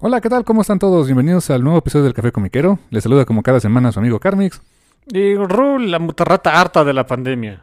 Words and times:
Hola, 0.00 0.20
¿qué 0.20 0.28
tal? 0.30 0.44
¿Cómo 0.44 0.62
están 0.62 0.78
todos? 0.78 1.06
Bienvenidos 1.06 1.50
al 1.50 1.62
nuevo 1.62 1.78
episodio 1.78 2.04
del 2.04 2.14
Café 2.14 2.32
Comiquero. 2.32 2.78
Les 2.90 3.02
saluda 3.02 3.24
como 3.26 3.42
cada 3.42 3.60
semana 3.60 3.92
su 3.92 3.98
amigo 3.98 4.18
Carmix. 4.18 4.60
Y 5.06 5.34
Rul, 5.34 5.90
la 5.90 5.98
mutarrata 5.98 6.58
harta 6.60 6.84
de 6.84 6.92
la 6.94 7.06
pandemia. 7.06 7.62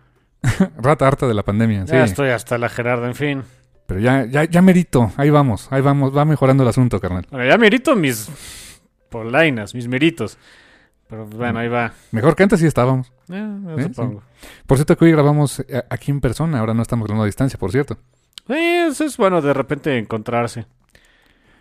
Rata 0.77 1.07
harta 1.07 1.27
de 1.27 1.33
la 1.33 1.43
pandemia, 1.43 1.81
sí. 1.87 1.93
Ya 1.93 2.03
estoy 2.03 2.29
hasta 2.29 2.57
la 2.57 2.69
Gerarda, 2.69 3.07
en 3.07 3.15
fin. 3.15 3.43
Pero 3.87 3.99
ya, 3.99 4.25
ya, 4.25 4.43
ya 4.43 4.61
merito. 4.61 5.11
Ahí 5.17 5.29
vamos, 5.29 5.67
ahí 5.71 5.81
vamos. 5.81 6.15
Va 6.15 6.25
mejorando 6.25 6.63
el 6.63 6.69
asunto, 6.69 6.99
carnal. 6.99 7.25
Bueno, 7.31 7.45
ya 7.47 7.57
merito 7.57 7.95
mis 7.95 8.29
polainas, 9.09 9.73
mis 9.73 9.87
meritos. 9.87 10.37
Pero 11.09 11.25
bueno, 11.25 11.59
ahí 11.59 11.69
va. 11.69 11.93
Mejor 12.11 12.35
que 12.35 12.43
antes 12.43 12.59
sí 12.59 12.67
estábamos. 12.67 13.11
Eh, 13.29 13.57
yo 13.65 13.77
Sí, 13.77 13.83
supongo. 13.85 14.21
Por 14.67 14.77
cierto 14.77 14.97
que 14.97 15.05
hoy 15.05 15.11
grabamos 15.13 15.61
eh, 15.61 15.81
aquí 15.89 16.11
en 16.11 16.19
persona. 16.21 16.59
Ahora 16.59 16.73
no 16.73 16.81
estamos 16.81 17.07
grabando 17.07 17.23
a 17.23 17.27
distancia, 17.27 17.57
por 17.57 17.71
cierto. 17.71 17.97
Sí, 18.45 18.53
eso 18.55 19.05
es 19.05 19.17
bueno 19.17 19.41
de 19.41 19.53
repente 19.53 19.97
encontrarse. 19.97 20.65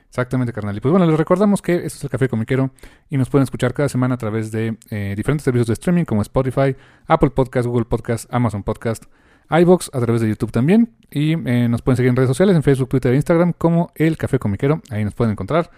Exactamente, 0.08 0.52
carnal. 0.52 0.76
Y 0.76 0.80
pues 0.80 0.90
bueno, 0.90 1.04
les 1.06 1.16
recordamos 1.18 1.60
que 1.60 1.74
esto 1.76 1.98
es 1.98 2.04
el 2.04 2.10
Café 2.10 2.28
Comiquero 2.28 2.70
y 3.10 3.18
nos 3.18 3.28
pueden 3.28 3.42
escuchar 3.42 3.74
cada 3.74 3.88
semana 3.88 4.14
a 4.14 4.18
través 4.18 4.50
de 4.50 4.78
eh, 4.90 5.14
diferentes 5.16 5.44
servicios 5.44 5.66
de 5.66 5.74
streaming 5.74 6.04
como 6.04 6.22
Spotify, 6.22 6.74
Apple 7.06 7.30
Podcast, 7.30 7.66
Google 7.66 7.84
Podcast, 7.84 8.32
Amazon 8.32 8.62
Podcast, 8.62 9.04
iBox, 9.50 9.90
a 9.92 10.00
través 10.00 10.22
de 10.22 10.28
YouTube 10.28 10.52
también. 10.52 10.90
Y 11.10 11.32
eh, 11.32 11.68
nos 11.68 11.82
pueden 11.82 11.96
seguir 11.96 12.10
en 12.10 12.16
redes 12.16 12.28
sociales, 12.28 12.56
en 12.56 12.62
Facebook, 12.62 12.88
Twitter 12.88 13.12
e 13.12 13.16
Instagram 13.16 13.52
como 13.52 13.90
El 13.94 14.16
Café 14.16 14.38
Comiquero. 14.38 14.80
Ahí 14.90 15.04
nos 15.04 15.14
pueden 15.14 15.32
encontrar 15.32 15.70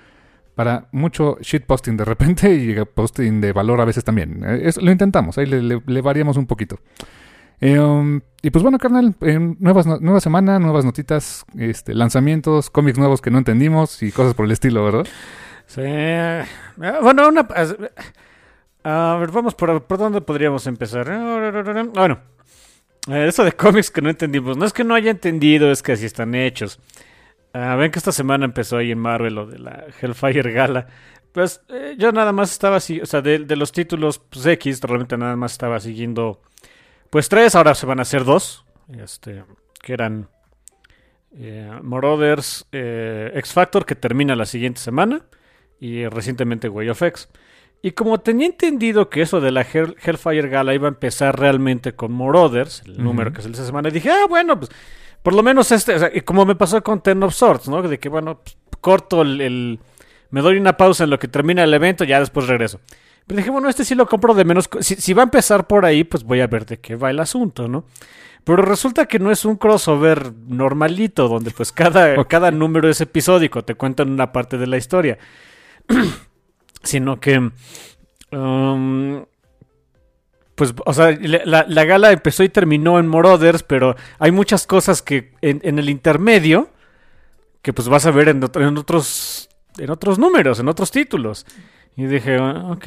para 0.54 0.88
mucho 0.92 1.36
shitposting 1.40 1.96
de 1.96 2.04
repente 2.04 2.52
y 2.54 2.74
posting 2.84 3.40
de 3.40 3.52
valor 3.52 3.80
a 3.80 3.84
veces 3.84 4.04
también. 4.04 4.42
Eh, 4.44 4.60
es- 4.64 4.80
lo 4.80 4.90
intentamos, 4.92 5.36
ahí 5.38 5.46
le, 5.46 6.00
variamos 6.00 6.36
un 6.36 6.46
poquito. 6.46 6.78
Eh, 7.60 7.78
um, 7.78 8.20
y 8.42 8.50
pues 8.50 8.62
bueno, 8.62 8.78
carnal, 8.78 9.14
eh, 9.20 9.38
nuevas, 9.58 9.86
nueva 9.86 10.20
semana, 10.20 10.58
nuevas 10.58 10.84
notitas, 10.84 11.44
este, 11.58 11.94
lanzamientos, 11.94 12.70
cómics 12.70 12.98
nuevos 12.98 13.20
que 13.20 13.30
no 13.30 13.38
entendimos 13.38 14.02
y 14.02 14.12
cosas 14.12 14.34
por 14.34 14.46
el 14.46 14.52
estilo, 14.52 14.84
¿verdad? 14.84 15.06
Sí. 15.66 15.82
eh, 15.84 16.44
Bueno, 17.02 17.28
una... 17.28 17.46
A 18.84 19.16
ver, 19.16 19.30
vamos 19.32 19.54
por, 19.54 19.84
por 19.84 19.98
dónde 19.98 20.20
podríamos 20.20 20.66
empezar. 20.66 21.06
Bueno, 21.92 22.20
eh, 23.08 23.26
eso 23.28 23.44
de 23.44 23.52
cómics 23.52 23.90
que 23.90 24.00
no 24.00 24.08
entendimos. 24.08 24.56
No 24.56 24.64
es 24.64 24.72
que 24.72 24.84
no 24.84 24.94
haya 24.94 25.10
entendido, 25.10 25.70
es 25.70 25.82
que 25.82 25.92
así 25.92 26.06
están 26.06 26.34
hechos. 26.34 26.80
Ah, 27.52 27.74
ven 27.74 27.90
que 27.90 27.98
esta 27.98 28.12
semana 28.12 28.44
empezó 28.44 28.76
ahí 28.76 28.92
en 28.92 28.98
Marvel 28.98 29.34
lo 29.34 29.46
de 29.46 29.58
la 29.58 29.86
Hellfire 30.00 30.52
Gala. 30.52 30.86
Pues 31.32 31.60
yo 31.98 32.12
nada 32.12 32.32
más 32.32 32.52
estaba 32.52 32.76
así, 32.76 33.00
o 33.00 33.06
sea, 33.06 33.20
de, 33.20 33.40
de 33.40 33.56
los 33.56 33.72
títulos 33.72 34.20
pues, 34.20 34.46
X, 34.46 34.80
realmente 34.82 35.18
nada 35.18 35.36
más 35.36 35.52
estaba 35.52 35.80
siguiendo. 35.80 36.40
Pues 37.10 37.28
tres, 37.28 37.54
ahora 37.54 37.74
se 37.74 37.86
van 37.86 37.98
a 37.98 38.02
hacer 38.02 38.24
dos. 38.24 38.64
Este, 39.02 39.44
que 39.82 39.92
eran 39.92 40.28
eh, 41.36 41.70
Marauders, 41.82 42.66
eh, 42.72 43.32
X 43.34 43.52
Factor, 43.52 43.84
que 43.86 43.94
termina 43.94 44.34
la 44.36 44.46
siguiente 44.46 44.80
semana. 44.80 45.22
Y 45.80 46.06
recientemente 46.06 46.68
Way 46.68 46.88
of 46.90 47.02
X. 47.02 47.28
Y 47.82 47.92
como 47.92 48.18
tenía 48.18 48.46
entendido 48.46 49.08
que 49.08 49.22
eso 49.22 49.40
de 49.40 49.52
la 49.52 49.62
Hell- 49.64 49.94
Hellfire 50.02 50.48
Gala 50.48 50.74
iba 50.74 50.88
a 50.88 50.90
empezar 50.90 51.38
realmente 51.38 51.92
con 51.94 52.12
Marauders, 52.12 52.82
el 52.84 52.94
Ujú. 52.94 53.02
número 53.02 53.32
que 53.32 53.38
es 53.40 53.46
el 53.46 53.52
de 53.52 53.58
esa 53.58 53.66
semana, 53.66 53.88
dije, 53.88 54.10
ah, 54.10 54.26
bueno, 54.28 54.58
pues 54.58 54.70
por 55.22 55.34
lo 55.34 55.42
menos 55.44 55.70
este, 55.70 55.94
o 55.94 55.98
sea, 56.00 56.10
y 56.12 56.22
como 56.22 56.44
me 56.44 56.56
pasó 56.56 56.82
con 56.82 57.00
Ten 57.00 57.22
of 57.22 57.32
Swords, 57.34 57.68
¿no? 57.68 57.80
De 57.82 57.98
que, 58.00 58.08
bueno, 58.08 58.40
pues, 58.42 58.56
corto 58.80 59.22
el, 59.22 59.40
el- 59.40 59.78
Me 60.30 60.40
doy 60.42 60.58
una 60.58 60.76
pausa 60.76 61.04
en 61.04 61.10
lo 61.10 61.18
que 61.20 61.28
termina 61.28 61.62
el 61.62 61.72
evento, 61.72 62.02
ya 62.04 62.18
después 62.18 62.48
regreso. 62.48 62.80
Pero 63.28 63.36
dije, 63.38 63.50
bueno, 63.50 63.68
este 63.68 63.84
sí 63.84 63.94
lo 63.94 64.08
compro 64.08 64.34
de 64.34 64.44
menos... 64.44 64.68
Si, 64.80 64.96
si 64.96 65.12
va 65.14 65.22
a 65.22 65.24
empezar 65.24 65.66
por 65.68 65.84
ahí, 65.84 66.02
pues 66.02 66.24
voy 66.24 66.40
a 66.40 66.46
ver 66.48 66.66
de 66.66 66.80
qué 66.80 66.96
va 66.96 67.10
el 67.10 67.20
asunto, 67.20 67.68
¿no? 67.68 67.84
Pero 68.42 68.62
resulta 68.62 69.06
que 69.06 69.18
no 69.20 69.30
es 69.30 69.44
un 69.44 69.56
crossover 69.56 70.32
normalito, 70.48 71.28
donde 71.28 71.50
pues 71.52 71.70
cada, 71.70 72.24
cada 72.28 72.50
número 72.50 72.88
es 72.88 73.00
episódico, 73.00 73.62
te 73.64 73.74
cuentan 73.76 74.10
una 74.10 74.32
parte 74.32 74.58
de 74.58 74.66
la 74.66 74.78
historia. 74.78 75.18
Sino 76.82 77.20
que... 77.20 77.50
um, 78.32 79.24
pues, 80.54 80.74
o 80.84 80.92
sea, 80.92 81.10
la, 81.20 81.40
la- 81.44 81.66
la 81.68 81.84
gala 81.84 82.10
empezó 82.12 82.42
y 82.42 82.48
terminó 82.48 82.98
en 82.98 83.06
Marauders, 83.06 83.62
pero 83.62 83.94
hay 84.18 84.32
muchas 84.32 84.66
cosas 84.66 85.02
que 85.02 85.32
en, 85.40 85.60
en 85.62 85.78
el 85.78 85.88
intermedio 85.88 86.70
que 87.62 87.72
pues 87.72 87.88
vas 87.88 88.06
a 88.06 88.10
ver 88.10 88.28
en, 88.28 88.42
en 88.54 88.76
otros 88.78 89.48
en 89.78 89.90
otros 89.90 90.18
números, 90.18 90.58
en 90.58 90.66
otros 90.68 90.90
títulos. 90.90 91.46
Y 91.98 92.06
dije, 92.06 92.36
ah, 92.40 92.70
ok. 92.70 92.86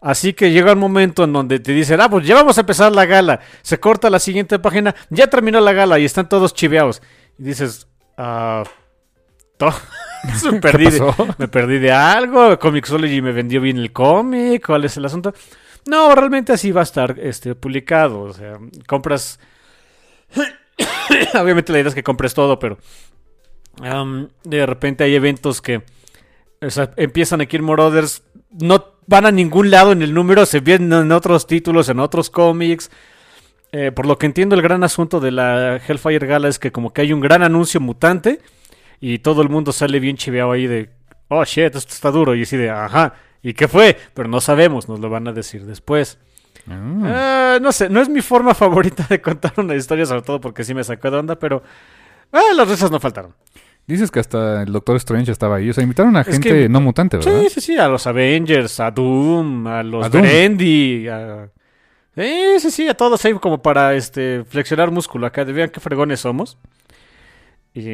Así 0.00 0.32
que 0.32 0.50
llega 0.50 0.72
un 0.72 0.78
momento 0.78 1.24
en 1.24 1.32
donde 1.34 1.60
te 1.60 1.72
dicen, 1.72 2.00
ah, 2.00 2.08
pues 2.08 2.26
ya 2.26 2.34
vamos 2.34 2.56
a 2.56 2.62
empezar 2.62 2.90
la 2.90 3.04
gala. 3.04 3.40
Se 3.60 3.78
corta 3.78 4.08
la 4.08 4.18
siguiente 4.18 4.58
página, 4.58 4.94
ya 5.10 5.26
terminó 5.26 5.60
la 5.60 5.74
gala 5.74 5.98
y 5.98 6.06
están 6.06 6.28
todos 6.28 6.54
chiveados. 6.54 7.02
Y 7.38 7.42
dices, 7.44 7.86
ah, 8.16 8.64
to- 9.58 9.74
me 10.50 10.58
perdí, 10.58 10.86
de, 10.90 11.12
me 11.36 11.48
perdí 11.48 11.78
de 11.78 11.92
algo. 11.92 12.58
Comixology 12.58 13.20
me 13.20 13.32
vendió 13.32 13.60
bien 13.60 13.76
el 13.76 13.92
cómic. 13.92 14.64
¿Cuál 14.66 14.86
es 14.86 14.96
el 14.96 15.04
asunto? 15.04 15.34
No, 15.86 16.14
realmente 16.14 16.52
así 16.54 16.72
va 16.72 16.80
a 16.80 16.84
estar 16.84 17.18
este, 17.20 17.54
publicado. 17.54 18.22
O 18.22 18.32
sea, 18.32 18.58
compras. 18.86 19.38
Obviamente 21.38 21.72
la 21.72 21.80
idea 21.80 21.88
es 21.90 21.94
que 21.94 22.02
compres 22.02 22.32
todo, 22.32 22.58
pero. 22.58 22.78
um, 23.82 24.28
de 24.44 24.64
repente 24.64 25.04
hay 25.04 25.14
eventos 25.14 25.60
que. 25.60 25.82
O 26.64 26.70
sea, 26.70 26.90
empiezan 26.96 27.40
aquí 27.40 27.56
en 27.56 27.64
Marauders. 27.64 28.22
No 28.50 28.84
van 29.06 29.26
a 29.26 29.30
ningún 29.30 29.70
lado 29.70 29.92
en 29.92 30.02
el 30.02 30.14
número. 30.14 30.46
Se 30.46 30.60
vienen 30.60 30.92
en 30.92 31.12
otros 31.12 31.46
títulos, 31.46 31.88
en 31.88 32.00
otros 32.00 32.30
cómics. 32.30 32.90
Eh, 33.72 33.90
por 33.92 34.06
lo 34.06 34.18
que 34.18 34.26
entiendo, 34.26 34.54
el 34.54 34.62
gran 34.62 34.84
asunto 34.84 35.18
de 35.20 35.32
la 35.32 35.76
Hellfire 35.76 36.26
Gala 36.26 36.48
es 36.48 36.58
que, 36.58 36.70
como 36.70 36.92
que 36.92 37.02
hay 37.02 37.12
un 37.12 37.20
gran 37.20 37.42
anuncio 37.42 37.80
mutante. 37.80 38.40
Y 39.00 39.18
todo 39.18 39.42
el 39.42 39.48
mundo 39.48 39.72
sale 39.72 40.00
bien 40.00 40.16
chiveado 40.16 40.52
ahí 40.52 40.66
de. 40.66 40.90
Oh 41.28 41.44
shit, 41.44 41.74
esto 41.74 41.92
está 41.92 42.10
duro. 42.10 42.34
Y 42.34 42.42
así 42.42 42.56
de, 42.56 42.70
ajá. 42.70 43.14
¿Y 43.42 43.52
qué 43.54 43.68
fue? 43.68 43.98
Pero 44.14 44.28
no 44.28 44.40
sabemos, 44.40 44.88
nos 44.88 45.00
lo 45.00 45.10
van 45.10 45.28
a 45.28 45.32
decir 45.32 45.66
después. 45.66 46.18
Ah, 46.68 47.56
Eh, 47.56 47.60
no 47.60 47.72
sé, 47.72 47.88
no 47.90 48.00
es 48.00 48.08
mi 48.08 48.22
forma 48.22 48.54
favorita 48.54 49.06
de 49.08 49.20
contar 49.20 49.52
una 49.58 49.74
historia, 49.74 50.06
sobre 50.06 50.22
todo 50.22 50.40
porque 50.40 50.64
sí 50.64 50.72
me 50.72 50.82
sacó 50.82 51.10
de 51.10 51.18
onda, 51.18 51.38
pero 51.38 51.62
ah, 52.32 52.42
las 52.56 52.68
risas 52.68 52.90
no 52.90 52.98
faltaron. 53.00 53.34
Dices 53.86 54.10
que 54.10 54.18
hasta 54.20 54.62
el 54.62 54.72
Doctor 54.72 54.96
Strange 54.96 55.30
estaba 55.30 55.56
ahí. 55.56 55.68
O 55.68 55.72
sea, 55.74 55.82
invitaron 55.82 56.16
a 56.16 56.22
Es 56.22 56.28
gente 56.28 56.48
que- 56.48 56.68
no 56.68 56.80
mutante, 56.80 57.18
¿verdad? 57.18 57.42
Sí, 57.42 57.48
sí, 57.50 57.60
sí, 57.60 57.76
a 57.76 57.88
los 57.88 58.06
Avengers, 58.06 58.80
a 58.80 58.90
Doom, 58.90 59.66
a 59.66 59.82
los 59.82 60.06
A. 60.06 60.08
Brandy, 60.08 61.06
a... 61.08 61.48
Sí, 62.16 62.60
sí, 62.60 62.70
sí, 62.70 62.88
a 62.88 62.94
todos 62.94 63.24
ahí 63.24 63.34
como 63.34 63.60
para 63.60 63.94
este 63.94 64.44
flexionar 64.44 64.90
músculo 64.90 65.26
acá, 65.26 65.42
vean 65.44 65.70
qué 65.70 65.80
fregones 65.80 66.20
somos. 66.20 66.56
Y 67.74 67.88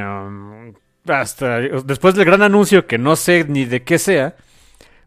um, 0.00 0.74
hasta 1.06 1.60
después 1.60 2.16
del 2.16 2.24
gran 2.24 2.42
anuncio 2.42 2.86
que 2.86 2.98
no 2.98 3.14
sé 3.14 3.44
ni 3.48 3.64
de 3.64 3.84
qué 3.84 3.98
sea, 3.98 4.34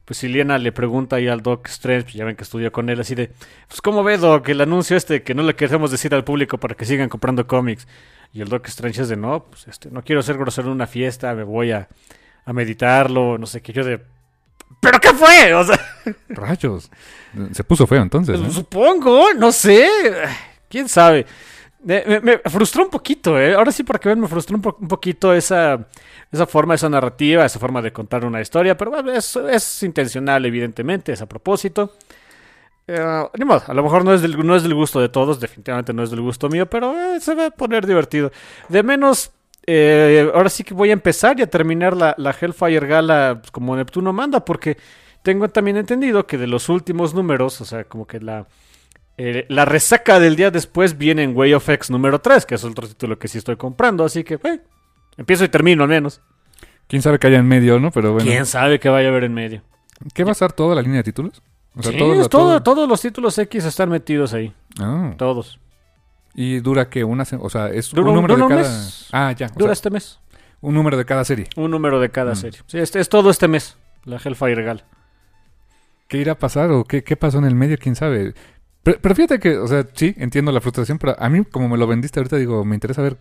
pues 0.06 0.24
Iliana 0.24 0.58
le 0.58 0.72
pregunta 0.72 1.18
ahí 1.18 1.28
al 1.28 1.42
Doc 1.42 1.68
Strange, 1.68 2.04
pues 2.04 2.14
ya 2.16 2.24
ven 2.24 2.38
que 2.38 2.44
estudió 2.44 2.72
con 2.72 2.90
él, 2.90 3.02
así 3.02 3.16
de, 3.16 3.32
pues 3.68 3.82
¿cómo 3.82 4.02
ve 4.02 4.18
Doc 4.18 4.48
el 4.48 4.62
anuncio 4.62 4.96
este 4.96 5.24
que 5.24 5.34
no 5.36 5.44
le 5.44 5.56
queremos 5.56 5.92
decir 5.92 6.14
al 6.16 6.24
público 6.24 6.58
para 6.58 6.76
que 6.76 6.86
sigan 6.86 7.10
comprando 7.10 7.46
cómics? 7.46 7.86
Y 8.34 8.42
el 8.42 8.50
Doc 8.50 8.68
Strange 8.68 9.04
es 9.04 9.10
de, 9.10 9.16
no, 9.16 9.44
pues 9.46 9.68
este, 9.68 9.92
no 9.92 10.04
quiero 10.04 10.24
ser 10.24 10.38
grosero 10.38 10.68
en 10.68 10.74
una 10.74 10.88
fiesta, 10.88 11.34
me 11.36 11.44
voy 11.44 11.72
a, 11.72 11.88
a 12.46 12.54
meditarlo, 12.54 13.38
no 13.38 13.46
sé 13.46 13.62
qué, 13.62 13.72
yo 13.74 13.84
de, 13.84 14.02
¿pero 14.82 15.00
qué 15.00 15.14
fue? 15.14 15.54
O 15.54 15.64
sea, 15.64 15.80
Rayos. 16.30 16.90
Se 17.52 17.64
puso 17.64 17.86
feo 17.88 18.02
entonces, 18.02 18.40
supongo, 18.54 19.34
no 19.36 19.52
sé, 19.52 19.88
quién 20.70 20.90
sabe. 20.90 21.26
Me, 21.84 22.04
me- 22.08 22.20
me 22.22 22.38
frustró 22.40 22.84
un 22.84 22.90
poquito, 22.90 23.38
¿eh? 23.40 23.54
Ahora 23.56 23.72
sí, 23.72 23.84
para 23.84 24.00
que 24.00 24.08
vean, 24.10 24.20
me 24.22 24.28
frustró 24.28 24.56
un, 24.56 24.62
po- 24.62 24.78
un 24.80 24.88
poquito 24.88 25.34
esa, 25.34 25.86
esa 26.32 26.48
forma, 26.48 26.76
esa 26.76 26.88
narrativa, 26.90 27.46
esa 27.46 27.60
forma 27.60 27.82
de 27.82 27.92
contar 27.92 28.24
una 28.26 28.40
historia, 28.42 28.78
pero 28.78 28.90
bueno, 28.92 29.12
es, 29.12 29.36
es 29.36 29.84
intencional, 29.84 30.46
evidentemente, 30.46 31.12
es 31.12 31.22
a 31.22 31.26
propósito. 31.28 31.94
Eh, 32.88 33.24
ni 33.38 33.46
modo, 33.46 33.64
a 33.66 33.74
lo 33.74 33.84
mejor 33.84 34.04
no 34.04 34.14
es, 34.14 34.22
del, 34.22 34.46
no 34.46 34.56
es 34.56 34.64
del 34.64 34.74
gusto 34.74 35.00
de 35.00 35.10
todos, 35.10 35.40
definitivamente 35.40 35.94
no 35.94 36.04
es 36.04 36.10
del 36.10 36.22
gusto 36.22 36.50
mío, 36.50 36.70
pero 36.70 36.94
eh, 36.94 37.22
se 37.22 37.34
va 37.34 37.48
a 37.48 37.52
poner 37.52 37.88
divertido. 37.88 38.32
De 38.68 38.84
menos, 38.84 39.32
eh, 39.66 40.30
ahora 40.34 40.50
sí 40.50 40.64
que 40.64 40.74
voy 40.74 40.90
a 40.90 40.94
empezar 40.94 41.40
y 41.40 41.44
a 41.44 41.48
terminar 41.48 41.96
la, 41.96 42.14
la 42.18 42.36
Hellfire 42.40 42.86
Gala 42.86 43.38
pues, 43.40 43.52
como 43.52 43.76
Neptuno 43.76 44.12
manda, 44.12 44.44
porque 44.44 44.78
tengo 45.22 45.48
también 45.50 45.78
entendido 45.78 46.28
que 46.28 46.38
de 46.38 46.48
los 46.48 46.68
últimos 46.70 47.14
números, 47.14 47.62
o 47.62 47.66
sea, 47.66 47.86
como 47.86 48.06
que 48.06 48.20
la, 48.20 48.48
eh, 49.18 49.46
la 49.48 49.64
resaca 49.64 50.20
del 50.20 50.36
día 50.36 50.52
después 50.52 50.98
viene 50.98 51.24
en 51.24 51.36
Way 51.36 51.54
of 51.54 51.70
X 51.70 51.90
número 51.90 52.20
3, 52.20 52.46
que 52.46 52.56
es 52.56 52.64
otro 52.64 52.88
título 52.88 53.18
que 53.18 53.30
sí 53.30 53.38
estoy 53.38 53.56
comprando, 53.56 54.04
así 54.04 54.24
que, 54.24 54.40
empiezo 55.18 55.46
y 55.46 55.50
termino 55.50 55.84
al 55.84 55.90
menos. 55.90 56.22
Quién 56.88 57.02
sabe 57.02 57.18
que 57.20 57.28
haya 57.28 57.38
en 57.38 57.48
medio, 57.48 57.80
¿no? 57.80 57.92
Pero 57.92 58.12
bueno. 58.12 58.30
¿Quién 58.30 58.46
sabe 58.46 58.80
qué 58.80 58.90
vaya 58.90 59.08
a 59.08 59.12
haber 59.12 59.24
en 59.24 59.34
medio? 59.34 59.62
¿Qué 60.14 60.26
va 60.26 60.32
a 60.32 60.36
ser 60.36 60.52
toda 60.52 60.76
la 60.76 60.82
línea 60.82 60.98
de 60.98 61.04
títulos? 61.04 61.42
O 61.76 61.82
sea, 61.84 61.92
Sí, 61.92 61.98
todo- 61.98 62.14
es 62.22 62.30
todo- 62.30 62.48
todo- 62.62 62.64
todos 62.64 62.90
los 62.90 63.02
títulos 63.02 63.38
X 63.38 63.66
están 63.66 63.90
metidos 63.90 64.34
ahí, 64.34 64.54
Ah. 64.80 65.14
todos. 65.18 65.60
Y 66.36 66.60
dura 66.60 66.90
que 66.90 67.04
una, 67.04 67.24
o 67.40 67.50
sea, 67.50 67.70
es 67.70 67.90
Dura 67.92 68.10
un 68.10 68.16
número 68.16 68.36
de 68.36 68.42
cada. 68.48 68.62
mes. 68.62 69.08
Ah, 69.12 69.32
ya. 69.32 69.48
Dura 69.50 69.66
sea, 69.68 69.74
este 69.74 69.90
mes. 69.90 70.20
un 70.62 70.74
número 70.76 70.98
de 70.98 71.06
cada 71.06 71.24
serie. 71.26 71.48
Un 71.56 71.72
número 71.72 72.00
de 72.00 72.10
cada 72.10 72.34
Mm. 72.34 72.36
serie. 72.36 72.60
Sí, 72.68 72.80
este 72.80 73.00
es 73.00 73.10
todo 73.10 73.30
este 73.30 73.48
mes, 73.48 73.76
la 74.06 74.18
Hellfire 74.24 74.64
Gala. 74.64 74.84
¿Qué 76.08 76.18
irá 76.18 76.34
a 76.34 76.40
pasar 76.40 76.70
o 76.72 76.84
qué, 76.84 77.04
qué 77.04 77.16
pasó 77.16 77.38
en 77.40 77.46
el 77.46 77.56
medio? 77.56 77.78
¿Quién 77.78 77.96
sabe? 77.96 78.34
Pero, 78.84 78.98
pero 79.02 79.16
fíjate 79.16 79.40
que, 79.40 79.58
o 79.58 79.68
sea, 79.68 79.86
sí, 79.94 80.14
entiendo 80.18 80.52
la 80.52 80.60
frustración, 80.62 80.98
pero 81.00 81.16
a 81.18 81.30
mí, 81.30 81.44
como 81.46 81.70
me 81.70 81.78
lo 81.78 81.88
vendiste 81.88 82.20
ahorita, 82.20 82.36
digo, 82.36 82.64
me 82.66 82.76
interesa 82.76 83.02
ver. 83.02 83.18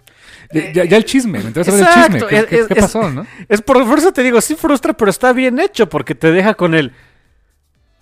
Ya, 0.52 0.72
ya- 0.72 0.84
ya 0.84 0.96
el 0.96 1.04
chisme, 1.04 1.38
me 1.38 1.46
interesa 1.46 1.70
ver 1.70 1.81
el 1.81 1.87
Exacto, 1.87 2.12
chisme. 2.12 2.28
¿Qué, 2.28 2.37
es- 2.37 2.46
qué- 2.46 2.58
es- 2.60 2.66
qué 2.66 2.75
es- 2.75 2.81
pasó, 2.81 3.10
no? 3.10 3.26
Es 3.49 3.62
por, 3.62 3.76
eso 3.99 4.12
te 4.12 4.22
digo, 4.22 4.40
sí 4.40 4.56
frustra, 4.56 4.93
pero 4.94 5.10
está 5.10 5.32
bien 5.32 5.58
hecho 5.60 5.88
porque 5.88 6.14
te 6.14 6.32
deja 6.32 6.54
con 6.54 6.75
el. 6.75 6.93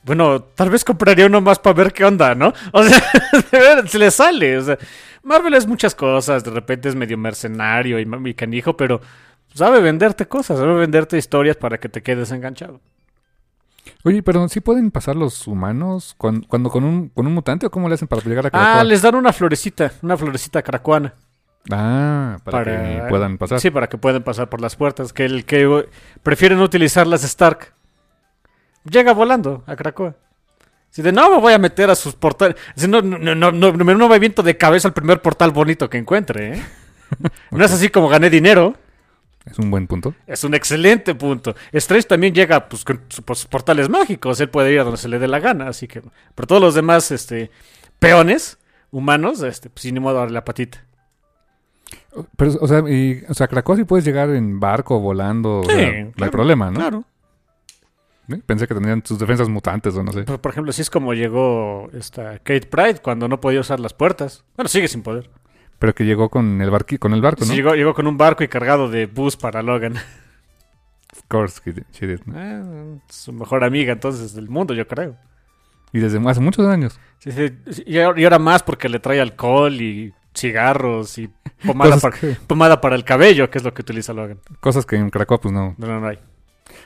Bueno, 0.03 0.41
tal 0.43 0.71
vez 0.71 0.85
compraría 0.85 1.27
uno 1.27 1.41
más 1.41 1.59
para 1.59 1.75
ver 1.75 1.93
qué 1.93 2.05
onda, 2.05 2.35
¿no? 2.35 2.53
O 2.73 2.83
sea, 2.83 3.03
se 3.87 3.99
le 3.99 4.11
sale. 4.11 4.57
O 4.59 4.63
sea, 4.63 4.79
Marvel 5.23 5.55
es 5.55 5.67
muchas 5.67 5.95
cosas, 5.95 6.43
de 6.45 6.51
repente 6.51 6.89
es 6.89 6.95
medio 6.97 7.19
mercenario 7.19 7.99
y, 7.99 8.35
canijo, 8.35 8.77
pero 8.77 9.01
sabe 9.55 9.81
venderte 9.81 10.27
cosas, 10.27 10.59
sabe 10.59 10.75
venderte 10.75 11.19
historias 11.19 11.57
para 11.57 11.79
que 11.79 11.89
te 11.89 12.03
quedes 12.03 12.31
enganchado. 12.33 12.81
Oye, 14.05 14.23
pero 14.23 14.49
¿sí 14.49 14.61
pueden 14.61 14.91
pasar 14.91 15.17
los 15.17 15.47
humanos 15.47 16.15
cuando, 16.17 16.47
cuando 16.49 16.71
con, 16.71 16.85
un, 16.85 17.09
con 17.11 17.27
un 17.27 17.35
mutante 17.35 17.67
o 17.67 17.71
cómo 17.71 17.89
le 17.89 17.95
hacen 17.95 18.09
para 18.09 18.23
llegar 18.23 18.47
a 18.47 18.49
Ah, 18.49 18.51
Krakoa? 18.51 18.85
les 18.85 19.03
dan 19.03 19.15
una 19.15 19.33
florecita, 19.33 19.93
una 20.03 20.17
florecita 20.17 20.63
cracuana. 20.63 21.15
Ah, 21.71 22.39
para, 22.45 22.65
Para- 22.65 22.83
que 23.05 23.09
puedan 23.11 23.37
pasar. 23.37 23.61
Sí, 23.61 23.71
para 23.71 23.89
que 23.89 23.99
puedan 23.99 24.23
pasar 24.23 24.49
por 24.49 24.63
las 24.63 24.77
puertas. 24.77 25.13
Que 25.13 25.27
el 25.27 25.45
que 25.45 25.87
prefieren 26.23 26.61
utilizar 26.61 27.07
las 27.07 27.23
Stark 27.25 27.75
llega 28.85 29.13
volando 29.13 29.65
a 29.67 29.77
Krakoa. 29.77 30.17
Si 30.91 31.03
de 31.03 31.13
no 31.13 31.31
me 31.31 31.39
voy 31.39 31.53
a 31.53 31.59
meter 31.59 31.89
a 31.89 31.95
sus 31.95 32.15
portales. 32.15 32.57
Si 32.75 32.89
no, 32.89 33.01
no, 33.01 33.19
no, 33.19 33.53
no, 33.53 33.73
no, 33.73 34.09
me 34.09 34.19
viento 34.19 34.43
de 34.43 34.57
cabeza 34.57 34.89
al 34.89 34.95
primer 34.95 35.23
portal 35.23 35.53
bonito 35.53 35.89
que 35.89 35.99
encuentre. 35.99 36.55
¿eh? 36.55 36.63
No 37.51 37.65
es 37.65 37.73
así 37.73 37.89
como 37.89 38.09
gané 38.09 38.29
dinero. 38.29 38.75
Es 39.45 39.59
un 39.59 39.71
buen 39.71 39.87
punto. 39.87 40.15
Es 40.27 40.45
un 40.45 40.55
excelente 40.55 41.15
punto. 41.15 41.55
Strange 41.73 42.09
también 42.09 42.35
llega 42.35 42.69
pues, 42.69 42.85
con 42.85 43.01
sus 43.09 43.47
portales 43.47 43.89
mágicos. 43.89 44.41
Él 44.41 44.51
puede 44.51 44.73
ir 44.73 44.81
a 44.81 44.85
donde 44.85 44.99
se 44.99 45.09
le 45.09 45.19
dé 45.19 45.29
la 45.29 45.39
gana. 45.39 45.69
Así 45.69 45.89
que. 45.89 46.03
Pero 46.35 46.47
todos 46.47 46.61
los 46.61 46.75
demás 46.75 47.11
este, 47.11 47.51
peones 47.99 48.59
humanos, 48.91 49.43
este, 49.43 49.71
pues 49.71 49.83
sin 49.83 49.95
ni 49.95 50.01
modo 50.01 50.17
darle 50.17 50.35
la 50.35 50.45
patita. 50.45 50.85
Pero, 52.37 52.53
o 52.61 52.67
sea, 52.67 52.81
y, 52.89 53.25
o 53.29 53.35
sea, 53.35 53.47
Krakoa 53.49 53.77
sí 53.77 53.85
puedes 53.85 54.05
llegar 54.05 54.31
en 54.31 54.59
barco, 54.61 55.01
volando. 55.01 55.63
Sí, 55.65 55.73
sea, 55.73 55.93
no 55.93 56.07
hay 56.07 56.13
claro, 56.13 56.33
problema, 56.33 56.71
¿no? 56.71 56.81
Claro. 56.81 57.05
¿Eh? 58.33 58.41
Pensé 58.47 58.67
que 58.69 58.75
tendrían 58.75 59.03
sus 59.05 59.19
defensas 59.19 59.49
mutantes 59.49 59.95
o 59.97 60.03
no 60.03 60.13
sé. 60.13 60.23
Por, 60.23 60.41
por 60.41 60.51
ejemplo, 60.53 60.71
así 60.71 60.83
es 60.83 60.91
como 60.91 61.15
llegó 61.15 61.89
esta 61.93 62.39
Kate 62.39 62.67
Pride 62.67 62.99
cuando 63.03 63.27
no 63.29 63.41
podía 63.41 63.61
usar 63.61 63.81
las 63.81 63.93
puertas. 63.95 64.45
Bueno, 64.57 64.69
sigue 64.69 64.89
sin 64.89 65.03
poder. 65.03 65.31
Pero 65.79 65.95
que 65.95 66.05
llegó 66.05 66.29
con 66.29 66.61
el, 66.61 66.71
barqui, 66.71 66.99
con 66.99 67.15
el 67.15 67.23
barco, 67.23 67.41
¿no? 67.45 67.51
Sí, 67.51 67.57
llegó, 67.57 67.75
llegó 67.75 67.95
con 67.95 68.07
un 68.07 68.17
barco 68.19 68.45
y 68.45 68.49
cargado 68.49 68.89
de 68.91 69.07
bus 69.07 69.37
para 69.37 69.63
Logan. 69.63 69.95
Of 71.13 71.23
course, 71.29 71.61
she 71.65 71.73
did- 71.73 71.87
she 71.93 72.07
did, 72.07 72.21
¿no? 72.27 72.35
Ah, 72.39 73.03
su 73.09 73.33
mejor 73.33 73.65
amiga 73.65 73.93
entonces 73.93 74.35
del 74.35 74.49
mundo, 74.49 74.75
yo 74.75 74.87
creo. 74.87 75.17
Y 75.93 75.99
desde 75.99 76.19
hace 76.29 76.41
muchos 76.41 76.67
años. 76.67 77.01
Sí, 77.19 77.33
sí, 77.33 77.83
y 77.87 77.99
ahora 77.99 78.39
más 78.39 78.63
porque 78.63 78.89
le 78.89 79.01
trae 79.01 79.21
alcohol 79.21 79.73
y 79.81 80.15
cigarros 80.37 81.19
y 81.19 81.29
pomada, 81.67 81.97
para, 81.99 82.17
que, 82.17 82.37
pomada 82.47 82.81
para 82.81 82.95
el 82.95 83.03
cabello, 83.05 83.51
que 83.51 83.59
es 83.59 83.65
lo 83.65 83.75
que 83.75 83.83
utiliza 83.83 84.13
Logan. 84.13 84.39
cosas 84.61 84.87
que 84.87 84.97
en 84.97 85.11
Krakoa, 85.11 85.41
pues 85.41 85.53
no. 85.53 85.75
No, 85.79 85.87
no, 85.87 86.01
no 86.01 86.07
hay. 86.09 86.19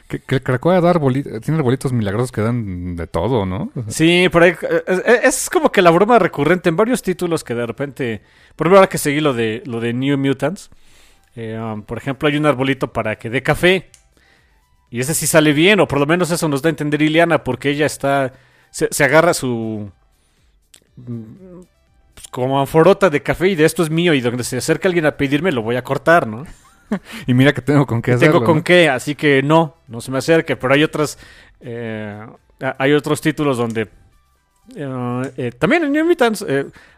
Que, 0.08 0.18
que 0.18 0.40
Krakoa 0.40 0.80
da 0.80 0.90
arbolitos, 0.90 1.40
tiene 1.40 1.58
arbolitos 1.58 1.92
milagrosos 1.92 2.30
que 2.30 2.42
dan 2.42 2.94
de 2.94 3.06
todo, 3.06 3.46
¿no? 3.46 3.70
Sí, 3.88 4.28
por 4.30 4.42
ahí 4.42 4.50
eh, 4.50 4.82
es, 4.86 5.24
es 5.24 5.50
como 5.50 5.72
que 5.72 5.80
la 5.80 5.90
broma 5.90 6.18
recurrente 6.18 6.68
en 6.68 6.76
varios 6.76 7.02
títulos 7.02 7.42
que 7.42 7.54
de 7.54 7.64
repente, 7.64 8.22
por 8.54 8.66
ejemplo, 8.66 8.78
ahora 8.78 8.88
que 8.88 8.98
seguí 8.98 9.20
lo 9.20 9.32
de 9.32 9.62
lo 9.64 9.80
de 9.80 9.94
New 9.94 10.18
Mutants, 10.18 10.70
eh, 11.36 11.58
um, 11.58 11.82
por 11.82 11.98
ejemplo, 11.98 12.28
hay 12.28 12.36
un 12.36 12.46
arbolito 12.46 12.92
para 12.92 13.16
que 13.16 13.30
dé 13.30 13.42
café 13.42 13.90
y 14.90 15.00
ese 15.00 15.14
sí 15.14 15.26
sale 15.26 15.52
bien, 15.52 15.80
o 15.80 15.88
por 15.88 15.98
lo 15.98 16.06
menos 16.06 16.30
eso 16.30 16.48
nos 16.48 16.62
da 16.62 16.68
a 16.68 16.70
entender 16.70 17.02
Ileana, 17.02 17.42
porque 17.42 17.70
ella 17.70 17.86
está, 17.86 18.32
se, 18.70 18.88
se 18.90 19.04
agarra 19.04 19.34
su 19.34 19.90
mm, 20.96 21.60
pues, 22.14 22.28
como 22.28 22.60
anforota 22.60 23.10
de 23.10 23.22
café 23.22 23.48
y 23.48 23.54
de 23.54 23.64
esto 23.64 23.82
es 23.82 23.90
mío 23.90 24.14
y 24.14 24.20
donde 24.20 24.44
se 24.44 24.56
acerca 24.56 24.86
alguien 24.88 25.06
a 25.06 25.16
pedirme 25.16 25.50
lo 25.50 25.62
voy 25.62 25.76
a 25.76 25.82
cortar, 25.82 26.26
¿no? 26.26 26.44
Y 27.26 27.34
mira 27.34 27.52
que 27.52 27.62
tengo 27.62 27.86
con 27.86 28.00
qué 28.02 28.12
Y 28.12 28.14
hacerlo. 28.14 28.34
tengo 28.34 28.44
con 28.46 28.56
¿no? 28.58 28.64
qué, 28.64 28.88
así 28.88 29.14
que 29.14 29.42
no, 29.42 29.76
no 29.88 30.00
se 30.00 30.10
me 30.10 30.18
acerque. 30.18 30.56
Pero 30.56 30.74
hay 30.74 30.82
otras, 30.82 31.18
eh, 31.60 32.26
hay 32.78 32.92
otros 32.92 33.20
títulos 33.20 33.56
donde 33.58 33.88
eh, 34.76 35.32
eh, 35.36 35.52
también 35.58 35.84
en 35.84 35.92
New 35.92 36.06
Mutants 36.06 36.44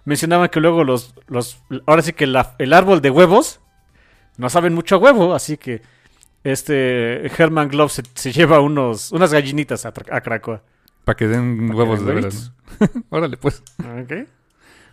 mencionaban 0.04 0.48
que 0.48 0.60
luego 0.60 0.84
los, 0.84 1.14
los, 1.28 1.58
ahora 1.86 2.02
sí 2.02 2.12
que 2.12 2.26
la- 2.26 2.54
el 2.58 2.72
árbol 2.72 3.00
de 3.00 3.10
huevos 3.10 3.60
no 4.36 4.50
saben 4.50 4.74
mucho 4.74 4.96
a 4.96 4.98
huevo, 4.98 5.34
así 5.34 5.56
que 5.56 5.82
este 6.44 7.26
Herman 7.26 7.68
Glove 7.68 7.90
se, 7.90 8.02
se 8.14 8.32
lleva 8.32 8.60
unos, 8.60 9.10
unas 9.12 9.32
gallinitas 9.32 9.84
a, 9.86 9.88
a 10.10 10.20
Krakoa. 10.20 10.62
Para 11.04 11.16
que 11.16 11.26
den 11.26 11.68
Pa' 11.70 11.74
huevos 11.74 12.04
de 12.04 12.12
veras. 12.14 12.52
Órale, 13.10 13.36
pues. 13.36 13.62
Ok. 13.78 14.12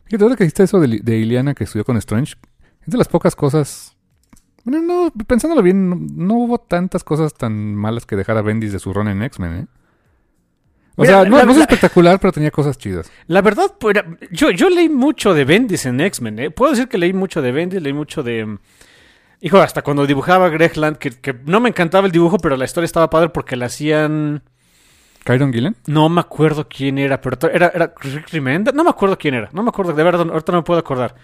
Fíjate, 0.05 0.23
ahora 0.23 0.35
que 0.35 0.43
dijiste 0.43 0.63
eso 0.63 0.79
de, 0.79 0.99
de 1.01 1.17
Iliana 1.17 1.53
que 1.53 1.63
estudió 1.63 1.83
con 1.85 1.97
Strange, 1.97 2.35
es 2.81 2.87
de 2.87 2.97
las 2.97 3.07
pocas 3.07 3.35
cosas. 3.35 3.92
Bueno, 4.63 4.81
no, 4.81 5.25
pensándolo 5.25 5.61
bien, 5.61 5.89
no, 5.89 5.97
no 5.99 6.33
hubo 6.35 6.57
tantas 6.57 7.03
cosas 7.03 7.33
tan 7.33 7.75
malas 7.75 8.05
que 8.05 8.15
dejar 8.15 8.37
a 8.37 8.41
Bendis 8.41 8.71
de 8.71 8.79
su 8.79 8.93
run 8.93 9.07
en 9.09 9.21
X-Men, 9.23 9.53
¿eh? 9.53 9.65
O 10.95 11.01
Mira, 11.01 11.21
sea, 11.21 11.29
no, 11.29 11.37
la- 11.37 11.43
no 11.45 11.51
es 11.51 11.57
la- 11.57 11.63
espectacular, 11.63 12.19
pero 12.19 12.31
tenía 12.31 12.51
cosas 12.51 12.77
chidas. 12.77 13.11
La 13.27 13.41
verdad, 13.41 13.73
pues, 13.79 13.97
yo, 14.31 14.51
yo 14.51 14.69
leí 14.69 14.89
mucho 14.89 15.33
de 15.33 15.43
Bendis 15.43 15.85
en 15.87 15.99
X-Men. 15.99 16.39
¿eh? 16.39 16.51
Puedo 16.51 16.71
decir 16.71 16.87
que 16.87 16.97
leí 16.99 17.13
mucho 17.13 17.41
de 17.41 17.51
Bendis, 17.51 17.81
leí 17.81 17.93
mucho 17.93 18.21
de... 18.23 18.45
mm, 18.45 18.59
Hijo, 19.41 19.57
hasta 19.59 19.81
cuando 19.81 20.05
dibujaba 20.07 20.47
Greg 20.49 20.77
Land, 20.77 20.97
que, 20.97 21.09
que 21.09 21.33
no 21.45 21.59
me 21.59 21.67
encantaba 21.69 22.05
el 22.05 22.13
dibujo, 22.13 22.37
pero 22.37 22.55
la 22.55 22.63
historia 22.65 22.85
estaba 22.85 23.09
padre 23.09 23.29
porque 23.29 23.55
la 23.57 23.65
hacían... 23.65 24.43
¿Kyron 25.25 25.51
Gillen? 25.51 25.75
No 25.87 26.07
me 26.09 26.21
acuerdo 26.21 26.67
quién 26.69 26.97
era, 26.97 27.19
pero 27.19 27.37
era, 27.51 27.69
era 27.73 27.93
Rick 27.99 28.29
Remender. 28.31 28.73
No 28.75 28.83
me 28.83 28.89
acuerdo 28.91 29.17
quién 29.17 29.33
era, 29.33 29.49
no 29.51 29.63
me 29.63 29.69
acuerdo, 29.69 29.93
de 29.93 30.03
verdad, 30.03 30.27
ahorita 30.29 30.51
no 30.53 30.59
me 30.59 30.63
puedo 30.63 30.79
acordar. 30.79 31.15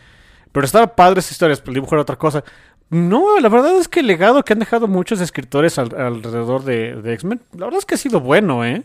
Pero 0.51 0.65
estaba 0.65 0.95
padre 0.95 1.19
esa 1.19 1.31
historia, 1.31 1.55
el 1.63 1.73
dibujo 1.73 1.93
era 1.95 2.01
otra 2.01 2.15
cosa. 2.17 2.43
No, 2.89 3.39
la 3.39 3.49
verdad 3.49 3.77
es 3.77 3.87
que 3.87 3.99
el 3.99 4.07
legado 4.07 4.43
que 4.43 4.53
han 4.53 4.59
dejado 4.59 4.87
muchos 4.87 5.21
escritores 5.21 5.77
al- 5.77 5.95
alrededor 5.95 6.63
de, 6.63 6.95
de 7.01 7.13
X-Men, 7.13 7.41
la 7.53 7.65
verdad 7.65 7.79
es 7.79 7.85
que 7.85 7.95
ha 7.95 7.99
sido 7.99 8.19
bueno, 8.19 8.65
¿eh? 8.65 8.83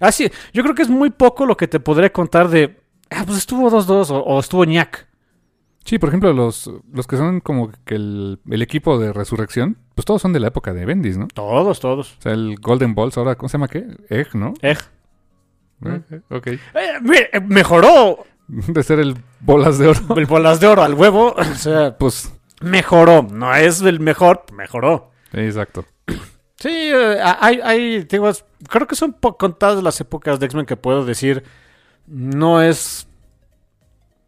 Así, 0.00 0.30
yo 0.52 0.62
creo 0.62 0.74
que 0.74 0.82
es 0.82 0.88
muy 0.90 1.10
poco 1.10 1.46
lo 1.46 1.56
que 1.56 1.68
te 1.68 1.78
podré 1.80 2.10
contar 2.10 2.48
de. 2.48 2.80
Ah, 3.10 3.22
pues 3.26 3.38
estuvo 3.38 3.70
2-2 3.70 4.10
o, 4.10 4.18
o 4.20 4.40
estuvo 4.40 4.64
ñac. 4.64 5.06
Sí, 5.84 5.98
por 5.98 6.08
ejemplo, 6.08 6.32
los, 6.32 6.70
los 6.92 7.06
que 7.06 7.18
son 7.18 7.40
como 7.40 7.70
que 7.84 7.94
el, 7.96 8.40
el 8.50 8.62
equipo 8.62 8.98
de 8.98 9.12
resurrección, 9.12 9.76
pues 9.94 10.06
todos 10.06 10.22
son 10.22 10.32
de 10.32 10.40
la 10.40 10.48
época 10.48 10.72
de 10.72 10.86
Bendis, 10.86 11.18
¿no? 11.18 11.28
Todos, 11.28 11.78
todos. 11.80 12.16
O 12.18 12.22
sea, 12.22 12.32
el 12.32 12.56
Golden 12.60 12.94
Balls, 12.94 13.18
ahora, 13.18 13.34
¿cómo 13.36 13.48
se 13.50 13.58
llama 13.58 13.68
qué? 13.68 13.84
Egg, 14.08 14.34
¿no? 14.34 14.54
Eh, 14.62 14.76
Eh, 15.84 16.20
ok. 16.30 16.46
eh, 16.46 16.60
mire, 17.02 17.28
eh, 17.32 17.40
mejoró 17.40 18.24
De 18.48 18.82
ser 18.82 19.00
el 19.00 19.16
Bolas 19.40 19.78
de 19.78 19.88
Oro. 19.88 20.00
el 20.16 20.26
bolas 20.26 20.60
de 20.60 20.66
oro 20.66 20.82
al 20.82 20.94
huevo. 20.94 21.34
O 21.38 21.44
sea, 21.56 21.96
Pues, 21.98 22.32
mejoró. 22.64 23.26
No 23.30 23.54
es 23.54 23.80
el 23.82 24.00
mejor, 24.00 24.44
mejoró. 24.52 25.10
exacto. 25.32 25.84
Sí, 26.56 26.70
eh, 26.70 27.18
hay, 27.40 27.60
hay, 27.62 28.04
digo, 28.04 28.30
creo 28.70 28.86
que 28.86 28.96
son 28.96 29.12
contadas 29.12 29.82
las 29.82 30.00
épocas 30.00 30.40
de 30.40 30.46
X-Men 30.46 30.64
que 30.66 30.76
puedo 30.76 31.04
decir, 31.04 31.42
no 32.06 32.62
es, 32.62 33.06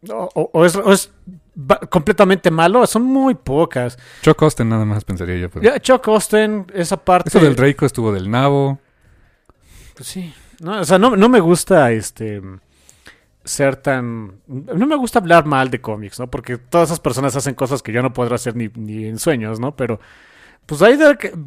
o, 0.09 0.65
es, 0.65 0.75
o 0.75 0.93
es 0.93 1.11
ba- 1.55 1.79
completamente 1.89 2.51
malo, 2.51 2.85
son 2.85 3.03
muy 3.03 3.33
pocas. 3.33 3.97
Chuck 4.21 4.41
Austen 4.43 4.69
nada 4.69 4.85
más 4.85 5.03
pensaría 5.03 5.37
yo. 5.37 5.49
pero- 5.49 5.63
Ya, 5.65 5.79
Chuck 5.79 6.07
Austen, 6.09 6.67
esa 6.73 6.97
parte... 6.97 7.29
Eso 7.29 7.39
del 7.39 7.55
Draco 7.55 7.85
estuvo 7.85 8.11
del 8.11 8.29
nabo. 8.29 8.79
pues 9.95 10.07
sí, 10.07 10.31
no, 10.59 10.81
o 10.81 10.85
sea, 10.85 10.99
no, 10.99 11.15
no 11.15 11.29
me 11.29 11.39
gusta, 11.39 11.91
este, 11.91 12.41
ser 13.47 13.75
tan... 13.77 14.33
No 14.47 14.85
me 14.85 14.95
gusta 14.95 15.19
hablar 15.19 15.45
mal 15.45 15.69
de 15.71 15.81
cómics, 15.81 16.19
¿no? 16.19 16.27
Porque 16.29 16.57
todas 16.57 16.89
esas 16.89 16.99
personas 16.99 17.35
hacen 17.35 17.55
cosas 17.55 17.81
que 17.81 17.91
yo 17.91 18.01
no 18.01 18.13
podré 18.13 18.35
hacer 18.35 18.55
ni, 18.55 18.69
ni 18.75 19.05
en 19.05 19.17
sueños, 19.19 19.59
¿no? 19.59 19.75
Pero 19.75 19.99
pues 20.65 20.81
ahí 20.81 20.97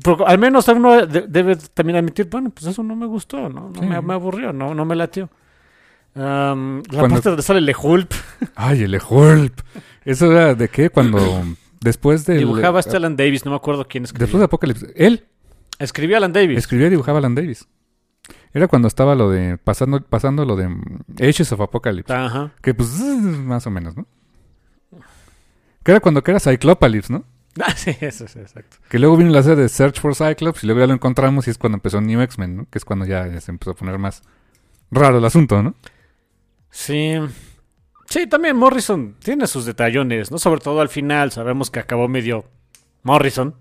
por- 0.03 0.27
al 0.29 0.39
menos 0.39 0.67
uno 0.69 1.07
de- 1.07 1.27
debe 1.29 1.57
también 1.75 1.99
admitir, 1.99 2.29
bueno, 2.31 2.51
pues 2.51 2.67
eso 2.67 2.83
no 2.83 2.97
me 2.97 3.07
gustó, 3.07 3.49
¿no? 3.49 3.71
no 3.75 3.81
Sí. 3.81 3.87
me, 3.87 4.01
me 4.01 4.15
aburrió, 4.15 4.53
no, 4.53 4.75
no 4.75 4.85
me 4.85 4.97
latió. 4.97 5.29
Am, 6.15 6.83
la 6.91 6.99
Cuando- 6.99 7.15
parte 7.17 7.29
donde 7.29 7.43
sale 7.43 7.61
Le 7.61 7.75
Hulp, 7.81 8.13
Ay, 8.57 8.83
el 8.83 8.99
Hulp. 9.09 9.61
¿Eso 10.05 10.33
era 10.33 10.55
de 10.55 10.69
qué? 10.69 10.91
Cuando 10.91 11.19
después 11.81 12.25
de... 12.27 12.39
dibujaba 12.39 12.81
este 12.81 12.97
Alan 12.97 13.17
Davis, 13.17 13.45
no 13.45 13.51
me 13.53 13.57
acuerdo 13.59 13.87
quién 13.87 14.05
escribía. 14.05 14.25
Después 14.27 14.41
de 14.41 14.45
Apocalypse. 14.47 14.93
Él 14.97 15.25
Escribía 15.79 16.17
Alan 16.19 16.33
Davis. 16.33 16.59
escribía 16.59 16.89
y 16.89 16.91
dibujaba 16.91 17.19
Alan 17.19 17.35
Davis. 17.35 17.67
Era 18.53 18.69
cuando 18.69 18.89
estaba 18.89 19.15
lo 19.15 19.31
de... 19.31 19.59
Pasando, 19.59 20.01
pasando 20.01 20.45
lo 20.45 20.57
de 20.57 20.69
Ages 21.21 21.53
of 21.53 21.61
Apocalypse. 21.61 22.13
Ajá. 22.13 22.53
Que 22.61 22.75
pues 22.75 22.99
más 22.99 23.67
o 23.67 23.71
menos, 23.71 23.97
¿no? 23.97 24.07
Que 25.83 25.93
era 25.93 26.01
cuando 26.01 26.23
que 26.23 26.33
era 26.33 26.41
Cyclopalypse, 26.41 27.13
¿no? 27.13 27.25
Ah, 27.61 27.75
sí, 27.75 27.97
eso 28.01 28.27
es 28.27 28.37
exacto. 28.37 28.77
Que 28.89 28.99
luego 28.99 29.17
vino 29.17 29.31
la 29.31 29.43
serie 29.43 29.63
de 29.65 29.69
Search 29.69 30.01
for 30.01 30.15
Cyclops 30.15 30.63
y 30.63 30.67
luego 30.67 30.81
ya 30.81 30.87
lo 30.87 30.95
encontramos 30.95 31.49
y 31.49 31.51
es 31.51 31.59
cuando 31.59 31.77
empezó 31.77 32.01
New 32.01 32.21
X-Men, 32.21 32.57
¿no? 32.57 32.67
Que 32.71 32.79
es 32.79 32.85
cuando 32.85 33.05
ya, 33.05 33.27
ya 33.27 33.41
se 33.41 33.51
empezó 33.51 33.73
a 33.73 33.75
poner 33.75 33.99
más 33.99 34.23
raro 34.91 35.19
el 35.19 35.25
asunto, 35.25 35.61
¿no? 35.63 35.75
Sí. 36.71 37.15
Sí, 38.09 38.27
también 38.29 38.57
Morrison 38.57 39.17
tiene 39.19 39.47
sus 39.47 39.67
detallones, 39.67 40.31
¿no? 40.31 40.39
Sobre 40.39 40.61
todo 40.61 40.81
al 40.81 40.89
final, 40.89 41.33
sabemos 41.33 41.71
que 41.71 41.81
acabó 41.81 42.09
medio 42.09 42.45
Morrison. 43.03 43.55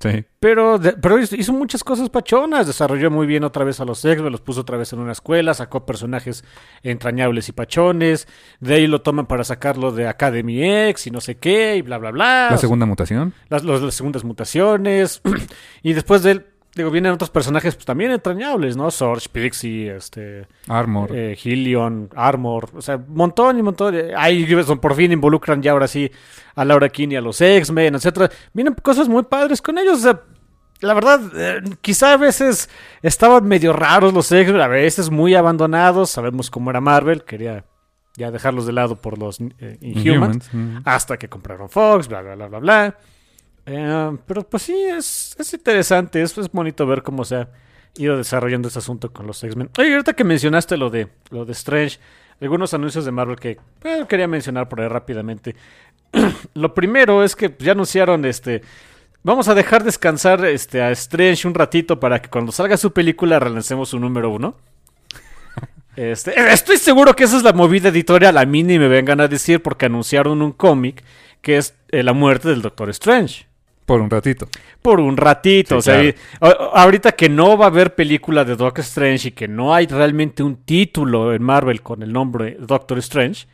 Sí. 0.00 0.24
Pero, 0.40 0.78
de- 0.78 0.94
pero 0.94 1.18
hizo 1.18 1.52
muchas 1.52 1.84
cosas 1.84 2.08
pachonas, 2.08 2.66
desarrolló 2.66 3.10
muy 3.10 3.26
bien 3.26 3.44
otra 3.44 3.64
vez 3.64 3.80
a 3.80 3.84
los 3.84 4.02
X-Men, 4.02 4.32
los 4.32 4.40
puso 4.40 4.62
otra 4.62 4.78
vez 4.78 4.90
en 4.94 4.98
una 4.98 5.12
escuela, 5.12 5.52
sacó 5.52 5.84
personajes 5.84 6.42
entrañables 6.82 7.50
y 7.50 7.52
pachones, 7.52 8.26
de 8.60 8.74
ahí 8.76 8.86
lo 8.86 9.02
toman 9.02 9.26
para 9.26 9.44
sacarlo 9.44 9.92
de 9.92 10.08
Academy 10.08 10.64
X 10.88 11.06
y 11.08 11.10
no 11.10 11.20
sé 11.20 11.36
qué, 11.36 11.76
y 11.76 11.82
bla, 11.82 11.98
bla, 11.98 12.10
bla. 12.12 12.48
La 12.50 12.56
segunda 12.56 12.86
mutación. 12.86 13.34
las, 13.50 13.62
los- 13.62 13.82
las 13.82 13.94
segundas 13.94 14.24
mutaciones, 14.24 15.20
y 15.82 15.92
después 15.92 16.22
de 16.22 16.30
él, 16.30 16.46
digo, 16.74 16.90
vienen 16.90 17.12
otros 17.12 17.30
personajes 17.30 17.74
pues, 17.74 17.84
también 17.86 18.10
entrañables, 18.12 18.76
¿no? 18.76 18.90
Sorge, 18.90 19.28
Pixie, 19.30 19.94
este... 19.94 20.46
Armor. 20.68 21.10
eh, 21.14 21.36
Hillion, 21.42 22.10
Armor, 22.14 22.70
o 22.74 22.82
sea, 22.82 22.96
montón 23.08 23.58
y 23.58 23.62
montón. 23.62 23.94
de- 23.94 24.14
Ahí 24.16 24.46
por 24.80 24.94
fin 24.94 25.12
involucran 25.12 25.62
ya 25.62 25.72
ahora 25.72 25.88
sí 25.88 26.10
a 26.54 26.64
Laura 26.64 26.88
Kinney, 26.88 27.16
a 27.16 27.20
los 27.20 27.40
X-Men, 27.40 27.94
etcétera. 27.96 28.30
Vienen 28.52 28.74
cosas 28.74 29.08
muy 29.08 29.22
padres 29.24 29.60
con 29.62 29.78
ellos. 29.78 29.98
O 29.98 30.02
sea, 30.02 30.20
la 30.80 30.94
verdad, 30.94 31.20
eh, 31.36 31.60
quizá 31.80 32.14
a 32.14 32.16
veces 32.16 32.70
estaban 33.02 33.46
medio 33.46 33.72
raros 33.72 34.14
los 34.14 34.30
X-Men, 34.30 34.60
a 34.60 34.68
veces 34.68 35.10
muy 35.10 35.34
abandonados. 35.34 36.10
Sabemos 36.10 36.50
cómo 36.50 36.70
era 36.70 36.80
Marvel, 36.80 37.24
quería 37.24 37.64
ya 38.16 38.30
dejarlos 38.30 38.66
de 38.66 38.72
lado 38.72 38.96
por 38.96 39.18
los 39.18 39.40
eh, 39.40 39.78
Inhumans. 39.80 40.48
Inhumans, 40.52 40.54
mm. 40.54 40.76
Hasta 40.84 41.16
que 41.18 41.28
compraron 41.28 41.68
Fox, 41.70 42.08
bla, 42.08 42.22
bla, 42.22 42.34
bla, 42.34 42.46
bla, 42.48 42.58
bla. 42.58 42.98
Eh, 43.66 44.16
pero 44.26 44.42
pues 44.42 44.64
sí, 44.64 44.74
es, 44.74 45.36
es 45.38 45.54
interesante, 45.54 46.22
es, 46.22 46.36
es 46.38 46.50
bonito 46.50 46.86
ver 46.86 47.02
cómo 47.02 47.24
se 47.24 47.36
ha 47.36 47.48
ido 47.96 48.16
desarrollando 48.16 48.68
este 48.68 48.78
asunto 48.78 49.12
con 49.12 49.26
los 49.26 49.42
X-Men. 49.42 49.70
Oye, 49.78 49.92
ahorita 49.92 50.14
que 50.14 50.24
mencionaste 50.24 50.76
lo 50.76 50.90
de, 50.90 51.08
lo 51.30 51.44
de 51.44 51.52
Strange, 51.52 51.98
algunos 52.40 52.72
anuncios 52.74 53.04
de 53.04 53.10
Marvel 53.10 53.38
que 53.38 53.58
eh, 53.84 54.04
quería 54.08 54.28
mencionar 54.28 54.68
por 54.68 54.80
ahí 54.80 54.88
rápidamente. 54.88 55.54
lo 56.54 56.74
primero 56.74 57.22
es 57.24 57.36
que 57.36 57.54
ya 57.58 57.72
anunciaron 57.72 58.24
este... 58.24 58.62
Vamos 59.22 59.48
a 59.48 59.54
dejar 59.54 59.84
descansar 59.84 60.42
este, 60.46 60.80
a 60.80 60.90
Strange 60.92 61.46
un 61.46 61.52
ratito 61.52 62.00
para 62.00 62.22
que 62.22 62.30
cuando 62.30 62.52
salga 62.52 62.78
su 62.78 62.94
película 62.94 63.38
relancemos 63.38 63.90
su 63.90 63.98
número 63.98 64.30
uno. 64.30 64.56
Este, 65.96 66.30
eh, 66.30 66.52
estoy 66.52 66.78
seguro 66.78 67.14
que 67.14 67.24
esa 67.24 67.36
es 67.36 67.42
la 67.42 67.52
movida 67.52 67.88
editorial. 67.90 68.38
A 68.38 68.46
mí 68.46 68.62
ni 68.62 68.78
me 68.78 68.88
vengan 68.88 69.20
a 69.20 69.28
decir 69.28 69.60
porque 69.60 69.86
anunciaron 69.86 70.40
un 70.40 70.52
cómic 70.52 71.04
que 71.42 71.58
es 71.58 71.74
eh, 71.90 72.02
la 72.02 72.14
muerte 72.14 72.48
del 72.48 72.62
Doctor 72.62 72.88
Strange. 72.90 73.49
Por 73.86 74.00
un 74.00 74.08
ratito. 74.10 74.48
Por 74.82 75.00
un 75.00 75.16
ratito. 75.16 75.80
Sí, 75.80 75.90
o 75.90 75.92
sea, 75.92 76.14
claro. 76.38 76.76
ahorita 76.76 77.12
que 77.12 77.28
no 77.28 77.58
va 77.58 77.64
a 77.66 77.68
haber 77.68 77.94
película 77.94 78.44
de 78.44 78.54
Doctor 78.56 78.84
Strange 78.84 79.28
y 79.28 79.32
que 79.32 79.48
no 79.48 79.74
hay 79.74 79.86
realmente 79.86 80.42
un 80.42 80.56
título 80.64 81.34
en 81.34 81.42
Marvel 81.42 81.82
con 81.82 82.02
el 82.02 82.12
nombre 82.12 82.56
Doctor 82.60 82.98
Strange, 82.98 83.46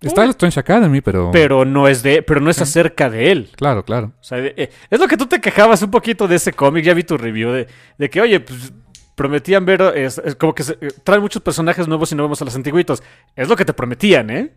Está 0.00 0.22
el 0.24 0.30
Strange 0.30 0.60
Academy, 0.60 1.00
pero... 1.00 1.30
pero 1.32 1.64
no 1.64 1.88
es 1.88 2.02
de, 2.02 2.20
pero 2.22 2.38
no 2.38 2.50
es 2.50 2.60
acerca 2.60 3.08
de 3.08 3.32
él. 3.32 3.48
Claro, 3.56 3.84
claro. 3.86 4.12
O 4.20 4.24
sea, 4.24 4.38
eh, 4.38 4.68
es 4.90 5.00
lo 5.00 5.08
que 5.08 5.16
tú 5.16 5.24
te 5.26 5.40
quejabas 5.40 5.80
un 5.82 5.90
poquito 5.90 6.28
de 6.28 6.36
ese 6.36 6.52
cómic, 6.52 6.84
ya 6.84 6.92
vi 6.92 7.04
tu 7.04 7.16
review, 7.16 7.50
de, 7.52 7.68
de 7.96 8.10
que, 8.10 8.20
oye, 8.20 8.40
pues, 8.40 8.70
prometían 9.14 9.64
ver, 9.64 9.80
es, 9.96 10.18
es 10.18 10.34
como 10.36 10.54
que 10.54 10.62
se- 10.62 10.76
eh, 10.80 10.88
traen 11.04 11.22
muchos 11.22 11.40
personajes 11.40 11.88
nuevos 11.88 12.12
y 12.12 12.16
no 12.16 12.22
vemos 12.24 12.42
a 12.42 12.44
los 12.44 12.54
antiguitos. 12.54 13.02
Es 13.34 13.48
lo 13.48 13.56
que 13.56 13.64
te 13.64 13.72
prometían, 13.72 14.28
¿eh? 14.28 14.52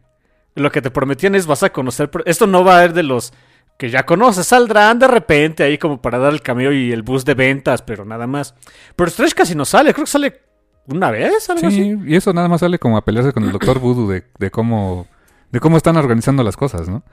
Lo 0.56 0.70
que 0.70 0.82
te 0.82 0.92
prometían 0.92 1.34
es 1.36 1.48
vas 1.48 1.64
a 1.64 1.70
conocer, 1.72 2.10
esto 2.26 2.46
no 2.46 2.66
va 2.66 2.80
a 2.80 2.82
ser 2.82 2.94
de 2.94 3.04
los 3.04 3.32
que 3.78 3.90
ya 3.90 4.06
conoces, 4.06 4.48
saldrán 4.48 4.98
de 5.00 5.08
repente 5.08 5.64
ahí 5.64 5.78
como 5.78 6.02
para 6.02 6.18
dar 6.18 6.34
el 6.34 6.42
cameo 6.42 6.72
y 6.72 6.92
el 6.92 7.04
boost 7.04 7.28
de 7.28 7.36
ventas, 7.36 7.82
pero 7.84 8.06
nada 8.06 8.26
más. 8.28 8.56
Pero 8.96 9.08
Strange 9.10 9.36
casi 9.36 9.56
no 9.56 9.66
sale, 9.66 9.94
creo 9.94 10.06
que 10.06 10.12
sale 10.12 10.42
una 10.88 11.12
vez, 11.12 11.50
algo 11.50 11.68
así. 11.68 11.84
Sí, 11.84 11.96
y 12.06 12.16
eso 12.16 12.34
nada 12.34 12.48
más 12.48 12.62
sale 12.62 12.80
como 12.80 12.98
a 12.98 13.06
pelearse 13.06 13.34
con 13.34 13.44
el 13.44 13.52
Doctor 13.52 13.80
Voodoo 13.80 14.08
de, 14.10 14.24
de 14.40 14.52
cómo 14.52 15.08
de 15.52 15.60
cómo 15.60 15.78
están 15.78 15.96
organizando 15.96 16.44
las 16.44 16.58
cosas, 16.58 16.90
¿no? 16.90 17.04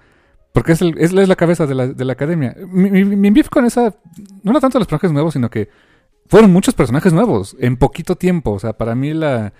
Porque 0.53 0.73
es, 0.73 0.81
el- 0.83 0.97
es, 0.99 1.13
la- 1.13 1.23
es 1.23 1.29
la 1.29 1.37
cabeza 1.37 1.67
de 1.67 1.75
la, 1.75 1.87
de 1.89 2.05
la 2.05 2.13
academia. 2.15 2.55
Mi, 2.69 2.91
mi, 2.91 3.05
mi 3.05 3.31
beef 3.31 3.49
con 3.49 3.65
esa... 3.65 3.95
No 4.43 4.51
era 4.53 4.61
tanto 4.61 4.79
los 4.79 4.87
personajes 4.89 5.13
nuevos, 5.13 5.33
sino 5.35 5.51
que 5.51 5.69
fueron 6.29 6.53
muchos 6.53 6.75
personajes 6.75 7.13
nuevos 7.13 7.57
en 7.61 7.77
poquito 7.77 8.17
tiempo. 8.17 8.53
O 8.53 8.59
sea, 8.59 8.73
para 8.73 8.95
mí 8.95 9.13
la... 9.13 9.53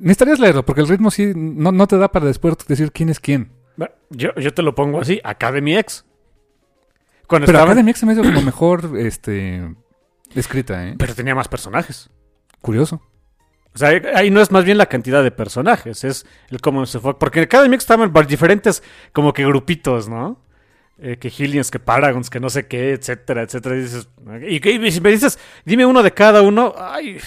Necesitarías 0.00 0.38
leerlo, 0.40 0.64
porque 0.64 0.80
el 0.80 0.88
ritmo 0.88 1.10
sí 1.10 1.32
no, 1.34 1.70
no 1.72 1.86
te 1.86 1.98
da 1.98 2.10
para 2.10 2.26
después 2.26 2.56
decir 2.68 2.90
quién 2.92 3.08
es 3.10 3.20
quién. 3.20 3.50
Yo, 4.10 4.32
yo 4.36 4.52
te 4.54 4.62
lo 4.62 4.74
pongo 4.74 5.00
así, 5.00 5.20
Academy 5.24 5.76
X. 5.76 6.04
Cuando 7.26 7.46
Pero 7.46 7.58
estaban- 7.58 7.72
Academy 7.72 7.90
X 7.90 8.00
se 8.00 8.06
me 8.06 8.12
hizo 8.12 8.22
como 8.22 8.42
mejor 8.42 8.98
este, 8.98 9.74
escrita, 10.34 10.86
¿eh? 10.86 10.94
pero 10.98 11.14
tenía 11.14 11.34
más 11.34 11.48
personajes. 11.48 12.10
Curioso. 12.60 13.00
O 13.74 13.78
sea, 13.78 13.88
ahí 14.14 14.30
no 14.30 14.40
es 14.40 14.52
más 14.52 14.64
bien 14.64 14.78
la 14.78 14.86
cantidad 14.86 15.22
de 15.22 15.32
personajes, 15.32 16.04
es 16.04 16.26
el 16.50 16.60
cómo 16.60 16.86
se 16.86 17.00
fue. 17.00 17.18
Porque 17.18 17.40
en 17.40 17.46
cada 17.46 17.68
mix 17.68 17.82
estaban 17.82 18.12
diferentes 18.28 18.82
como 19.12 19.32
que 19.32 19.44
grupitos, 19.44 20.08
¿no? 20.08 20.44
Eh, 20.98 21.16
que 21.18 21.26
Hillians, 21.28 21.72
que 21.72 21.80
Paragons, 21.80 22.30
que 22.30 22.38
no 22.38 22.48
sé 22.50 22.68
qué, 22.68 22.92
etcétera, 22.92 23.42
etcétera. 23.42 23.76
Y, 23.76 23.80
dices, 23.80 24.08
y, 24.96 25.00
me 25.00 25.10
dices, 25.10 25.40
dime 25.64 25.84
uno 25.84 26.04
de 26.04 26.12
cada 26.12 26.40
uno, 26.42 26.72
ay, 26.78 27.18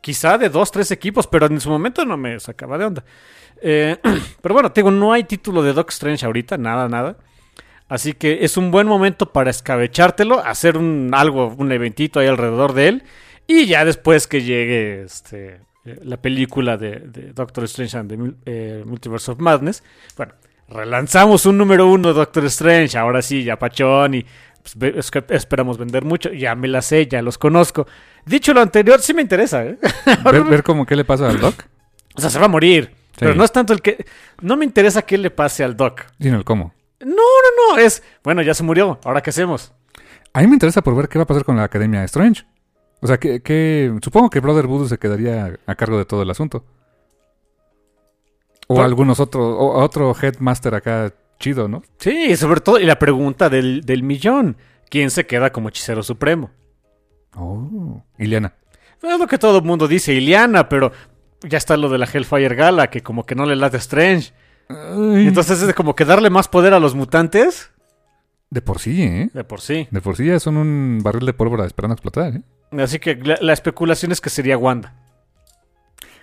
quizá 0.00 0.36
de 0.38 0.48
dos, 0.48 0.72
tres 0.72 0.90
equipos, 0.90 1.28
pero 1.28 1.46
en 1.46 1.60
su 1.60 1.70
momento 1.70 2.04
no 2.04 2.16
me 2.16 2.40
sacaba 2.40 2.76
de 2.76 2.84
onda. 2.86 3.04
Eh, 3.62 3.96
pero 4.42 4.54
bueno, 4.54 4.72
te 4.72 4.80
digo, 4.80 4.90
no 4.90 5.12
hay 5.12 5.22
título 5.22 5.62
de 5.62 5.72
Doc 5.72 5.90
Strange 5.90 6.26
ahorita, 6.26 6.58
nada, 6.58 6.88
nada. 6.88 7.16
Así 7.90 8.12
que 8.12 8.44
es 8.44 8.56
un 8.56 8.70
buen 8.70 8.86
momento 8.86 9.32
para 9.32 9.50
escabechártelo, 9.50 10.38
hacer 10.38 10.78
un 10.78 11.10
algo, 11.12 11.48
un 11.58 11.72
eventito 11.72 12.20
ahí 12.20 12.28
alrededor 12.28 12.72
de 12.72 12.86
él. 12.86 13.02
Y 13.48 13.66
ya 13.66 13.84
después 13.84 14.28
que 14.28 14.42
llegue 14.42 15.02
este, 15.02 15.60
eh, 15.84 15.98
la 16.04 16.16
película 16.16 16.76
de, 16.76 17.00
de 17.00 17.32
Doctor 17.32 17.64
Strange 17.64 17.98
and 17.98 18.08
the 18.08 18.34
eh, 18.46 18.84
Multiverse 18.86 19.32
of 19.32 19.40
Madness, 19.40 19.82
bueno, 20.16 20.34
relanzamos 20.68 21.46
un 21.46 21.58
número 21.58 21.88
uno 21.88 22.10
de 22.10 22.14
Doctor 22.14 22.44
Strange, 22.44 22.96
ahora 22.96 23.22
sí, 23.22 23.42
ya 23.42 23.58
pachón 23.58 24.14
y 24.14 24.24
pues, 24.78 25.10
esperamos 25.30 25.76
vender 25.76 26.04
mucho, 26.04 26.32
ya 26.32 26.54
me 26.54 26.68
la 26.68 26.82
sé, 26.82 27.08
ya 27.08 27.20
los 27.22 27.38
conozco. 27.38 27.88
Dicho 28.24 28.54
lo 28.54 28.60
anterior, 28.60 29.00
sí 29.00 29.14
me 29.14 29.22
interesa, 29.22 29.64
¿eh? 29.64 29.78
Ver, 30.24 30.44
ver 30.44 30.62
cómo 30.62 30.86
qué 30.86 30.94
le 30.94 31.04
pasa 31.04 31.28
al 31.28 31.40
Doc, 31.40 31.64
O 32.14 32.20
sea, 32.20 32.30
se 32.30 32.38
va 32.38 32.44
a 32.44 32.48
morir. 32.48 32.90
Sí. 33.14 33.16
Pero 33.18 33.34
no 33.34 33.42
es 33.42 33.50
tanto 33.50 33.72
el 33.72 33.82
que... 33.82 34.06
No 34.42 34.56
me 34.56 34.64
interesa 34.64 35.02
qué 35.02 35.18
le 35.18 35.30
pase 35.30 35.64
al 35.64 35.76
Doc. 35.76 36.06
sino 36.20 36.36
el 36.36 36.44
cómo. 36.44 36.72
No, 37.00 37.14
no, 37.16 37.74
no, 37.74 37.78
es... 37.78 38.02
Bueno, 38.22 38.42
ya 38.42 38.54
se 38.54 38.62
murió, 38.62 38.98
¿ahora 39.04 39.22
qué 39.22 39.30
hacemos? 39.30 39.72
A 40.32 40.40
mí 40.40 40.46
me 40.46 40.54
interesa 40.54 40.82
por 40.82 40.94
ver 40.94 41.08
qué 41.08 41.18
va 41.18 41.24
a 41.24 41.26
pasar 41.26 41.44
con 41.44 41.56
la 41.56 41.64
Academia 41.64 42.04
Strange. 42.04 42.44
O 43.00 43.06
sea, 43.06 43.18
que, 43.18 43.40
que 43.42 43.92
supongo 44.02 44.28
que 44.30 44.40
Brother 44.40 44.66
Voodoo 44.66 44.86
se 44.88 44.98
quedaría 44.98 45.58
a 45.66 45.74
cargo 45.74 45.96
de 45.98 46.04
todo 46.04 46.22
el 46.22 46.30
asunto. 46.30 46.64
O 48.68 48.76
Por- 48.76 48.84
algunos 48.84 49.18
otros, 49.20 49.42
o 49.42 49.72
otro 49.82 50.14
headmaster 50.20 50.74
acá 50.74 51.12
chido, 51.38 51.66
¿no? 51.68 51.82
Sí, 51.98 52.36
sobre 52.36 52.60
todo, 52.60 52.78
y 52.78 52.84
la 52.84 52.98
pregunta 52.98 53.48
del, 53.48 53.80
del 53.82 54.02
millón. 54.02 54.56
¿Quién 54.90 55.10
se 55.10 55.26
queda 55.26 55.50
como 55.50 55.68
hechicero 55.70 56.02
supremo? 56.02 56.50
Oh, 57.36 58.02
Iliana. 58.18 58.54
Es 59.02 59.18
lo 59.18 59.26
que 59.26 59.38
todo 59.38 59.58
el 59.58 59.64
mundo 59.64 59.88
dice, 59.88 60.12
Iliana, 60.12 60.68
pero 60.68 60.92
ya 61.42 61.56
está 61.58 61.76
lo 61.76 61.88
de 61.88 61.98
la 61.98 62.06
Hellfire 62.12 62.54
Gala, 62.54 62.90
que 62.90 63.00
como 63.02 63.24
que 63.24 63.34
no 63.34 63.46
le 63.46 63.56
late 63.56 63.76
a 63.76 63.80
Strange. 63.80 64.32
Ay. 64.70 65.26
Entonces 65.26 65.60
es 65.60 65.66
de 65.66 65.74
como 65.74 65.94
que 65.96 66.04
darle 66.04 66.30
más 66.30 66.48
poder 66.48 66.72
a 66.74 66.80
los 66.80 66.94
mutantes. 66.94 67.70
de 68.50 68.62
por 68.62 68.78
sí, 68.78 69.02
¿eh? 69.02 69.30
De 69.34 69.44
por 69.44 69.60
sí. 69.60 69.88
De 69.90 70.00
por 70.00 70.16
sí 70.16 70.26
ya 70.26 70.38
son 70.40 70.56
un 70.56 71.00
barril 71.02 71.26
de 71.26 71.32
pólvora 71.32 71.64
esperando 71.66 71.94
explotar, 71.94 72.36
¿eh? 72.36 72.42
Así 72.82 72.98
que 73.00 73.16
la, 73.16 73.36
la 73.40 73.52
especulación 73.52 74.12
es 74.12 74.20
que 74.20 74.30
sería 74.30 74.56
Wanda. 74.56 74.94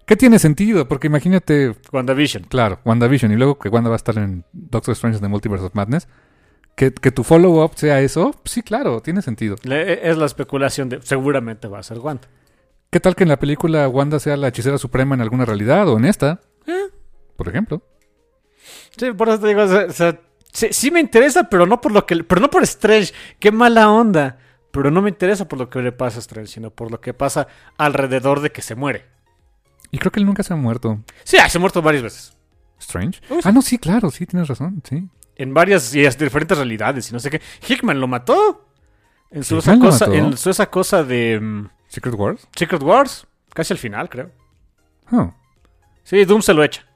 ¿Qué 0.05 0.15
tiene 0.15 0.39
sentido? 0.39 0.87
Porque 0.87 1.07
imagínate, 1.07 1.75
WandaVision. 1.91 2.43
claro, 2.45 2.79
WandaVision 2.85 3.31
y 3.33 3.35
luego 3.35 3.59
que 3.59 3.67
Wanda 3.67 3.89
va 3.89 3.95
a 3.95 3.97
estar 3.97 4.17
en 4.17 4.45
Doctor 4.53 4.93
Strange 4.93 5.19
de 5.19 5.27
Multiverse 5.27 5.65
of 5.65 5.75
Madness. 5.75 6.07
Que, 6.75 6.93
que 6.93 7.11
tu 7.11 7.23
follow-up 7.23 7.71
sea 7.75 7.99
eso, 8.01 8.39
sí, 8.45 8.61
claro, 8.61 9.01
tiene 9.01 9.21
sentido. 9.23 9.55
Le- 9.63 10.07
es 10.09 10.15
la 10.15 10.27
especulación 10.27 10.89
de 10.89 11.01
seguramente 11.01 11.67
va 11.67 11.79
a 11.79 11.83
ser 11.83 11.97
Wanda. 11.99 12.27
¿Qué 12.91 12.99
tal 13.01 13.15
que 13.15 13.23
en 13.23 13.29
la 13.29 13.39
película 13.39 13.87
Wanda 13.89 14.19
sea 14.19 14.37
la 14.37 14.47
hechicera 14.49 14.77
suprema 14.77 15.15
en 15.15 15.21
alguna 15.21 15.43
realidad 15.43 15.89
o 15.89 15.97
en 15.97 16.05
esta? 16.05 16.39
Eh, 16.67 16.85
por 17.35 17.49
ejemplo. 17.49 17.81
Sí, 18.97 19.11
por 19.11 19.29
eso 19.29 19.39
te 19.39 19.47
digo, 19.47 19.63
o 19.63 19.91
sea, 19.91 20.19
sí, 20.51 20.67
sí 20.71 20.91
me 20.91 20.99
interesa, 20.99 21.49
pero 21.49 21.65
no 21.65 21.81
por 21.81 21.91
lo 21.91 22.05
que, 22.05 22.23
pero 22.23 22.41
no 22.41 22.49
por 22.49 22.63
Strange, 22.63 23.13
qué 23.39 23.51
mala 23.51 23.89
onda. 23.89 24.39
Pero 24.71 24.91
no 24.91 25.01
me 25.01 25.09
interesa 25.09 25.47
por 25.47 25.57
lo 25.57 25.69
que 25.69 25.81
le 25.81 25.91
pasa 25.91 26.17
a 26.17 26.19
Strange, 26.19 26.51
sino 26.51 26.69
por 26.69 26.91
lo 26.91 27.01
que 27.01 27.13
pasa 27.13 27.47
alrededor 27.77 28.41
de 28.41 28.51
que 28.51 28.61
se 28.61 28.75
muere. 28.75 29.05
Y 29.91 29.97
creo 29.97 30.11
que 30.11 30.19
él 30.19 30.25
nunca 30.25 30.43
se 30.43 30.53
ha 30.53 30.55
muerto. 30.55 30.99
Sí, 31.23 31.37
ah, 31.37 31.49
se 31.49 31.57
ha 31.57 31.61
muerto 31.61 31.81
varias 31.81 32.03
veces. 32.03 32.37
Strange. 32.79 33.21
Uy, 33.29 33.41
sí. 33.41 33.49
Ah, 33.49 33.51
no, 33.51 33.61
sí, 33.61 33.77
claro, 33.77 34.11
sí, 34.11 34.25
tienes 34.25 34.47
razón, 34.47 34.83
sí. 34.87 35.07
En 35.35 35.53
varias 35.53 35.93
y 35.95 36.01
diferentes 36.01 36.57
realidades 36.57 37.09
y 37.09 37.13
no 37.13 37.19
sé 37.19 37.29
qué. 37.29 37.41
Hickman 37.67 37.99
lo 37.99 38.07
mató. 38.07 38.69
En 39.31 39.43
su, 39.43 39.57
esa 39.57 39.73
¿Hickman 39.73 39.89
lo 39.89 39.91
cosa, 39.91 40.05
en 40.13 40.37
su 40.37 40.49
esa 40.49 40.69
cosa 40.69 41.03
de 41.03 41.39
mm, 41.39 41.69
Secret 41.87 42.15
Wars. 42.15 42.47
Secret 42.55 42.83
Wars. 42.83 43.27
Casi 43.53 43.73
al 43.73 43.79
final, 43.79 44.09
creo. 44.09 44.31
Oh. 45.11 45.33
Sí, 46.03 46.23
Doom 46.25 46.41
se 46.41 46.53
lo 46.53 46.63
echa. 46.63 46.86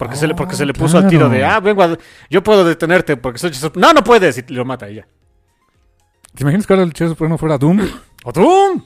Porque, 0.00 0.16
se, 0.16 0.26
le, 0.26 0.34
porque 0.34 0.56
se 0.56 0.64
le 0.64 0.72
puso 0.72 0.96
al 0.96 1.06
tiro 1.08 1.28
de, 1.28 1.38
claro. 1.40 1.54
ah, 1.54 1.60
vengo, 1.60 1.82
a- 1.82 1.98
yo 2.30 2.42
puedo 2.42 2.64
detenerte 2.64 3.16
porque 3.18 3.38
soy 3.38 3.50
hechizo-". 3.50 3.72
No, 3.76 3.92
no 3.92 4.02
puedes. 4.02 4.38
Y 4.38 4.42
lo 4.54 4.64
mata 4.64 4.88
ella. 4.88 5.06
¿Te 6.34 6.42
imaginas 6.42 6.66
que 6.66 6.72
ahora 6.72 6.84
el 6.84 6.90
Hechizo 6.90 7.10
Supremo 7.10 7.36
fuera 7.36 7.58
Doom? 7.58 7.80
¡O 8.24 8.32
Doom! 8.32 8.82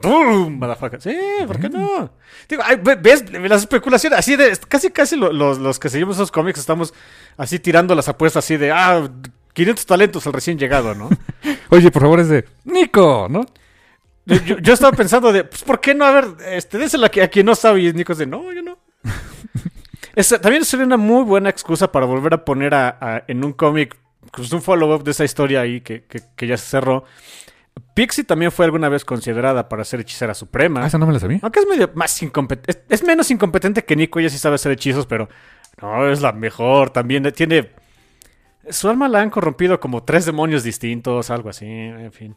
¡Doom! 0.00 0.58
motherfucker. 0.58 1.02
Sí, 1.02 1.14
¿por 1.46 1.58
qué 1.60 1.68
no? 1.68 2.10
Digo, 2.48 2.62
¿ves? 3.02 3.30
Las 3.32 3.60
especulaciones, 3.62 4.18
así 4.18 4.34
de, 4.36 4.56
casi, 4.68 4.90
casi 4.90 5.16
lo- 5.16 5.32
los, 5.32 5.58
los 5.58 5.78
que 5.78 5.88
seguimos 5.90 6.16
esos 6.16 6.30
cómics 6.32 6.58
estamos 6.58 6.94
así 7.36 7.58
tirando 7.58 7.94
las 7.94 8.08
apuestas 8.08 8.44
así 8.44 8.56
de, 8.56 8.72
ah, 8.72 9.08
500 9.52 9.84
talentos 9.84 10.26
al 10.26 10.32
recién 10.32 10.58
llegado, 10.58 10.94
¿no? 10.94 11.10
Oye, 11.70 11.90
por 11.90 12.00
favor, 12.02 12.20
es 12.20 12.28
de 12.28 12.46
Nico, 12.64 13.26
¿no? 13.28 13.44
Yo, 14.24 14.56
yo- 14.58 14.72
estaba 14.72 14.96
pensando 14.96 15.32
de, 15.32 15.44
pues, 15.44 15.62
¿por 15.64 15.80
qué 15.80 15.94
no? 15.94 16.04
A 16.06 16.12
ver, 16.12 16.26
este, 16.46 16.78
déselo 16.78 17.04
a, 17.06 17.24
a 17.24 17.28
quien 17.28 17.44
no 17.46 17.54
sabe. 17.54 17.82
Y 17.82 17.92
Nico 17.92 18.14
de, 18.14 18.26
no, 18.26 18.52
yo 18.52 18.62
no. 18.62 18.78
Esa- 20.16 20.40
también 20.40 20.64
sería 20.64 20.84
una 20.86 20.96
muy 20.96 21.22
buena 21.22 21.48
excusa 21.50 21.92
para 21.92 22.06
volver 22.06 22.34
a 22.34 22.44
poner 22.44 22.74
a, 22.74 22.98
a- 23.00 23.22
en 23.28 23.44
un 23.44 23.52
cómic, 23.52 23.96
pues, 24.32 24.50
un 24.52 24.60
follow-up 24.62 25.04
de 25.04 25.12
esa 25.12 25.24
historia 25.24 25.60
ahí 25.60 25.80
que, 25.82 26.02
que- 26.04 26.22
que 26.34 26.46
ya 26.48 26.56
se 26.56 26.66
cerró. 26.66 27.04
Pixie 27.94 28.24
también 28.24 28.50
fue 28.50 28.64
alguna 28.64 28.88
vez 28.88 29.04
considerada 29.04 29.68
para 29.68 29.84
ser 29.84 30.00
hechicera 30.00 30.32
suprema. 30.34 30.82
Ah, 30.82 30.86
esa 30.86 30.96
no 30.98 31.06
me 31.06 31.12
la 31.12 31.20
sabía. 31.20 31.38
Aunque 31.42 31.60
es 31.60 31.66
medio 31.66 31.90
más 31.94 32.20
incompetente. 32.22 32.70
Es, 32.88 33.00
es 33.00 33.06
menos 33.06 33.30
incompetente 33.30 33.84
que 33.84 33.94
Nico, 33.94 34.18
ella 34.18 34.30
sí 34.30 34.38
sabe 34.38 34.54
hacer 34.56 34.72
hechizos, 34.72 35.06
pero 35.06 35.28
no, 35.80 36.08
es 36.10 36.22
la 36.22 36.32
mejor. 36.32 36.90
También 36.90 37.30
tiene. 37.32 37.70
Su 38.70 38.88
alma 38.88 39.08
la 39.08 39.20
han 39.20 39.30
corrompido 39.30 39.78
como 39.78 40.02
tres 40.02 40.24
demonios 40.24 40.64
distintos, 40.64 41.30
algo 41.30 41.50
así, 41.50 41.66
en 41.66 42.12
fin. 42.12 42.34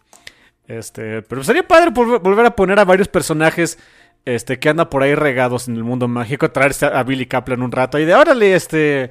Este, 0.68 1.22
pero 1.24 1.44
sería 1.44 1.68
padre 1.68 1.90
volver, 1.90 2.20
volver 2.20 2.46
a 2.46 2.56
poner 2.56 2.78
a 2.80 2.86
varios 2.86 3.08
personajes 3.08 3.80
este, 4.36 4.60
que 4.60 4.70
andan 4.70 4.90
por 4.90 5.04
ahí 5.04 5.16
regados 5.16 5.68
en 5.68 5.76
el 5.76 5.84
mundo 5.84 6.08
mágico, 6.08 6.52
traerse 6.52 6.86
a 6.86 7.04
Billy 7.04 7.26
Kaplan 7.26 7.62
un 7.62 7.72
rato 7.72 7.98
y 8.00 8.06
de 8.06 8.14
órale, 8.16 8.54
este, 8.56 9.04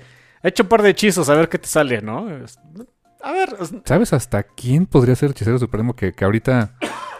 he 0.42 0.48
hecho 0.48 0.62
un 0.64 0.68
par 0.68 0.82
de 0.82 0.90
hechizos, 0.90 1.28
a 1.28 1.34
ver 1.34 1.48
qué 1.48 1.58
te 1.58 1.68
sale, 1.68 2.00
¿no? 2.02 2.28
A 3.22 3.32
ver, 3.32 3.56
es- 3.60 3.74
¿Sabes 3.84 4.12
hasta 4.12 4.42
quién 4.44 4.86
podría 4.86 5.16
ser 5.16 5.30
hechicero 5.32 5.58
supremo 5.58 5.94
que, 5.96 6.12
que 6.12 6.24
ahorita, 6.24 6.74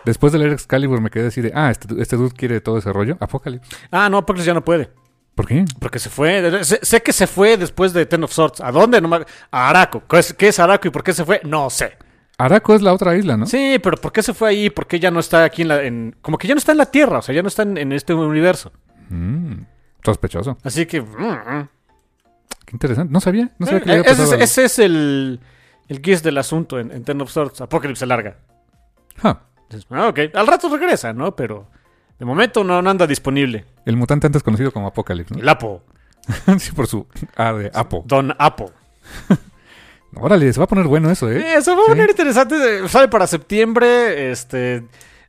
después 0.05 0.33
de 0.33 0.39
leer 0.39 0.53
Excalibur, 0.53 1.01
me 1.01 1.11
quedé 1.11 1.27
así 1.29 1.41
de, 1.41 1.53
ah, 1.55 1.71
este, 1.71 1.89
este 2.01 2.17
dude 2.17 2.35
quiere 2.35 2.61
todo 2.61 2.79
ese 2.79 2.93
rollo? 2.93 3.17
Apocalypse. 3.21 3.69
ah, 3.91 4.09
no, 4.09 4.19
Apocalypse 4.19 4.47
ya 4.47 4.55
no 4.55 4.65
puede. 4.65 4.91
¿Por 5.35 5.47
qué? 5.47 5.65
Porque 5.79 5.99
se 6.01 6.11
fue. 6.11 6.65
Sé, 6.65 6.81
sé 6.83 7.01
que 7.01 7.13
se 7.13 7.29
fue 7.29 7.57
después 7.57 7.93
de 7.93 8.07
Ten 8.07 8.25
of 8.25 8.33
Swords. 8.33 8.61
¿A 8.61 8.73
dónde? 8.73 9.01
No 9.01 9.07
me- 9.09 9.25
a 9.53 9.69
Araco. 9.69 10.03
¿Qué 10.09 10.19
es, 10.19 10.33
qué 10.35 10.49
es 10.49 10.59
Araco 10.59 10.89
y 10.89 10.91
por 10.91 11.05
qué 11.05 11.13
se 11.13 11.25
fue? 11.25 11.41
No 11.45 11.71
sé. 11.71 11.97
Araco 12.39 12.75
es 12.75 12.83
la 12.83 12.93
otra 12.93 13.17
isla, 13.17 13.37
¿no? 13.37 13.47
Sí, 13.47 13.79
pero 13.83 13.97
¿por 13.97 14.13
qué 14.13 14.23
se 14.23 14.33
fue 14.33 14.49
ahí? 14.51 14.71
¿Por 14.71 14.87
qué 14.87 15.01
ya 15.01 15.11
no 15.11 15.19
está 15.21 15.43
aquí 15.45 15.63
en 15.63 15.69
la. 15.69 15.83
en- 15.83 16.15
como 16.23 16.39
que 16.39 16.47
ya 16.47 16.55
no 16.55 16.59
está 16.59 16.73
en 16.73 16.79
la 16.79 16.87
Tierra, 16.87 17.19
o 17.19 17.23
sea, 17.23 17.35
ya 17.35 17.43
no 17.43 17.49
está 17.49 17.63
en, 17.63 17.77
en 17.77 17.93
este 17.93 18.15
universo. 18.15 18.73
Mm, 19.11 19.63
sospechoso. 20.05 20.57
Así 20.63 20.87
que. 20.87 21.01
mm, 21.03 21.07
mm. 21.07 21.69
Qué 22.65 22.71
interesante. 22.75 23.13
No 23.13 23.21
sabía. 23.21 23.51
No 23.59 23.67
sabía 23.67 23.81
que 23.81 23.87
le 23.89 23.95
Eh, 23.95 23.99
había 24.01 24.13
ese, 24.13 24.23
es- 24.23 24.33
ese 24.43 24.65
es 24.65 24.79
el. 24.79 25.41
El 25.89 26.03
guis 26.03 26.23
del 26.23 26.37
asunto 26.39 26.79
en, 26.79 26.91
en 26.93 27.03
Ten 27.03 27.21
of 27.23 27.31
Swords. 27.31 27.61
Apocalypse 27.63 28.01
se 28.01 28.07
larga. 28.07 28.37
Ah, 29.23 29.41
Entonces, 29.63 29.89
ah, 29.91 30.09
ok. 30.09 30.19
Al 30.35 30.47
rato 30.47 30.69
regresa, 30.69 31.13
¿no? 31.13 31.35
Pero. 31.35 31.67
De 32.19 32.25
momento 32.25 32.63
no, 32.65 32.83
no 32.83 32.91
anda 32.91 33.07
disponible. 33.07 33.65
el 33.85 33.97
mutante 33.97 34.27
antes 34.27 34.43
conocido 34.43 34.71
como 34.73 34.87
Apocalypse, 34.89 35.35
¿no? 35.35 35.41
El 35.41 35.49
Apo. 35.49 35.83
sí, 36.59 36.73
por 36.73 36.87
su 36.89 37.07
A 37.37 37.53
de 37.53 37.71
Apo. 37.75 38.03
Don 38.07 38.35
Apo. 38.39 38.71
Órale, 40.17 40.53
se 40.53 40.59
va 40.59 40.65
a 40.65 40.69
poner 40.69 40.87
bueno 40.87 41.11
eso, 41.11 41.31
¿eh? 41.31 41.57
Eh, 41.57 41.63
se 41.63 41.71
va 41.71 41.77
a 41.77 41.85
Sí. 41.85 41.89
poner 41.91 42.11
interesante. 42.11 42.57
eh, 42.85 42.89
Sale 42.89 43.09
para 43.09 43.27
septiembre. 43.27 44.31
Este. 44.31 44.85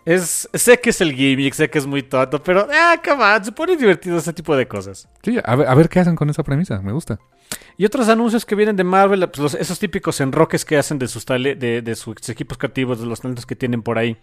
Es, 0.05 0.49
sé 0.53 0.79
que 0.79 0.89
es 0.89 1.01
el 1.01 1.13
gimmick, 1.13 1.53
sé 1.53 1.69
que 1.69 1.77
es 1.77 1.85
muy 1.85 2.01
tonto, 2.01 2.41
pero 2.41 2.67
ah, 2.73 2.95
come 3.03 3.23
on, 3.23 3.43
se 3.45 3.51
pone 3.51 3.75
divertido 3.77 4.17
ese 4.17 4.33
tipo 4.33 4.55
de 4.55 4.67
cosas. 4.67 5.07
Sí, 5.21 5.37
a 5.43 5.55
ver, 5.55 5.67
a 5.67 5.75
ver 5.75 5.89
qué 5.89 5.99
hacen 5.99 6.15
con 6.15 6.29
esa 6.29 6.41
premisa. 6.41 6.81
Me 6.81 6.93
gusta. 6.93 7.19
Y 7.77 7.85
otros 7.85 8.07
anuncios 8.09 8.45
que 8.45 8.55
vienen 8.55 8.75
de 8.75 8.83
Marvel, 8.85 9.27
pues, 9.29 9.37
los- 9.39 9.53
esos 9.55 9.77
típicos 9.77 10.19
enroques 10.21 10.65
que 10.65 10.77
hacen 10.77 10.97
de 10.97 11.07
sus, 11.07 11.25
tale- 11.25 11.55
de, 11.55 11.81
de 11.83 11.95
sus 11.95 12.15
equipos 12.29 12.57
creativos, 12.57 12.99
de 12.99 13.05
los 13.05 13.19
talentos 13.21 13.45
que 13.45 13.55
tienen 13.55 13.83
por 13.83 13.97
ahí. 13.99 14.17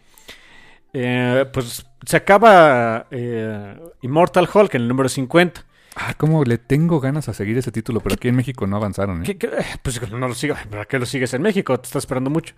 Eh, 0.93 1.45
pues 1.53 1.87
se 2.05 2.17
acaba 2.17 3.07
eh, 3.11 3.77
Immortal 4.03 4.49
Hulk 4.53 4.75
en 4.75 4.83
el 4.83 4.89
número 4.89 5.09
50. 5.09 5.65
Ah, 5.99 6.13
cómo 6.19 6.45
le 6.45 6.59
tengo 6.59 7.01
ganas 7.01 7.29
a 7.31 7.33
seguir 7.35 7.57
ese 7.57 7.73
título, 7.73 8.01
pero 8.01 8.17
aquí 8.17 8.29
en 8.29 8.37
México 8.37 8.67
no 8.67 8.77
avanzaron, 8.77 9.23
¿eh? 9.23 9.25
¿Qué- 9.25 9.39
qué? 9.39 9.49
Pues 9.83 10.11
no 10.13 10.29
lo 10.29 10.35
sigo. 10.35 10.55
¿Para 10.71 10.85
qué 10.85 10.99
lo 10.99 11.07
sigues 11.07 11.33
en 11.35 11.41
México? 11.43 11.79
Te 11.81 11.87
está 11.87 11.99
esperando 11.99 12.29
mucho. 12.29 12.55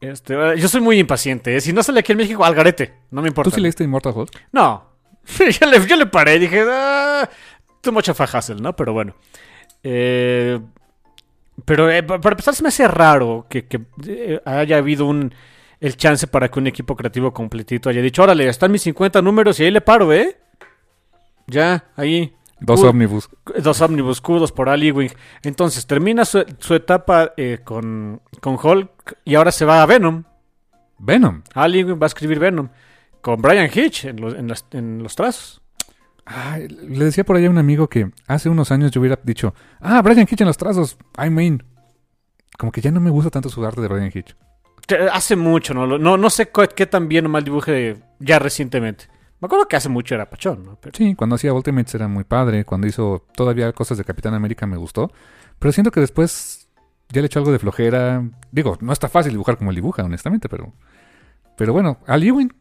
Este, 0.00 0.34
eh, 0.34 0.58
yo 0.58 0.68
soy 0.68 0.82
muy 0.82 0.98
impaciente. 0.98 1.56
¿eh? 1.56 1.60
Si 1.62 1.72
no 1.72 1.82
sale 1.82 2.00
aquí 2.00 2.12
en 2.12 2.18
México, 2.18 2.44
al 2.44 2.54
garete. 2.54 2.94
No 3.10 3.22
me 3.22 3.28
importa. 3.28 3.50
¿Tú 3.50 3.54
sí 3.56 3.60
leíste 3.62 3.84
Immortal 3.84 4.12
Hulk? 4.14 4.30
No. 4.52 4.84
yo, 5.60 5.66
le, 5.66 5.86
yo 5.86 5.96
le 5.96 6.06
paré. 6.06 6.38
Dije, 6.38 6.62
ah, 6.70 7.28
too 7.80 7.90
much 7.92 8.10
of 8.10 8.20
a 8.20 8.24
hassle, 8.24 8.56
¿no? 8.60 8.76
Pero 8.76 8.92
bueno. 8.92 9.14
Eh, 9.82 10.60
pero 11.64 11.90
eh, 11.90 12.02
pa- 12.02 12.20
para 12.20 12.34
empezar, 12.34 12.54
se 12.54 12.62
me 12.62 12.68
hace 12.68 12.86
raro 12.86 13.46
que, 13.48 13.66
que, 13.66 13.80
haya 14.44 14.76
habido 14.76 15.06
un 15.06 15.32
el 15.80 15.96
chance 15.96 16.26
para 16.26 16.50
que 16.50 16.58
un 16.58 16.66
equipo 16.66 16.96
creativo 16.96 17.32
completito 17.32 17.88
haya 17.88 18.00
dicho, 18.02 18.22
órale, 18.22 18.48
están 18.48 18.72
mis 18.72 18.82
50 18.82 19.20
números 19.22 19.58
y 19.60 19.64
ahí 19.64 19.70
le 19.70 19.80
paro, 19.80 20.12
¿eh? 20.12 20.36
Ya, 21.46 21.84
ahí. 21.96 22.34
Dos 22.60 22.82
ómnibus. 22.82 23.28
Dos 23.62 23.80
ómnibus 23.80 24.20
kudos 24.20 24.52
por 24.52 24.68
Ali 24.68 24.90
Wing. 24.90 25.10
Entonces, 25.42 25.86
termina 25.86 26.24
su, 26.24 26.44
su 26.58 26.74
etapa 26.74 27.32
eh, 27.36 27.58
con, 27.62 28.20
con 28.40 28.58
Hulk 28.62 29.18
y 29.24 29.34
ahora 29.34 29.52
se 29.52 29.64
va 29.64 29.82
a 29.82 29.86
Venom. 29.86 30.24
Venom. 30.98 31.42
Ali 31.54 31.84
Wing 31.84 32.00
va 32.00 32.06
a 32.06 32.08
escribir 32.08 32.38
Venom. 32.38 32.68
Con 33.20 33.40
Brian 33.42 33.68
Hitch 33.72 34.04
en 34.06 34.20
los, 34.20 34.34
en 34.34 34.48
las- 34.48 34.66
en 34.72 35.02
los 35.02 35.14
trazos. 35.16 35.60
Ay, 36.26 36.68
le 36.68 37.04
decía 37.04 37.24
por 37.24 37.36
ahí 37.36 37.44
a 37.44 37.50
un 37.50 37.58
amigo 37.58 37.88
que 37.88 38.10
hace 38.26 38.48
unos 38.48 38.70
años 38.72 38.90
yo 38.90 39.00
hubiera 39.00 39.18
dicho, 39.22 39.54
ah, 39.80 40.00
Brian 40.02 40.26
Hitch 40.30 40.40
en 40.40 40.46
los 40.46 40.56
trazos, 40.56 40.96
I 41.22 41.28
mean. 41.30 41.62
Como 42.56 42.70
que 42.72 42.80
ya 42.80 42.90
no 42.92 43.00
me 43.00 43.10
gusta 43.10 43.30
tanto 43.30 43.48
su 43.50 43.64
arte 43.66 43.80
de 43.80 43.88
Brian 43.88 44.10
Hitch. 44.14 44.34
Que 44.86 45.08
Hace 45.12 45.36
mucho, 45.36 45.74
¿no? 45.74 45.86
No, 45.98 46.16
no 46.16 46.30
sé 46.30 46.46
cu- 46.50 46.68
qué 46.74 46.86
tan 46.86 47.08
bien 47.08 47.26
o 47.26 47.28
mal 47.28 47.44
dibuje 47.44 47.96
ya 48.20 48.38
recientemente. 48.38 49.08
Me 49.44 49.46
acuerdo 49.46 49.68
que 49.68 49.76
hace 49.76 49.90
mucho 49.90 50.14
era 50.14 50.30
Pachón, 50.30 50.64
¿no? 50.64 50.78
Pero- 50.80 50.96
Sí, 50.96 51.14
cuando 51.14 51.36
hacía 51.36 51.52
Ultimates 51.52 51.94
era 51.94 52.08
muy 52.08 52.24
padre, 52.24 52.64
cuando 52.64 52.86
hizo 52.86 53.26
todavía 53.36 53.72
cosas 53.74 53.98
de 53.98 54.04
Capitán 54.04 54.32
América 54.32 54.66
me 54.66 54.78
gustó, 54.78 55.12
pero 55.58 55.70
siento 55.70 55.90
que 55.90 56.00
después 56.00 56.66
ya 57.10 57.20
le 57.20 57.26
echó 57.26 57.40
algo 57.40 57.52
de 57.52 57.58
flojera. 57.58 58.24
Digo, 58.50 58.78
no 58.80 58.92
está 58.92 59.08
fácil 59.10 59.32
dibujar 59.32 59.58
como 59.58 59.70
él 59.70 59.76
dibuja, 59.76 60.02
honestamente, 60.02 60.48
pero... 60.48 60.72
Pero 61.56 61.72
bueno, 61.74 61.98
Al 62.06 62.22
Ewing 62.24 62.52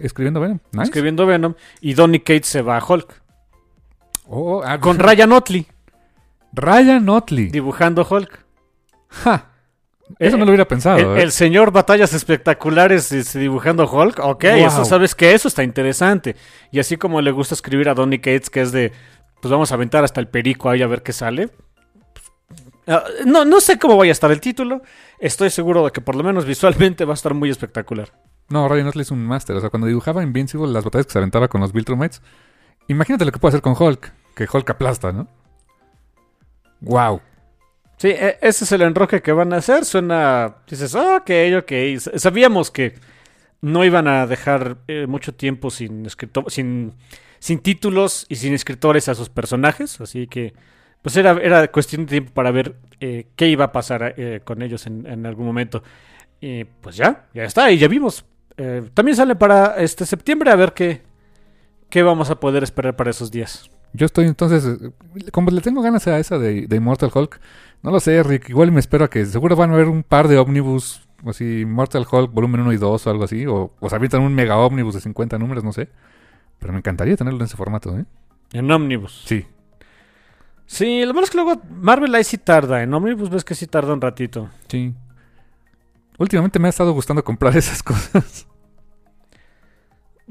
escribiendo 0.00 0.40
Venom. 0.40 0.58
Nice. 0.72 0.84
escribiendo 0.84 1.26
Venom. 1.26 1.54
Y 1.80 1.92
Donny 1.94 2.18
Cates 2.20 2.46
se 2.48 2.62
va 2.62 2.78
a 2.78 2.84
Hulk. 2.84 3.22
Oh, 4.26 4.62
ah, 4.64 4.80
Con 4.80 4.98
Ryan 5.00 5.30
Otley 5.32 5.66
Ryan 6.52 7.08
Otley. 7.10 7.48
dibujando 7.50 8.06
Hulk. 8.08 8.44
Ja. 9.10 9.50
Eso 10.18 10.36
Eh, 10.36 10.38
no 10.38 10.44
lo 10.44 10.50
hubiera 10.50 10.68
pensado. 10.68 10.98
El, 10.98 11.18
¿eh? 11.18 11.22
el 11.22 11.32
señor 11.32 11.70
Batallas 11.72 12.12
Espectaculares 12.12 13.10
este, 13.12 13.38
dibujando 13.38 13.90
Hulk. 13.90 14.18
Ok, 14.22 14.44
Wow. 14.44 14.66
eso 14.66 14.84
sabes 14.84 15.14
que 15.14 15.32
eso 15.32 15.48
está 15.48 15.62
interesante. 15.62 16.36
Y 16.70 16.78
así 16.78 16.96
como 16.96 17.20
le 17.20 17.30
gusta 17.30 17.54
escribir 17.54 17.88
a 17.88 17.94
Donny 17.94 18.18
Cates, 18.18 18.50
que 18.50 18.60
es 18.60 18.70
de, 18.72 18.92
pues 19.40 19.50
vamos 19.50 19.72
a 19.72 19.74
aventar 19.76 20.04
hasta 20.04 20.20
el 20.20 20.28
perico 20.28 20.68
ahí 20.70 20.82
a 20.82 20.86
ver 20.86 21.02
qué 21.02 21.12
sale. 21.12 21.50
Ah, 22.86 23.02
no, 23.24 23.46
no 23.46 23.60
sé 23.60 23.78
cómo 23.78 23.96
vaya 23.96 24.10
a 24.10 24.12
estar 24.12 24.30
el 24.30 24.40
título. 24.40 24.82
Estoy 25.18 25.48
seguro 25.48 25.84
de 25.86 25.90
que 25.90 26.02
por 26.02 26.16
lo 26.16 26.22
menos 26.22 26.44
visualmente 26.44 27.06
va 27.06 27.12
a 27.12 27.14
estar 27.14 27.32
muy 27.32 27.48
espectacular. 27.48 28.12
No, 28.50 28.68
Ryan 28.68 28.88
Otley 28.88 29.02
es 29.02 29.10
un 29.10 29.24
máster. 29.24 29.56
O 29.56 29.60
sea, 29.60 29.70
cuando 29.70 29.86
dibujaba 29.86 30.22
Invincible 30.22 30.68
las 30.70 30.84
batallas 30.84 31.06
que 31.06 31.12
se 31.12 31.18
aventaba 31.18 31.48
con 31.48 31.62
los 31.62 31.72
Viltrumites, 31.72 32.20
imagínate 32.88 33.24
lo 33.24 33.32
que 33.32 33.38
puede 33.38 33.52
hacer 33.52 33.62
con 33.62 33.74
Hulk. 33.78 34.12
Que 34.36 34.46
Hulk 34.52 34.68
aplasta, 34.68 35.12
¿no? 35.12 35.28
Wow. 36.82 37.22
Sí, 37.96 38.08
e- 38.08 38.38
ese 38.40 38.64
es 38.64 38.72
el 38.72 38.82
enroque 38.82 39.22
que 39.22 39.32
van 39.32 39.52
a 39.52 39.56
hacer. 39.58 39.84
Suena. 39.84 40.56
Dices, 40.68 40.94
"Ah, 40.94 41.16
ok, 41.20 41.30
ok. 41.58 41.72
Sabíamos 42.16 42.70
que 42.70 42.94
no 43.60 43.84
iban 43.84 44.06
a 44.08 44.26
dejar 44.26 44.76
eh, 44.88 45.06
mucho 45.06 45.34
tiempo 45.34 45.70
sin, 45.70 46.06
sin, 46.48 46.92
sin 47.38 47.58
títulos 47.60 48.26
y 48.28 48.36
sin 48.36 48.52
escritores 48.52 49.08
a 49.08 49.14
sus 49.14 49.30
personajes. 49.30 50.00
Así 50.00 50.26
que, 50.26 50.52
pues 51.02 51.16
era, 51.16 51.32
era 51.42 51.68
cuestión 51.68 52.04
de 52.04 52.10
tiempo 52.10 52.32
para 52.34 52.50
ver 52.50 52.76
eh, 53.00 53.28
qué 53.36 53.48
iba 53.48 53.66
a 53.66 53.72
pasar 53.72 54.14
eh, 54.16 54.40
con 54.44 54.60
ellos 54.62 54.86
en, 54.86 55.24
algún 55.26 55.46
momento. 55.46 55.82
Y 56.40 56.64
pues 56.64 56.96
ya, 56.96 57.26
ya 57.32 57.44
está, 57.44 57.70
y 57.70 57.78
ya 57.78 57.88
vimos. 57.88 58.24
También 58.92 59.16
sale 59.16 59.34
para 59.34 59.76
este 59.78 60.06
septiembre 60.06 60.50
a 60.50 60.56
ver 60.56 60.74
qué, 60.74 61.02
qué 61.88 62.02
vamos 62.02 62.30
a 62.30 62.38
poder 62.38 62.62
esperar 62.62 62.94
para 62.94 63.10
esos 63.10 63.30
días. 63.30 63.68
Yo 63.94 64.06
estoy 64.06 64.26
entonces, 64.26 64.64
como 65.32 65.50
le 65.50 65.60
tengo 65.60 65.80
ganas 65.80 66.06
a 66.06 66.18
esa 66.18 66.38
de, 66.38 66.66
de 66.66 66.76
Immortal 66.76 67.10
Hulk, 67.14 67.40
no 67.84 67.90
lo 67.92 68.00
sé, 68.00 68.20
Rick, 68.22 68.48
igual 68.48 68.72
me 68.72 68.80
espero 68.80 69.04
a 69.04 69.10
que 69.10 69.24
seguro 69.26 69.54
van 69.54 69.70
a 69.70 69.74
haber 69.74 69.88
un 69.88 70.02
par 70.02 70.26
de 70.26 70.38
ómnibus, 70.38 71.06
así, 71.26 71.64
Mortal 71.64 72.06
Hulk 72.10 72.32
volumen 72.32 72.62
1 72.62 72.72
y 72.72 72.76
2 72.78 73.06
o 73.06 73.10
algo 73.10 73.24
así, 73.24 73.46
o, 73.46 73.72
o 73.78 73.88
se 73.88 73.94
avientan 73.94 74.22
un 74.22 74.34
mega 74.34 74.56
ómnibus 74.56 74.94
de 74.94 75.00
50 75.00 75.38
números, 75.38 75.62
no 75.62 75.72
sé. 75.72 75.88
Pero 76.58 76.72
me 76.72 76.78
encantaría 76.78 77.16
tenerlo 77.16 77.38
en 77.40 77.44
ese 77.44 77.56
formato, 77.56 77.96
¿eh? 77.98 78.04
En 78.52 78.70
Omnibus. 78.70 79.22
Sí, 79.26 79.46
Sí, 80.66 81.04
lo 81.04 81.12
malo 81.12 81.24
es 81.24 81.30
que 81.30 81.36
luego 81.36 81.60
Marvel 81.70 82.14
ahí 82.14 82.24
sí 82.24 82.38
tarda. 82.38 82.82
En 82.82 82.92
Omnibus 82.94 83.28
ves 83.30 83.44
que 83.44 83.54
sí 83.54 83.66
tarda 83.66 83.92
un 83.92 84.00
ratito. 84.00 84.48
sí. 84.68 84.94
Últimamente 86.16 86.60
me 86.60 86.68
ha 86.68 86.70
estado 86.70 86.92
gustando 86.92 87.24
comprar 87.24 87.56
esas 87.56 87.82
cosas. 87.82 88.46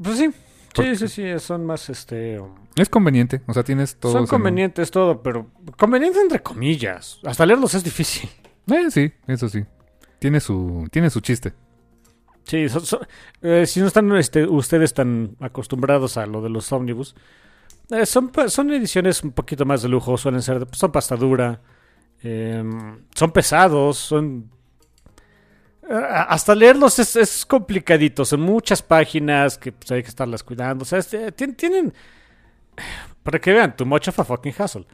Pues 0.02 0.18
sí. 0.18 0.30
Sí, 0.76 0.82
Porque- 0.82 0.96
sí, 0.96 1.08
sí, 1.08 1.38
son 1.38 1.64
más 1.64 1.88
este. 1.88 2.40
um, 2.40 2.54
Es 2.76 2.88
conveniente, 2.88 3.42
o 3.46 3.54
sea, 3.54 3.62
tienes 3.62 3.96
todo. 3.96 4.12
son 4.12 4.26
convenientes 4.26 4.90
todo, 4.90 5.22
pero 5.22 5.46
conveniente 5.78 6.20
entre 6.20 6.42
comillas. 6.42 7.20
Hasta 7.24 7.46
leerlos 7.46 7.74
es 7.74 7.84
difícil. 7.84 8.28
Eh, 8.66 8.90
sí, 8.90 9.12
eso 9.26 9.48
sí. 9.48 9.62
Tiene 10.18 10.40
su, 10.40 10.88
tiene 10.90 11.10
su 11.10 11.20
chiste. 11.20 11.52
Sí, 12.44 12.68
son- 12.68 13.06
eh, 13.42 13.66
si 13.66 13.80
no 13.80 13.86
están 13.86 14.10
este, 14.16 14.46
ustedes 14.46 14.92
tan 14.94 15.36
acostumbrados 15.40 16.16
a 16.16 16.26
lo 16.26 16.42
de 16.42 16.48
los 16.50 16.72
ómnibus, 16.72 17.14
eh, 17.90 18.04
son, 18.06 18.32
son 18.48 18.72
ediciones 18.72 19.22
un 19.22 19.32
poquito 19.32 19.64
más 19.64 19.82
de 19.82 19.88
lujo, 19.90 20.16
suelen 20.16 20.42
ser, 20.42 20.66
son 20.72 20.90
pasta 20.92 21.14
dura, 21.16 21.60
em, 22.22 22.98
son 23.14 23.30
pesados, 23.32 23.96
son... 23.98 24.50
eh, 25.88 26.06
hasta 26.28 26.54
leerlos 26.54 26.98
es, 26.98 27.16
es 27.16 27.44
complicadito, 27.46 28.24
son 28.24 28.40
muchas 28.40 28.82
páginas 28.82 29.58
que 29.58 29.72
pues, 29.72 29.90
hay 29.92 30.02
que 30.02 30.08
estarlas 30.08 30.42
cuidando, 30.42 30.82
o 30.82 30.86
sea, 30.86 30.98
este, 30.98 31.32
tien- 31.34 31.56
tienen... 31.56 31.92
Para 33.22 33.38
que 33.38 33.52
vean, 33.52 33.74
too 33.76 33.86
much 33.86 34.08
of 34.08 34.18
a 34.20 34.24
fucking 34.24 34.52
hassle. 34.58 34.84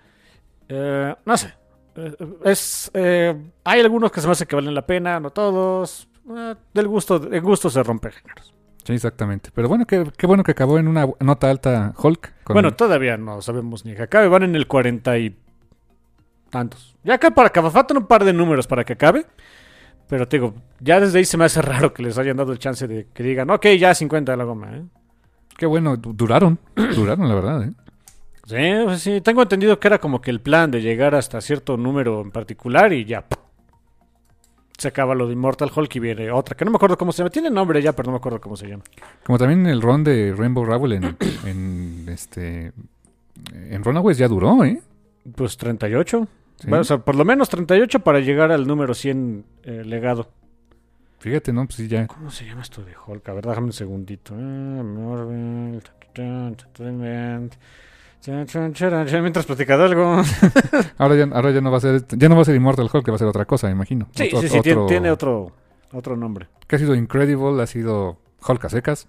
Eh, 0.69 1.15
no 1.25 1.37
sé. 1.37 1.53
Eh, 1.97 2.15
es, 2.45 2.91
eh, 2.95 3.35
hay 3.65 3.81
algunos 3.81 4.13
que 4.13 4.21
se 4.21 4.27
me 4.29 4.33
hace 4.33 4.47
que 4.47 4.55
valen 4.55 4.75
la 4.75 4.87
pena, 4.87 5.19
no 5.19 5.31
todos. 5.31 6.09
Eh, 6.37 6.55
del 6.75 6.87
gusto, 6.89 7.17
el 7.31 7.41
gusto 7.41 7.69
se 7.71 7.83
rompe 7.83 8.11
géneros. 8.13 8.55
Sí, 8.85 8.93
exactamente. 8.93 9.51
Pero 9.53 9.69
bueno, 9.69 9.85
qué, 9.87 10.09
qué 10.17 10.27
bueno 10.27 10.45
que 10.45 10.53
acabó 10.53 10.79
en 10.79 10.87
una 10.89 11.09
nota 11.21 11.51
alta 11.51 11.93
Hulk. 11.99 12.33
con- 12.45 12.55
Bueno, 12.55 12.75
todavía 12.75 13.17
no 13.17 13.43
sabemos 13.43 13.85
ni 13.85 13.95
que 13.95 14.03
acabe. 14.03 14.29
Van 14.29 14.43
en 14.45 14.55
el 14.55 14.67
40 14.69 15.19
y 15.19 15.37
tantos. 16.51 16.97
Ya 17.05 17.15
acá 17.15 17.31
para 17.33 17.49
acabar, 17.49 17.73
faltan 17.73 17.97
un 17.97 18.07
par 18.07 18.25
de 18.25 18.33
números 18.33 18.67
para 18.67 18.85
que 18.85 18.93
acabe. 18.93 19.27
Pero 20.11 20.29
te 20.29 20.37
digo, 20.39 20.53
ya 20.81 21.01
desde 21.01 21.19
ahí 21.19 21.25
se 21.25 21.39
me 21.39 21.45
hace 21.47 21.63
raro 21.63 21.95
que 21.95 22.03
les 22.03 22.19
hayan 22.19 22.37
dado 22.37 22.53
el 22.53 22.59
chance 22.59 22.87
de 22.87 23.07
que 23.15 23.23
digan, 23.23 23.49
ok, 23.49 23.65
ya 23.79 23.95
50 23.95 24.33
de 24.33 24.37
la 24.37 24.45
goma. 24.45 24.77
¿eh? 24.77 24.83
qué 25.57 25.65
bueno, 25.67 25.97
du- 25.97 26.13
duraron. 26.13 26.59
duraron, 26.95 27.29
la 27.29 27.35
verdad, 27.35 27.63
¿eh? 27.65 27.73
Sí, 28.47 28.85
pues 28.85 29.01
sí, 29.03 29.21
tengo 29.21 29.43
entendido 29.43 29.79
que 29.79 29.87
era 29.89 29.99
como 29.99 30.21
que 30.21 30.31
el 30.31 30.41
plan 30.41 30.71
de 30.71 30.83
llegar 30.83 31.15
hasta 31.15 31.41
cierto 31.41 31.77
número 31.77 32.21
en 32.21 32.31
particular 32.33 32.93
y 32.93 33.05
ya. 33.05 33.25
Se 34.77 34.89
acaba 34.89 35.15
lo 35.15 35.27
de 35.27 35.35
Immortal 35.35 35.71
Hulk 35.75 35.95
y 35.97 36.01
viene 36.01 36.31
otra, 36.33 36.57
que 36.57 36.65
no 36.65 36.71
me 36.71 36.77
acuerdo 36.77 36.97
cómo 36.97 37.13
se 37.13 37.19
llama. 37.19 37.31
Tiene 37.31 37.51
nombre 37.51 37.81
ya, 37.83 37.93
pero 37.93 38.07
no 38.07 38.13
me 38.13 38.17
acuerdo 38.17 38.41
cómo 38.41 38.57
se 38.57 38.67
llama. 38.67 38.83
Como 39.25 39.39
también 39.39 39.67
el 39.67 39.83
ron 39.83 40.03
de 40.03 40.35
Rainbow 40.37 40.65
Rowell 40.65 40.95
en, 40.95 41.17
en 41.45 42.07
este. 42.09 42.73
En 43.53 43.85
Runaways 43.85 44.17
ya 44.19 44.27
duró, 44.27 44.65
¿eh? 44.65 44.81
Pues 45.37 45.57
38. 45.59 46.27
Sí. 46.61 46.69
Bueno, 46.69 46.83
o 46.83 46.85
sea, 46.85 46.99
por 46.99 47.17
lo 47.17 47.25
menos 47.25 47.49
38 47.49 48.01
para 48.01 48.21
llegar 48.21 48.53
al 48.53 48.67
número 48.67 48.95
100 48.95 49.45
eh, 49.65 49.83
legado. 49.85 50.31
Fíjate, 51.19 51.53
¿no? 51.53 51.65
Pues 51.67 51.75
sí, 51.77 51.89
ya. 51.89 52.07
¿Cómo 52.07 52.31
se 52.31 52.45
llama 52.47 52.63
esto 52.63 52.83
de 52.85 52.93
Hulk? 53.07 53.29
A 53.29 53.33
ver, 53.35 53.45
déjame 53.47 53.67
un 53.67 53.73
segundito. 53.73 54.35
Ah, 54.35 54.83
Mientras 59.23 59.47
platicado 59.47 59.85
algo. 59.85 60.23
Ahora 60.99 61.17
ya, 61.17 61.25
ahora 61.33 61.51
ya 61.51 61.61
no 61.61 61.71
va 61.71 61.79
a 61.79 61.81
ser. 61.81 62.05
Ya 62.11 62.29
no 62.29 62.37
va 62.37 62.43
a 62.43 62.45
ser 62.45 62.55
Immortal 62.55 62.89
Hulk, 62.93 63.05
que 63.05 63.11
va 63.11 63.15
a 63.17 63.19
ser 63.19 63.29
otra 63.29 63.45
cosa, 63.47 63.67
me 63.69 63.73
imagino. 63.73 64.09
Sí, 64.13 64.25
Otro- 64.29 64.41
sí, 64.43 64.49
sí, 64.49 64.61
tiene, 64.61 64.77
otro- 64.81 64.87
tiene 64.87 65.11
otro, 65.11 65.53
otro 65.93 66.17
nombre. 66.17 66.49
Que 66.67 66.77
ha 66.77 66.79
sido 66.79 66.95
Incredible, 66.95 67.63
ha 67.63 67.67
sido 67.67 68.19
Hulk 68.47 68.65
a 68.65 68.69
secas. 68.69 69.09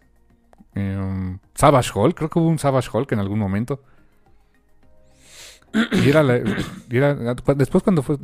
Em, 0.74 1.40
Savage 1.54 1.92
Hulk, 1.94 2.16
creo 2.16 2.30
que 2.30 2.40
hubo 2.40 2.48
un 2.48 2.60
Savage 2.60 2.90
Hulk 2.94 3.12
en 3.12 3.20
algún 3.20 3.40
momento. 3.40 3.82
Y 5.74 6.10
era, 6.10 6.22
la- 6.24 6.38
y 6.38 6.98
era- 6.98 7.16
después 7.56 7.84
cuando 7.84 8.02
fue 8.04 8.18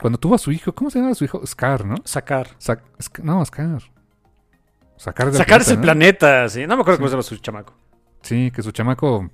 cuando 0.00 0.18
tuvo 0.18 0.34
a 0.34 0.38
su 0.38 0.52
hijo, 0.52 0.74
¿cómo 0.74 0.90
se 0.90 0.98
llama 1.00 1.14
su 1.14 1.24
hijo? 1.24 1.46
Scar, 1.46 1.84
¿no? 1.86 1.94
Sacar. 2.04 2.48
Sa- 2.58 2.82
no, 3.22 3.44
Scar. 3.44 3.82
Sacar 4.96 5.26
del 5.26 5.36
Sacar 5.36 5.60
ese 5.62 5.76
¿no? 5.76 5.82
planeta, 5.82 6.48
sí. 6.48 6.66
No 6.66 6.76
me 6.76 6.82
acuerdo 6.82 6.96
Sí. 6.96 6.98
cómo 7.00 7.08
se 7.08 7.12
llama 7.12 7.22
su 7.22 7.36
chamaco. 7.38 7.74
Sí, 8.22 8.50
que 8.50 8.62
su 8.62 8.70
chamaco 8.72 9.30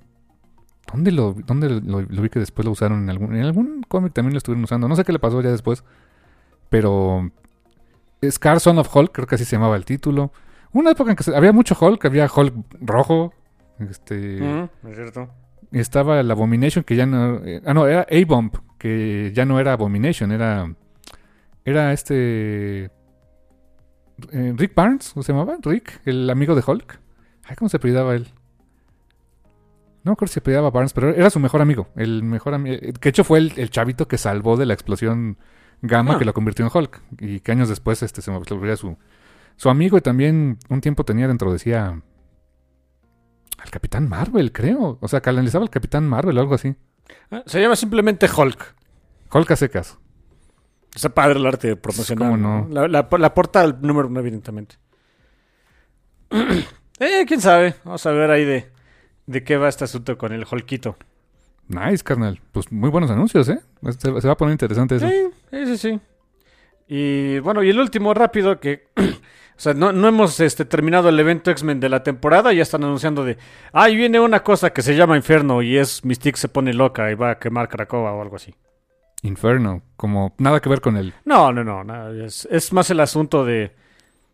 ¿Dónde 0.91 1.11
lo 1.11 1.33
dónde 1.45 1.69
lo, 1.69 2.01
lo 2.01 2.21
vi 2.21 2.29
que 2.29 2.39
después 2.39 2.65
lo 2.65 2.71
usaron 2.71 3.03
en 3.03 3.09
algún 3.09 3.35
en 3.35 3.43
algún 3.43 3.83
cómic 3.87 4.13
también 4.13 4.33
lo 4.33 4.37
estuvieron 4.39 4.63
usando? 4.63 4.87
No 4.87 4.95
sé 4.95 5.03
qué 5.05 5.13
le 5.13 5.19
pasó 5.19 5.41
ya 5.41 5.49
después. 5.51 5.83
Pero 6.69 7.31
Scar 8.29 8.59
Son 8.59 8.77
of 8.77 8.93
Hulk, 8.93 9.11
creo 9.13 9.27
que 9.27 9.35
así 9.35 9.45
se 9.45 9.55
llamaba 9.55 9.75
el 9.77 9.85
título. 9.85 10.31
Una 10.73 10.91
época 10.91 11.11
en 11.11 11.17
que 11.17 11.35
había 11.35 11.51
mucho 11.53 11.77
Hulk, 11.79 12.03
había 12.05 12.29
Hulk 12.33 12.53
rojo, 12.81 13.33
este 13.79 14.41
Ujú, 14.41 14.69
es 14.89 14.95
cierto. 14.95 15.29
Estaba 15.71 16.19
el 16.19 16.29
Abomination 16.29 16.83
que 16.83 16.95
ya 16.95 17.05
no 17.05 17.37
eh, 17.45 17.61
ah 17.65 17.73
no, 17.73 17.87
era 17.87 18.05
A-Bomb, 18.09 18.53
que 18.77 19.31
ya 19.33 19.45
no 19.45 19.59
era 19.59 19.73
Abomination, 19.73 20.31
era 20.31 20.73
era 21.63 21.93
este 21.93 22.91
eh, 24.31 24.53
Rick 24.55 24.75
Barnes, 24.75 25.13
¿o 25.15 25.23
se 25.23 25.31
llamaba? 25.33 25.57
Rick, 25.61 26.01
el 26.05 26.29
amigo 26.29 26.55
de 26.55 26.63
Hulk. 26.65 26.99
Ay, 27.45 27.55
¿cómo 27.55 27.69
se 27.69 27.77
apellidaba 27.77 28.15
él? 28.15 28.27
No 30.03 30.11
me 30.11 30.13
acuerdo 30.13 30.29
si 30.29 30.33
se 30.35 30.39
apellidaba 30.39 30.71
Barnes, 30.71 30.93
pero 30.93 31.09
era 31.09 31.29
su 31.29 31.39
mejor 31.39 31.61
amigo. 31.61 31.87
El 31.95 32.23
mejor 32.23 32.53
amigo. 32.53 32.79
Que 32.79 32.91
de 32.91 33.09
hecho 33.09 33.23
fue 33.23 33.39
el, 33.39 33.53
el 33.57 33.69
chavito 33.69 34.07
que 34.07 34.17
salvó 34.17 34.57
de 34.57 34.65
la 34.65 34.73
explosión 34.73 35.37
gamma 35.81 36.15
Ah. 36.15 36.19
que 36.19 36.25
lo 36.25 36.33
convirtió 36.33 36.65
en 36.65 36.71
Hulk. 36.73 37.01
Y 37.19 37.39
que 37.39 37.51
años 37.51 37.69
después 37.69 38.01
este, 38.03 38.21
se 38.21 38.31
volvería 38.31 38.75
su, 38.75 38.97
su 39.57 39.69
amigo. 39.69 39.97
Y 39.97 40.01
también 40.01 40.57
un 40.69 40.81
tiempo 40.81 41.03
tenía 41.03 41.27
dentro, 41.27 41.51
decía. 41.53 42.01
Al 43.63 43.69
Capitán 43.69 44.09
Marvel, 44.09 44.51
creo. 44.51 44.97
O 45.01 45.07
sea, 45.07 45.21
canalizaba 45.21 45.63
al 45.63 45.69
Capitán 45.69 46.07
Marvel 46.07 46.37
o 46.37 46.41
algo 46.41 46.55
así. 46.55 46.75
Ah, 47.29 47.43
Se 47.45 47.61
llama 47.61 47.75
simplemente 47.75 48.27
Hulk. 48.27 48.75
Hulk 49.33 49.51
a 49.51 49.55
secas. 49.55 49.97
Está 50.95 51.09
padre 51.09 51.39
el 51.39 51.45
arte 51.45 51.75
promocional. 51.75 52.31
¿Cómo 52.31 52.37
no? 52.37 52.67
La, 52.69 52.87
la, 52.87 53.07
la 53.17 53.33
porta 53.33 53.61
al 53.61 53.81
número 53.81 54.07
uno, 54.07 54.19
evidentemente. 54.19 54.75
eh, 56.99 57.25
quién 57.27 57.39
sabe. 57.41 57.75
Vamos 57.83 58.05
a 58.05 58.11
ver 58.11 58.31
ahí 58.31 58.45
de, 58.45 58.71
de 59.25 59.43
qué 59.43 59.57
va 59.57 59.69
este 59.69 59.83
asunto 59.83 60.17
con 60.17 60.33
el 60.33 60.45
Hulkito. 60.49 60.97
Nice, 61.67 62.03
carnal. 62.03 62.41
Pues 62.51 62.71
muy 62.71 62.89
buenos 62.89 63.09
anuncios, 63.11 63.47
¿eh? 63.47 63.59
Se, 63.97 64.21
se 64.21 64.27
va 64.27 64.33
a 64.33 64.37
poner 64.37 64.53
interesante 64.53 64.95
eso. 64.97 65.07
Sí, 65.07 65.27
sí, 65.51 65.65
sí, 65.65 65.77
sí. 65.77 66.01
Y 66.93 67.39
bueno, 67.39 67.63
y 67.63 67.69
el 67.69 67.79
último 67.79 68.13
rápido 68.13 68.59
que... 68.59 68.89
o 68.97 69.01
sea, 69.55 69.73
no, 69.73 69.93
no 69.93 70.09
hemos 70.09 70.37
este, 70.41 70.65
terminado 70.65 71.07
el 71.07 71.17
evento 71.17 71.49
X-Men 71.49 71.79
de 71.79 71.87
la 71.87 72.03
temporada. 72.03 72.51
Ya 72.51 72.63
están 72.63 72.83
anunciando 72.83 73.23
de... 73.23 73.37
Ahí 73.71 73.95
viene 73.95 74.19
una 74.19 74.43
cosa 74.43 74.71
que 74.71 74.81
se 74.81 74.97
llama 74.97 75.15
Inferno 75.15 75.61
y 75.61 75.77
es 75.77 76.03
Mystique 76.03 76.37
se 76.37 76.49
pone 76.49 76.73
loca 76.73 77.09
y 77.09 77.15
va 77.15 77.31
a 77.31 77.39
quemar 77.39 77.69
Krakoa 77.69 78.11
o 78.11 78.21
algo 78.21 78.35
así. 78.35 78.53
Inferno. 79.21 79.83
Como 79.95 80.35
nada 80.37 80.59
que 80.59 80.67
ver 80.67 80.81
con 80.81 80.97
el. 80.97 81.13
No, 81.23 81.53
no, 81.53 81.63
no. 81.63 81.81
no, 81.85 82.09
es, 82.09 82.45
es 82.51 82.73
más 82.73 82.89
el 82.89 82.99
asunto 82.99 83.45
de... 83.45 83.71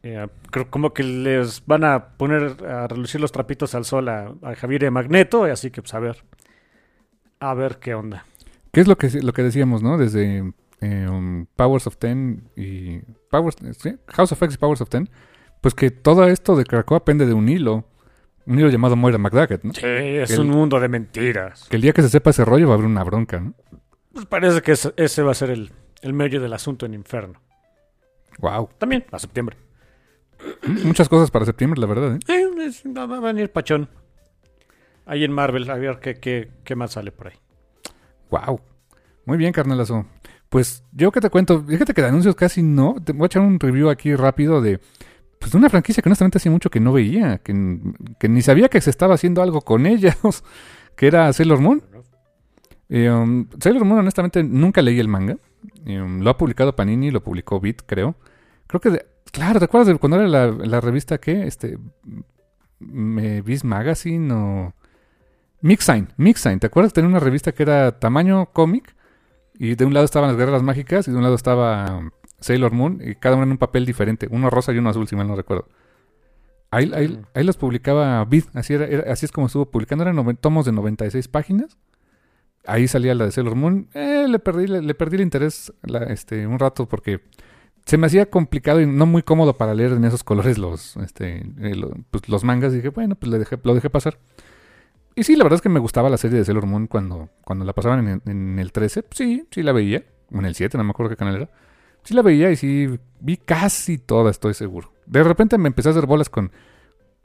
eh, 0.02 0.28
creo 0.50 0.67
como 0.72 0.96
que 0.96 1.04
les 1.04 1.63
van 1.63 1.84
a 1.84 2.17
poner 2.17 2.65
a 2.65 2.88
relucir 2.88 3.22
los 3.22 3.32
trapitos 3.32 3.76
al 3.76 3.86
sol 3.86 4.10
a, 4.10 4.34
a 4.41 4.56
Javier 4.56 4.82
y 4.82 4.89
Magneto. 4.89 5.48
y 5.48 5.52
Así 5.52 5.70
que 5.70 5.84
pues 5.84 5.93
a 5.93 6.00
ver. 6.00 6.24
A 7.39 7.54
ver 7.54 7.78
qué 7.78 7.93
onda. 7.93 8.26
¿Qué 8.72 8.82
es 8.82 8.88
lo 8.88 8.98
que, 8.98 9.12
lo 9.22 9.32
que 9.32 9.43
decíamos, 9.43 9.84
no? 9.84 10.00
Desde 10.00 10.54
eh, 10.82 11.46
Powers 11.56 11.88
of 11.88 11.98
Ten 11.98 12.50
y. 12.56 13.00
Powers, 13.30 13.56
¿sí? 13.80 13.96
House 14.08 14.32
of 14.32 14.42
X 14.42 14.56
y 14.56 14.58
Powers 14.58 14.82
of 14.82 14.90
Ten. 14.90 15.10
Pues 15.62 15.74
que 15.74 15.90
todo 15.92 16.26
esto 16.28 16.56
de 16.56 16.66
Krakoa 16.66 17.04
pende 17.04 17.26
de 17.26 17.34
un 17.34 17.50
hilo. 17.50 17.86
Un 18.46 18.60
hilo 18.60 18.70
llamado 18.70 18.96
Moira 18.96 19.18
McDaggett, 19.18 19.63
¿no? 19.63 19.74
Sí, 19.74 19.82
es 19.86 20.32
El- 20.32 20.42
un 20.42 20.50
mundo 20.50 20.80
de 20.80 20.88
mentiras. 20.88 21.68
Que 21.70 21.76
el 21.76 21.82
día 21.82 21.92
que 21.94 22.02
se 22.02 22.10
sepa 22.10 22.30
ese 22.30 22.46
rollo 22.46 22.68
va 22.68 22.74
a 22.74 22.78
haber 22.78 22.86
una 22.88 23.04
bronca, 23.04 23.40
¿no? 23.40 23.54
Pues 24.13 24.26
parece 24.26 24.62
que 24.62 24.72
ese, 24.72 24.94
ese 24.96 25.22
va 25.22 25.32
a 25.32 25.36
ser 25.36 25.50
el, 25.50 25.72
el 26.02 26.13
meollo 26.13 26.40
del 26.42 26.54
asunto 26.54 26.86
en 26.86 26.94
Inferno. 26.94 27.42
Wow. 28.40 28.70
También 28.78 29.06
a 29.12 29.20
septiembre. 29.20 29.58
Muchas 30.84 31.10
cosas 31.10 31.30
para 31.32 31.46
septiembre, 31.46 31.82
la 31.82 31.88
verdad, 31.88 32.16
¿eh? 32.16 32.20
Eh, 32.28 32.48
es- 32.68 32.84
va, 32.86 33.06
va 33.06 33.18
a 33.18 33.20
venir 33.20 33.52
Pachón. 33.52 33.90
Ahí 35.06 35.24
en 35.24 35.32
Marvel, 35.32 35.70
a 35.70 35.76
ver 35.76 36.00
qué, 36.00 36.16
qué, 36.16 36.52
qué 36.63 36.76
más 36.76 36.92
sale 36.92 37.12
por 37.12 37.28
ahí. 37.28 37.36
Wow. 38.30 38.62
Muy 39.26 39.38
bien, 39.38 39.52
carnalazo. 39.54 40.06
Pues 40.50 40.84
yo 40.92 41.12
que 41.12 41.20
te 41.20 41.30
cuento, 41.30 41.64
fíjate 41.64 41.94
que 41.94 42.02
de 42.02 42.08
anuncios 42.08 42.36
casi 42.36 42.64
no. 42.64 42.96
Te 43.04 43.12
voy 43.12 43.24
a 43.24 43.26
echar 43.28 43.42
un 43.42 43.60
review 43.60 43.90
aquí 43.90 44.16
rápido 44.16 44.62
de, 44.62 44.80
pues, 45.40 45.52
de 45.52 45.58
una 45.58 45.70
franquicia 45.70 46.02
que 46.02 46.10
honestamente 46.10 46.38
hacía 46.38 46.52
mucho 46.52 46.70
que 46.70 46.80
no 46.80 46.94
veía, 46.94 47.40
que, 47.40 47.80
que 48.20 48.30
ni 48.30 48.42
sabía 48.42 48.70
que 48.70 48.82
se 48.82 48.90
estaba 48.90 49.16
haciendo 49.16 49.42
algo 49.42 49.62
con 49.62 49.86
ellos, 49.86 50.44
que 50.96 51.08
era 51.08 51.32
Sailor 51.34 51.60
Moon. 51.60 51.84
Eh, 52.90 53.10
um, 53.10 53.48
Sailor 53.60 53.84
Moon, 53.86 54.00
honestamente, 54.00 54.44
nunca 54.44 54.82
leí 54.82 55.00
el 55.00 55.08
manga. 55.08 55.38
Eh, 55.86 56.02
um, 56.02 56.22
lo 56.22 56.30
ha 56.30 56.38
publicado 56.38 56.76
Panini, 56.76 57.12
lo 57.12 57.22
publicó 57.22 57.60
Beat, 57.60 57.82
creo. 57.86 58.16
Creo 58.68 58.82
que, 58.82 58.90
de- 58.90 59.06
claro, 59.32 59.60
¿te 59.60 59.66
acuerdas 59.66 59.88
de 59.88 59.96
cuando 59.98 60.20
era 60.22 60.28
la, 60.48 60.82
revista 60.82 61.18
qué? 61.18 61.46
Este, 61.46 61.78
me, 62.80 63.42
Viz 63.42 63.64
Magazine 63.64 64.34
o... 64.34 64.74
Mixine, 65.62 66.08
Mixine. 66.18 66.60
¿Te 66.60 66.68
acuerdas? 66.68 66.94
Tenía 66.94 67.10
una 67.10 67.20
revista 67.20 67.52
que 67.52 67.64
era 67.64 68.00
tamaño 68.00 68.48
cómic. 68.54 68.96
Y 69.60 69.76
de 69.76 69.86
un 69.86 69.93
lado 69.93 70.06
estaban 70.06 70.30
las 70.30 70.38
guerras 70.38 70.62
mágicas 70.63 71.08
y 71.08 71.12
de 71.12 71.17
un 71.17 71.24
lado 71.24 71.36
estaba 71.36 72.10
Sailor 72.39 72.72
Moon. 72.72 73.02
Y 73.04 73.15
cada 73.15 73.36
uno 73.36 73.43
en 73.46 73.52
un 73.52 73.58
papel 73.58 73.86
diferente. 73.86 74.28
Uno 74.30 74.50
rosa 74.50 74.72
y 74.74 74.78
uno 74.78 74.89
azul, 74.89 75.08
si 75.08 75.15
mal 75.15 75.28
no 75.28 75.36
recuerdo. 75.36 75.67
Ahí, 76.70 76.91
ahí, 76.93 77.20
ahí 77.34 77.43
los 77.43 77.58
publicaba 77.58 78.24
Vid. 78.26 78.43
Así, 78.54 78.74
era, 78.74 78.86
era- 78.86 79.12
así 79.12 79.26
es 79.26 79.32
como 79.32 79.48
estuvo 79.48 79.65
publicando. 79.65 80.04
Eran 80.04 80.15
noven- 80.15 80.38
tomos 80.38 80.65
de 80.65 80.72
96 80.74 81.28
páginas. 81.28 81.78
Ahí 82.65 82.88
salía 82.88 83.15
la 83.15 83.26
de 83.26 83.32
Sailor 83.32 83.56
Moon. 83.56 83.88
Eh, 83.93 84.28
le, 84.28 84.39
perdí, 84.39 84.67
le, 84.67 84.82
le 84.82 84.93
perdí 84.93 85.15
el 85.15 85.22
interés 85.22 85.74
la- 85.84 86.04
este, 86.04 86.46
un 86.46 86.60
rato 86.60 86.86
porque 86.88 87.22
se 87.86 87.98
me 87.98 88.08
hacía 88.08 88.30
complicado 88.30 88.82
y 88.82 88.86
no 88.86 89.06
muy 89.06 89.24
cómodo 89.24 89.58
para 89.58 89.74
leer 89.74 89.93
en 89.93 90.04
esos 90.04 90.24
colores 90.26 90.58
los, 90.58 90.98
este, 90.98 91.38
eh, 91.62 91.76
lo- 91.76 91.93
pues, 92.12 92.28
los 92.28 92.43
mangas. 92.43 92.74
Y 92.74 92.78
dije, 92.78 92.89
bueno, 92.89 93.15
pues 93.15 93.32
le 93.32 93.39
dejé, 93.39 93.58
lo 93.63 93.74
dejé 93.74 93.89
pasar. 93.89 94.20
Y 95.18 95.24
sí, 95.24 95.36
la 95.36 95.44
verdad 95.44 95.56
es 95.56 95.62
que 95.64 95.70
me 95.70 95.80
gustaba 95.80 96.12
la 96.12 96.18
serie 96.18 96.38
de 96.38 96.46
Sailor 96.46 96.68
Moon 96.68 96.86
cuando, 96.86 97.30
cuando 97.44 97.66
la 97.66 97.74
pasaban 97.74 98.22
en, 98.24 98.60
el 98.60 98.72
13. 98.72 99.02
Pues 99.02 99.18
sí, 99.18 99.48
sí 99.50 99.64
la 99.64 99.72
veía. 99.72 100.04
O 100.32 100.38
en 100.38 100.46
el 100.46 100.54
7, 100.54 100.78
no 100.78 100.84
me 100.84 100.92
acuerdo 100.92 101.10
qué 101.10 101.16
canal 101.16 101.38
era. 101.38 101.50
Sí 102.04 102.14
la 102.14 102.22
veía 102.22 102.52
y 102.52 102.56
sí 102.56 103.00
vi 103.20 103.38
casi 103.38 103.98
toda, 103.98 104.30
estoy 104.30 104.54
seguro. 104.54 104.94
De 105.08 105.24
repente 105.24 105.58
me 105.58 105.70
empecé 105.70 105.90
a 105.90 105.94
hacer 105.94 106.06
bolas 106.06 106.30
con 106.30 106.52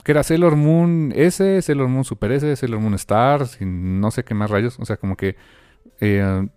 que 0.04 0.12
era 0.12 0.22
Sailor 0.22 0.56
Moon 0.56 1.12
S, 1.14 1.60
Sailor 1.60 1.88
Moon 1.88 2.04
Super 2.04 2.32
S, 2.32 2.56
Sailor 2.56 2.80
Moon 2.80 2.94
Stars 2.94 3.60
y 3.60 3.66
no 3.66 4.10
sé 4.10 4.24
qué 4.24 4.32
más 4.32 4.50
rayos. 4.50 4.78
O 4.80 4.86
sea, 4.86 4.96
como 4.96 5.14
que 5.14 5.36
eh, 6.00 6.48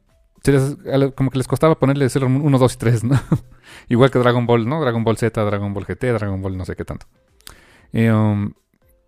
les- 0.46 1.12
como 1.16 1.32
que 1.32 1.38
les 1.38 1.50
costaba 1.50 1.78
ponerle 1.78 2.08
Sailor 2.08 2.30
Moon 2.30 2.46
1, 2.46 2.58
2 2.60 2.74
y 2.74 2.78
3, 2.78 3.04
¿no? 3.04 3.20
Igual 3.90 4.10
que 4.10 4.20
Dragon 4.20 4.46
Ball, 4.46 4.70
¿no? 4.70 4.80
Dragon 4.80 5.04
Ball 5.04 5.18
Z, 5.18 5.44
Dragon 5.44 5.74
Ball 5.74 5.84
GT, 5.86 6.14
Dragon 6.14 6.42
Ball 6.42 6.58
no 6.58 6.64
sé 6.64 6.78
qué 6.78 6.86
tanto. 6.86 7.08
Eh, 7.92 8.10
um, 8.10 8.54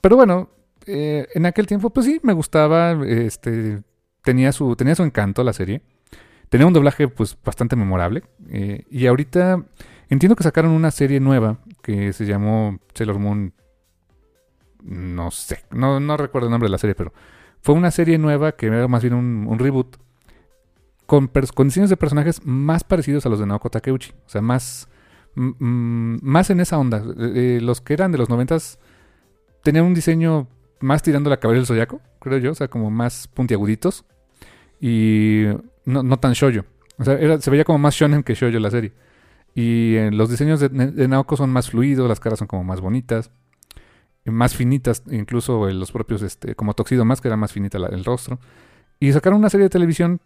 pero 0.02 0.18
bueno, 0.18 0.50
eh, 0.88 1.28
en 1.34 1.45
aquel 1.45 1.67
tiempo, 1.67 1.89
pues 1.89 2.06
sí, 2.06 2.19
me 2.23 2.34
gustaba. 2.34 2.93
Este, 3.06 3.82
tenía 4.23 4.52
su, 4.52 4.76
tenía 4.76 4.95
su 4.95 5.04
encanto 5.04 5.43
la 5.43 5.54
serie. 5.54 5.82
Tenía 6.50 6.65
un 6.65 6.73
doblaje, 6.73 7.08
pues, 7.08 7.38
bastante 7.43 7.76
memorable. 7.76 8.23
eh, 8.50 8.86
y 8.89 9.06
ahorita 9.08 9.63
entiendo 10.10 10.36
que 10.36 10.43
sacaron 10.43 10.71
una 10.71 10.91
serie 10.91 11.19
nueva 11.19 11.60
que 11.82 12.13
se 12.13 12.26
llamó 12.26 12.80
Sailor 12.93 13.19
Moon. 13.19 13.54
No 14.84 15.32
sé, 15.32 15.63
no, 15.71 16.00
no 16.00 16.17
recuerdo 16.17 16.47
el 16.47 16.52
nombre 16.52 16.67
de 16.67 16.71
la 16.71 16.78
serie, 16.78 16.95
pero 16.95 17.12
fue 17.62 17.76
una 17.76 17.91
serie 17.91 18.17
nueva 18.17 18.54
que 18.54 18.67
era 18.67 18.88
más 18.88 19.02
bien 19.02 19.13
un, 19.13 19.60
reboot 19.60 19.97
con, 21.06 21.28
con 21.28 21.67
diseños 21.67 21.89
de 21.89 21.97
personajes 21.97 22.45
más 22.45 22.84
parecidos 22.84 23.26
a 23.26 23.30
los 23.30 23.39
de 23.39 23.45
Naoko 23.45 23.69
Takeuchi. 23.69 24.12
O 24.12 24.30
sea, 24.30 24.41
más, 24.41 24.88
más 25.36 26.50
en 26.50 26.60
esa 26.62 26.78
onda. 26.78 27.04
Eh, 27.17 27.60
los 27.62 27.82
que 27.82 27.93
eran 27.93 28.12
de 28.12 28.17
los 28.17 28.30
noventas 28.30 28.80
tenían 29.63 29.86
un 29.86 29.93
diseño 29.93 30.47
más 30.80 31.04
tirando 31.04 31.30
la 31.30 31.38
cabeza 31.38 31.58
del 31.58 31.66
zodiaco, 31.66 32.02
creo 32.20 32.38
yo. 32.38 32.52
O 32.52 32.56
sea, 32.56 32.68
como 32.68 32.90
más 32.90 33.28
puntiaguditos. 33.28 34.06
Y 34.80 35.46
no, 35.86 36.04
no 36.04 36.18
tan 36.18 36.34
shoyo. 36.34 36.66
O 36.98 37.04
sea, 37.04 37.40
se 37.40 37.50
veía 37.52 37.63
como 37.63 37.80
más 37.80 37.96
shonen 37.96 38.24
que 38.24 38.36
shoyo 38.36 38.60
la 38.60 38.72
serie. 38.72 38.94
Y 39.58 39.96
eh, 39.96 40.12
los 40.12 40.30
diseños 40.30 40.60
de, 40.60 40.70
de 40.70 41.08
Naoko 41.08 41.36
son 41.36 41.50
más 41.50 41.72
fluidos, 41.72 42.08
las 42.08 42.20
caras 42.20 42.38
son 42.38 42.48
como 42.48 42.63
más 42.63 42.80
bonitas, 42.80 43.32
eh, 44.24 44.30
más 44.30 44.56
finitas, 44.56 45.02
incluso 45.10 45.68
eh, 45.68 45.74
los 45.74 45.92
propios, 45.92 46.22
este, 46.22 46.54
como 46.54 46.76
Toxido 46.76 47.06
más, 47.06 47.22
que 47.22 47.28
era 47.28 47.38
más 47.38 47.54
finita 47.54 47.80
el 47.80 48.06
rostro. 48.06 48.40
Y 49.00 49.12
sacaron 49.13 49.40
una 49.40 49.50
serie 49.50 49.63
de 49.63 49.70
televisión 49.72 50.22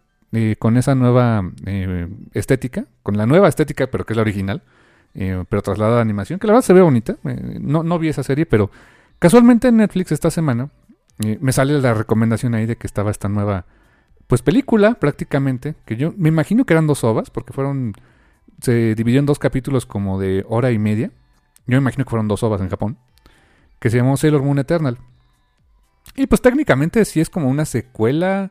con 0.58 0.78
esa 0.78 0.94
nueva 0.94 1.42
estética, 2.32 2.86
con 3.02 3.18
la 3.18 3.26
nueva 3.26 3.48
estética, 3.48 3.88
pero 3.88 4.06
que 4.06 4.14
es 4.14 4.16
la 4.16 4.22
original, 4.22 4.62
pero 5.12 5.60
trasladada 5.60 5.98
a 5.98 6.00
animación, 6.00 6.38
que 6.38 6.46
la 6.46 6.54
verdad 6.54 6.64
se 6.64 6.72
ve 6.72 6.80
bonita. 6.80 7.18
No, 7.22 7.82
no 7.82 7.98
vi 7.98 8.08
esa 8.08 8.22
serie, 8.22 8.46
pero 8.46 8.70
casualmente 9.22 9.68
en 9.68 9.76
Netflix 9.76 10.10
esta 10.10 10.32
semana 10.32 10.70
eh, 11.24 11.38
me 11.40 11.52
sale 11.52 11.80
la 11.80 11.94
recomendación 11.94 12.54
ahí 12.54 12.66
de 12.66 12.76
que 12.76 12.88
estaba 12.88 13.12
esta 13.12 13.28
nueva, 13.28 13.66
pues 14.26 14.42
película 14.42 14.94
prácticamente, 14.94 15.76
que 15.84 15.96
yo 15.96 16.12
me 16.16 16.28
imagino 16.28 16.64
que 16.64 16.74
eran 16.74 16.88
dos 16.88 17.04
ovas, 17.04 17.30
porque 17.30 17.52
fueron, 17.52 17.94
se 18.60 18.96
dividió 18.96 19.20
en 19.20 19.26
dos 19.26 19.38
capítulos 19.38 19.86
como 19.86 20.18
de 20.18 20.44
hora 20.48 20.72
y 20.72 20.78
media. 20.78 21.12
Yo 21.66 21.76
me 21.76 21.82
imagino 21.82 22.04
que 22.04 22.10
fueron 22.10 22.26
dos 22.26 22.42
ovas 22.42 22.60
en 22.60 22.68
Japón, 22.68 22.98
que 23.78 23.90
se 23.90 23.98
llamó 23.98 24.16
Sailor 24.16 24.42
Moon 24.42 24.58
Eternal. 24.58 24.98
Y 26.16 26.26
pues 26.26 26.42
técnicamente 26.42 27.04
sí 27.04 27.20
es 27.20 27.30
como 27.30 27.48
una 27.48 27.64
secuela. 27.64 28.50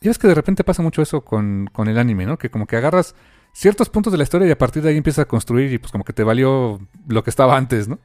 Ya 0.00 0.10
ves 0.10 0.18
que 0.18 0.28
de 0.28 0.34
repente 0.34 0.62
pasa 0.62 0.82
mucho 0.82 1.02
eso 1.02 1.24
con, 1.24 1.68
con 1.72 1.88
el 1.88 1.98
anime, 1.98 2.24
¿no? 2.24 2.38
Que 2.38 2.50
como 2.50 2.66
que 2.66 2.76
agarras 2.76 3.16
ciertos 3.52 3.88
puntos 3.88 4.12
de 4.12 4.18
la 4.18 4.22
historia 4.22 4.46
y 4.46 4.52
a 4.52 4.58
partir 4.58 4.82
de 4.82 4.90
ahí 4.90 4.96
empiezas 4.96 5.24
a 5.24 5.28
construir 5.28 5.72
y 5.72 5.78
pues 5.78 5.90
como 5.90 6.04
que 6.04 6.12
te 6.12 6.22
valió 6.22 6.80
lo 7.08 7.24
que 7.24 7.30
estaba 7.30 7.56
antes, 7.56 7.88
¿no? 7.88 7.98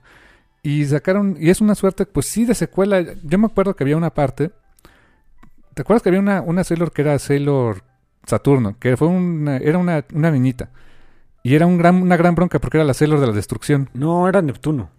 Y 0.63 0.85
sacaron, 0.85 1.37
y 1.39 1.49
es 1.49 1.61
una 1.61 1.75
suerte, 1.75 2.05
pues 2.05 2.25
sí, 2.25 2.45
de 2.45 2.55
secuela. 2.55 3.03
Yo 3.23 3.37
me 3.37 3.45
acuerdo 3.47 3.75
que 3.75 3.83
había 3.83 3.97
una 3.97 4.13
parte. 4.13 4.51
¿Te 5.73 5.81
acuerdas 5.83 6.01
que 6.01 6.09
había 6.09 6.19
una, 6.21 6.41
una 6.41 6.63
Sailor 6.63 6.91
que 6.91 7.03
era 7.03 7.17
Sailor 7.19 7.83
Saturno? 8.25 8.77
Que 8.79 8.97
fue 8.97 9.07
una, 9.07 9.57
era 9.57 9.77
una, 9.77 10.03
una 10.13 10.31
niñita. 10.31 10.71
Y 11.43 11.55
era 11.55 11.65
un 11.65 11.77
gran, 11.77 12.01
una 12.01 12.17
gran 12.17 12.35
bronca 12.35 12.59
porque 12.59 12.77
era 12.77 12.85
la 12.85 12.93
Sailor 12.93 13.19
de 13.19 13.27
la 13.27 13.33
destrucción. 13.33 13.89
No, 13.93 14.27
era 14.27 14.41
Neptuno. 14.41 14.89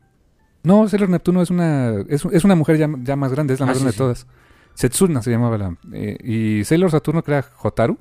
No, 0.63 0.89
Sailor 0.89 1.09
Neptuno 1.11 1.43
es 1.43 1.51
una, 1.51 1.95
es, 2.09 2.25
es 2.25 2.45
una 2.45 2.55
mujer 2.55 2.77
ya, 2.79 2.89
ya 3.03 3.17
más 3.17 3.33
grande, 3.33 3.55
es 3.55 3.61
la 3.61 3.67
Ah, 3.67 3.69
más 3.69 3.77
grande 3.79 3.93
sí. 3.93 3.97
de 3.97 3.99
todas. 3.99 4.27
Setsuna 4.75 5.23
se 5.23 5.31
llamaba 5.31 5.59
la. 5.59 5.77
eh, 5.93 6.17
y 6.23 6.65
Sailor 6.65 6.91
Saturno, 6.91 7.23
que 7.23 7.33
era 7.33 7.45
Hotaru, 7.63 7.99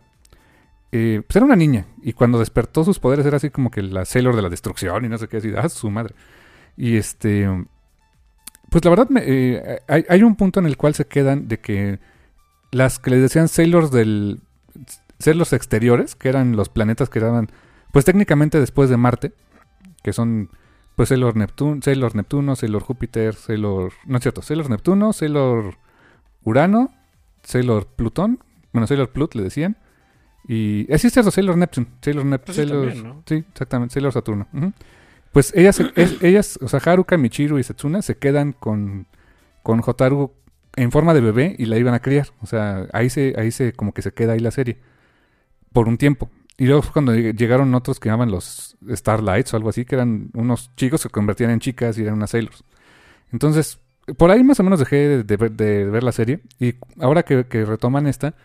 eh, 0.91 1.21
pues 1.27 1.35
era 1.35 1.45
una 1.45 1.55
niña. 1.55 1.87
Y 2.01 2.13
cuando 2.13 2.39
despertó 2.39 2.83
sus 2.83 2.99
poderes 2.99 3.25
era 3.25 3.37
así 3.37 3.49
como 3.49 3.71
que 3.71 3.81
la 3.81 4.05
Sailor 4.05 4.35
de 4.35 4.41
la 4.43 4.49
destrucción 4.49 5.03
y 5.03 5.09
no 5.09 5.17
sé 5.17 5.27
qué, 5.27 5.37
así, 5.37 5.51
ah, 5.57 5.67
su 5.69 5.89
madre. 5.89 6.13
Y 6.77 6.95
este. 6.97 7.47
Pues 8.69 8.83
la 8.85 8.89
verdad, 8.91 9.09
me- 9.09 9.23
eh, 9.25 9.81
hay, 9.87 10.05
hay 10.09 10.23
un 10.23 10.35
punto 10.35 10.59
en 10.59 10.65
el 10.67 10.77
cual 10.77 10.93
se 10.93 11.05
quedan 11.07 11.47
de 11.47 11.59
que 11.59 11.99
las 12.71 12.99
que 12.99 13.09
les 13.11 13.21
decían 13.21 13.47
Sailors 13.47 13.91
del. 13.91 14.41
Sailors 15.19 15.53
exteriores, 15.53 16.15
que 16.15 16.29
eran 16.29 16.55
los 16.55 16.69
planetas 16.69 17.09
que 17.09 17.19
daban. 17.19 17.49
Pues 17.91 18.05
técnicamente 18.05 18.59
después 18.59 18.89
de 18.89 18.97
Marte, 18.97 19.33
que 20.03 20.13
son 20.13 20.49
pues 20.95 21.09
Sailor 21.09 21.35
Neptuno, 21.35 21.81
Sailor 21.81 22.15
Neptuno, 22.15 22.55
Sailor 22.55 22.81
Júpiter, 22.81 23.33
Sailor... 23.35 23.93
No 24.05 24.17
es 24.17 24.23
cierto, 24.23 24.41
Sailor 24.41 24.69
Neptuno, 24.69 25.13
Sailor 25.13 25.75
Urano, 26.43 26.89
Sailor 27.43 27.85
Plutón, 27.85 28.39
bueno, 28.73 28.87
Sailor 28.87 29.09
Plut 29.11 29.35
le 29.35 29.43
decían. 29.43 29.77
Y 30.47 30.91
así 30.91 31.07
es 31.07 31.13
cierto, 31.13 31.29
Sailor 31.31 31.55
Neptune, 31.57 31.87
Sailor 32.01 32.25
Neptune, 32.25 32.45
Pues 32.45 32.55
sí, 32.57 32.63
Sailor... 32.67 32.85
también, 32.87 33.07
¿no? 33.07 33.23
Sí, 33.27 33.35
exactamente, 33.51 33.93
Sailor 33.93 34.11
Saturno. 34.13 34.47
ujú. 34.53 34.73
Pues 35.31 35.53
ellas, 35.55 35.79
es- 35.95 36.15
ellas, 36.21 36.59
o 36.61 36.67
sea, 36.67 36.79
Haruka, 36.83 37.17
Michiru 37.17 37.59
y 37.59 37.63
Setsuna 37.63 38.01
se 38.01 38.17
quedan 38.17 38.53
con, 38.53 39.07
con 39.63 39.81
en 40.75 40.91
forma 40.91 41.13
de 41.13 41.21
bebé 41.21 41.55
y 41.57 41.65
la 41.65 41.77
iban 41.77 41.93
a 41.93 41.99
criar. 42.01 42.27
O 42.41 42.45
sea, 42.45 42.87
ahí 42.93 43.09
se, 43.09 43.33
ahí 43.37 43.51
se, 43.51 43.73
como 43.73 43.93
que 43.93 44.01
se 44.01 44.11
queda 44.13 44.33
ahí 44.33 44.39
la 44.39 44.51
serie. 44.51 44.77
Por 45.73 45.87
un 45.87 45.97
tiempo. 45.97 46.29
Y 46.57 46.65
luego 46.65 46.83
cuando 46.91 47.13
lleg- 47.13 47.35
llegaron 47.37 47.73
otros 47.75 47.99
que 47.99 48.09
llamaban 48.09 48.31
los 48.31 48.77
Starlights 48.89 49.53
o 49.53 49.57
algo 49.57 49.69
así, 49.69 49.85
que 49.85 49.95
eran 49.95 50.29
unos 50.33 50.71
chicos 50.75 51.01
que 51.01 51.09
se 51.09 51.09
convertían 51.11 51.51
en 51.51 51.59
chicas 51.59 51.97
y 51.97 52.01
eran 52.01 52.15
unas 52.15 52.31
Sailors. 52.31 52.63
Entonces, 53.31 53.79
por 54.17 54.31
ahí 54.31 54.43
más 54.43 54.59
o 54.59 54.63
menos 54.63 54.79
dejé 54.79 55.23
de, 55.23 55.37
ver, 55.37 55.51
de 55.51 55.85
ver 55.85 56.03
la 56.03 56.11
serie. 56.11 56.39
Y 56.59 56.75
ahora 56.99 57.23
que 57.23 57.43
retoman 57.65 58.07
esta, 58.07 58.35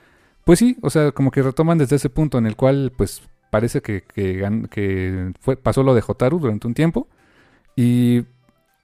pues 0.45 0.59
sí, 0.59 0.77
o 0.83 0.91
sea, 0.91 1.13
como 1.13 1.31
que 1.31 1.43
retoman 1.43 1.79
desde 1.79 1.97
ese 1.97 2.11
punto 2.11 2.39
en 2.39 2.47
el 2.47 2.57
cual, 2.57 2.93
pues, 2.97 3.23
parece 3.53 3.83
que, 3.83 4.03
que, 4.03 5.33
fue, 5.39 5.59
pasó 5.59 5.83
lo 5.83 5.95
de 5.95 6.03
Hotaru 6.07 6.39
durante 6.39 6.67
un 6.67 6.73
tiempo. 6.73 7.07
Y 7.77 8.25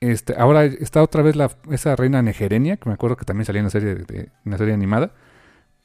este, 0.00 0.34
ahora 0.36 0.66
está 0.66 1.02
otra 1.02 1.22
vez 1.22 1.36
la, 1.36 1.50
esa 1.70 1.96
reina 1.96 2.20
Negerenia, 2.20 2.76
que 2.76 2.86
me 2.90 2.94
acuerdo 2.94 3.16
que 3.16 3.24
también 3.24 3.46
salía 3.46 3.60
en 3.60 3.64
la 3.64 3.70
serie, 3.70 3.94
de, 3.94 4.04
de- 4.44 4.58
serie 4.58 4.74
animada. 4.74 5.12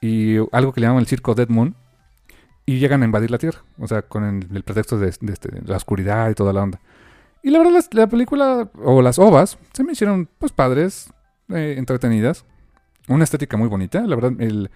Y 0.02 0.36
algo 0.52 0.74
que 0.74 0.82
le 0.82 0.88
llaman 0.88 1.00
el 1.00 1.08
circo 1.08 1.34
Dead 1.34 1.48
Moon. 1.48 1.76
Y 2.66 2.80
llegan 2.80 3.04
a 3.04 3.06
invadir 3.06 3.32
la 3.32 3.38
Tierra. 3.38 3.60
O 3.80 3.88
sea, 3.88 4.02
con 4.02 4.26
el, 4.26 4.64
pretexto 4.64 5.00
de, 5.00 5.08
este- 5.08 5.62
la 5.66 5.78
oscuridad 5.78 6.30
y 6.30 6.34
toda 6.34 6.52
la 6.52 6.64
onda. 6.64 6.82
Y 7.42 7.52
la 7.52 7.60
verdad, 7.60 7.86
la 7.92 8.08
película, 8.08 8.70
o 8.84 9.02
las 9.02 9.18
ovas, 9.18 9.58
se 9.72 9.86
me 9.86 9.94
hicieron, 9.94 10.28
pues, 10.40 10.52
padres, 10.52 11.10
eh, 11.48 11.76
entretenidas. 11.78 12.44
Una 13.08 13.24
estética 13.24 13.56
muy 13.56 13.70
bonita. 13.70 14.02
La 14.02 14.16
verdad, 14.18 14.34
el, 14.40 14.72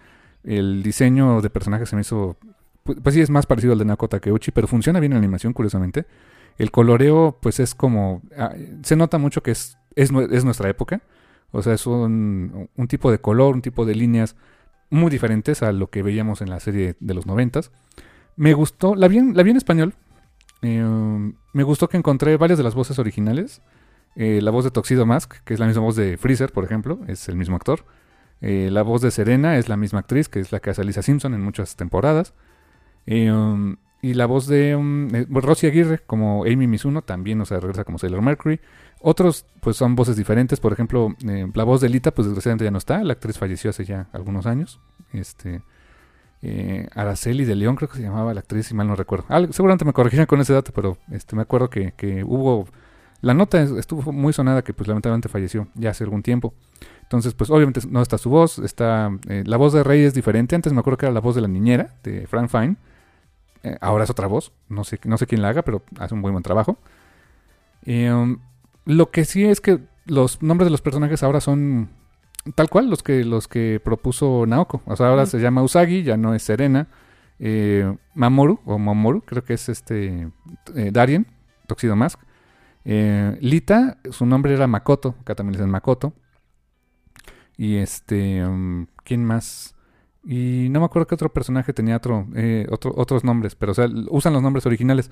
el 0.46 0.82
diseño 0.82 1.42
de 1.42 1.50
personajes 1.50 1.90
se 1.90 1.96
me 1.98 2.04
hizo. 2.04 2.38
Pues, 2.96 3.14
sí, 3.16 3.22
es 3.22 3.30
más 3.30 3.46
parecido 3.46 3.74
al 3.74 3.80
de 3.80 3.86
Nako 3.86 4.08
Takeuchi, 4.08 4.52
pero 4.52 4.68
funciona 4.68 5.00
bien 5.00 5.12
en 5.14 5.18
la 5.18 5.20
animación, 5.20 5.54
curiosamente. 5.54 6.06
El 6.58 6.72
coloreo, 6.72 7.38
pues 7.42 7.60
es 7.60 7.76
como. 7.76 8.22
ah, 8.38 8.54
se 8.84 8.96
nota 8.96 9.18
mucho 9.18 9.44
que 9.44 9.52
es, 9.52 9.78
es, 9.96 10.12
nue- 10.12 10.32
es 10.32 10.44
nuestra 10.46 10.70
época. 10.70 11.02
O 11.52 11.62
sea, 11.62 11.74
es 11.74 11.86
un, 11.88 12.70
un 12.76 12.88
tipo 12.88 13.12
de 13.12 13.20
color, 13.20 13.56
un 13.56 13.62
tipo 13.62 13.86
de 13.86 13.96
líneas 13.96 14.36
muy 14.90 15.10
diferentes 15.12 15.64
a 15.64 15.72
lo 15.72 15.90
que 15.90 16.02
veíamos 16.04 16.42
en 16.42 16.50
la 16.50 16.60
serie 16.60 16.96
de 17.00 17.14
los 17.14 17.26
noventas. 17.26 17.72
Me 18.36 18.54
gustó, 18.54 18.96
la 18.96 19.08
vi 19.08 19.18
en, 19.20 19.36
la 19.36 19.44
vi 19.44 19.52
español. 19.52 19.94
Eh, 20.62 20.84
me 21.54 21.64
gustó 21.64 21.88
que 21.90 21.98
encontré 21.98 22.36
varias 22.38 22.58
de 22.58 22.64
las 22.64 22.76
voces 22.76 23.00
originales. 23.00 23.62
Eh, 24.16 24.42
la 24.42 24.50
voz 24.52 24.64
de 24.66 24.72
Toxido 24.72 25.06
Mask, 25.06 25.36
que 25.44 25.54
es 25.54 25.60
la 25.60 25.68
misma 25.68 25.84
voz 25.84 25.96
de 25.96 26.18
Freezer, 26.18 26.52
por 26.52 26.64
ejemplo, 26.64 27.00
es 27.08 27.30
el 27.30 27.36
mismo 27.36 27.56
actor. 27.56 27.86
Eh, 28.42 28.70
la 28.72 28.82
voz 28.82 29.02
de 29.02 29.12
Serena 29.12 29.58
es 29.58 29.70
la 29.70 29.78
misma 29.78 30.00
actriz, 30.00 30.28
que 30.30 30.40
es 30.40 30.52
la 30.52 30.60
que 30.60 30.70
hace 30.72 30.82
a 30.82 30.84
Lisa 30.84 31.02
Simpson 31.02 31.34
en 31.34 31.42
muchas 31.42 31.76
temporadas. 31.76 32.34
Um, 33.08 33.78
y 34.02 34.14
la 34.14 34.26
voz 34.26 34.48
de 34.48 34.76
um, 34.76 35.14
eh, 35.16 35.26
Rosy 35.30 35.68
Aguirre 35.68 36.00
como 36.06 36.44
Amy 36.44 36.68
Mizuno 36.68 37.02
también, 37.02 37.42
o 37.42 37.46
sea, 37.46 37.60
regresa 37.60 37.84
como 37.84 37.98
Sailor 37.98 38.22
Mercury. 38.22 38.60
Otros, 39.02 39.46
pues 39.62 39.78
son 39.78 39.96
voces 39.96 40.16
diferentes. 40.16 40.60
Por 40.60 40.74
ejemplo, 40.74 41.16
eh, 41.28 41.50
la 41.54 41.64
voz 41.64 41.82
de 41.82 41.90
Lita, 41.90 42.12
pues 42.12 42.28
desgraciadamente 42.28 42.66
ya 42.66 42.72
no 42.72 42.78
está. 42.78 43.04
La 43.04 43.14
actriz 43.14 43.38
falleció 43.38 43.70
hace 43.70 43.86
ya 43.86 44.08
algunos 44.12 44.46
años. 44.46 44.80
Este, 45.14 45.62
eh, 46.42 46.88
Araceli 46.94 47.46
de 47.46 47.56
León, 47.56 47.76
creo 47.76 47.90
que 47.90 47.98
se 47.98 48.04
llamaba 48.04 48.34
la 48.34 48.42
actriz, 48.42 48.68
si 48.68 48.74
mal 48.76 48.88
no 48.88 48.96
recuerdo. 48.96 49.26
seguramente 49.52 49.86
me 49.86 49.94
corregirán 49.94 50.26
con 50.26 50.42
ese 50.42 50.54
dato, 50.54 50.72
pero 50.74 50.98
este, 51.12 51.36
me 51.36 51.42
acuerdo 51.42 51.70
que, 51.70 51.94
que 51.94 52.24
hubo. 52.24 52.68
La 53.22 53.34
nota 53.34 53.62
estuvo 53.64 54.12
muy 54.12 54.32
sonada 54.32 54.64
que, 54.64 54.74
pues 54.74 54.88
lamentablemente 54.88 55.28
falleció 55.28 55.68
ya 55.74 55.90
hace 55.90 56.04
algún 56.04 56.22
tiempo. 56.22 56.54
Entonces, 57.02 57.34
pues 57.34 57.50
obviamente 57.50 57.82
no 57.90 58.02
está 58.02 58.20
su 58.20 58.30
voz, 58.30 58.60
está 58.60 59.12
la 59.28 59.58
voz 59.58 59.74
de 59.74 59.84
Rey 59.84 60.04
es 60.04 60.14
diferente. 60.14 60.56
Antes 60.56 60.72
me 60.72 60.82
acuerdo 60.82 60.98
que 60.98 61.08
era 61.08 61.14
la 61.14 61.20
voz 61.20 61.34
de 61.34 61.42
la 61.42 61.48
niñera 61.48 61.96
de 62.04 62.28
Frank 62.28 62.50
Fine. 62.50 62.76
Eh, 63.64 63.78
ahora 63.82 64.04
es 64.04 64.10
otra 64.10 64.28
voz, 64.28 64.52
no 64.70 64.84
sé, 64.84 65.00
no 65.06 65.18
sé 65.18 65.28
quién 65.28 65.42
la 65.42 65.50
haga, 65.50 65.62
pero 65.62 65.84
hace 66.00 66.14
un 66.14 66.22
muy 66.22 66.32
buen 66.32 66.44
trabajo. 66.44 66.78
Um, 67.86 68.40
lo 68.86 69.12
que 69.12 69.26
sí 69.26 69.46
es 69.46 69.62
que 69.62 69.80
los 70.06 70.42
nombres 70.42 70.68
de 70.68 70.72
los 70.72 70.82
personajes 70.82 71.24
ahora 71.24 71.42
son 71.42 71.90
tal 72.56 72.70
cual 72.70 72.90
los 72.90 73.04
que 73.04 73.24
los 73.24 73.48
que 73.48 73.82
propuso 73.84 74.46
Naoko. 74.46 74.82
O 74.86 74.96
sea, 74.96 75.08
ahora 75.08 75.26
se 75.26 75.40
llama 75.40 75.64
Usagi, 75.64 76.04
ya 76.04 76.18
no 76.18 76.34
es 76.34 76.44
Serena. 76.44 76.88
Eh, 77.40 77.96
Mamoru 78.16 78.60
o 78.66 78.80
Mamoru, 78.80 79.22
creo 79.22 79.44
que 79.44 79.54
es 79.54 79.70
este 79.70 80.30
Darien, 80.92 81.28
Toxido 81.68 81.96
Mask. 81.96 82.20
Lita, 82.86 83.98
su 84.12 84.26
nombre 84.26 84.54
era 84.54 84.66
Makoto, 84.68 85.16
acá 85.22 85.36
también 85.36 85.54
le 85.54 85.58
dicen 85.60 85.70
Makoto. 85.70 86.14
Y 87.58 87.78
este, 87.78 88.46
um, 88.46 88.86
¿quién 89.04 89.26
más? 89.26 89.76
Y 90.30 90.68
no 90.70 90.82
me 90.82 90.86
acuerdo 90.86 91.08
qué 91.08 91.16
otro 91.16 91.32
personaje 91.32 91.72
tenía 91.72 91.96
otro, 91.96 92.28
eh, 92.36 92.68
otros 92.70 93.24
nombres, 93.24 93.56
pero 93.56 93.72
o 93.72 93.76
sea, 93.76 93.88
usan 94.10 94.34
los 94.34 94.42
nombres 94.42 94.66
originales. 94.66 95.10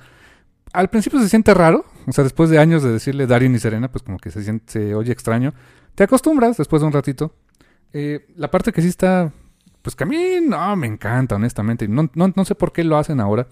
Al 0.73 0.89
principio 0.89 1.21
se 1.21 1.30
siente 1.30 1.54
raro, 1.54 1.86
o 2.06 2.12
sea, 2.12 2.25
después 2.25 2.49
de 2.49 2.60
años 2.60 2.84
de 2.84 2.91
decirle 2.91 3.25
Darien 3.25 3.56
y 3.56 3.60
Serena, 3.60 3.89
pues 3.89 4.04
como 4.04 4.17
que 4.17 4.30
se 4.30 4.93
oye 4.93 5.13
extraño. 5.13 5.54
Te 5.95 6.04
acostumbras 6.04 6.58
después 6.58 6.82
de 6.82 6.88
un 6.88 6.91
ratito. 6.91 7.34
Eh, 7.93 8.28
la 8.36 8.51
parte 8.51 8.73
que 8.73 8.82
sí 8.82 8.89
está, 8.89 9.32
pues 9.82 9.95
que 9.95 10.04
a 10.04 10.08
mí 10.08 10.17
no 10.45 10.75
me 10.75 10.88
encanta, 10.88 11.36
honestamente. 11.36 11.88
No, 11.88 12.10
no, 12.13 12.34
no 12.36 12.43
sé 12.43 12.54
por 12.54 12.73
qué 12.73 12.84
lo 12.84 12.97
hacen 12.97 13.21
ahora. 13.21 13.47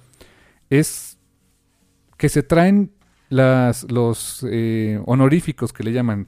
Es 0.69 1.17
que 2.17 2.28
se 2.28 2.43
traen 2.43 2.91
las, 3.30 3.89
los 3.89 4.45
eh, 4.49 4.99
honoríficos 5.06 5.71
que 5.71 5.84
le 5.84 5.93
llaman 5.93 6.28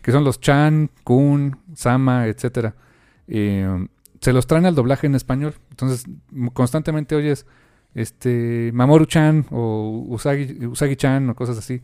que 0.00 0.12
son 0.12 0.22
los 0.24 0.40
Chan, 0.40 0.90
Kun, 1.04 1.58
Sama, 1.74 2.28
etcétera, 2.28 2.74
eh, 3.26 3.86
se 4.20 4.32
los 4.32 4.46
traen 4.46 4.66
al 4.66 4.74
doblaje 4.74 5.06
en 5.06 5.14
español. 5.14 5.54
Entonces, 5.70 6.04
constantemente 6.52 7.14
oyes 7.14 7.46
este 7.94 8.70
Mamoru-chan 8.72 9.46
o 9.50 10.04
Usagi-chan 10.08 11.30
o 11.30 11.34
cosas 11.34 11.58
así 11.58 11.82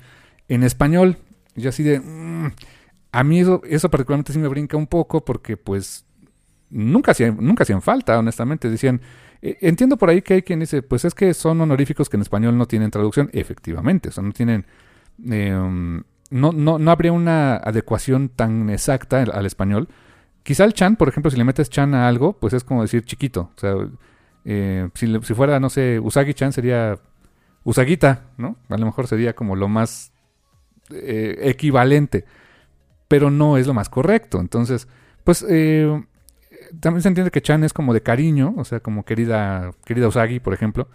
en 0.48 0.62
español. 0.62 1.18
Y 1.56 1.66
así 1.66 1.82
de... 1.82 2.00
Mm, 2.00 2.52
a 3.12 3.22
mí 3.22 3.40
eso, 3.40 3.62
eso 3.64 3.88
particularmente 3.90 4.32
sí 4.32 4.40
me 4.40 4.48
brinca 4.48 4.76
un 4.76 4.88
poco 4.88 5.24
porque 5.24 5.56
pues 5.56 6.04
nunca 6.68 7.12
hacían, 7.12 7.36
nunca 7.40 7.62
hacían 7.62 7.80
falta, 7.80 8.18
honestamente. 8.18 8.68
Decían, 8.68 9.00
e, 9.40 9.56
entiendo 9.60 9.96
por 9.96 10.10
ahí 10.10 10.20
que 10.22 10.34
hay 10.34 10.42
quien 10.42 10.60
dice, 10.60 10.82
pues 10.82 11.04
es 11.04 11.14
que 11.14 11.32
son 11.32 11.60
honoríficos 11.60 12.08
que 12.08 12.16
en 12.16 12.22
español 12.22 12.58
no 12.58 12.66
tienen 12.66 12.90
traducción. 12.90 13.30
Efectivamente, 13.32 14.10
o 14.16 14.22
no 14.22 14.32
tienen... 14.32 14.66
Eh, 15.30 16.02
no, 16.30 16.50
no, 16.50 16.78
no 16.78 16.90
habría 16.90 17.12
una 17.12 17.56
adecuación 17.56 18.28
tan 18.28 18.68
exacta 18.68 19.22
al, 19.22 19.46
español. 19.46 19.88
Quizá 20.44 20.64
el 20.64 20.74
chan, 20.74 20.96
por 20.96 21.08
ejemplo, 21.08 21.30
si 21.30 21.38
le 21.38 21.44
metes 21.44 21.70
chan 21.70 21.94
a 21.94 22.06
algo, 22.06 22.34
pues 22.34 22.52
es 22.52 22.62
como 22.62 22.82
decir 22.82 23.02
chiquito. 23.04 23.50
O 23.56 23.58
sea, 23.58 23.74
eh, 24.44 24.90
si, 24.94 25.12
si, 25.22 25.34
fuera, 25.34 25.58
no 25.58 25.70
sé, 25.70 25.98
Usagi-chan 25.98 26.52
sería 26.52 26.98
Usagita, 27.64 28.24
¿no? 28.36 28.56
A 28.68 28.76
lo 28.76 28.84
mejor 28.84 29.06
sería 29.06 29.34
como 29.34 29.56
lo 29.56 29.68
más 29.68 30.12
eh, 30.90 31.38
equivalente. 31.44 32.26
Pero 33.08 33.30
no 33.30 33.56
es 33.56 33.66
lo 33.66 33.72
más 33.72 33.88
correcto. 33.88 34.38
Entonces, 34.38 34.86
pues 35.24 35.44
eh, 35.48 36.04
también 36.78 37.00
se 37.00 37.08
entiende 37.08 37.30
que 37.30 37.40
chan 37.40 37.64
es 37.64 37.72
como 37.72 37.94
de 37.94 38.02
cariño, 38.02 38.54
o 38.58 38.64
sea, 38.64 38.80
como 38.80 39.04
querida, 39.04 39.72
querida 39.86 40.08
Usagi, 40.08 40.40
por 40.40 40.52
ejemplo, 40.52 40.88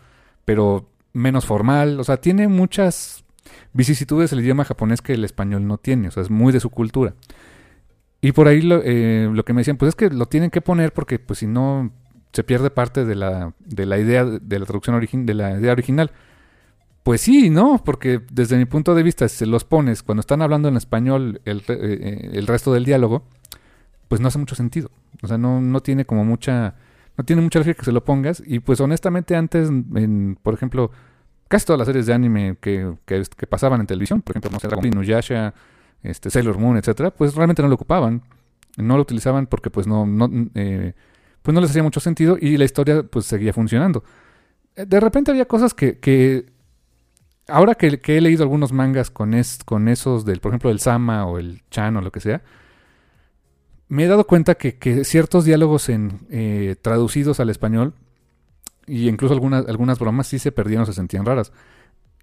pero 0.45 0.87
menos 1.13 1.47
formal. 1.47 1.99
O 1.99 2.03
sea, 2.03 2.17
tiene 2.17 2.47
muchas 2.47 3.25
vicisitudes 3.73 4.31
el 4.31 4.41
idioma 4.41 4.63
japonés 4.63 5.01
que 5.01 5.13
el 5.13 5.25
español 5.25 5.65
no 5.67 5.79
tiene, 5.79 6.09
o 6.09 6.11
sea, 6.11 6.21
es 6.21 6.29
muy 6.29 6.53
de 6.53 6.59
su 6.59 6.69
cultura. 6.69 7.15
Y 8.21 8.31
por 8.33 8.47
ahí 8.47 8.61
lo, 8.61 8.81
eh, 8.83 9.29
lo 9.31 9.45
que 9.45 9.53
me 9.53 9.61
decían, 9.61 9.77
pues 9.77 9.89
es 9.89 9.95
que 9.95 10.09
lo 10.09 10.25
tienen 10.25 10.49
que 10.49 10.61
poner 10.61 10.93
porque 10.93 11.19
pues 11.19 11.39
si 11.39 11.47
no 11.47 11.91
se 12.33 12.43
pierde 12.43 12.69
parte 12.69 13.05
de 13.05 13.15
la, 13.15 13.53
de 13.59 13.85
la 13.85 13.97
idea 13.97 14.25
de 14.25 14.59
la 14.59 14.65
traducción 14.65 14.95
origin, 14.95 15.25
de 15.25 15.33
la 15.33 15.57
idea 15.57 15.71
original. 15.71 16.11
Pues 17.03 17.21
sí, 17.21 17.49
¿no? 17.49 17.81
Porque 17.83 18.21
desde 18.31 18.57
mi 18.57 18.65
punto 18.65 18.93
de 18.93 19.03
vista, 19.03 19.27
si 19.27 19.37
se 19.37 19.45
los 19.45 19.63
pones 19.63 20.03
cuando 20.03 20.19
están 20.19 20.41
hablando 20.41 20.67
en 20.67 20.77
español 20.77 21.41
el, 21.45 21.63
eh, 21.67 22.31
el 22.33 22.45
resto 22.45 22.73
del 22.73 22.85
diálogo, 22.85 23.23
pues 24.07 24.19
no 24.21 24.27
hace 24.27 24.37
mucho 24.37 24.55
sentido. 24.55 24.91
O 25.23 25.27
sea, 25.27 25.37
no, 25.37 25.61
no 25.61 25.79
tiene 25.81 26.05
como 26.05 26.25
mucha... 26.25 26.75
No 27.17 27.25
tiene 27.25 27.41
mucha 27.41 27.59
lógica 27.59 27.79
que 27.79 27.85
se 27.85 27.91
lo 27.91 28.05
pongas. 28.05 28.41
Y 28.45 28.59
pues 28.59 28.79
honestamente 28.79 29.35
antes, 29.35 29.69
en, 29.69 30.37
por 30.41 30.53
ejemplo, 30.53 30.91
casi 31.49 31.65
todas 31.65 31.77
las 31.77 31.87
series 31.87 32.05
de 32.05 32.13
anime 32.13 32.57
que, 32.61 32.93
que, 33.05 33.47
pasaban 33.47 33.81
en 33.81 33.87
televisión, 33.87 34.21
por 34.21 34.33
ejemplo, 34.33 34.51
no 34.51 34.59
sé, 34.59 34.67
Dragon 34.67 34.83
Ball, 34.83 34.93
Inuyasha, 34.93 35.53
este, 36.03 36.29
Sailor 36.29 36.57
Moon, 36.57 36.77
etcétera, 36.77 37.11
pues 37.11 37.35
realmente 37.35 37.61
no 37.61 37.67
lo 37.67 37.75
ocupaban. 37.75 38.23
No 38.77 38.95
lo 38.95 39.01
utilizaban 39.01 39.47
porque 39.47 39.69
pues 39.69 39.87
no, 39.87 40.05
no, 40.05 40.29
eh, 40.55 40.93
pues 41.41 41.53
no 41.53 41.61
les 41.61 41.71
hacía 41.71 41.83
mucho 41.83 41.99
sentido 41.99 42.37
y 42.39 42.57
la 42.57 42.65
historia 42.65 43.03
pues 43.03 43.25
seguía 43.25 43.53
funcionando. 43.53 44.03
Eh, 44.75 44.85
de 44.85 44.99
repente 44.99 45.31
había 45.31 45.45
cosas 45.45 45.73
que, 45.73 45.99
que 45.99 46.45
ahora 47.47 47.75
que, 47.75 47.99
he 48.05 48.21
leído 48.21 48.43
algunos 48.43 48.71
mangas 48.71 49.11
con, 49.11 49.33
es, 49.33 49.59
con 49.65 49.87
esos 49.87 50.25
del, 50.25 50.39
por 50.39 50.51
ejemplo, 50.51 50.69
el 50.69 50.79
Sama 50.79 51.25
o 51.25 51.39
el 51.39 51.61
Chan 51.69 51.97
o 51.97 52.01
lo 52.01 52.11
que 52.11 52.19
sea, 52.19 52.41
me 53.87 54.03
he 54.03 54.07
dado 54.07 54.25
cuenta 54.25 54.55
que, 54.55 54.77
que 54.77 55.03
ciertos 55.03 55.45
diálogos 55.45 55.89
en, 55.89 56.19
eh, 56.29 56.75
traducidos 56.81 57.39
al 57.39 57.49
español 57.49 57.93
y 58.85 59.09
incluso 59.09 59.33
algunas, 59.33 59.67
algunas 59.67 59.99
bromas 59.99 60.27
sí 60.27 60.39
se 60.39 60.51
perdieron, 60.51 60.85
se 60.85 60.93
sentían 60.93 61.25
raras. 61.25 61.51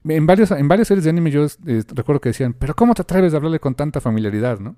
En, 0.08 0.26
varios, 0.26 0.50
en 0.50 0.68
varias 0.68 0.88
series 0.88 1.04
de 1.04 1.10
anime 1.10 1.30
yo 1.30 1.46
eh, 1.66 1.82
recuerdo 1.94 2.20
que 2.20 2.28
decían, 2.30 2.54
pero 2.54 2.74
¿cómo 2.74 2.94
te 2.94 3.02
atreves 3.02 3.34
a 3.34 3.36
hablarle 3.36 3.60
con 3.60 3.74
tanta 3.74 4.00
familiaridad, 4.00 4.58
no? 4.58 4.76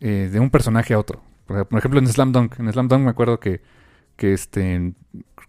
Eh, 0.00 0.28
de 0.32 0.40
un 0.40 0.50
personaje 0.50 0.94
a 0.94 0.98
otro. 0.98 1.22
Por 1.46 1.78
ejemplo, 1.78 1.98
en 1.98 2.06
Slam 2.06 2.32
Dunk. 2.32 2.58
En 2.58 2.72
Slam 2.72 2.88
Dunk 2.88 3.02
me 3.02 3.10
acuerdo 3.10 3.40
que, 3.40 3.60
que 4.16 4.32
este... 4.32 4.92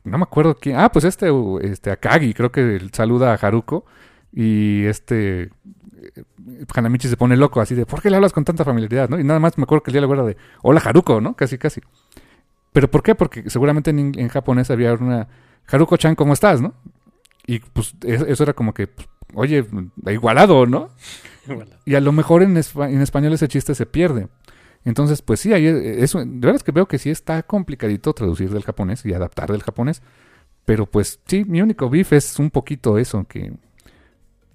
No 0.03 0.17
me 0.17 0.23
acuerdo 0.23 0.55
quién... 0.55 0.77
Ah, 0.77 0.91
pues 0.91 1.05
este, 1.05 1.29
este 1.61 1.91
Akagi, 1.91 2.33
creo 2.33 2.51
que 2.51 2.89
saluda 2.91 3.31
a 3.31 3.35
Haruko. 3.35 3.85
Y 4.33 4.85
este... 4.85 5.43
Eh, 5.43 6.23
Hanamichi 6.73 7.07
se 7.07 7.17
pone 7.17 7.37
loco 7.37 7.61
así 7.61 7.75
de, 7.75 7.85
¿por 7.85 8.01
qué 8.01 8.09
le 8.09 8.15
hablas 8.15 8.33
con 8.33 8.43
tanta 8.43 8.65
familiaridad? 8.65 9.09
¿no? 9.09 9.19
Y 9.19 9.23
nada 9.23 9.39
más 9.39 9.57
me 9.57 9.63
acuerdo 9.63 9.83
que 9.83 9.91
el 9.91 9.93
diálogo 9.93 10.15
era 10.15 10.23
de, 10.23 10.37
hola 10.63 10.81
Haruko, 10.83 11.21
¿no? 11.21 11.35
Casi, 11.35 11.57
casi. 11.57 11.81
¿Pero 12.73 12.89
por 12.89 13.03
qué? 13.03 13.13
Porque 13.13 13.49
seguramente 13.49 13.91
en, 13.91 14.17
en 14.17 14.27
japonés 14.27 14.71
había 14.71 14.93
una 14.93 15.27
Haruko-chan, 15.67 16.15
¿cómo 16.15 16.33
estás? 16.33 16.61
¿no? 16.61 16.73
Y 17.47 17.59
pues 17.59 17.95
eso 18.03 18.43
era 18.43 18.53
como 18.53 18.73
que, 18.73 18.87
pues, 18.87 19.07
oye, 19.33 19.65
igualado, 20.07 20.65
¿no? 20.65 20.89
Y 21.85 21.95
a 21.95 21.99
lo 21.99 22.11
mejor 22.11 22.43
en, 22.43 22.51
en, 22.51 23.01
español 23.01 23.33
ese 23.33 23.47
chiste 23.47 23.73
se 23.73 23.87
pierde. 23.87 24.27
Entonces, 24.85 25.23
pues 25.23 25.39
sí, 25.39 25.53
ahí 25.53 25.65
eso, 25.65 26.19
de 26.19 26.25
verdad 26.25 26.55
es 26.55 26.63
que 26.63 26.71
veo 26.71 26.87
que 26.87 26.99
sí 26.99 27.09
está 27.09 27.41
complicadito 27.41 28.13
traducir 28.13 28.51
del 28.51 28.63
japonés 28.63 29.03
y 29.05 29.13
adaptar 29.13 29.51
del 29.51 29.63
japonés. 29.63 30.03
Pero 30.65 30.85
pues 30.85 31.19
sí, 31.25 31.43
mi 31.45 31.61
único 31.61 31.89
beef 31.89 32.13
es 32.13 32.37
un 32.37 32.51
poquito 32.51 32.99
eso, 32.99 33.25
que 33.27 33.53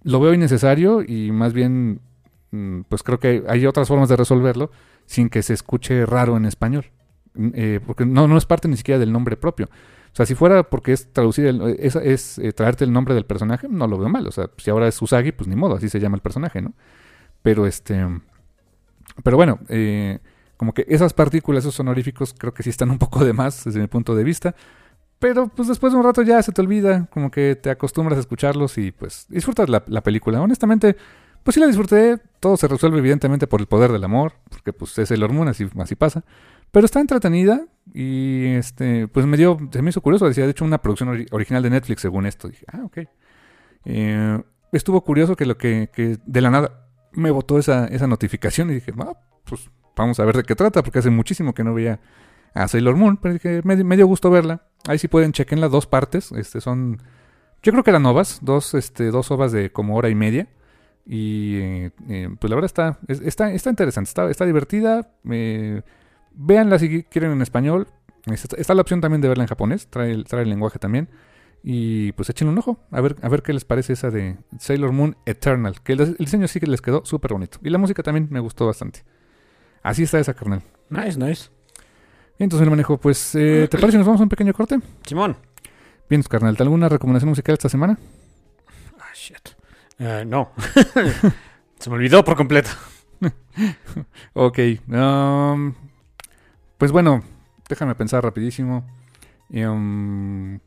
lo 0.05 0.21
veo 0.21 0.33
innecesario 0.33 1.03
y 1.03 1.33
más 1.33 1.53
bien, 1.53 2.01
mm, 2.53 2.83
pues 2.89 3.03
creo 3.03 3.19
que 3.19 3.43
hay 3.49 3.67
otras 3.67 3.89
formas 3.89 4.09
de 4.09 4.17
resolverlo 4.17 4.71
sin 5.07 5.29
que 5.29 5.43
se 5.43 5.55
escuche 5.55 6.07
raro 6.07 6.37
en 6.37 6.47
español. 6.47 6.87
Eh, 7.55 7.81
porque 7.85 8.07
no, 8.07 8.29
no 8.29 8.39
es 8.39 8.47
parte 8.47 8.69
ni 8.69 8.77
siquiera 8.77 8.99
del 8.99 9.13
nombre 9.13 9.37
propio. 9.37 9.69
O 10.17 10.21
sea, 10.21 10.25
si 10.25 10.35
fuera 10.35 10.63
porque 10.63 10.93
es 10.93 11.13
traducir, 11.13 11.45
el, 11.45 11.77
es, 11.79 11.95
es 11.95 12.39
eh, 12.39 12.51
traerte 12.55 12.85
el 12.85 12.93
nombre 12.95 13.15
del 13.15 13.27
personaje, 13.27 13.69
no 13.69 13.87
lo 13.87 13.99
veo 13.99 14.09
mal. 14.09 14.27
O 14.27 14.33
sea, 14.33 14.49
si 14.57 14.71
ahora 14.71 14.89
es 14.89 15.03
Usagi, 15.03 15.31
pues 15.31 15.47
ni 15.47 15.57
modo, 15.57 15.75
así 15.75 15.91
se 15.91 16.01
llama 16.01 16.17
el 16.17 16.23
personaje, 16.23 16.63
¿no? 16.63 16.73
Pero 17.43 17.67
este. 17.67 18.03
Pero 19.23 19.37
bueno, 19.37 19.59
eh, 19.69 20.21
como 20.57 20.73
que 20.73 20.87
esas 20.89 21.13
partículas, 21.13 21.65
esos 21.65 21.79
honoríficos, 21.81 22.33
creo 22.33 22.55
que 22.55 22.63
sí 22.63 22.71
están 22.71 22.91
un 22.91 22.97
poco 22.99 23.27
de 23.27 23.35
más 23.35 23.65
desde 23.65 23.79
mi 23.79 23.89
punto 23.89 24.15
de 24.15 24.25
vista. 24.25 24.55
Pero 25.19 25.49
pues 25.49 25.69
después 25.69 25.93
de 25.93 25.99
un 25.99 26.05
rato 26.07 26.23
ya 26.23 26.43
se 26.43 26.51
te 26.51 26.63
olvida, 26.63 27.09
como 27.11 27.31
que 27.31 27.55
te 27.55 27.69
acostumbras 27.69 28.17
a 28.17 28.21
escucharlos 28.21 28.79
y 28.79 28.93
pues 28.93 29.27
disfrutas 29.29 29.69
la, 29.69 29.85
la 29.87 30.03
película. 30.03 30.41
Honestamente, 30.41 30.97
pues 31.43 31.57
sí 31.57 31.61
la 31.61 31.67
disfruté. 31.67 32.17
Todo 32.41 32.57
se 32.57 32.69
resuelve 32.69 33.01
evidentemente 33.01 33.47
por 33.47 33.61
el 33.61 33.67
poder 33.67 33.93
del 33.93 34.05
amor, 34.05 34.33
porque 34.49 34.73
pues 34.73 34.97
es 34.97 35.11
el 35.11 35.23
hormona, 35.23 35.51
así, 35.51 35.69
así 35.79 35.95
pasa. 35.95 36.25
Pero 36.71 36.87
está 36.87 37.01
entretenida 37.01 37.67
y 37.99 38.49
este, 38.49 39.09
pues 39.09 39.25
me 39.25 39.39
dio, 39.39 39.57
se 39.73 39.81
me 39.81 39.89
hizo 39.89 40.03
curioso, 40.03 40.29
decía, 40.29 40.45
de 40.45 40.51
hecho, 40.51 40.67
una 40.67 40.77
producción 40.83 41.09
original 41.31 41.63
de 41.63 41.71
Netflix 41.71 42.03
según 42.03 42.27
esto. 42.27 42.47
Dije, 42.47 42.67
ah, 42.71 42.83
ok. 42.85 42.99
Eh, 43.87 44.43
estuvo 44.71 45.03
curioso 45.03 45.35
que 45.35 45.47
lo 45.47 45.57
que, 45.57 45.89
que, 45.95 46.19
de 46.27 46.41
la 46.43 46.51
nada 46.51 46.91
me 47.13 47.31
botó 47.31 47.59
esa, 47.59 47.87
esa 47.87 48.07
notificación 48.07 48.69
y 48.71 48.75
dije, 48.75 48.93
ah, 48.99 49.19
pues 49.47 49.71
vamos 49.97 50.21
a 50.21 50.27
ver 50.27 50.37
de 50.37 50.43
qué 50.43 50.55
trata, 50.55 50.83
porque 50.83 50.99
hace 50.99 51.09
muchísimo 51.09 51.55
que 51.55 51.65
no 51.65 51.73
veía 51.73 51.99
a 52.53 52.69
Sailor 52.69 52.97
Moon, 52.97 53.17
pero 53.17 53.33
dije, 53.33 53.63
me, 53.65 53.97
dio 53.97 54.07
gusto 54.07 54.31
verla. 54.31 54.67
Ahí 54.87 54.99
sí 54.99 55.09
pueden 55.09 55.33
chequen 55.33 55.63
las 55.63 55.71
dos 55.71 55.87
partes, 55.87 56.33
este 56.33 56.61
son 56.61 56.99
Yo 57.63 57.73
creo 57.73 57.83
que 57.83 57.91
eran 57.91 58.05
ovas, 58.05 58.41
dos, 58.43 58.75
este, 58.75 59.07
dos 59.11 59.31
ovas 59.31 59.53
de 59.53 59.73
como 59.73 59.97
hora 59.97 60.11
y 60.11 60.15
media. 60.15 60.49
Y 61.07 61.57
eh, 61.61 61.91
eh, 62.11 62.29
pues 62.39 62.51
la 62.51 62.57
verdad 62.57 62.67
está, 62.67 62.99
es- 63.09 63.23
está, 63.23 63.53
está 63.53 63.71
interesante, 63.71 64.09
está, 64.09 64.31
está 64.31 64.45
divertida. 64.45 65.09
Eh, 65.31 65.81
véanla 66.37 66.79
si 66.79 67.03
quieren 67.05 67.33
en 67.33 67.43
español. 67.43 67.89
Está, 68.27 68.75
la 68.75 68.83
opción 68.83 69.01
también 69.01 69.21
de 69.21 69.29
verla 69.29 69.45
en 69.45 69.49
japonés, 69.49 69.89
trae 69.89 70.13
el, 70.13 70.25
trae 70.25 70.43
el 70.43 70.49
lenguaje 70.49 70.79
también. 70.79 71.09
Y 71.63 72.13
pues 72.13 72.31
echen 72.31 72.47
un 72.49 72.59
ojo, 72.59 72.79
a 72.93 73.01
ver, 73.01 73.17
a 73.23 73.29
ver 73.29 73.43
qué 73.43 73.53
les 73.53 73.65
parece 73.65 73.95
esa 73.95 74.11
de 74.11 74.37
Sailor 74.59 74.93
Moon 74.93 75.17
Eternal. 75.27 75.81
Que 75.83 75.95
el, 75.95 76.01
el 76.01 76.17
diseño 76.17 76.47
sí 76.47 76.61
que 76.61 76.67
les 76.67 76.81
quedó 76.81 77.05
súper 77.05 77.33
bonito. 77.33 77.59
Y 77.63 77.71
la 77.71 77.79
música 77.79 78.03
también 78.03 78.29
me 78.31 78.41
gustó 78.41 78.67
bastante. 78.67 79.05
Así 79.83 80.05
está 80.05 80.19
esa 80.19 80.35
carnal. 80.35 80.63
Nice, 80.91 81.19
nice. 81.19 81.51
Bien, 82.39 82.47
entonces, 82.47 82.67
mi 82.67 82.71
manejo, 82.71 82.99
pues, 82.99 83.35
eh, 83.35 83.67
¿te 83.71 83.79
parece 83.79 83.93
si 83.93 83.99
nos 83.99 84.07
vamos 84.07 84.21
a 84.21 84.25
un 84.25 84.29
pequeño 84.29 84.53
corte? 84.53 84.79
Simón. 85.07 85.37
Bien, 86.09 86.21
pues, 86.21 86.29
carnal, 86.29 86.55
¿alguna 86.59 86.89
recomendación 86.89 87.31
musical 87.31 87.55
esta 87.55 87.69
semana? 87.69 87.99
Ah, 88.99 89.13
shit. 89.15 89.49
Eh, 89.99 90.25
no. 90.27 90.51
Se 91.79 91.89
me 91.89 91.97
olvidó 91.97 92.25
por 92.25 92.37
completo. 92.37 92.71
Ok. 94.35 94.59
um, 94.89 95.73
pues 96.79 96.93
bueno, 96.93 97.23
déjame 97.69 97.95
pensar 97.95 98.23
rapidísimo. 98.23 98.85
Um, 99.51 100.59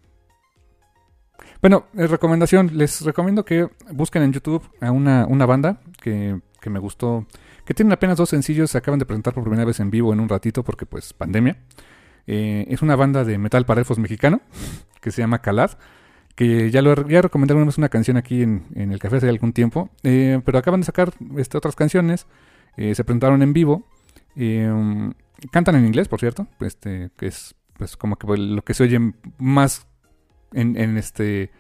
bueno, 1.61 1.85
eh, 1.97 2.07
recomendación. 2.07 2.71
Les 2.73 3.01
recomiendo 3.01 3.45
que 3.45 3.69
busquen 3.91 4.23
en 4.23 4.33
YouTube 4.33 4.63
a 4.81 4.91
una, 4.91 5.25
una 5.27 5.45
banda 5.45 5.81
que, 6.01 6.39
que 6.61 6.69
me 6.69 6.79
gustó. 6.79 7.25
Que 7.65 7.73
tienen 7.73 7.91
apenas 7.91 8.17
dos 8.17 8.29
sencillos. 8.29 8.71
Se 8.71 8.77
acaban 8.77 8.99
de 8.99 9.05
presentar 9.05 9.33
por 9.33 9.43
primera 9.43 9.65
vez 9.65 9.79
en 9.79 9.91
vivo 9.91 10.13
en 10.13 10.19
un 10.19 10.29
ratito 10.29 10.63
porque 10.63 10.85
pues 10.85 11.13
pandemia. 11.13 11.57
Eh, 12.27 12.65
es 12.69 12.81
una 12.81 12.95
banda 12.95 13.23
de 13.23 13.37
metal 13.37 13.65
para 13.65 13.81
elfos 13.81 13.97
mexicano 13.99 14.41
que 15.01 15.11
se 15.11 15.21
llama 15.21 15.41
Calad. 15.41 15.71
Que 16.35 16.71
ya 16.71 16.81
lo 16.81 17.07
ya 17.07 17.21
recomendé 17.21 17.53
una 17.53 17.69
una 17.77 17.89
canción 17.89 18.15
aquí 18.15 18.41
en, 18.43 18.65
en 18.75 18.93
el 18.93 18.99
café 18.99 19.17
hace 19.17 19.27
algún 19.27 19.51
tiempo. 19.51 19.89
eh, 20.03 20.41
pero 20.45 20.57
acaban 20.57 20.79
de 20.79 20.85
sacar 20.85 21.11
este, 21.37 21.57
otras 21.57 21.75
canciones. 21.75 22.27
Se 22.77 23.03
presentaron 23.03 23.41
en 23.41 23.51
vivo. 23.51 23.83
Eh, 25.41 25.47
cantan 25.51 25.75
en 25.75 25.85
inglés, 25.85 26.07
por 26.07 26.19
cierto. 26.19 26.47
Este, 26.59 27.11
que 27.17 27.27
es 27.27 27.55
pues 27.77 27.95
como 27.95 28.17
que 28.17 28.27
lo 28.37 28.61
que 28.61 28.73
se 28.73 28.83
oye 28.83 28.99
más 29.37 29.87
en, 30.53 30.77
en 30.77 30.97
este 30.97 31.51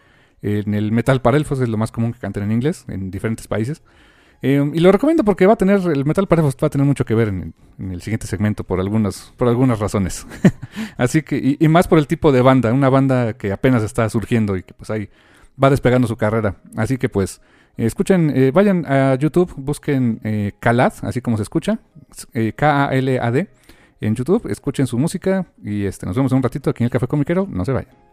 en 0.41 0.73
el 0.73 0.91
metal 0.91 1.21
para 1.21 1.37
elfos 1.37 1.59
es 1.59 1.69
lo 1.69 1.77
más 1.77 1.91
común 1.91 2.13
que 2.13 2.19
canten 2.19 2.43
en 2.43 2.51
inglés 2.51 2.85
en 2.87 3.11
diferentes 3.11 3.47
países. 3.47 3.81
Eh, 4.41 4.71
y 4.73 4.79
lo 4.79 4.91
recomiendo 4.91 5.25
porque 5.25 5.45
va 5.45 5.53
a 5.53 5.57
tener 5.57 5.81
el 5.81 6.05
metal 6.05 6.27
para 6.27 6.41
elfos 6.41 6.55
va 6.63 6.67
a 6.67 6.69
tener 6.69 6.87
mucho 6.87 7.03
que 7.03 7.13
ver 7.13 7.27
en, 7.27 7.53
el 7.77 8.01
siguiente 8.01 8.25
segmento 8.25 8.63
por 8.63 8.79
algunas 8.79 9.33
por 9.37 9.47
algunas 9.47 9.79
razones. 9.79 10.25
Así 10.97 11.23
que 11.23 11.57
y, 11.59 11.67
más 11.67 11.87
por 11.87 11.99
el 11.99 12.07
tipo 12.07 12.31
de 12.31 12.41
banda, 12.41 12.71
una 12.73 12.89
banda 12.89 13.33
que 13.33 13.51
apenas 13.51 13.83
está 13.83 14.09
surgiendo 14.09 14.55
y 14.55 14.63
que 14.63 14.73
pues 14.73 14.89
ahí 14.89 15.09
va 15.61 15.69
despegando 15.69 16.07
su 16.07 16.15
carrera. 16.15 16.55
Así 16.77 16.97
que 16.97 17.09
pues 17.09 17.41
eh, 17.77 17.85
escuchen, 17.85 18.31
eh, 18.33 18.51
vayan 18.51 18.85
a 18.85 19.15
YouTube, 19.15 19.53
busquen 19.57 20.19
eh, 20.23 20.53
Kalad, 20.59 20.93
así 21.01 21.21
como 21.21 21.37
se 21.37 21.43
escucha, 21.43 21.79
eh, 22.33 22.53
K-A-L-A-D 22.55 23.49
en 24.01 24.15
YouTube, 24.15 24.47
escuchen 24.49 24.87
su 24.87 24.97
música 24.97 25.45
y 25.63 25.85
este, 25.85 26.05
nos 26.05 26.15
vemos 26.15 26.31
en 26.31 26.37
un 26.37 26.43
ratito 26.43 26.69
aquí 26.69 26.83
en 26.83 26.85
el 26.85 26.91
Café 26.91 27.07
Comiquero, 27.07 27.47
no 27.49 27.65
se 27.65 27.71
vayan. 27.71 28.08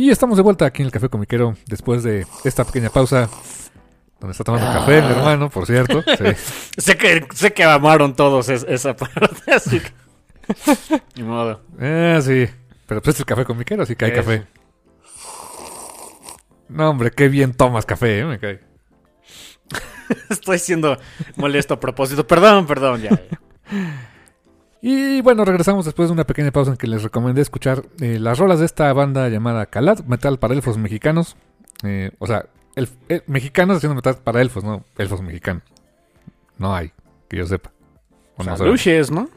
Y 0.00 0.08
estamos 0.10 0.38
de 0.38 0.42
vuelta 0.42 0.64
aquí 0.64 0.80
en 0.80 0.86
el 0.86 0.92
Café 0.92 1.10
Comiquero 1.10 1.54
después 1.66 2.02
de 2.02 2.26
esta 2.44 2.64
pequeña 2.64 2.88
pausa 2.88 3.28
donde 4.18 4.32
está 4.32 4.44
tomando 4.44 4.66
café 4.72 5.02
mi 5.02 5.08
hermano, 5.10 5.50
por 5.50 5.66
cierto. 5.66 6.02
Sí. 6.18 6.24
Sé 6.78 6.96
que, 6.96 7.26
sé 7.34 7.52
que 7.52 7.64
amaron 7.64 8.16
todos 8.16 8.48
es- 8.48 8.64
esa 8.66 8.96
parte, 8.96 9.52
así 9.52 9.78
que... 9.80 9.92
Ni 11.16 11.22
modo. 11.22 11.60
Eh, 11.78 12.18
sí. 12.22 12.46
Pero 12.86 13.02
pues 13.02 13.16
es 13.16 13.20
el 13.20 13.26
Café 13.26 13.44
Comiquero, 13.44 13.82
así 13.82 13.94
que 13.94 14.06
hay 14.06 14.12
Eso. 14.12 14.22
café. 14.22 14.46
No, 16.70 16.88
hombre, 16.88 17.10
qué 17.10 17.28
bien 17.28 17.52
tomas 17.52 17.84
café, 17.84 18.20
eh, 18.20 18.24
me 18.24 18.38
cae. 18.38 18.60
Estoy 20.30 20.58
siendo 20.58 20.96
molesto 21.36 21.74
a 21.74 21.80
propósito. 21.80 22.26
Perdón, 22.26 22.66
perdón, 22.66 23.02
ya. 23.02 23.10
ya. 23.10 23.38
Y 24.82 25.20
bueno, 25.20 25.44
regresamos 25.44 25.84
después 25.84 26.08
de 26.08 26.14
una 26.14 26.24
pequeña 26.24 26.50
pausa 26.52 26.70
en 26.70 26.76
que 26.76 26.86
les 26.86 27.02
recomendé 27.02 27.42
escuchar 27.42 27.84
eh, 28.00 28.18
las 28.18 28.38
rolas 28.38 28.60
de 28.60 28.66
esta 28.66 28.92
banda 28.92 29.28
llamada 29.28 29.66
Calad, 29.66 30.00
metal 30.04 30.38
para 30.38 30.54
elfos 30.54 30.78
mexicanos. 30.78 31.36
Eh, 31.82 32.12
o 32.18 32.26
sea, 32.26 32.46
el, 32.76 32.88
eh, 33.08 33.22
mexicanos 33.26 33.76
haciendo 33.76 33.94
metal 33.94 34.18
para 34.24 34.40
elfos, 34.40 34.64
no 34.64 34.84
elfos 34.96 35.20
mexicanos. 35.20 35.62
No 36.56 36.74
hay, 36.74 36.92
que 37.28 37.36
yo 37.36 37.46
sepa. 37.46 37.72
O 38.36 38.42
O 38.42 38.44
sea, 38.44 38.56
sabemos. 38.56 38.80
Luches, 38.80 39.10
¿no? 39.10 39.28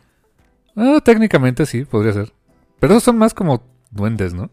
Ah, 0.77 1.01
técnicamente 1.03 1.65
sí, 1.65 1.83
podría 1.83 2.13
ser. 2.13 2.31
Pero 2.79 2.93
esos 2.93 3.03
son 3.03 3.17
más 3.17 3.33
como 3.33 3.63
duendes, 3.91 4.33
¿no? 4.33 4.49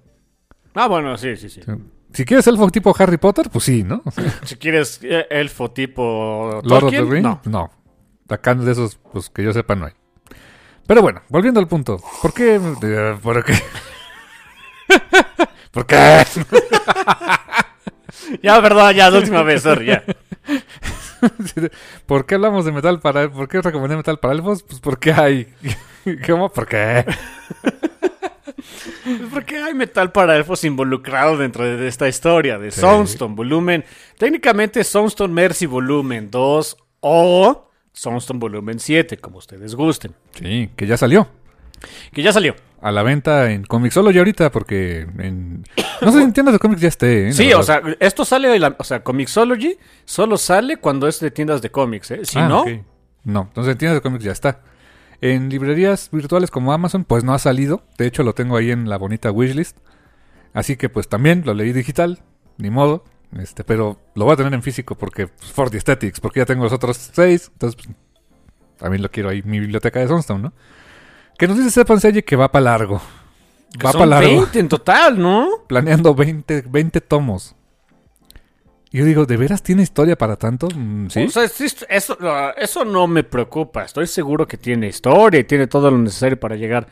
Ah, 0.74 0.88
bueno, 0.88 1.16
sí, 1.16 1.36
sí, 1.36 1.49
sí. 1.49 1.61
Si 2.12 2.24
quieres 2.24 2.47
elfo 2.49 2.68
tipo 2.70 2.95
Harry 2.99 3.16
Potter, 3.16 3.49
pues 3.51 3.64
sí, 3.64 3.84
¿no? 3.84 4.03
Si 4.45 4.57
quieres 4.57 5.01
elfo 5.03 5.70
tipo 5.70 6.61
Lord 6.64 6.84
of 6.84 6.91
the 6.91 7.03
Rings, 7.03 7.22
no. 7.22 7.41
no. 7.45 7.70
Acá 8.28 8.55
de 8.55 8.70
esos, 8.70 8.97
pues 9.12 9.30
que 9.30 9.45
yo 9.45 9.53
sepa, 9.53 9.76
no 9.76 9.86
hay. 9.86 9.93
Pero 10.91 11.03
bueno, 11.03 11.22
volviendo 11.28 11.61
al 11.61 11.68
punto. 11.68 12.03
¿Por 12.20 12.34
qué? 12.34 12.61
¿Por 13.22 13.45
qué? 13.45 13.55
¿Por 15.70 15.86
qué? 15.86 15.97
Ya, 18.43 18.61
perdón, 18.61 18.93
ya, 18.95 19.09
la 19.09 19.18
última 19.18 19.45
vez, 19.45 19.62
sorry, 19.62 19.86
ya. 19.86 20.03
¿Por 22.07 22.26
qué 22.26 22.34
hablamos 22.34 22.64
de 22.64 22.72
metal 22.72 22.99
para 22.99 23.30
¿Por 23.30 23.49
qué 23.49 23.62
recomendé 23.62 23.97
metal 23.97 24.18
para 24.18 24.34
elfos? 24.34 24.64
Pues 24.64 24.80
porque 24.80 25.12
hay. 25.12 25.47
¿Cómo? 26.26 26.49
¿Por 26.49 26.66
qué? 26.66 27.05
¿Por 29.32 29.45
qué 29.45 29.59
hay 29.59 29.74
metal 29.74 30.11
para 30.11 30.36
elfos 30.36 30.64
involucrado 30.64 31.36
dentro 31.36 31.64
de 31.64 31.86
esta 31.86 32.09
historia 32.09 32.59
de 32.59 32.72
Sí. 32.72 32.80
Soundstone 32.80 33.36
Volumen? 33.36 33.84
Técnicamente 34.18 34.82
Soundstone 34.82 35.32
Mercy 35.32 35.66
Volumen 35.66 36.32
2 36.32 36.76
o 36.99 37.70
Soundstone 37.93 38.38
Volumen 38.41 38.78
7, 38.78 39.18
como 39.18 39.38
ustedes 39.38 39.74
gusten. 39.74 40.14
Sí, 40.34 40.70
que 40.76 40.86
ya 40.86 40.97
salió. 40.97 41.28
Que 42.12 42.22
ya 42.22 42.32
salió. 42.32 42.55
A 42.82 42.93
la 42.93 43.03
venta 43.03 43.51
en 43.53 43.64
Comixology 43.64 44.18
ahorita, 44.18 44.51
porque 44.51 45.07
en. 45.18 45.64
No 46.01 46.12
sé 46.12 46.18
si 46.18 46.24
en 46.24 46.32
tiendas 46.32 46.55
de 46.55 46.59
cómics 46.59 46.80
ya 46.80 46.88
esté, 46.88 47.28
¿eh? 47.28 47.32
Sí, 47.32 47.53
o 47.53 47.62
sea, 47.62 47.82
esto 48.01 48.24
sale, 48.24 48.49
de 48.49 48.59
la- 48.59 48.74
o 48.78 48.84
sea, 48.84 49.03
Comixology 49.03 49.76
solo 50.05 50.38
sale 50.38 50.78
cuando 50.78 51.07
es 51.09 51.20
de 51.20 51.30
tiendas 51.30 51.61
de 51.62 51.70
cómics, 51.70 52.11
¿eh? 52.11 52.20
Si 52.24 52.38
Ah, 52.38 52.49
no. 52.49 52.64
No, 53.24 53.43
entonces 53.49 53.72
en 53.72 53.78
tiendas 53.78 53.97
de 53.99 54.01
cómics 54.03 54.24
ya 54.24 54.32
está. 54.32 54.61
En 55.20 55.51
librerías 55.51 56.09
virtuales 56.11 56.51
como 56.51 56.72
Amazon, 56.72 57.05
pues 57.05 57.22
no 57.24 57.34
ha 57.34 57.38
salido. 57.38 57.82
De 57.99 58.07
hecho, 58.07 58.22
lo 58.22 58.32
tengo 58.34 58.57
ahí 58.57 58.70
en 58.70 58.88
la 58.88 58.97
bonita 58.97 59.30
wishlist. 59.30 59.76
Así 60.55 60.76
que 60.76 60.88
pues 60.88 61.09
también 61.09 61.43
lo 61.45 61.53
leí 61.53 61.72
digital, 61.74 62.20
ni 62.57 62.70
modo. 62.70 63.05
Este, 63.39 63.62
pero 63.62 63.99
lo 64.14 64.24
voy 64.24 64.35
a 64.35 64.37
tener 64.37 64.53
en 64.55 64.62
físico 64.62 64.97
porque 64.97 65.28
pues, 65.28 65.53
for 65.53 65.70
the 65.70 65.76
aesthetics, 65.76 66.20
porque 66.20 66.41
ya 66.41 66.47
tengo 66.47 66.64
los 66.64 66.72
otros 66.72 66.97
seis. 66.97 67.51
Entonces, 67.53 67.81
pues, 67.83 67.97
también 68.76 69.03
lo 69.03 69.11
quiero 69.11 69.28
ahí 69.28 69.43
mi 69.43 69.61
biblioteca 69.61 70.01
de 70.01 70.09
Sunstone, 70.09 70.43
¿no? 70.43 70.53
Que 71.39 71.47
nos 71.47 71.57
dice 71.57 71.70
Sepan 71.70 72.01
Seye 72.01 72.24
que 72.24 72.37
va 72.37 72.51
para 72.51 72.64
largo. 72.64 73.01
que 73.78 73.87
Va 73.87 73.93
para 73.93 74.07
largo. 74.07 74.28
20 74.28 74.59
en 74.59 74.68
total, 74.68 75.18
¿no? 75.18 75.49
Planeando 75.68 76.14
20, 76.14 76.64
20 76.68 77.01
tomos. 77.01 77.55
Yo 78.93 79.05
digo, 79.05 79.24
¿de 79.24 79.37
veras 79.37 79.62
tiene 79.62 79.83
historia 79.83 80.18
para 80.18 80.35
tanto? 80.35 80.68
Mm, 80.74 81.09
¿Sí? 81.11 81.24
O 81.24 81.31
sea, 81.31 81.47
sí, 81.49 81.66
eso, 81.89 82.16
no, 82.18 82.51
eso 82.51 82.85
no 82.85 83.07
me 83.07 83.22
preocupa. 83.22 83.85
Estoy 83.85 84.09
seguro 84.09 84.49
que 84.49 84.57
tiene 84.57 84.89
historia 84.89 85.39
y 85.39 85.45
tiene 85.45 85.68
todo 85.68 85.91
lo 85.93 85.99
necesario 85.99 86.41
para 86.41 86.57
llegar 86.57 86.89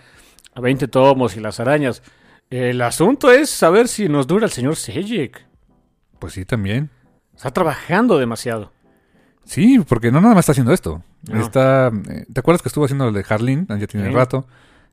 a 0.55 0.61
20 0.61 0.86
tomos 0.86 1.36
y 1.36 1.41
las 1.41 1.59
arañas. 1.59 2.03
El 2.51 2.80
asunto 2.82 3.32
es 3.32 3.51
saber 3.51 3.89
si 3.89 4.09
nos 4.09 4.28
dura 4.28 4.47
el 4.47 4.53
señor 4.53 4.76
Sejik. 4.76 5.47
Pues 6.19 6.33
sí, 6.35 6.45
también. 6.45 6.91
Está 7.37 7.51
trabajando 7.51 8.19
demasiado. 8.19 8.73
Sí, 9.45 9.79
porque 9.89 10.11
no 10.12 10.21
nada 10.21 10.35
más 10.35 10.43
está 10.43 10.53
haciendo 10.53 10.73
esto. 10.73 11.03
No. 11.31 11.41
Está, 11.41 11.89
eh, 12.11 12.27
¿Te 12.33 12.41
acuerdas 12.41 12.61
que 12.62 12.69
estuvo 12.69 12.85
haciendo 12.85 13.07
lo 13.07 13.12
de 13.12 13.25
Harleen? 13.29 13.66
Ya 13.69 13.87
tiene 13.87 14.11
rato. 14.11 14.47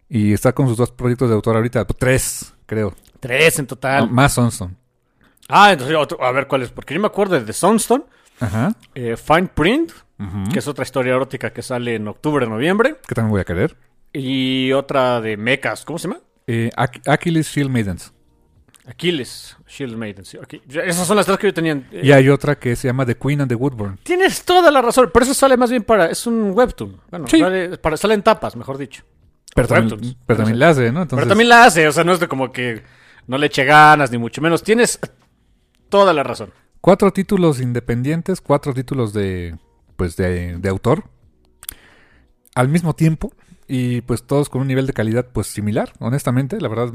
Y 0.07 0.33
está 0.33 0.53
con 0.53 0.67
sus 0.67 0.77
dos 0.77 0.91
proyectos 0.91 1.27
de 1.29 1.35
autor 1.35 1.55
ahorita. 1.57 1.85
Tres, 1.85 2.53
creo. 2.65 2.93
Tres 3.19 3.59
en 3.59 3.67
total. 3.67 4.07
No, 4.07 4.13
más 4.13 4.33
Sunstone. 4.33 4.75
Ah, 5.49 5.71
entonces, 5.73 5.95
otro- 5.97 6.23
a 6.23 6.31
ver 6.31 6.47
cuál 6.47 6.61
es. 6.61 6.69
Porque 6.71 6.93
yo 6.93 6.99
me 6.99 7.07
acuerdo 7.07 7.39
de 7.39 7.53
Sunstone, 7.53 8.03
Ajá. 8.39 8.73
eh, 8.93 9.17
Fine 9.17 9.49
Print, 9.53 9.91
que 10.53 10.59
es 10.59 10.67
otra 10.67 10.83
historia 10.83 11.13
erótica 11.15 11.51
que 11.51 11.61
sale 11.61 11.95
en 11.95 12.07
octubre, 12.07 12.47
noviembre. 12.47 12.95
Que 13.07 13.13
también 13.15 13.31
voy 13.31 13.41
a 13.41 13.45
querer. 13.45 13.75
Y 14.13 14.71
otra 14.71 15.19
de 15.21 15.35
mechas, 15.37 15.83
¿cómo 15.83 15.99
se 15.99 16.07
llama? 16.07 16.21
Eh, 16.47 16.69
Ach- 16.77 17.01
Achilles 17.07 17.47
Shield 17.47 17.69
Maidens. 17.69 18.13
Aquiles, 18.87 19.57
Shield 19.67 19.95
Maiden. 19.97 20.25
sí, 20.25 20.37
Esas 20.69 21.07
son 21.07 21.17
las 21.17 21.25
tres 21.25 21.37
que 21.39 21.47
yo 21.47 21.53
tenía. 21.53 21.73
eh, 21.91 22.01
Y 22.03 22.11
hay 22.11 22.29
otra 22.29 22.55
que 22.59 22.75
se 22.75 22.87
llama 22.87 23.05
The 23.05 23.15
Queen 23.15 23.41
and 23.41 23.49
the 23.49 23.55
Woodburn. 23.55 23.97
Tienes 24.03 24.43
toda 24.45 24.69
la 24.71 24.81
razón, 24.81 25.09
pero 25.13 25.23
eso 25.25 25.33
sale 25.33 25.57
más 25.57 25.69
bien 25.71 25.83
para. 25.83 26.05
Es 26.07 26.27
un 26.27 26.51
webtoon. 26.51 27.01
Bueno, 27.09 27.27
Sí. 27.27 27.39
sale, 27.39 27.77
para, 27.79 27.97
sale 27.97 28.13
en 28.13 28.21
tapas, 28.23 28.55
mejor 28.55 28.77
dicho. 28.77 29.03
Pero 29.55 29.67
también, 29.67 29.93
Webtoons. 29.93 30.17
pero 30.25 30.37
también 30.37 30.59
la 30.59 30.69
hace, 30.69 30.91
¿no? 30.91 31.01
Entonces, 31.03 31.15
Pero 31.23 31.27
también 31.29 31.49
la 31.49 31.63
hace, 31.65 31.87
o 31.87 31.91
sea, 31.91 32.03
no 32.03 32.11
es 32.13 32.19
de 32.19 32.27
como 32.27 32.51
que 32.51 32.83
no 33.27 33.37
le 33.37 33.47
eche 33.47 33.63
ganas, 33.65 34.11
ni 34.11 34.17
mucho 34.17 34.41
menos. 34.41 34.61
Tienes 34.63 34.99
toda 35.89 36.13
la 36.13 36.23
razón. 36.23 36.51
cuatro 36.81 37.11
títulos 37.11 37.59
independientes, 37.61 38.41
cuatro 38.41 38.73
títulos 38.73 39.13
de, 39.13 39.57
pues, 39.95 40.15
de, 40.17 40.57
de 40.57 40.69
autor. 40.69 41.05
Al 42.53 42.69
mismo 42.69 42.93
tiempo. 42.95 43.33
Y 43.67 44.01
pues 44.01 44.21
todos 44.27 44.47
con 44.49 44.61
un 44.61 44.67
nivel 44.67 44.85
de 44.85 44.93
calidad 44.93 45.25
pues 45.33 45.47
similar, 45.47 45.91
honestamente, 45.99 46.61
la 46.61 46.67
verdad. 46.67 46.93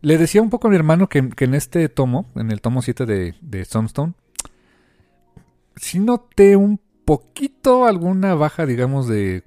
Le 0.00 0.16
decía 0.18 0.42
un 0.42 0.50
poco 0.50 0.68
a 0.68 0.70
mi 0.70 0.76
hermano 0.76 1.08
que, 1.08 1.18
en 1.36 1.54
este 1.54 1.88
tomo, 1.88 2.26
en 2.36 2.50
el 2.50 2.60
tomo 2.60 2.82
7 2.82 3.04
de, 3.06 3.34
de 3.40 3.64
Sunstone, 3.64 4.14
sí 5.76 5.98
noté 5.98 6.56
un 6.56 6.80
poquito 7.04 7.86
alguna 7.86 8.34
baja, 8.34 8.66
digamos, 8.66 9.08
de 9.08 9.42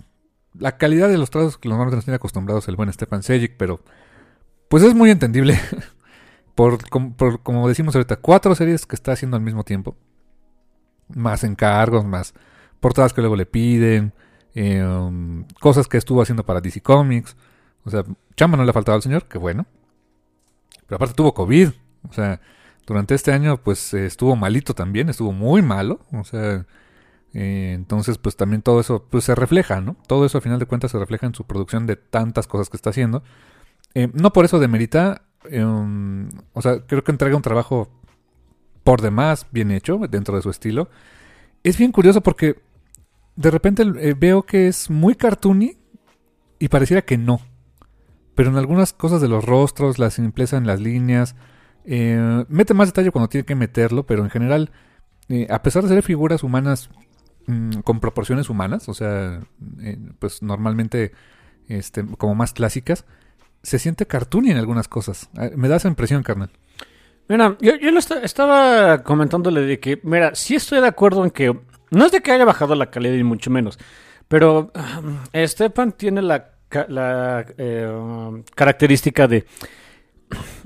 la 0.57 0.77
calidad 0.77 1.07
de 1.09 1.17
los 1.17 1.29
trazos 1.29 1.57
que 1.57 1.69
normalmente 1.69 1.95
nos 1.95 2.05
tiene 2.05 2.15
acostumbrados 2.17 2.67
el 2.67 2.75
buen 2.75 2.91
Stefan 2.91 3.23
Sejic, 3.23 3.55
pero 3.57 3.81
pues 4.67 4.83
es 4.83 4.93
muy 4.93 5.09
entendible. 5.09 5.57
por, 6.55 6.89
com- 6.89 7.13
por, 7.13 7.41
como 7.41 7.67
decimos 7.69 7.95
ahorita, 7.95 8.17
cuatro 8.17 8.53
series 8.55 8.85
que 8.85 8.95
está 8.95 9.13
haciendo 9.13 9.37
al 9.37 9.43
mismo 9.43 9.63
tiempo. 9.63 9.95
Más 11.15 11.43
encargos, 11.43 12.05
más 12.05 12.33
portadas 12.79 13.13
que 13.13 13.21
luego 13.21 13.35
le 13.35 13.45
piden, 13.45 14.13
eh, 14.55 14.83
um, 14.83 15.45
cosas 15.59 15.87
que 15.87 15.97
estuvo 15.97 16.21
haciendo 16.21 16.45
para 16.45 16.59
DC 16.61 16.81
Comics. 16.81 17.35
O 17.85 17.89
sea, 17.89 18.03
chamba 18.35 18.57
no 18.57 18.63
le 18.65 18.69
ha 18.69 18.73
faltado 18.73 18.95
al 18.97 19.01
señor, 19.01 19.25
que 19.27 19.37
bueno. 19.37 19.65
Pero 20.91 20.97
aparte 20.97 21.15
tuvo 21.15 21.33
COVID. 21.33 21.69
O 22.09 22.11
sea, 22.11 22.41
durante 22.85 23.15
este 23.15 23.31
año 23.31 23.55
pues 23.63 23.93
eh, 23.93 24.07
estuvo 24.07 24.35
malito 24.35 24.73
también, 24.73 25.07
estuvo 25.07 25.31
muy 25.31 25.61
malo. 25.61 26.01
O 26.11 26.25
sea, 26.25 26.65
eh, 27.33 27.71
entonces 27.73 28.17
pues 28.17 28.35
también 28.35 28.61
todo 28.61 28.81
eso 28.81 29.07
pues 29.09 29.23
se 29.23 29.33
refleja, 29.33 29.79
¿no? 29.79 29.95
Todo 30.05 30.25
eso 30.25 30.37
a 30.37 30.41
final 30.41 30.59
de 30.59 30.65
cuentas 30.65 30.91
se 30.91 30.99
refleja 30.99 31.27
en 31.27 31.33
su 31.33 31.45
producción 31.45 31.87
de 31.87 31.95
tantas 31.95 32.45
cosas 32.45 32.69
que 32.69 32.75
está 32.75 32.89
haciendo. 32.89 33.23
Eh, 33.93 34.09
no 34.11 34.33
por 34.33 34.43
eso 34.43 34.59
demerita, 34.59 35.21
eh, 35.49 35.63
um, 35.63 36.27
o 36.51 36.61
sea, 36.61 36.85
creo 36.85 37.05
que 37.05 37.11
entrega 37.11 37.37
un 37.37 37.41
trabajo 37.41 37.87
por 38.83 39.01
demás 39.01 39.47
bien 39.49 39.71
hecho 39.71 39.97
dentro 40.09 40.35
de 40.35 40.41
su 40.41 40.49
estilo. 40.49 40.89
Es 41.63 41.77
bien 41.77 41.93
curioso 41.93 42.19
porque 42.19 42.61
de 43.37 43.49
repente 43.49 43.85
veo 43.85 44.43
que 44.43 44.67
es 44.67 44.89
muy 44.89 45.15
cartoony 45.15 45.77
y 46.59 46.67
pareciera 46.67 47.01
que 47.01 47.17
no. 47.17 47.39
Pero 48.35 48.49
en 48.49 48.57
algunas 48.57 48.93
cosas 48.93 49.21
de 49.21 49.27
los 49.27 49.43
rostros, 49.45 49.99
la 49.99 50.09
simpleza 50.09 50.57
en 50.57 50.65
las 50.65 50.79
líneas, 50.79 51.35
eh, 51.85 52.45
mete 52.47 52.73
más 52.73 52.89
detalle 52.89 53.11
cuando 53.11 53.29
tiene 53.29 53.45
que 53.45 53.55
meterlo, 53.55 54.05
pero 54.05 54.23
en 54.23 54.29
general, 54.29 54.71
eh, 55.29 55.47
a 55.49 55.61
pesar 55.61 55.83
de 55.83 55.89
ser 55.89 56.03
figuras 56.03 56.43
humanas 56.43 56.89
mm, 57.47 57.79
con 57.79 57.99
proporciones 57.99 58.49
humanas, 58.49 58.87
o 58.87 58.93
sea, 58.93 59.41
eh, 59.81 59.97
pues 60.19 60.41
normalmente 60.41 61.11
este, 61.67 62.05
como 62.17 62.35
más 62.35 62.53
clásicas, 62.53 63.05
se 63.63 63.79
siente 63.79 64.07
cartoony 64.07 64.51
en 64.51 64.57
algunas 64.57 64.87
cosas. 64.87 65.29
Eh, 65.39 65.51
Me 65.55 65.67
da 65.67 65.77
esa 65.77 65.87
impresión, 65.87 66.23
carnal. 66.23 66.51
Mira, 67.27 67.57
yo, 67.61 67.75
yo 67.77 67.97
estaba 67.97 69.03
comentándole 69.03 69.61
de 69.61 69.79
que, 69.79 69.99
mira, 70.03 70.35
sí 70.35 70.55
estoy 70.55 70.81
de 70.81 70.87
acuerdo 70.87 71.23
en 71.23 71.31
que 71.31 71.57
no 71.91 72.05
es 72.05 72.11
de 72.11 72.21
que 72.21 72.31
haya 72.31 72.45
bajado 72.45 72.75
la 72.75 72.89
calidad 72.89 73.15
ni 73.15 73.23
mucho 73.23 73.49
menos, 73.49 73.79
pero 74.27 74.71
um, 74.75 75.17
Stepan 75.33 75.93
tiene 75.93 76.21
la, 76.21 76.55
la 76.89 77.45
eh, 77.57 78.43
característica 78.55 79.27
de 79.27 79.45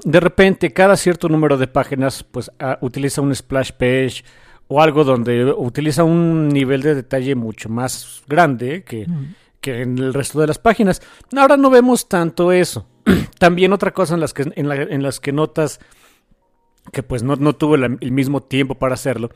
de 0.03 0.19
repente 0.19 0.71
cada 0.73 0.95
cierto 0.95 1.27
número 1.27 1.57
de 1.57 1.67
páginas 1.67 2.23
pues 2.23 2.51
ah, 2.59 2.77
utiliza 2.81 3.21
un 3.21 3.33
splash 3.33 3.71
page 3.71 4.23
o 4.67 4.81
algo 4.81 5.03
donde 5.03 5.45
utiliza 5.45 6.03
un 6.03 6.49
nivel 6.49 6.81
de 6.81 6.95
detalle 6.95 7.33
mucho 7.35 7.69
más 7.69 8.23
grande 8.27 8.83
que, 8.83 9.07
que 9.61 9.81
en 9.81 9.97
el 9.97 10.13
resto 10.13 10.39
de 10.39 10.47
las 10.47 10.59
páginas. 10.59 11.01
Ahora 11.35 11.57
no 11.57 11.69
vemos 11.69 12.07
tanto 12.07 12.51
eso. 12.51 12.87
También 13.39 13.73
otra 13.73 13.91
cosa 13.91 14.13
en 14.15 14.19
las 14.21 14.33
que, 14.33 14.51
en 14.55 14.67
la- 14.69 14.75
en 14.83 15.01
las 15.03 15.19
que 15.19 15.31
notas 15.31 15.79
que 16.91 17.01
pues 17.03 17.23
no, 17.23 17.35
no 17.35 17.53
tuvo 17.53 17.77
la- 17.77 17.95
el 17.99 18.11
mismo 18.11 18.41
tiempo 18.41 18.75
para 18.75 18.93
hacerlo, 18.95 19.29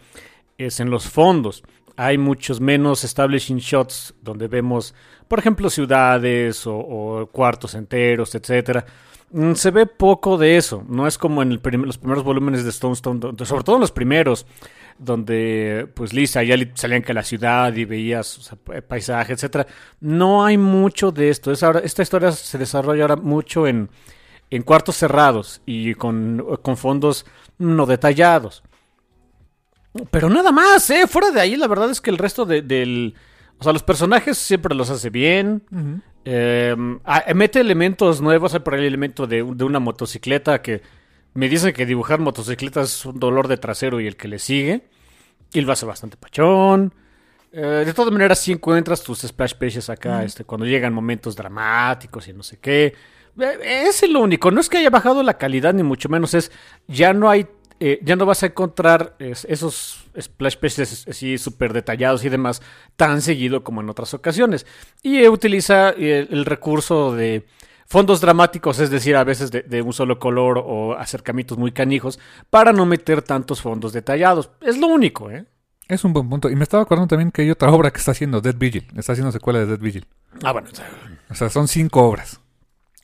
es 0.57 0.79
en 0.79 0.89
los 0.91 1.07
fondos. 1.09 1.63
Hay 2.01 2.17
muchos 2.17 2.61
menos 2.61 3.03
establishing 3.03 3.57
shots 3.57 4.13
donde 4.21 4.47
vemos, 4.47 4.95
por 5.27 5.37
ejemplo, 5.37 5.69
ciudades 5.69 6.63
o, 6.65 7.27
cuartos 7.29 7.75
enteros, 7.75 8.33
etcétera. 8.35 8.85
Mm, 9.31 9.51
Se 9.51 9.69
ve 9.69 9.85
poco 9.85 10.37
de 10.37 10.55
eso. 10.55 10.81
No 10.87 11.07
es 11.07 11.17
como 11.17 11.41
en 11.41 11.59
los 11.61 11.97
primeros 11.97 12.23
volúmenes 12.23 12.63
de 12.63 12.69
Stone 12.69 12.93
Stone, 12.93 13.19
sobre 13.43 13.63
todo 13.65 13.75
en 13.75 13.81
los 13.81 13.91
primeros, 13.91 14.45
donde 14.97 15.89
pues 15.93 16.13
Lisa 16.13 16.41
ya 16.41 16.55
salían 16.73 17.01
que 17.01 17.13
la 17.13 17.23
ciudad 17.23 17.75
y 17.75 17.83
veías 17.83 18.49
o 18.49 18.55
paisaje, 18.87 19.33
etcétera. 19.33 19.67
No 19.99 20.45
hay 20.45 20.57
mucho 20.57 21.11
de 21.11 21.29
esto. 21.29 21.51
Esta 21.51 22.01
historia 22.01 22.31
se 22.31 22.57
desarrolla 22.57 23.01
ahora 23.01 23.17
mucho 23.17 23.67
en, 23.67 23.89
cuartos 24.63 24.95
cerrados 24.95 25.61
y 25.65 25.95
con 25.95 26.77
fondos 26.77 27.25
no 27.57 27.85
detallados. 27.85 28.63
Pero 30.11 30.29
nada 30.29 30.51
más, 30.51 30.89
¿eh? 30.89 31.07
Fuera 31.07 31.31
de 31.31 31.41
ahí, 31.41 31.55
la 31.55 31.67
verdad 31.67 31.89
es 31.89 31.99
que 32.01 32.09
el 32.09 32.17
resto 32.17 32.45
de- 32.45 32.61
del... 32.61 33.15
O 33.59 33.63
sea, 33.63 33.73
los 33.73 33.83
personajes 33.83 34.37
siempre 34.37 34.73
los 34.75 34.89
hace 34.89 35.09
bien. 35.09 35.63
Eh, 36.25 36.75
ah, 37.05 37.23
mete 37.35 37.59
elementos 37.59 38.21
nuevos. 38.21 38.53
Hay 38.53 38.59
por 38.61 38.73
ahí 38.75 38.81
el 38.81 38.87
elemento 38.87 39.27
de, 39.27 39.37
de 39.43 39.63
una 39.63 39.79
motocicleta 39.79 40.61
que 40.61 40.81
me 41.33 41.49
dicen 41.49 41.73
que 41.73 41.85
dibujar 41.85 42.19
motocicletas 42.19 42.89
es 42.93 43.05
un 43.05 43.19
dolor 43.19 43.47
de 43.47 43.57
trasero 43.57 43.99
y 43.99 44.07
el 44.07 44.15
que 44.15 44.27
le 44.27 44.39
sigue. 44.39 44.87
Y 45.53 45.61
lo 45.61 45.73
hace 45.73 45.85
bastante 45.85 46.15
pachón. 46.17 46.93
Eh, 47.51 47.83
de 47.85 47.93
todas 47.93 48.11
maneras, 48.13 48.39
si 48.39 48.51
encuentras 48.51 49.01
tus 49.03 49.21
splash 49.23 49.55
pages 49.55 49.89
acá, 49.89 50.23
este, 50.23 50.43
cuando 50.45 50.65
llegan 50.67 50.93
momentos 50.93 51.35
dramáticos 51.35 52.27
y 52.27 52.33
no 52.33 52.43
sé 52.43 52.59
qué. 52.59 52.93
Eh, 53.39 53.83
Es 53.87 54.07
lo 54.07 54.21
único. 54.21 54.51
No 54.51 54.61
es 54.61 54.69
que 54.69 54.77
haya 54.77 54.89
bajado 54.91 55.23
la 55.23 55.37
calidad, 55.37 55.73
ni 55.73 55.83
mucho 55.83 56.07
menos. 56.09 56.33
Es 56.33 56.51
ya 56.87 57.11
no 57.13 57.29
hay. 57.29 57.47
Eh, 57.79 57.99
ya 58.03 58.15
no 58.15 58.25
vas 58.25 58.43
a 58.43 58.47
encontrar 58.47 59.15
es- 59.19 59.45
esos 59.45 60.05
splash 60.19 60.57
pages 60.57 61.07
así 61.07 61.37
súper 61.37 61.73
detallados 61.73 62.23
y 62.25 62.29
demás 62.29 62.61
tan 62.95 63.21
seguido 63.21 63.63
como 63.63 63.81
en 63.81 63.89
otras 63.89 64.13
ocasiones. 64.13 64.65
Y 65.03 65.17
eh, 65.19 65.29
utiliza 65.29 65.91
eh, 65.91 66.27
el 66.29 66.45
recurso 66.45 67.15
de 67.15 67.45
fondos 67.85 68.21
dramáticos, 68.21 68.79
es 68.79 68.89
decir, 68.91 69.15
a 69.15 69.23
veces 69.23 69.49
de, 69.51 69.63
de 69.63 69.81
un 69.81 69.93
solo 69.93 70.19
color 70.19 70.61
o 70.63 70.93
acercamientos 70.93 71.57
muy 71.57 71.71
canijos, 71.71 72.19
para 72.49 72.71
no 72.71 72.85
meter 72.85 73.21
tantos 73.21 73.61
fondos 73.61 73.93
detallados. 73.93 74.51
Es 74.61 74.77
lo 74.77 74.87
único, 74.87 75.31
¿eh? 75.31 75.45
Es 75.87 76.03
un 76.03 76.13
buen 76.13 76.29
punto. 76.29 76.49
Y 76.51 76.55
me 76.55 76.61
estaba 76.63 76.83
acordando 76.83 77.07
también 77.07 77.31
que 77.31 77.41
hay 77.41 77.49
otra 77.49 77.71
obra 77.71 77.89
que 77.89 77.97
está 77.97 78.11
haciendo 78.11 78.41
Dead 78.41 78.55
Vigil. 78.55 78.85
Está 78.95 79.13
haciendo 79.13 79.31
secuela 79.31 79.57
de 79.59 79.65
Dead 79.65 79.79
Vigil. 79.79 80.05
Ah, 80.43 80.51
bueno, 80.51 80.67
O 81.31 81.33
sea, 81.33 81.49
son 81.49 81.67
cinco 81.67 82.03
obras, 82.03 82.39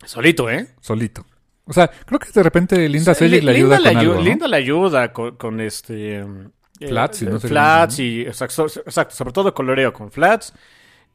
solito, 0.05 0.49
¿eh? 0.51 0.67
solito. 0.81 1.25
O 1.65 1.73
sea, 1.73 1.87
creo 1.87 2.19
que 2.19 2.29
de 2.31 2.43
repente 2.43 2.87
Linda 2.89 3.13
Selig 3.13 3.43
le 3.43 3.51
ayuda 3.51 3.77
Linda 3.77 3.89
con 3.91 3.97
algo, 3.99 4.13
¿no? 4.15 4.21
Linda 4.21 4.47
le 4.47 4.57
ayuda 4.57 5.11
con, 5.13 5.35
con 5.35 5.59
este... 5.61 6.19
eh, 6.19 6.87
Flats 6.87 7.21
y 7.21 7.25
no 7.25 7.39
sé 7.39 7.47
Flats 7.47 7.99
y... 7.99 8.21
Exacto, 8.21 8.65
exacto, 8.65 9.15
sobre 9.15 9.31
todo 9.31 9.53
coloreo 9.53 9.91
con 9.93 10.11
flats. 10.11 10.53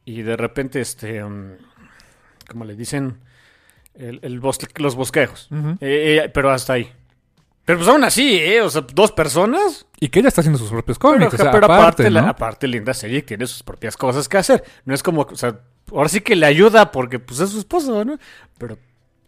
Y 0.05 0.21
de 0.23 0.35
repente, 0.35 0.81
este... 0.81 1.23
um, 1.23 1.51
¿Cómo 2.49 2.65
le 2.65 2.75
dicen? 2.75 3.19
El, 3.93 4.19
el 4.23 4.41
bosque- 4.41 4.71
los 4.81 4.95
bosquejos. 4.95 5.47
Ujú. 5.51 5.71
Eh, 5.79 6.21
eh, 6.25 6.29
pero 6.33 6.49
hasta 6.51 6.73
ahí. 6.73 6.91
Pero 7.63 7.77
pues 7.79 7.87
aún 7.89 8.03
así, 8.03 8.37
¿eh? 8.37 8.61
O 8.61 8.69
sea, 8.69 8.81
dos 8.93 9.11
personas. 9.11 9.85
Y 9.99 10.09
que 10.09 10.19
ella 10.19 10.29
está 10.29 10.41
haciendo 10.41 10.57
sus 10.57 10.69
propios 10.71 10.97
Pero, 10.97 11.13
cómics. 11.13 11.33
o 11.35 11.37
sea, 11.37 11.51
pero 11.51 11.65
aparte, 11.65 11.81
aparte, 11.83 12.09
la- 12.09 12.21
¿no? 12.23 12.27
aparte, 12.29 12.67
Linda 12.67 12.93
Selig 12.93 13.25
tiene 13.25 13.45
sus 13.47 13.63
propias 13.63 13.95
cosas 13.95 14.27
que 14.27 14.37
hacer. 14.37 14.63
No 14.83 14.93
es 14.95 15.03
como, 15.03 15.21
o 15.21 15.35
sea, 15.35 15.59
ahora 15.91 16.09
sí 16.09 16.21
que 16.21 16.35
le 16.35 16.45
ayuda 16.47 16.91
porque 16.91 17.19
pues 17.19 17.39
es 17.39 17.51
su 17.51 17.59
esposo, 17.59 18.03
¿no? 18.03 18.17
Pero 18.57 18.77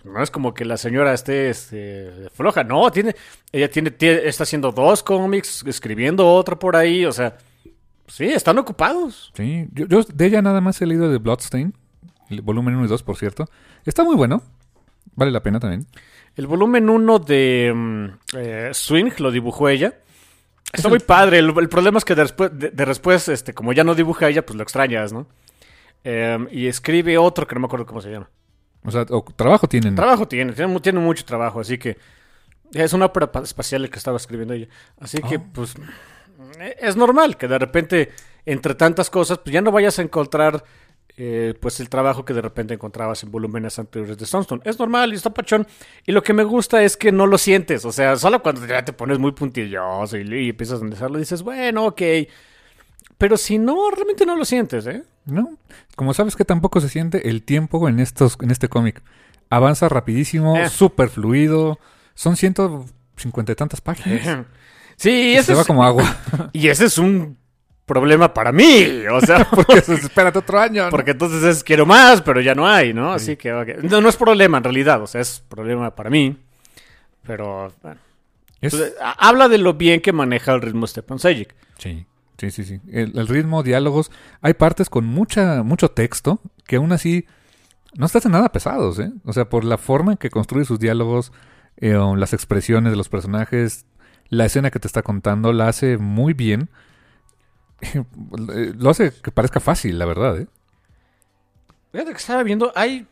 no 0.04 0.22
es 0.22 0.30
como 0.32 0.54
que 0.54 0.66
la 0.66 0.78
señora 0.78 1.14
esté 1.14 1.50
este, 1.50 2.30
floja. 2.34 2.64
No, 2.64 2.92
tiene, 2.92 3.16
ella 3.52 3.70
tiene, 3.70 3.92
tiene- 3.92 4.28
está 4.28 4.44
haciendo 4.44 4.72
dos 4.72 5.04
cómics, 5.04 5.64
escribiendo 5.66 6.28
otro 6.32 6.58
por 6.60 6.76
ahí, 6.76 7.06
o 7.06 7.12
sea, 7.12 7.38
sí, 8.08 8.26
están 8.26 8.58
ocupados. 8.58 9.32
Sí, 9.36 9.68
yo, 9.74 9.86
yo 9.88 10.04
de 10.04 10.26
ella 10.26 10.42
nada 10.42 10.62
más 10.62 10.82
he 10.82 10.86
leído 10.86 11.10
de 11.10 11.18
Bloodstain, 11.18 11.74
el 12.30 12.42
volumen 12.42 12.76
1 12.76 12.86
y 12.86 12.88
2, 12.88 13.04
por 13.04 13.18
cierto. 13.18 13.48
Está 13.86 14.04
muy 14.04 14.16
bueno. 14.16 14.42
Vale 15.16 15.32
la 15.32 15.44
pena 15.44 15.60
también. 15.60 15.86
El 16.36 16.48
volumen 16.48 16.90
1 16.90 17.20
de 17.20 17.72
mm, 17.76 18.06
eh, 18.38 18.70
Swing 18.74 19.12
lo 19.20 19.30
dibujó 19.32 19.70
ella. 19.70 19.94
Está 20.72 20.90
muy 20.90 20.98
padre. 21.00 21.38
El, 21.38 21.54
el 21.60 21.70
problema 21.70 22.00
es 22.00 22.06
que 22.06 22.16
de 22.16 22.24
después, 22.24 22.50
de, 22.58 22.72
de 22.72 22.86
después, 22.86 23.28
este, 23.28 23.54
como 23.54 23.74
ya 23.74 23.84
no 23.84 23.94
dibuja 23.94 24.28
ella, 24.30 24.44
pues 24.44 24.56
lo 24.58 24.64
extrañas, 24.64 25.14
¿no? 25.14 25.28
em, 26.04 26.48
y 26.52 26.66
escribe 26.68 27.18
otro 27.18 27.46
que 27.48 27.54
no 27.56 27.62
me 27.62 27.66
acuerdo 27.68 27.86
cómo 27.86 28.02
se 28.02 28.10
llama. 28.12 28.30
O 28.86 28.92
sea, 28.92 29.06
o 29.10 29.24
trabajo 29.36 29.68
tienen. 29.68 29.96
Trabajo 29.96 30.28
tiene, 30.28 30.54
tiene, 30.54 30.72
mu- 30.72 30.80
tiene 30.80 31.00
mucho 31.00 31.24
trabajo, 31.26 31.60
así 31.60 31.78
que 31.78 31.98
es 32.74 32.94
una 32.94 33.06
ópera 33.06 33.32
pa- 33.32 33.42
espacial 33.42 33.84
el 33.84 33.90
que 33.90 33.98
estaba 33.98 34.18
escribiendo 34.18 34.54
ella. 34.54 34.68
Así 35.00 35.20
que, 35.22 35.38
Oh. 35.38 35.46
pues, 35.54 35.76
eh, 36.60 36.76
es 36.80 36.96
normal 36.96 37.38
que 37.38 37.48
de 37.48 37.60
repente, 37.60 38.12
entre 38.46 38.76
tantas 38.76 39.10
cosas, 39.10 39.38
pues 39.40 39.54
ya 39.54 39.62
no 39.62 39.72
vayas 39.72 40.00
a 40.00 40.02
encontrar, 40.02 40.64
eh, 41.16 41.54
pues, 41.62 41.80
el 41.80 41.90
trabajo 41.90 42.26
que 42.26 42.34
de 42.34 42.42
repente 42.42 42.74
encontrabas 42.74 43.24
en 43.24 43.32
volúmenes 43.32 43.78
anteriores 43.80 44.18
de 44.18 44.26
Sunstone. 44.26 44.62
Es 44.66 44.80
normal 44.80 45.14
y 45.14 45.16
está 45.16 45.30
pachón. 45.34 45.68
Y 46.06 46.12
lo 46.12 46.24
que 46.24 46.34
me 46.34 46.44
gusta 46.44 46.84
es 46.84 46.98
que 46.98 47.12
no 47.12 47.28
lo 47.28 47.38
sientes. 47.38 47.86
O 47.86 47.92
sea, 47.92 48.16
solo 48.18 48.42
cuando 48.42 48.66
ya 48.66 48.84
te 48.84 48.94
pones 48.94 49.20
muy 49.20 49.32
puntilloso 49.32 50.18
y, 50.18 50.22
y 50.46 50.50
empiezas 50.50 50.80
a 50.80 50.82
analizarlo, 50.82 51.20
dices, 51.20 51.44
bueno, 51.44 51.86
ok. 51.86 52.02
Pero 53.18 53.38
si 53.38 53.58
no, 53.58 53.90
realmente 53.92 54.26
no 54.26 54.36
lo 54.36 54.46
sientes, 54.46 54.86
¿eh? 54.88 55.04
No, 55.26 55.52
como 55.96 56.14
sabes 56.14 56.36
que 56.36 56.44
tampoco 56.46 56.82
se 56.82 56.90
siente 56.90 57.30
el 57.30 57.44
tiempo 57.44 57.88
en 57.88 58.00
estos, 58.00 58.38
en 58.42 58.52
este 58.52 58.68
cómic. 58.68 59.02
Avanza 59.50 59.88
rapidísimo, 59.90 60.58
Eh. 60.58 60.70
súper 60.70 61.10
fluido. 61.10 61.80
Son 62.16 62.36
ciento 62.36 62.86
cincuenta 63.16 63.52
y 63.52 63.56
tantas 63.56 63.82
páginas. 63.82 64.46
Sí, 64.96 65.10
Y 65.10 65.36
ese 65.36 65.48
se 65.48 65.54
va 65.56 65.66
como 65.66 65.84
agua. 65.84 66.04
y 66.54 66.68
ese 66.68 66.86
es 66.86 66.98
un 67.00 67.36
problema 67.86 68.32
para 68.34 68.52
mí. 68.52 68.86
O 69.12 69.20
sea, 69.22 69.50
Porque 69.50 69.80
espérate 69.80 70.38
otro 70.40 70.60
año. 70.60 70.86
¿no? 70.86 70.90
Porque 70.92 71.12
entonces 71.12 71.44
es 71.44 71.64
quiero 71.64 71.86
más, 71.88 72.22
pero 72.22 72.42
ya 72.42 72.54
no 72.54 72.68
hay, 72.68 72.94
¿no? 72.94 73.12
Así 73.12 73.36
que 73.36 73.52
ok. 73.54 73.68
no, 73.84 74.02
no 74.02 74.08
es 74.10 74.16
problema 74.16 74.60
en 74.60 74.64
realidad, 74.64 75.02
o 75.02 75.08
sea, 75.08 75.20
es 75.22 75.44
problema 75.50 75.96
para 75.96 76.12
mí. 76.12 76.38
Pero 77.26 77.74
bueno. 77.82 78.00
Es- 78.62 78.74
Entonces, 78.74 78.94
ha- 79.02 79.28
habla 79.28 79.50
de 79.50 79.58
lo 79.58 79.74
bien 79.74 80.00
que 80.00 80.14
maneja 80.14 80.54
el 80.54 80.62
ritmo 80.62 80.86
Stepan 80.88 81.20
Sejic. 81.20 81.56
Sí, 81.80 82.06
sí, 82.38 82.52
sí, 82.52 82.64
sí. 82.64 82.80
El, 82.92 83.18
ritmo, 83.28 83.64
diálogos. 83.64 84.12
Hay 84.42 84.54
partes 84.54 84.90
con 84.90 85.06
mucha, 85.06 85.64
mucho 85.64 85.90
texto 85.92 86.40
que 86.66 86.78
aún 86.78 86.92
así 86.92 87.26
no 87.96 88.08
hacen 88.18 88.32
nada 88.32 88.52
pesados, 88.52 89.00
¿eh? 89.00 89.12
O 89.26 89.34
sea, 89.34 89.50
por 89.50 89.64
la 89.64 89.78
forma 89.78 90.14
en 90.14 90.18
que 90.18 90.30
construye 90.30 90.66
sus 90.66 90.80
diálogos, 90.80 91.32
eh, 91.78 91.96
las 92.18 92.34
expresiones 92.34 92.92
de 92.92 92.98
los 92.98 93.10
personajes, 93.10 93.86
la 94.30 94.46
escena 94.46 94.72
que 94.72 94.80
te 94.80 94.88
está 94.88 95.02
contando, 95.04 95.54
la 95.54 95.68
hace 95.68 95.98
muy 95.98 96.34
bien. 96.34 96.70
Lo 98.78 98.90
hace 98.90 99.12
que 99.22 99.32
parezca 99.32 99.60
fácil, 99.60 100.00
la 100.00 100.06
verdad, 100.06 100.40
¿eh? 100.40 100.48
Fíjate 101.92 102.12
que 102.12 102.18
estaba 102.18 102.44
viendo, 102.44 102.72
hay... 102.76 103.06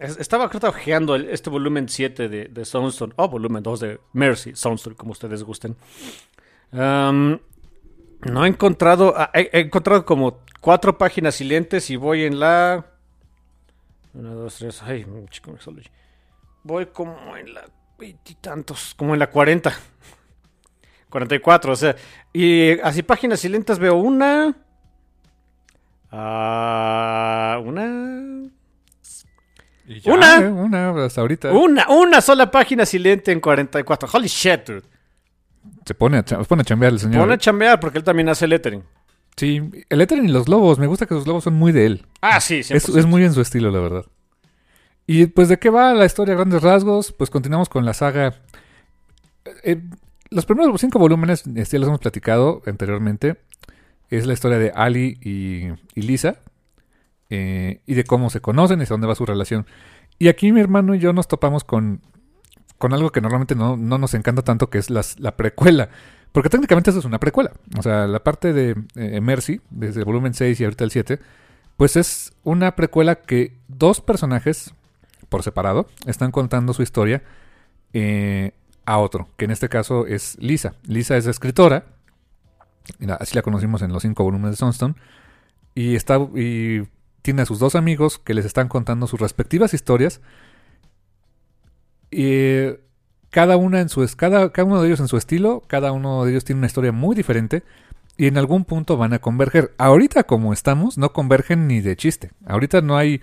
es- 0.00 0.18
Estaba 0.18 0.50
el- 1.14 1.28
este 1.30 1.50
volumen 1.50 1.88
7 1.88 2.28
de, 2.28 2.44
de 2.46 2.64
Soundstone, 2.64 3.12
o 3.16 3.28
volumen 3.28 3.62
2 3.62 3.80
de 3.80 4.00
Mercy, 4.12 4.54
Soundstone, 4.54 4.96
como 4.96 5.12
ustedes 5.12 5.42
gusten. 5.44 5.76
Am, 6.72 7.38
no 8.22 8.44
he 8.44 8.48
encontrado, 8.48 9.14
ah, 9.16 9.30
he, 9.34 9.50
he 9.52 9.60
encontrado 9.60 10.04
como 10.04 10.40
cuatro 10.60 10.98
páginas 10.98 11.36
silentes 11.36 11.90
y 11.90 11.96
voy 11.96 12.24
en 12.24 12.40
la... 12.40 12.86
Una, 14.14 14.30
dos, 14.30 14.56
tres, 14.56 14.82
ay, 14.82 15.06
chico, 15.30 15.52
me 15.52 15.82
Voy 16.64 16.86
como 16.86 17.36
en 17.36 17.54
la 17.54 17.64
veintitantos, 17.98 18.94
como 18.94 19.14
en 19.14 19.20
la 19.20 19.30
40. 19.30 19.72
44, 21.10 21.72
o 21.74 21.76
sea, 21.76 21.96
y 22.32 22.78
así 22.80 23.02
páginas 23.02 23.40
silentes 23.40 23.78
veo 23.78 23.96
una... 23.96 24.56
Ah, 26.10 27.60
una... 27.64 28.50
Ya, 29.86 30.12
Una. 30.12 30.36
¿eh? 30.36 30.48
Una, 30.48 31.04
hasta 31.04 31.22
ahorita. 31.22 31.50
Una, 31.52 31.88
una 31.88 32.20
sola 32.20 32.50
página 32.50 32.84
silente 32.84 33.32
en 33.32 33.40
44. 33.40 34.08
Holy 34.12 34.28
shit, 34.28 34.66
dude. 34.66 34.82
Se 35.88 35.94
pone 35.94 36.18
a, 36.18 36.24
se 36.26 36.36
pone 36.44 36.60
a 36.60 36.64
chambear 36.64 36.92
el 36.92 37.00
señor. 37.00 37.22
Pone 37.22 37.32
a 37.34 37.38
chambear 37.38 37.80
porque 37.80 37.96
él 37.98 38.04
también 38.04 38.28
hace 38.28 38.46
lettering. 38.46 38.82
Sí, 39.36 39.62
el 39.88 40.00
Ethereum 40.00 40.26
y 40.28 40.30
los 40.32 40.48
lobos. 40.48 40.78
Me 40.78 40.86
gusta 40.86 41.06
que 41.06 41.14
sus 41.14 41.26
lobos 41.26 41.44
son 41.44 41.54
muy 41.54 41.72
de 41.72 41.86
él. 41.86 42.06
Ah, 42.20 42.40
sí, 42.40 42.56
Es, 42.58 42.70
es 42.70 43.06
muy 43.06 43.24
en 43.24 43.32
su 43.32 43.40
estilo, 43.40 43.70
la 43.70 43.80
verdad. 43.80 44.04
Y 45.06 45.26
pues, 45.26 45.48
¿de 45.48 45.58
qué 45.58 45.70
va 45.70 45.94
la 45.94 46.04
historia 46.04 46.34
a 46.34 46.36
grandes 46.36 46.62
rasgos? 46.62 47.12
Pues 47.12 47.30
continuamos 47.30 47.68
con 47.70 47.84
la 47.86 47.94
saga. 47.94 48.34
Eh, 49.64 49.80
los 50.30 50.44
primeros 50.44 50.78
cinco 50.80 50.98
volúmenes, 50.98 51.44
este, 51.56 51.76
ya 51.76 51.78
los 51.80 51.88
hemos 51.88 52.00
platicado 52.00 52.60
anteriormente. 52.66 53.38
Es 54.10 54.26
la 54.26 54.34
historia 54.34 54.58
de 54.58 54.72
Ali 54.74 55.18
y, 55.22 55.68
y 55.98 56.02
Lisa. 56.02 56.40
eh, 57.30 57.80
y 57.86 57.94
de 57.94 58.04
cómo 58.04 58.30
se 58.30 58.40
conocen 58.40 58.80
y 58.80 58.82
hacia 58.82 58.94
dónde 58.94 59.06
va 59.06 59.14
su 59.14 59.24
relación. 59.24 59.66
Y 60.18 60.28
aquí 60.28 60.50
mi 60.52 60.60
hermano 60.60 60.94
y 60.94 60.98
yo 60.98 61.12
nos 61.12 61.28
topamos 61.28 61.62
con, 61.64 62.00
con 62.78 62.94
algo 62.94 63.10
que 63.10 63.20
normalmente 63.20 63.54
no, 63.54 63.76
no 63.76 63.98
nos 63.98 64.14
encanta 64.14 64.42
tanto, 64.42 64.70
que 64.70 64.78
es 64.78 64.90
la 64.90 65.36
precuela. 65.36 65.90
Porque 66.32 66.50
técnicamente 66.50 66.90
eso 66.90 66.98
es 66.98 67.04
una 67.04 67.18
precuela. 67.18 67.52
O 67.76 67.82
sea, 67.82 68.06
la 68.06 68.22
parte 68.22 68.52
de 68.52 68.76
eh, 68.94 69.20
Mercy, 69.20 69.60
desde 69.70 70.00
el 70.00 70.04
volumen 70.04 70.34
6 70.34 70.60
y 70.60 70.64
ahorita 70.64 70.84
el 70.84 70.90
7, 70.90 71.18
pues 71.76 71.96
es 71.96 72.32
una 72.44 72.76
precuela 72.76 73.16
que 73.16 73.56
dos 73.68 74.00
personajes, 74.00 74.74
por 75.28 75.42
separado, 75.42 75.88
están 76.06 76.30
contando 76.30 76.74
su 76.74 76.82
historia 76.82 77.22
eh, 77.92 78.52
a 78.84 78.98
otro, 78.98 79.28
que 79.36 79.46
en 79.46 79.52
este 79.52 79.68
caso 79.68 80.06
es 80.06 80.36
Lisa. 80.40 80.74
Lisa 80.84 81.16
es 81.16 81.26
escritora, 81.26 81.86
así 83.18 83.34
la 83.34 83.42
conocimos 83.42 83.82
en 83.82 83.92
los 83.92 84.02
cinco 84.02 84.24
volúmenes 84.24 84.52
de 84.52 84.56
Sunstone, 84.56 84.94
y, 85.74 85.94
está, 85.94 86.18
y 86.34 86.82
tiene 87.22 87.42
a 87.42 87.46
sus 87.46 87.58
dos 87.58 87.74
amigos 87.74 88.18
que 88.18 88.34
les 88.34 88.44
están 88.44 88.68
contando 88.68 89.06
sus 89.06 89.20
respectivas 89.20 89.74
historias. 89.74 90.20
Eh, 92.10 92.80
cada, 93.30 93.56
una 93.56 93.80
en 93.80 93.88
su, 93.88 94.06
cada, 94.16 94.52
cada 94.52 94.66
uno 94.66 94.80
de 94.80 94.88
ellos 94.88 95.00
en 95.00 95.08
su 95.08 95.16
estilo, 95.16 95.62
cada 95.66 95.92
uno 95.92 96.24
de 96.24 96.30
ellos 96.32 96.44
tiene 96.44 96.58
una 96.58 96.66
historia 96.66 96.92
muy 96.92 97.14
diferente 97.14 97.62
y 98.16 98.26
en 98.26 98.38
algún 98.38 98.64
punto 98.64 98.96
van 98.96 99.12
a 99.12 99.18
converger. 99.18 99.74
Ahorita 99.78 100.24
como 100.24 100.52
estamos, 100.52 100.98
no 100.98 101.12
convergen 101.12 101.66
ni 101.66 101.80
de 101.80 101.96
chiste. 101.96 102.30
Ahorita 102.46 102.80
no 102.80 102.96
hay 102.96 103.20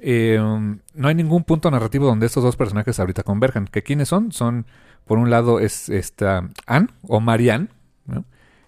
eh, 0.00 0.38
no 0.38 1.08
hay 1.08 1.14
ningún 1.14 1.44
punto 1.44 1.70
narrativo 1.70 2.06
donde 2.06 2.26
estos 2.26 2.42
dos 2.42 2.56
personajes 2.56 2.98
ahorita 3.00 3.22
converjan. 3.22 3.66
¿Que 3.66 3.82
quiénes 3.82 4.08
son? 4.08 4.32
Son, 4.32 4.66
por 5.04 5.18
un 5.18 5.30
lado, 5.30 5.60
es 5.60 5.88
esta 5.88 6.48
Anne 6.66 6.88
o 7.02 7.20
Marianne. 7.20 7.68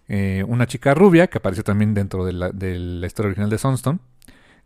Eh, 0.08 0.44
una 0.48 0.66
chica 0.66 0.92
rubia 0.92 1.28
que 1.28 1.38
apareció 1.38 1.62
también 1.62 1.94
dentro 1.94 2.24
de 2.24 2.32
la, 2.32 2.50
de 2.50 2.78
la 2.78 3.06
historia 3.06 3.28
original 3.28 3.50
de 3.50 3.58
Sunstone. 3.58 4.00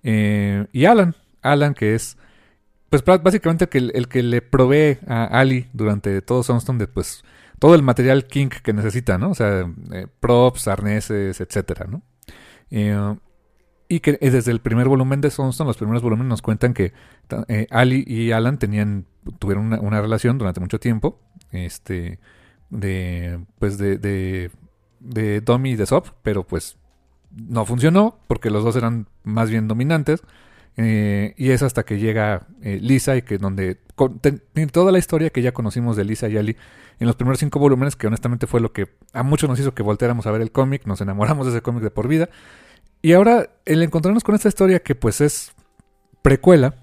Eh, 0.03 0.67
y 0.73 0.87
Alan, 0.87 1.15
Alan 1.43 1.75
que 1.75 1.95
es 1.95 2.17
pues 2.91 3.05
bá- 3.05 3.22
básicamente 3.22 3.64
el 3.64 3.70
que, 3.70 3.78
el 3.78 4.09
que 4.09 4.22
le 4.22 4.43
provee 4.43 4.99
a 5.07 5.24
Ali 5.26 5.68
durante 5.72 6.22
todo 6.22 6.43
Sunstone 6.43 6.78
de 6.78 6.87
pues 6.89 7.24
todo 7.59 7.74
el 7.74 7.82
material 7.82 8.26
kink 8.26 8.57
que 8.62 8.72
necesita, 8.72 9.18
¿no? 9.18 9.30
O 9.30 9.35
sea, 9.35 9.66
eh, 9.93 10.07
props, 10.20 10.68
arneses, 10.68 11.41
etcétera, 11.41 11.87
¿no? 11.89 12.03
Eh, 12.70 13.16
y 13.89 14.01
que 14.01 14.18
eh, 14.20 14.30
desde 14.30 14.51
el 14.51 14.61
primer 14.61 14.89
volumen 14.89 15.20
de 15.20 15.30
Sunstone, 15.30 15.68
los 15.68 15.76
primeros 15.76 16.03
volúmenes 16.03 16.28
nos 16.28 16.43
cuentan 16.43 16.74
que 16.74 16.93
Ali 17.70 18.05
y 18.07 18.32
Alan 18.32 18.59
tenían, 18.59 19.07
tuvieron 19.39 19.66
una, 19.66 19.80
una 19.80 20.01
relación 20.01 20.39
durante 20.39 20.61
mucho 20.61 20.80
tiempo, 20.80 21.20
este, 21.53 22.18
de, 22.70 23.41
pues 23.59 23.78
de, 23.78 23.99
de, 23.99 24.51
de 25.01 25.41
Domi 25.41 25.72
y 25.72 25.76
de 25.76 25.87
Sop, 25.87 26.09
pero 26.22 26.45
pues 26.45 26.76
no 27.30 27.66
funcionó 27.66 28.18
porque 28.26 28.51
los 28.51 28.64
dos 28.64 28.76
eran 28.76 29.07
más 29.22 29.51
bien 29.51 29.68
dominantes. 29.68 30.22
Eh, 30.77 31.35
y 31.37 31.51
es 31.51 31.62
hasta 31.62 31.85
que 31.85 31.99
llega 31.99 32.47
eh, 32.62 32.79
Lisa 32.81 33.16
y 33.16 33.22
que 33.22 33.39
donde 33.39 33.79
con- 33.95 34.20
toda 34.72 34.91
la 34.93 34.99
historia 34.99 35.31
que 35.31 35.43
ya 35.43 35.53
conocimos 35.53 35.97
de 35.97 36.05
Lisa 36.05 36.29
y 36.29 36.37
Ali 36.37 36.57
en 36.99 37.07
los 37.07 37.16
primeros 37.16 37.39
cinco 37.41 37.59
volúmenes, 37.59 37.97
que 37.97 38.07
honestamente 38.07 38.47
fue 38.47 38.61
lo 38.61 38.72
que 38.72 38.89
a 39.12 39.22
muchos 39.22 39.49
nos 39.49 39.59
hizo 39.59 39.75
que 39.75 39.83
volteáramos 39.83 40.27
a 40.27 40.31
ver 40.31 40.43
el 40.43 40.53
cómic, 40.53 40.87
nos 40.87 41.01
enamoramos 41.01 41.47
de 41.47 41.53
ese 41.53 41.62
cómic 41.62 41.83
de 41.83 41.91
por 41.91 42.09
vida. 42.09 42.29
Y 43.03 43.12
ahora 43.12 43.51
el 43.64 43.83
encontrarnos 43.83 44.25
con 44.25 44.35
esta 44.35 44.49
historia 44.49 44.81
que 44.81 44.95
pues 44.95 45.20
es 45.20 45.53
precuela, 46.22 46.75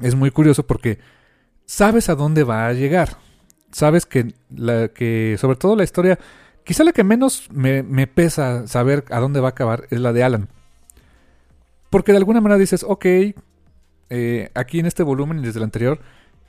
es 0.00 0.14
muy 0.14 0.30
curioso 0.30 0.66
porque 0.66 0.98
sabes 1.66 2.08
a 2.08 2.14
dónde 2.14 2.44
va 2.44 2.66
a 2.66 2.72
llegar. 2.72 3.16
Sabes 3.70 4.06
que, 4.06 4.34
la, 4.54 4.88
que 4.88 5.36
sobre 5.38 5.56
todo 5.56 5.76
la 5.76 5.84
historia, 5.84 6.18
quizá 6.64 6.82
la 6.82 6.92
que 6.92 7.04
menos 7.04 7.48
me, 7.52 7.82
me 7.84 8.06
pesa 8.08 8.66
saber 8.66 9.04
a 9.10 9.20
dónde 9.20 9.40
va 9.40 9.48
a 9.48 9.50
acabar 9.50 9.86
es 9.90 10.00
la 10.00 10.12
de 10.12 10.24
Alan. 10.24 10.48
Porque 11.90 12.12
de 12.12 12.18
alguna 12.18 12.40
manera 12.40 12.58
dices, 12.58 12.84
ok, 12.86 13.06
eh, 14.10 14.50
aquí 14.54 14.80
en 14.80 14.86
este 14.86 15.02
volumen 15.02 15.40
y 15.40 15.42
desde 15.42 15.58
el 15.58 15.64
anterior 15.64 16.00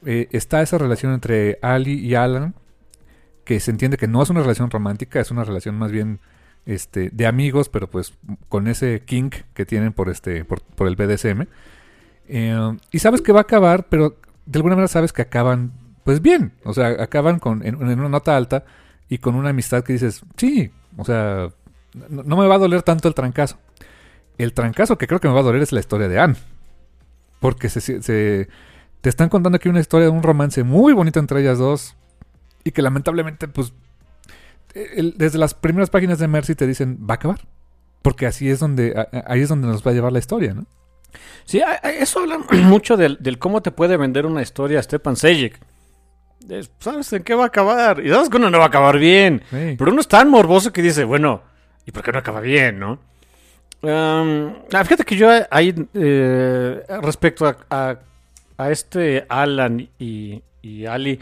eh, 0.06 0.28
está 0.32 0.62
esa 0.62 0.78
relación 0.78 1.14
entre 1.14 1.60
Ali 1.62 1.94
y 1.94 2.16
Alan, 2.16 2.56
que 3.44 3.60
se 3.60 3.72
entiende 3.72 3.98
que 3.98 4.08
no 4.08 4.22
es 4.22 4.30
una 4.30 4.42
relación 4.42 4.70
romántica, 4.70 5.20
es 5.20 5.32
una 5.32 5.44
relación 5.44 5.78
más 5.78 5.92
bien 5.92 6.20
este, 6.66 7.10
de 7.12 7.26
amigos, 7.26 7.70
pero 7.70 7.90
pues 7.90 8.14
con 8.50 8.68
ese 8.68 9.02
kink 9.06 9.36
que 9.54 9.66
tienen 9.66 9.94
por, 9.94 10.10
este, 10.10 10.46
por, 10.46 10.88
el 10.88 10.96
BDSM. 10.96 11.48
Eh, 12.28 12.78
y 12.92 13.00
sabes 13.00 13.22
que 13.22 13.32
va 13.32 13.40
a 13.40 13.44
acabar, 13.44 13.88
pero 13.90 14.18
de 14.46 14.60
alguna 14.60 14.76
manera 14.76 14.88
sabes 14.88 15.12
que 15.12 15.24
acaban 15.24 15.74
pues 16.04 16.22
bien, 16.22 16.54
o 16.64 16.74
sea, 16.74 16.88
acaban 17.02 17.40
con, 17.40 17.66
en, 17.66 17.76
una 17.76 18.10
nota 18.10 18.36
alta 18.36 18.66
y 19.08 19.20
con 19.20 19.36
una 19.36 19.50
amistad 19.50 19.84
que 19.84 19.94
dices, 19.94 20.24
sí, 20.36 20.72
o 20.98 21.06
sea, 21.06 21.50
no 22.10 22.38
me 22.38 22.48
va 22.48 22.56
a 22.56 22.60
doler 22.60 22.82
tanto 22.82 23.08
el 23.08 23.14
trancazo. 23.14 23.58
El 24.38 24.54
trancazo 24.54 24.98
que 24.98 25.08
creo 25.08 25.20
que 25.20 25.28
me 25.28 25.34
va 25.34 25.42
a 25.42 25.44
doler 25.44 25.62
es 25.62 25.72
la 25.72 25.80
historia 25.80 26.08
de 26.08 26.20
Anne. 26.20 26.36
Porque 27.40 27.70
se, 27.70 28.00
te 29.02 29.10
están 29.10 29.30
contando 29.30 29.56
aquí 29.58 29.70
una 29.70 29.80
historia 29.80 30.06
de 30.08 30.12
un 30.12 30.24
romance 30.24 30.64
muy 30.64 30.94
bonito 30.94 31.20
entre 31.20 31.42
ellas 31.42 31.58
dos. 31.60 31.96
Y 32.64 32.72
que 32.72 32.82
lamentablemente, 32.82 33.48
pues, 33.48 33.74
el- 34.74 35.16
desde 35.18 35.38
las 35.40 35.54
primeras 35.54 35.90
páginas 35.90 36.20
de 36.20 36.28
Mercy 36.28 36.56
te 36.56 36.68
dicen, 36.68 37.00
va 37.10 37.14
a 37.14 37.16
acabar. 37.16 37.42
Porque 38.02 38.26
así 38.26 38.50
es 38.50 38.60
donde, 38.60 38.94
a- 38.98 39.24
ahí 39.32 39.42
es 39.42 39.50
donde 39.50 39.68
nos 39.68 39.86
va 39.86 39.92
a 39.92 39.94
llevar 39.94 40.12
la 40.12 40.20
historia, 40.20 40.54
¿no? 40.54 40.66
Sí, 41.46 41.62
a- 41.62 41.80
a- 41.84 41.92
eso 41.92 42.20
habla 42.22 42.38
mucho 42.64 42.98
del, 42.98 43.18
del 43.20 43.38
cómo 43.40 43.62
te 43.62 43.72
puede 43.72 43.98
vender 43.98 44.26
una 44.26 44.42
historia 44.42 44.82
Stepan 44.82 45.16
Sejic. 45.16 45.60
Es, 46.50 46.72
¿Sabes 46.80 47.12
en 47.14 47.24
qué 47.24 47.36
va 47.36 47.44
a 47.44 47.48
acabar? 47.48 48.04
Y 48.04 48.10
sabes 48.10 48.30
que 48.30 48.38
uno 48.38 48.50
no 48.50 48.58
va 48.58 48.66
a 48.66 48.68
acabar 48.68 48.98
bien. 48.98 49.44
Sí. 49.52 49.76
Pero 49.78 49.92
uno 49.92 50.02
es 50.02 50.08
tan 50.08 50.30
morboso 50.30 50.72
que 50.74 50.82
dice, 50.82 51.04
bueno, 51.04 51.42
¿y 51.86 51.92
por 51.92 52.02
qué 52.04 52.12
no 52.12 52.20
acaba 52.20 52.40
bien, 52.42 52.80
no? 52.80 53.00
Um, 53.84 54.54
ah, 54.74 54.84
fíjate 54.84 55.04
que 55.04 55.16
yo 55.16 55.28
ahí, 55.50 55.74
eh, 55.96 56.84
respecto 57.02 57.48
a, 57.48 57.58
a- 57.70 58.00
a 58.58 58.70
este 58.72 59.26
Alan 59.28 59.90
y, 59.98 60.42
y 60.62 60.86
Ali, 60.86 61.20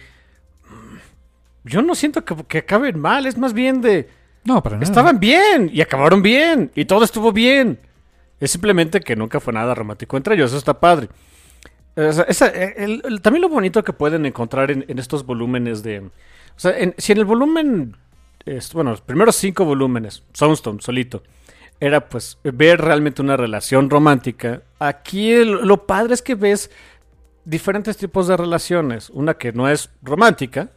yo 1.63 1.81
no 1.81 1.95
siento 1.95 2.25
que, 2.25 2.35
que 2.47 2.57
acaben 2.59 2.99
mal, 2.99 3.25
es 3.25 3.37
más 3.37 3.53
bien 3.53 3.81
de... 3.81 4.09
No, 4.43 4.61
para 4.63 4.75
nada. 4.77 4.83
Estaban 4.85 5.19
bien 5.19 5.69
y 5.71 5.81
acabaron 5.81 6.21
bien 6.21 6.71
y 6.75 6.85
todo 6.85 7.03
estuvo 7.05 7.31
bien. 7.31 7.79
Es 8.39 8.51
simplemente 8.51 8.99
que 9.01 9.15
nunca 9.15 9.39
fue 9.39 9.53
nada 9.53 9.75
romántico 9.75 10.17
entre 10.17 10.35
ellos, 10.35 10.51
eso 10.51 10.57
está 10.57 10.79
padre. 10.79 11.09
O 11.95 12.11
sea, 12.11 12.23
esa- 12.25 12.47
el- 12.47 13.01
el- 13.05 13.21
también 13.21 13.41
lo 13.41 13.49
bonito 13.49 13.83
que 13.83 13.93
pueden 13.93 14.25
encontrar 14.25 14.71
en, 14.71 14.85
en 14.87 14.99
estos 14.99 15.25
volúmenes 15.25 15.83
de... 15.83 15.99
O 15.99 16.11
sea, 16.57 16.77
en- 16.77 16.95
si 16.97 17.11
en 17.13 17.19
el 17.19 17.25
volumen... 17.25 17.95
es- 18.45 18.73
bueno, 18.73 18.91
los 18.91 19.01
primeros 19.01 19.35
cinco 19.35 19.63
volúmenes, 19.65 20.23
Soundstone 20.33 20.81
solito, 20.81 21.23
era 21.79 22.09
pues 22.09 22.37
ver 22.43 22.81
realmente 22.81 23.21
una 23.21 23.37
relación 23.37 23.89
romántica. 23.89 24.61
Aquí 24.79 25.43
lo 25.45 25.85
padre 25.85 26.13
es 26.13 26.21
que 26.21 26.35
ves 26.35 26.69
diferentes 27.45 27.97
tipos 27.97 28.27
de 28.27 28.37
relaciones. 28.37 29.09
Una 29.09 29.35
que 29.35 29.51
no 29.53 29.69
es 29.69 29.89
romántica, 30.01 30.69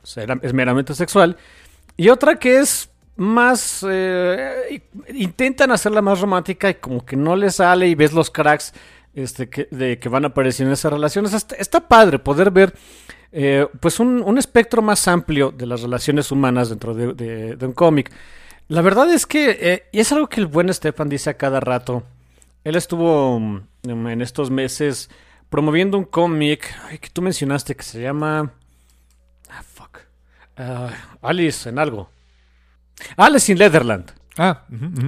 es 0.43 0.53
meramente 0.53 0.95
sexual, 0.95 1.37
y 1.97 2.09
otra 2.09 2.37
que 2.37 2.59
es 2.59 2.89
más... 3.17 3.85
eh, 3.89 4.83
intentan 5.15 5.71
hacerla 5.71 6.01
más 6.03 6.21
romántica 6.21 6.71
y 6.71 6.75
como 6.75 7.05
que 7.05 7.17
no 7.17 7.37
les 7.37 7.57
sale 7.57 7.87
y 7.89 7.95
ves 7.95 8.13
los 8.13 8.31
cracks 8.31 8.73
este, 9.15 9.51
que, 9.51 10.09
van 10.09 10.25
apareciendo 10.25 10.71
en 10.71 10.75
esas 10.75 10.93
relaciones. 10.93 11.35
Está, 11.35 11.57
está 11.57 11.87
padre 11.87 12.19
poder 12.19 12.51
ver 12.51 12.73
eh, 13.33 13.67
pues 13.81 14.01
un, 14.01 14.23
un 14.23 14.39
espectro 14.39 14.81
más 14.81 15.07
amplio 15.09 15.51
de 15.51 15.67
las 15.67 15.83
relaciones 15.83 16.31
humanas 16.33 16.71
dentro 16.71 16.95
de, 16.95 17.13
de- 17.13 17.57
de 17.57 17.67
un 17.67 17.73
cómic. 17.73 18.11
La 18.69 18.83
verdad 18.83 19.13
es 19.13 19.27
que, 19.27 19.59
eh, 19.61 19.83
y 19.93 20.01
es 20.01 20.13
algo 20.13 20.29
que 20.29 20.41
el 20.41 20.47
buen 20.47 20.73
Stefan 20.73 21.09
dice 21.09 21.31
a 21.31 21.37
cada 21.37 21.61
rato, 21.61 22.05
él 22.65 22.77
estuvo 22.77 23.39
mm, 23.39 23.67
en 23.85 24.23
estos 24.23 24.51
meses 24.51 25.11
promoviendo 25.51 25.99
un 25.99 26.05
cómic 26.05 26.75
que 26.99 27.11
tú 27.11 27.23
mencionaste 27.23 27.77
que 27.77 27.83
se 27.83 28.01
llama... 28.01 28.53
Ah, 29.51 29.63
fuck. 29.63 29.99
Ah, 30.57 30.91
Alice 31.21 31.69
en 31.69 31.79
algo. 31.79 32.09
Alice 33.17 33.53
in 33.53 33.59
Leatherland. 33.59 34.13
Ah. 34.39 34.65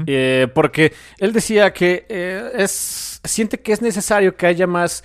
Eh, 0.06 0.48
porque 0.54 0.92
él 1.18 1.32
decía 1.32 1.72
que 1.72 2.04
eh, 2.08 2.50
es 2.56 3.20
siente 3.24 3.60
que 3.60 3.72
es 3.72 3.80
necesario 3.80 4.36
que 4.36 4.46
haya 4.46 4.66
más, 4.66 5.02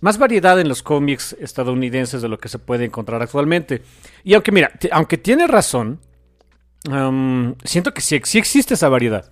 más 0.00 0.18
variedad 0.18 0.58
en 0.58 0.68
los 0.68 0.82
cómics 0.82 1.36
estadounidenses 1.38 2.20
de 2.20 2.28
lo 2.28 2.38
que 2.38 2.48
se 2.48 2.58
puede 2.58 2.84
encontrar 2.84 3.22
actualmente. 3.22 3.82
Y 4.24 4.34
aunque, 4.34 4.50
mira, 4.50 4.72
aunque 4.90 5.18
tiene 5.18 5.46
razón, 5.46 6.00
siento 7.64 7.94
que 7.94 8.00
sí, 8.00 8.20
sí 8.24 8.38
existe 8.38 8.74
esa 8.74 8.88
variedad. 8.88 9.30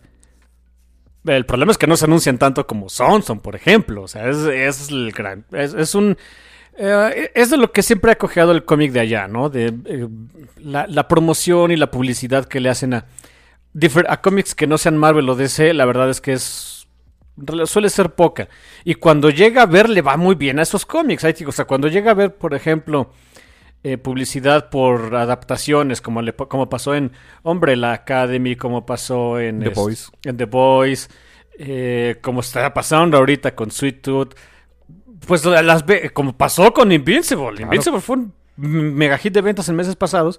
El 1.24 1.46
problema 1.46 1.72
es 1.72 1.78
que 1.78 1.86
no 1.86 1.96
se 1.96 2.06
anuncian 2.06 2.38
tanto 2.38 2.66
como 2.66 2.88
Sonson, 2.88 3.40
por 3.40 3.54
ejemplo. 3.56 4.02
O 4.02 4.08
sea, 4.08 4.28
es, 4.28 4.38
es 4.38 4.88
el 4.90 5.12
gran. 5.12 5.44
Es, 5.52 5.94
un. 5.94 6.16
eh, 6.76 7.30
es 7.34 7.50
de 7.50 7.56
lo 7.56 7.72
que 7.72 7.82
siempre 7.82 8.12
ha 8.12 8.18
cojeado 8.18 8.52
el 8.52 8.64
cómic 8.64 8.92
de 8.92 9.00
allá, 9.00 9.28
¿no? 9.28 9.50
De 9.50 9.74
eh, 9.84 10.08
la, 10.58 11.08
promoción 11.08 11.70
y 11.70 11.76
la 11.76 11.90
publicidad 11.90 12.46
que 12.46 12.60
le 12.60 12.70
hacen 12.70 12.94
a, 12.94 13.06
a 14.08 14.20
cómics 14.20 14.54
que 14.54 14.66
no 14.66 14.78
sean 14.78 14.96
Marvel 14.96 15.28
o 15.28 15.34
DC, 15.34 15.74
la 15.74 15.84
verdad 15.84 16.08
es 16.08 16.20
que 16.20 16.32
es 16.34 16.78
suele 17.66 17.90
ser 17.90 18.10
poca. 18.10 18.48
Y 18.84 18.94
cuando 18.94 19.30
llega 19.30 19.62
a 19.62 19.66
ver, 19.66 19.88
le 19.88 20.02
va 20.02 20.16
muy 20.16 20.34
bien 20.34 20.58
a 20.58 20.62
esos 20.62 20.86
cómics. 20.86 21.24
O 21.46 21.52
sea, 21.52 21.66
cuando 21.66 21.88
llega 21.88 22.10
a 22.10 22.14
ver, 22.14 22.34
por 22.34 22.54
ejemplo, 22.54 23.12
eh, 23.84 23.96
publicidad 23.98 24.70
por 24.70 25.14
adaptaciones, 25.16 26.00
como, 26.00 26.20
le, 26.22 26.32
como 26.34 26.68
pasó 26.68 26.94
en 26.94 27.12
Hombre 27.42 27.76
la 27.76 27.92
Academy, 27.92 28.56
como 28.56 28.84
pasó 28.86 29.38
en 29.38 29.60
The 29.60 29.68
es- 29.68 29.74
Boys. 29.74 30.12
en 30.24 30.36
The 30.36 30.44
Boys, 30.46 31.08
eh, 31.58 32.16
como 32.22 32.40
está 32.40 32.72
pasando 32.74 33.16
ahorita 33.16 33.54
con 33.54 33.70
Sweet 33.70 34.02
Tooth. 34.02 34.34
Pues 35.26 35.44
la- 35.44 35.62
las 35.62 35.84
como 36.12 36.36
pasó 36.36 36.72
con 36.72 36.90
Invincible. 36.92 37.50
Claro. 37.56 37.62
Invincible 37.64 38.00
fue 38.00 38.16
un 38.16 38.32
mega 38.56 39.16
hit 39.18 39.32
de 39.32 39.40
ventas 39.42 39.68
en 39.68 39.76
meses 39.76 39.96
pasados. 39.96 40.38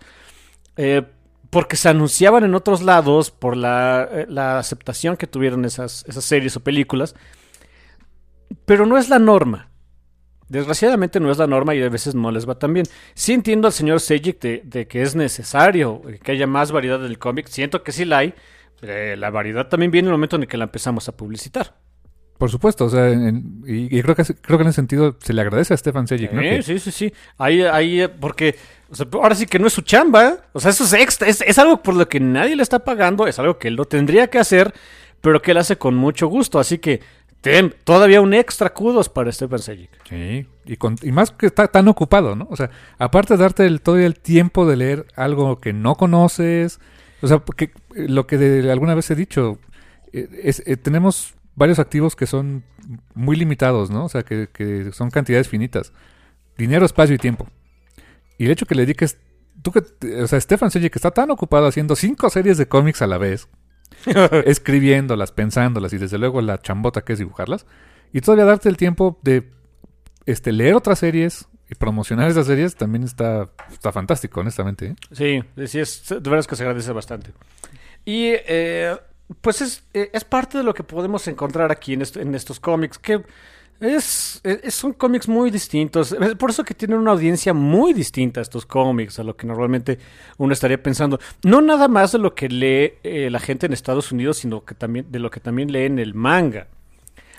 eh, 0.78 1.04
porque 1.50 1.78
se 1.78 1.90
anunciaban 1.90 2.44
en 2.44 2.54
otros 2.54 2.84
lados 2.84 3.32
por 3.32 3.58
la, 3.58 4.08
la 4.28 4.60
aceptación 4.60 5.18
que 5.18 5.26
tuvieron 5.26 5.66
esas, 5.66 6.06
esas 6.08 6.24
series 6.24 6.56
o 6.58 6.60
películas. 6.60 7.16
Pero 8.66 8.86
no 8.86 8.98
es 8.98 9.10
la 9.10 9.18
norma. 9.20 9.69
Desgraciadamente 10.50 11.20
no 11.20 11.32
es 11.32 11.38
la 11.38 11.48
norma 11.48 11.76
y 11.76 11.82
a 11.84 11.90
veces 11.90 12.16
no 12.16 12.32
les 12.32 12.48
va 12.50 12.58
tan 12.58 12.74
bien. 12.74 12.86
Sí 13.14 13.34
entiendo 13.34 13.68
al 13.68 13.74
señor 13.74 14.00
Sejic 14.00 14.40
de, 14.42 14.62
de 14.66 14.88
que 14.88 15.02
es 15.04 15.16
necesario 15.16 16.02
eh, 16.10 16.20
que 16.22 16.32
haya 16.32 16.48
más 16.48 16.72
variedad 16.72 17.00
del 17.00 17.20
cómic. 17.20 17.48
Siento 17.48 17.84
que 17.84 17.92
sí 17.92 18.04
la 18.06 18.20
hay. 18.20 18.34
Eh, 18.82 19.16
la 19.18 19.30
variedad 19.30 19.68
también 19.68 19.92
viene 19.92 20.08
en 20.08 20.14
el 20.14 20.18
momento 20.18 20.36
en 20.38 20.44
el 20.44 20.48
que 20.48 20.58
la 20.58 20.64
empezamos 20.66 21.08
a 21.08 21.16
publicitar. 21.16 21.76
Por 22.38 22.50
supuesto, 22.50 22.86
o 22.86 22.90
sea, 22.90 23.10
en- 23.10 23.62
y, 23.68 23.98
y 23.98 24.02
creo 24.02 24.16
que 24.16 24.24
creo 24.24 24.58
que 24.58 24.64
en 24.64 24.70
ese 24.70 24.78
sentido 24.78 25.18
se 25.20 25.34
le 25.34 25.42
agradece 25.42 25.74
a 25.74 25.78
Stefan 25.78 26.08
Sejic, 26.08 26.32
¿no? 26.32 26.42
Que- 26.42 26.64
sí, 26.64 26.80
sí, 26.80 26.90
sí. 26.92 27.14
Ahí, 27.38 27.62
ahí, 27.64 28.02
eh, 28.02 28.08
porque 28.10 28.56
o 28.90 28.96
sea, 28.96 29.06
ahora 29.12 29.36
sí 29.36 29.46
que 29.46 29.60
no 29.60 29.68
es 29.68 29.74
su 29.74 29.82
chamba. 29.82 30.38
O 30.54 30.60
sea, 30.62 30.72
eso 30.72 30.86
es 30.86 30.94
extra. 30.94 31.28
Es, 31.28 31.42
es 31.42 31.60
algo 31.60 31.84
por 31.84 31.96
lo 31.96 32.08
que 32.08 32.22
nadie 32.22 32.56
le 32.56 32.64
está 32.64 32.80
pagando. 32.80 33.28
Es 33.28 33.38
algo 33.40 33.60
que 33.60 33.68
él 33.68 33.76
lo 33.76 33.84
tendría 33.86 34.28
que 34.30 34.40
hacer, 34.40 34.74
pero 35.20 35.42
que 35.42 35.52
él 35.52 35.58
hace 35.58 35.76
con 35.78 35.96
mucho 35.96 36.28
gusto. 36.28 36.60
Así 36.60 36.78
que 36.78 37.02
todavía 37.84 38.22
un 38.22 38.34
extra 38.34 38.74
kudos 38.74 39.10
para 39.10 39.32
Stefan 39.32 39.60
Sejic. 39.60 39.90
Sí, 40.08 40.48
y, 40.66 40.78
con- 40.78 40.98
y 41.02 41.12
más 41.12 41.32
que 41.32 41.46
está 41.46 41.68
tan 41.68 41.88
ocupado, 41.88 42.36
¿no? 42.36 42.48
O 42.50 42.56
sea, 42.56 42.70
aparte 42.98 43.36
de 43.36 43.44
darte 43.44 43.80
todavía 43.80 44.08
el 44.08 44.20
tiempo 44.20 44.66
de 44.66 44.76
leer 44.78 45.06
algo 45.16 45.60
que 45.60 45.74
no 45.74 45.96
conoces, 45.96 46.80
o 47.22 47.28
sea, 47.28 47.40
porque 47.40 47.72
eh, 47.96 48.08
lo 48.08 48.28
que 48.28 48.36
alguna 48.72 48.96
vez 48.96 49.10
he 49.12 49.16
dicho, 49.16 49.60
eh, 50.14 50.28
es, 50.44 50.64
eh, 50.66 50.78
tenemos 50.78 51.34
varios 51.56 51.80
activos 51.80 52.16
que 52.16 52.26
son 52.26 52.64
muy 53.14 53.36
limitados, 53.36 53.90
¿no? 53.90 54.06
O 54.06 54.10
sea, 54.10 54.24
que, 54.24 54.90
son 54.94 55.10
cantidades 55.12 55.48
finitas. 55.48 55.94
Dinero, 56.58 56.86
espacio 56.86 57.16
y 57.16 57.20
tiempo. 57.20 57.48
Y 58.38 58.46
el 58.46 58.52
hecho 58.52 58.66
que 58.66 58.76
le 58.76 58.84
dediques, 58.84 59.18
tú 59.62 59.72
que, 59.72 59.84
o 60.22 60.28
sea, 60.28 60.40
Stefan 60.40 60.72
Sejic 60.72 60.96
está 60.96 61.12
tan 61.12 61.30
ocupado 61.32 61.68
haciendo 61.68 61.96
cinco 61.96 62.30
series 62.30 62.58
de 62.58 62.68
cómics 62.68 63.02
a 63.02 63.08
la 63.08 63.18
vez, 63.18 63.48
escribiéndolas, 64.46 65.32
pensándolas 65.32 65.94
y 65.94 65.98
desde 65.98 66.18
luego 66.18 66.42
la 66.42 66.60
chambota 66.62 67.02
que 67.02 67.14
es 67.14 67.20
dibujarlas. 67.20 67.66
Y 68.14 68.22
todavía 68.22 68.46
darte 68.46 68.70
el 68.70 68.78
tiempo 68.78 69.20
de 69.22 69.50
este, 70.26 70.52
leer 70.52 70.76
otras 70.76 71.00
series 71.00 71.48
y 71.70 71.76
promocionar 71.76 72.30
esas 72.30 72.48
series 72.48 72.76
también 72.76 73.04
está, 73.04 73.50
está 73.72 73.92
fantástico, 73.92 74.40
honestamente. 74.40 74.88
¿eh? 74.88 74.96
Sí, 75.12 75.68
sí, 75.68 75.80
es, 75.80 76.04
de 76.10 76.16
verdad 76.16 76.40
es 76.40 76.48
que 76.48 76.56
se 76.56 76.64
agradece 76.64 76.92
bastante. 76.92 77.32
Y 78.06 78.32
eh, 78.34 78.96
pues 79.42 79.62
es, 79.62 79.84
eh, 79.94 80.10
es 80.14 80.24
parte 80.24 80.58
de 80.58 80.64
lo 80.64 80.74
que 80.74 80.84
podemos 80.84 81.28
encontrar 81.28 81.72
aquí 81.72 81.94
en, 81.94 82.02
est- 82.02 82.18
en 82.18 82.34
estos 82.34 82.60
cómics, 82.60 82.98
que 82.98 83.24
es, 83.80 84.42
es- 84.44 84.74
son 84.76 84.94
cómics 84.94 85.28
muy 85.28 85.52
distintos. 85.52 86.12
Es 86.12 86.36
por 86.36 86.50
eso 86.50 86.64
que 86.64 86.74
tienen 86.74 86.98
una 87.00 87.12
audiencia 87.12 87.54
muy 87.54 87.94
distinta 87.94 88.42
estos 88.42 88.66
cómics 88.66 89.20
a 89.20 89.24
lo 89.24 89.36
que 89.36 89.48
normalmente 89.48 90.00
uno 90.38 90.54
estaría 90.54 90.82
pensando. 90.82 91.20
No 91.44 91.62
nada 91.62 91.88
más 91.88 92.12
de 92.12 92.20
lo 92.20 92.36
que 92.36 92.50
lee 92.50 92.94
eh, 93.04 93.30
la 93.32 93.40
gente 93.40 93.66
en 93.66 93.74
Estados 93.74 94.12
Unidos, 94.12 94.38
sino 94.38 94.64
que 94.66 94.76
también 94.76 95.06
de 95.12 95.20
lo 95.20 95.30
que 95.30 95.40
también 95.40 95.72
lee 95.72 95.86
en 95.86 96.00
el 96.00 96.14
manga. 96.14 96.68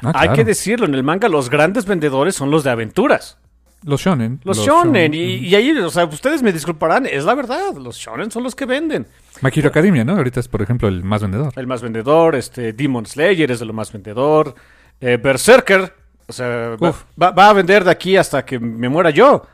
Ah, 0.02 0.12
Hay 0.14 0.28
claro. 0.28 0.34
que 0.36 0.44
decirlo, 0.44 0.86
en 0.86 0.94
el 0.94 1.02
manga 1.02 1.28
los 1.28 1.50
grandes 1.50 1.84
vendedores 1.84 2.34
son 2.34 2.50
los 2.50 2.64
de 2.64 2.70
aventuras. 2.70 3.36
Los 3.82 4.02
shonen. 4.02 4.40
Los, 4.44 4.58
shonen, 4.58 5.14
y, 5.14 5.36
y 5.36 5.54
ahí, 5.54 5.70
o 5.78 5.88
sea, 5.88 6.04
ustedes 6.04 6.42
me 6.42 6.52
disculparán, 6.52 7.06
es 7.06 7.24
la 7.24 7.34
verdad, 7.34 7.74
los 7.76 7.96
shonen 7.96 8.30
son 8.30 8.42
los 8.42 8.54
que 8.54 8.66
venden. 8.66 9.06
My 9.40 9.50
Hero 9.54 9.68
Academia, 9.68 10.04
¿no? 10.04 10.16
Ahorita 10.16 10.38
es, 10.38 10.48
por 10.48 10.60
ejemplo, 10.60 10.86
el 10.86 11.02
más 11.02 11.22
vendedor. 11.22 11.52
El 11.56 11.66
más 11.66 11.80
vendedor, 11.80 12.34
este, 12.34 12.74
Demon 12.74 13.06
Slayer 13.06 13.50
es 13.50 13.58
de 13.58 13.64
lo 13.64 13.72
más 13.72 13.90
vendedor, 13.90 14.54
eh, 15.00 15.16
Berserker, 15.22 15.94
o 16.30 16.32
sea, 16.32 16.76
va, 16.82 16.90
Uf. 16.90 17.02
va- 17.20 17.30
va 17.32 17.48
a 17.50 17.52
vender 17.52 17.84
de 17.84 17.90
aquí 17.90 18.16
hasta 18.16 18.44
que 18.44 18.58
me 18.58 18.88
muera 18.88 19.10
yo. 19.10 19.44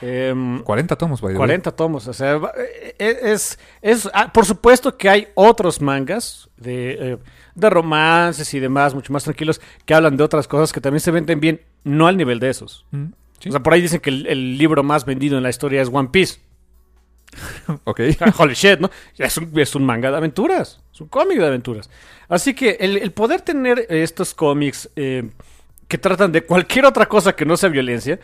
Em, 0.00 0.60
40 0.62 0.96
tomos, 0.96 1.20
by 1.20 1.32
the 1.32 1.38
way. 1.38 1.46
40 1.46 1.70
tomos, 1.70 2.06
o 2.08 2.12
sea, 2.12 2.36
va- 2.36 2.52
eh, 2.58 2.94
eh, 2.98 3.18
es, 3.22 3.58
es 3.80 4.10
ah, 4.12 4.30
por 4.32 4.44
supuesto 4.44 4.96
que 4.98 5.08
hay 5.08 5.28
otros 5.34 5.80
mangas 5.80 6.50
de, 6.56 7.12
eh, 7.12 7.18
de 7.54 7.70
romances 7.70 8.52
y 8.52 8.60
demás, 8.60 8.92
mucho 8.94 9.12
más 9.12 9.24
tranquilos, 9.24 9.60
que 9.86 9.94
hablan 9.94 10.16
de 10.16 10.24
otras 10.24 10.46
cosas 10.48 10.72
que 10.72 10.80
también 10.80 11.00
se 11.00 11.10
venden 11.10 11.40
bien, 11.40 11.60
no 11.84 12.06
al 12.06 12.16
nivel 12.16 12.38
de 12.40 12.50
esos. 12.50 12.84
Mm, 12.90 13.04
sí. 13.38 13.48
O 13.48 13.52
sea, 13.52 13.62
por 13.62 13.72
ahí 13.72 13.80
dicen 13.80 14.00
que 14.00 14.10
el, 14.10 14.26
el 14.26 14.58
libro 14.58 14.82
más 14.82 15.04
vendido 15.06 15.36
en 15.38 15.42
la 15.44 15.50
historia 15.50 15.80
es 15.80 15.88
One 15.90 16.08
Piece. 16.10 16.40
ok. 17.84 18.00
Holy 18.38 18.54
shit, 18.54 18.78
¿no? 18.80 18.90
Es 19.18 19.36
un, 19.38 19.58
es 19.58 19.74
un 19.74 19.84
manga 19.86 20.10
de 20.10 20.16
aventuras. 20.18 20.80
Es 20.92 21.00
un 21.00 21.08
cómic 21.08 21.38
de 21.38 21.46
aventuras. 21.46 21.88
Así 22.28 22.54
que 22.54 22.76
el, 22.80 22.96
el 22.98 23.12
poder 23.12 23.40
tener 23.40 23.80
eh, 23.88 24.02
estos 24.02 24.34
cómics 24.34 24.90
eh, 24.96 25.30
que 25.94 25.98
tratan 25.98 26.32
de 26.32 26.44
cualquier 26.44 26.86
otra 26.86 27.06
cosa 27.06 27.36
que 27.36 27.44
no 27.44 27.56
sea 27.56 27.68
violencia, 27.68 28.18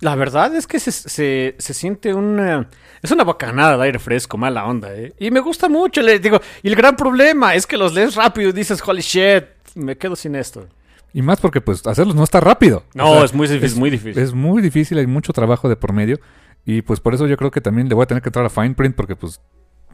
la 0.00 0.14
verdad 0.16 0.54
es 0.54 0.66
que 0.66 0.78
se, 0.78 0.92
se, 0.92 1.54
se 1.56 1.72
siente 1.72 2.12
una... 2.12 2.68
Es 3.00 3.10
una 3.10 3.24
bocanada 3.24 3.78
de 3.78 3.84
aire 3.84 3.98
fresco, 3.98 4.36
mala 4.36 4.66
onda, 4.66 4.94
¿eh? 4.94 5.14
Y 5.18 5.30
me 5.30 5.40
gusta 5.40 5.70
mucho, 5.70 6.02
le 6.02 6.18
digo. 6.18 6.42
Y 6.62 6.68
el 6.68 6.74
gran 6.76 6.94
problema 6.94 7.54
es 7.54 7.66
que 7.66 7.78
los 7.78 7.94
lees 7.94 8.16
rápido 8.16 8.50
y 8.50 8.52
dices, 8.52 8.82
holy 8.86 9.00
shit, 9.00 9.44
me 9.76 9.96
quedo 9.96 10.14
sin 10.14 10.34
esto. 10.34 10.66
Y 11.14 11.22
más 11.22 11.40
porque 11.40 11.62
pues 11.62 11.86
hacerlos 11.86 12.14
no 12.14 12.22
está 12.24 12.40
rápido. 12.40 12.84
No, 12.92 13.12
O 13.12 13.14
sea, 13.14 13.24
es 13.24 13.32
muy 13.32 13.48
difícil, 13.48 13.78
muy 13.78 13.88
difícil. 13.88 14.22
Es 14.22 14.34
muy 14.34 14.60
difícil, 14.60 14.98
hay 14.98 15.06
mucho 15.06 15.32
trabajo 15.32 15.70
de 15.70 15.76
por 15.76 15.94
medio. 15.94 16.20
Y 16.66 16.82
pues 16.82 17.00
por 17.00 17.14
eso 17.14 17.26
yo 17.26 17.38
creo 17.38 17.50
que 17.50 17.62
también 17.62 17.88
le 17.88 17.94
voy 17.94 18.02
a 18.02 18.06
tener 18.06 18.22
que 18.22 18.28
entrar 18.28 18.44
a 18.44 18.50
Fine 18.50 18.74
Print 18.74 18.94
porque 18.94 19.16
pues 19.16 19.40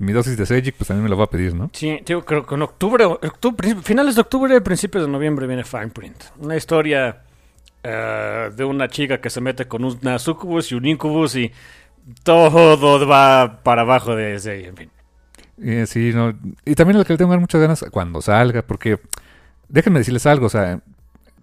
mi 0.01 0.13
dosis 0.13 0.37
de 0.37 0.47
Sejic 0.47 0.77
pues 0.77 0.89
también 0.89 1.05
me 1.05 1.11
lo 1.11 1.17
va 1.19 1.25
a 1.25 1.31
pedir, 1.31 1.55
¿no? 1.55 1.71
Sí, 1.75 2.01
digo, 2.07 2.25
creo 2.25 2.47
que 2.47 2.55
en 2.55 2.63
octubre, 2.63 3.05
octubre, 3.05 3.77
finales 3.83 4.15
de 4.15 4.23
octubre, 4.23 4.61
principios 4.63 5.05
de 5.05 5.11
noviembre 5.11 5.47
viene 5.47 5.63
Fine 5.63 5.89
Print. 5.89 6.25
Una 6.39 6.57
historia 6.57 7.23
eh, 7.83 8.51
de 8.57 8.65
una 8.65 8.89
chica 8.89 9.21
que 9.21 9.29
se 9.29 9.43
mete 9.43 9.69
con 9.69 9.85
una 9.85 10.19
sucubus 10.19 10.73
y 10.73 10.75
un 10.75 10.87
incubus 10.87 11.37
y 11.37 11.53
todo 12.23 13.07
va 13.07 13.63
para 13.63 13.83
abajo 13.83 14.17
de 14.17 14.37
ese, 14.37 14.67
en 14.69 14.77
fin. 14.77 14.91
Y, 15.59 15.87
sí, 15.87 16.13
no. 16.15 16.33
y 16.65 16.75
también 16.75 16.97
lo 16.97 17.05
que 17.05 17.13
le 17.13 17.19
tengo 17.19 17.39
muchas 17.39 17.61
ganas 17.61 17.85
cuando 17.91 18.23
salga, 18.23 18.63
porque 18.63 18.99
déjenme 19.69 19.99
decirles 19.99 20.25
algo, 20.25 20.47
o 20.47 20.51
sea, 20.51 20.81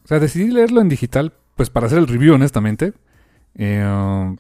o 0.04 0.08
sea, 0.08 0.20
decidí 0.20 0.50
leerlo 0.50 0.82
en 0.82 0.90
digital, 0.90 1.32
pues 1.56 1.70
para 1.70 1.86
hacer 1.86 2.00
el 2.00 2.08
review, 2.08 2.34
honestamente. 2.34 2.94
Eh, 3.54 4.36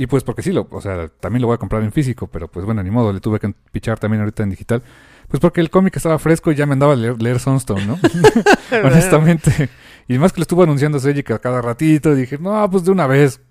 y 0.00 0.06
pues 0.06 0.24
porque 0.24 0.40
sí, 0.40 0.50
lo, 0.50 0.66
o 0.70 0.80
sea, 0.80 1.08
también 1.20 1.42
lo 1.42 1.48
voy 1.48 1.56
a 1.56 1.58
comprar 1.58 1.82
en 1.82 1.92
físico, 1.92 2.26
pero 2.26 2.48
pues 2.48 2.64
bueno, 2.64 2.82
ni 2.82 2.90
modo, 2.90 3.12
le 3.12 3.20
tuve 3.20 3.38
que 3.38 3.52
pichar 3.70 3.98
también 3.98 4.22
ahorita 4.22 4.42
en 4.42 4.48
digital. 4.48 4.82
Pues 5.28 5.40
porque 5.40 5.60
el 5.60 5.68
cómic 5.68 5.94
estaba 5.94 6.18
fresco 6.18 6.50
y 6.50 6.54
ya 6.54 6.64
me 6.64 6.72
andaba 6.72 6.94
a 6.94 6.96
leer, 6.96 7.20
leer 7.20 7.38
Sunstone, 7.38 7.84
¿no? 7.84 7.98
honestamente. 8.82 9.68
Y 10.08 10.16
más 10.16 10.32
que 10.32 10.40
lo 10.40 10.42
estuvo 10.44 10.62
anunciando 10.62 10.98
Sejic 10.98 11.32
a 11.32 11.38
cada 11.38 11.60
ratito, 11.60 12.14
dije, 12.14 12.38
no, 12.38 12.70
pues 12.70 12.82
de 12.84 12.92
una 12.92 13.06
vez. 13.06 13.42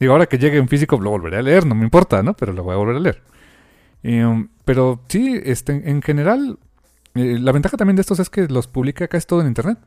Digo, 0.00 0.14
ahora 0.14 0.26
que 0.26 0.36
llegue 0.36 0.58
en 0.58 0.66
físico 0.66 0.98
lo 1.00 1.10
volveré 1.10 1.36
a 1.36 1.42
leer, 1.42 1.64
no 1.64 1.76
me 1.76 1.84
importa, 1.84 2.24
¿no? 2.24 2.34
Pero 2.34 2.52
lo 2.52 2.64
voy 2.64 2.74
a 2.74 2.78
volver 2.78 2.96
a 2.96 2.98
leer. 2.98 3.22
Eh, 4.02 4.48
pero 4.64 5.00
sí, 5.06 5.40
este, 5.44 5.80
en 5.88 6.02
general, 6.02 6.58
eh, 7.14 7.38
la 7.38 7.52
ventaja 7.52 7.76
también 7.76 7.94
de 7.94 8.02
estos 8.02 8.18
es 8.18 8.30
que 8.30 8.48
los 8.48 8.66
publica 8.66 9.06
casi 9.06 9.28
todo 9.28 9.42
en 9.42 9.46
internet. 9.46 9.78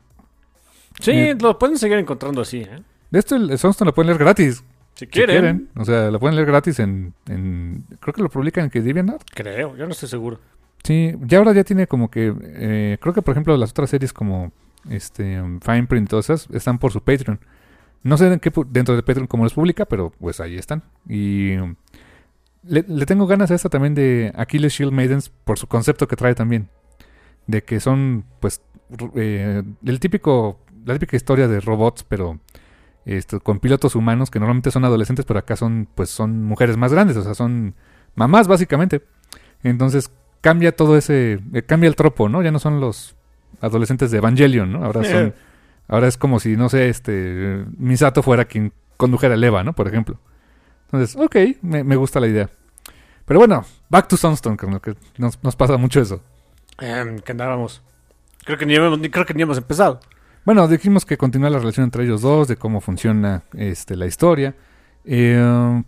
Sí, 1.02 1.12
Eh, 1.12 1.38
lo 1.38 1.60
pueden 1.60 1.78
seguir 1.78 1.98
encontrando 1.98 2.44
así, 2.44 2.60
¿eh? 2.60 2.82
De 3.12 3.20
esto 3.20 3.36
el, 3.36 3.50
el 3.52 3.60
Sunstone 3.60 3.90
lo 3.90 3.94
pueden 3.94 4.08
leer 4.08 4.20
gratis. 4.20 4.64
Si 4.98 5.06
si 5.06 5.08
quieren. 5.08 5.70
O 5.76 5.86
sea, 5.86 6.10
lo 6.12 6.20
pueden 6.20 6.36
leer 6.36 6.48
gratis 6.48 6.80
en, 6.80 7.14
en- 7.28 7.86
Creo 8.00 8.14
que 8.14 8.22
lo 8.22 8.30
publican 8.30 8.70
en 8.74 8.84
DeviantArt. 8.84 9.22
Creo, 9.34 9.76
yo 9.78 9.86
no 9.86 9.92
estoy 9.92 10.10
seguro. 10.10 10.40
Sí, 10.84 11.14
ya 11.22 11.38
ahora 11.40 11.54
ya 11.54 11.64
tiene 11.64 11.86
como 11.88 12.10
que... 12.10 12.34
eh, 12.42 12.98
creo 13.02 13.14
que, 13.14 13.22
por 13.22 13.34
ejemplo, 13.34 13.56
las 13.58 13.72
otras 13.72 13.90
series 13.90 14.14
como 14.14 14.52
este 14.90 15.42
Fine 15.62 15.88
Print 15.88 16.08
y 16.08 16.10
todas 16.10 16.30
esas 16.30 16.50
están 16.54 16.80
por 16.80 16.92
su 16.92 17.02
Patreon. 17.02 17.40
No 18.04 18.18
sé 18.18 18.32
en 18.32 18.40
qué, 18.40 18.52
dentro 18.70 18.96
de 18.96 19.04
Patreon 19.04 19.28
cómo 19.28 19.44
los 19.44 19.54
publica, 19.54 19.86
pero 19.86 20.12
pues 20.20 20.40
ahí 20.40 20.56
están. 20.58 20.84
Y 21.10 21.56
le, 22.64 22.86
le 22.88 23.06
tengo 23.06 23.28
ganas 23.28 23.52
a 23.52 23.56
esta 23.56 23.70
también 23.70 23.96
de 23.96 24.32
Achilles 24.36 24.74
Shield 24.74 24.94
Maidens 24.94 25.30
por 25.30 25.58
su 25.60 25.68
concepto 25.68 26.08
que 26.08 26.16
trae 26.16 26.36
también. 26.36 26.70
De 27.48 27.64
que 27.64 27.80
son, 27.80 28.26
pues, 28.40 28.62
eh, 29.16 29.64
el 29.86 30.00
típico, 30.00 30.60
la 30.86 30.94
típica 30.94 31.18
historia 31.18 31.48
de 31.48 31.60
robots, 31.60 32.04
pero 32.04 32.40
este, 33.08 33.40
con 33.40 33.60
pilotos 33.60 33.96
humanos 33.96 34.30
que 34.30 34.40
normalmente 34.40 34.70
son 34.70 34.86
adolescentes, 34.86 35.26
pero 35.26 35.40
acá 35.40 35.56
son, 35.56 35.88
pues, 35.96 36.10
son 36.10 36.44
mujeres 36.44 36.78
más 36.78 36.92
grandes, 36.94 37.18
o 37.18 37.24
sea, 37.24 37.34
son 37.34 37.74
mamás 38.16 38.48
básicamente. 38.48 39.02
Entonces 39.64 40.12
cambia 40.42 40.76
todo 40.76 40.98
ese, 40.98 41.40
eh, 41.54 41.62
cambia 41.64 41.88
el 41.88 41.96
tropo, 41.96 42.30
¿no? 42.30 42.44
Ya 42.44 42.52
no 42.52 42.60
son 42.60 42.80
los 42.80 43.16
adolescentes 43.62 44.12
de 44.12 44.18
Evangelion, 44.20 44.72
¿no? 44.74 44.84
Ahora 44.86 45.04
son, 45.04 45.34
ahora 45.88 46.08
es 46.08 46.18
como 46.18 46.40
si, 46.40 46.56
no 46.58 46.70
sé, 46.70 46.90
este, 46.90 47.66
Misato 47.78 48.22
fuera 48.22 48.46
quien 48.46 48.72
condujera 48.98 49.34
el 49.36 49.44
Eva, 49.44 49.64
¿no? 49.64 49.74
Por 49.74 49.88
ejemplo. 49.88 50.20
Entonces, 50.86 51.16
ok, 51.16 51.36
me, 51.64 51.84
me 51.84 51.96
gusta 51.96 52.20
la 52.20 52.28
idea. 52.28 52.50
Pero 53.26 53.40
bueno, 53.40 53.66
back 53.90 54.08
to 54.08 54.16
Sunstone, 54.18 54.58
que 54.58 54.96
nos, 55.18 55.44
nos 55.44 55.56
pasa 55.56 55.76
mucho 55.78 56.00
eso. 56.02 56.22
Em, 56.80 57.20
que 57.20 57.32
andábamos. 57.32 57.82
Creo 58.46 58.58
que 58.58 58.66
ni 58.66 58.76
hemos, 58.76 58.98
ni- 59.00 59.10
creo 59.10 59.26
que 59.26 59.34
ni 59.34 59.42
hemos 59.42 59.58
empezado. 59.58 60.00
Bueno, 60.48 60.66
dijimos 60.70 61.04
que 61.04 61.18
continúa 61.18 61.50
la 61.50 61.60
relación 61.60 61.84
entre 61.84 62.06
ellos 62.06 62.22
dos, 62.22 62.48
de 62.48 62.56
cómo 62.56 62.80
funciona 62.80 63.44
este, 63.54 63.98
la 63.98 64.06
historia. 64.06 64.56
Eh, 65.04 65.84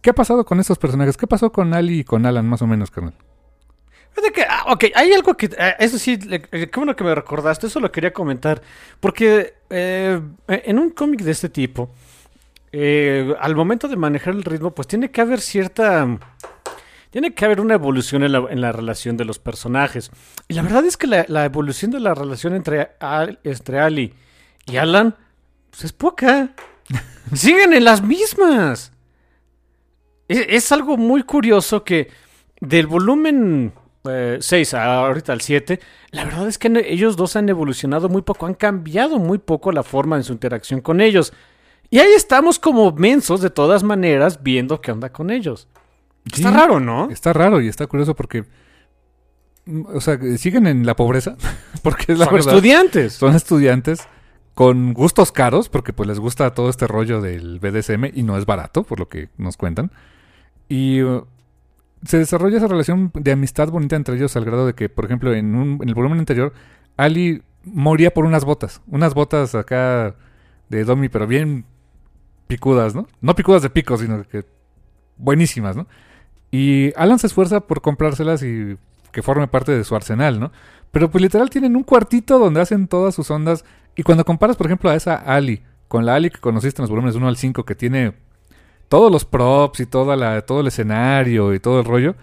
¿Qué 0.00 0.10
ha 0.10 0.12
pasado 0.12 0.44
con 0.44 0.58
estos 0.58 0.76
personajes? 0.76 1.16
¿Qué 1.16 1.28
pasó 1.28 1.52
con 1.52 1.72
Ali 1.72 2.00
y 2.00 2.04
con 2.04 2.26
Alan, 2.26 2.44
más 2.48 2.60
o 2.62 2.66
menos, 2.66 2.90
carnal? 2.90 3.14
Que, 4.34 4.42
ah, 4.42 4.64
ok, 4.72 4.86
hay 4.96 5.12
algo 5.12 5.36
que, 5.36 5.46
eh, 5.56 5.76
eso 5.78 5.98
sí, 5.98 6.18
eh, 6.28 6.40
qué 6.50 6.70
bueno 6.74 6.96
que 6.96 7.04
me 7.04 7.14
recordaste, 7.14 7.68
eso 7.68 7.78
lo 7.78 7.92
quería 7.92 8.12
comentar, 8.12 8.60
porque 8.98 9.54
en 9.70 10.78
un 10.80 10.90
cómic 10.90 11.20
de 11.20 11.30
este 11.30 11.48
tipo, 11.48 11.94
al 12.72 13.54
momento 13.54 13.86
de 13.86 13.94
manejar 13.94 14.34
el 14.34 14.42
ritmo, 14.42 14.72
pues 14.72 14.88
tiene 14.88 15.12
que 15.12 15.20
haber 15.20 15.40
cierta, 15.40 16.18
tiene 17.12 17.34
que 17.34 17.44
haber 17.44 17.60
una 17.60 17.74
evolución 17.74 18.22
en 18.24 18.32
la, 18.32 18.38
en 18.50 18.60
la 18.62 18.72
relación 18.72 19.18
de 19.18 19.26
los 19.26 19.38
personajes. 19.38 20.10
Y 20.48 20.54
la 20.54 20.62
verdad 20.62 20.84
es 20.86 20.96
que 20.96 21.06
la, 21.06 21.26
la 21.28 21.44
evolución 21.44 21.90
de 21.90 22.00
la 22.00 22.14
relación 22.14 22.54
entre, 22.54 22.92
Al- 23.00 23.38
entre 23.44 23.78
Ali 23.80 24.14
y 24.66 24.76
Alan, 24.78 25.14
pues 25.70 25.84
es 25.84 25.92
poca. 25.92 26.54
Siguen 27.34 27.74
en 27.74 27.84
las 27.84 28.02
mismas. 28.02 28.92
Es, 30.26 30.46
es 30.48 30.72
algo 30.72 30.96
muy 30.96 31.22
curioso 31.22 31.84
que 31.84 32.08
del 32.60 32.86
volumen 32.86 33.74
6 34.40 34.72
a 34.74 34.94
ahorita 35.06 35.32
al 35.34 35.42
7, 35.42 35.80
la 36.12 36.24
verdad 36.24 36.48
es 36.48 36.56
que 36.58 36.68
ellos 36.86 37.16
dos 37.16 37.36
han 37.36 37.46
evolucionado 37.48 38.08
muy 38.08 38.22
poco, 38.22 38.46
han 38.46 38.54
cambiado 38.54 39.18
muy 39.18 39.36
poco 39.38 39.70
la 39.70 39.82
forma 39.82 40.16
en 40.16 40.24
su 40.24 40.32
interacción 40.32 40.80
con 40.80 41.00
ellos. 41.02 41.32
Y 41.90 41.98
ahí 41.98 42.12
estamos 42.16 42.58
como 42.58 42.90
mensos 42.92 43.42
de 43.42 43.50
todas 43.50 43.82
maneras 43.82 44.42
viendo 44.42 44.80
qué 44.80 44.92
onda 44.92 45.10
con 45.12 45.30
ellos. 45.30 45.68
Está 46.30 46.50
raro, 46.50 46.80
¿no? 46.80 47.10
Está 47.10 47.32
raro 47.32 47.60
y 47.60 47.68
está 47.68 47.86
curioso 47.86 48.14
porque, 48.14 48.44
o 49.92 50.00
sea, 50.00 50.18
siguen 50.38 50.66
en 50.66 50.86
la 50.86 50.94
pobreza, 50.96 51.36
porque 51.82 52.12
es 52.12 52.18
la 52.18 52.26
Son 52.26 52.34
verdad. 52.34 52.54
estudiantes. 52.54 53.12
Son 53.14 53.34
estudiantes 53.34 54.06
con 54.54 54.92
gustos 54.92 55.32
caros, 55.32 55.68
porque 55.68 55.92
pues 55.92 56.06
les 56.08 56.18
gusta 56.20 56.52
todo 56.54 56.68
este 56.68 56.86
rollo 56.86 57.20
del 57.20 57.58
BDSM 57.58 58.06
y 58.14 58.22
no 58.22 58.36
es 58.36 58.44
barato, 58.46 58.82
por 58.84 58.98
lo 59.00 59.08
que 59.08 59.28
nos 59.38 59.56
cuentan. 59.56 59.90
Y 60.68 61.02
uh, 61.02 61.26
se 62.04 62.18
desarrolla 62.18 62.58
esa 62.58 62.68
relación 62.68 63.10
de 63.14 63.32
amistad 63.32 63.68
bonita 63.68 63.96
entre 63.96 64.16
ellos 64.16 64.36
al 64.36 64.44
grado 64.44 64.66
de 64.66 64.74
que, 64.74 64.88
por 64.88 65.04
ejemplo, 65.06 65.32
en, 65.34 65.54
un- 65.54 65.78
en 65.82 65.88
el 65.88 65.94
volumen 65.94 66.18
anterior, 66.18 66.52
Ali 66.96 67.42
moría 67.64 68.12
por 68.12 68.24
unas 68.26 68.44
botas. 68.44 68.80
Unas 68.88 69.14
botas 69.14 69.54
acá 69.54 70.14
de 70.68 70.84
Domi, 70.84 71.08
pero 71.08 71.26
bien 71.26 71.64
picudas, 72.46 72.94
¿no? 72.94 73.06
No 73.20 73.34
picudas 73.34 73.62
de 73.62 73.70
pico, 73.70 73.96
sino 73.96 74.22
que 74.28 74.44
buenísimas, 75.16 75.76
¿no? 75.76 75.86
Y 76.52 76.92
Alan 76.94 77.18
se 77.18 77.26
esfuerza 77.26 77.60
por 77.60 77.80
comprárselas 77.80 78.44
y 78.44 78.76
que 79.10 79.22
forme 79.22 79.48
parte 79.48 79.72
de 79.72 79.82
su 79.82 79.96
arsenal, 79.96 80.38
¿no? 80.38 80.52
Pero 80.92 81.10
pues 81.10 81.20
literal 81.22 81.50
tienen 81.50 81.74
un 81.74 81.82
cuartito 81.82 82.38
donde 82.38 82.60
hacen 82.60 82.86
todas 82.86 83.14
sus 83.14 83.28
ondas. 83.30 83.64
Y 83.96 84.04
cuando 84.04 84.24
comparas, 84.24 84.56
por 84.56 84.66
ejemplo, 84.66 84.90
a 84.90 84.94
esa 84.94 85.16
Ali 85.16 85.62
con 85.92 86.06
la 86.06 86.14
Ali 86.14 86.30
que 86.30 86.38
conociste 86.38 86.80
en 86.80 86.84
los 86.84 86.90
volúmenes 86.90 87.16
1 87.16 87.28
al 87.28 87.36
5, 87.36 87.64
que 87.64 87.74
tiene 87.74 88.14
todos 88.88 89.12
los 89.12 89.26
props 89.26 89.80
y 89.80 89.86
toda 89.86 90.16
la, 90.16 90.40
todo 90.40 90.60
el 90.60 90.68
escenario 90.68 91.52
y 91.52 91.60
todo 91.60 91.80
el 91.80 91.84
rollo, 91.84 92.14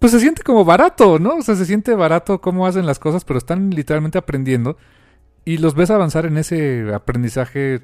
pues 0.00 0.10
se 0.10 0.20
siente 0.20 0.42
como 0.42 0.64
barato, 0.64 1.18
¿no? 1.18 1.36
O 1.36 1.42
sea, 1.42 1.54
se 1.54 1.64
siente 1.64 1.94
barato 1.94 2.40
cómo 2.40 2.66
hacen 2.66 2.86
las 2.86 2.98
cosas, 2.98 3.24
pero 3.24 3.38
están 3.38 3.70
literalmente 3.70 4.18
aprendiendo. 4.18 4.76
Y 5.44 5.58
los 5.58 5.74
ves 5.76 5.90
avanzar 5.90 6.26
en 6.26 6.36
ese 6.36 6.92
aprendizaje 6.92 7.82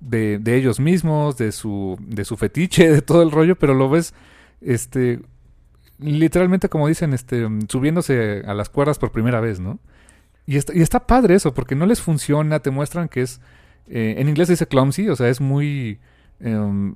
de, 0.00 0.38
de 0.38 0.56
ellos 0.56 0.80
mismos, 0.80 1.36
de 1.36 1.52
su, 1.52 1.98
de 2.00 2.24
su 2.24 2.36
fetiche, 2.38 2.90
de 2.92 3.02
todo 3.02 3.22
el 3.22 3.30
rollo, 3.30 3.56
pero 3.56 3.74
lo 3.74 3.90
ves, 3.90 4.14
este, 4.60 5.20
literalmente 5.98 6.68
como 6.68 6.88
dicen, 6.88 7.12
este, 7.12 7.46
subiéndose 7.68 8.42
a 8.46 8.54
las 8.54 8.68
cuerdas 8.68 8.98
por 8.98 9.12
primera 9.12 9.40
vez, 9.40 9.60
¿no? 9.60 9.78
Y 10.46 10.56
está, 10.56 10.74
y 10.74 10.80
está 10.80 11.06
padre 11.06 11.34
eso, 11.34 11.54
porque 11.54 11.74
no 11.74 11.86
les 11.86 12.00
funciona, 12.00 12.60
te 12.60 12.70
muestran 12.70 13.08
que 13.08 13.22
es, 13.22 13.40
eh, 13.88 14.16
en 14.18 14.28
inglés 14.28 14.48
dice 14.48 14.66
clumsy, 14.66 15.08
o 15.08 15.16
sea, 15.16 15.28
es 15.28 15.40
muy, 15.40 16.00
em, 16.40 16.94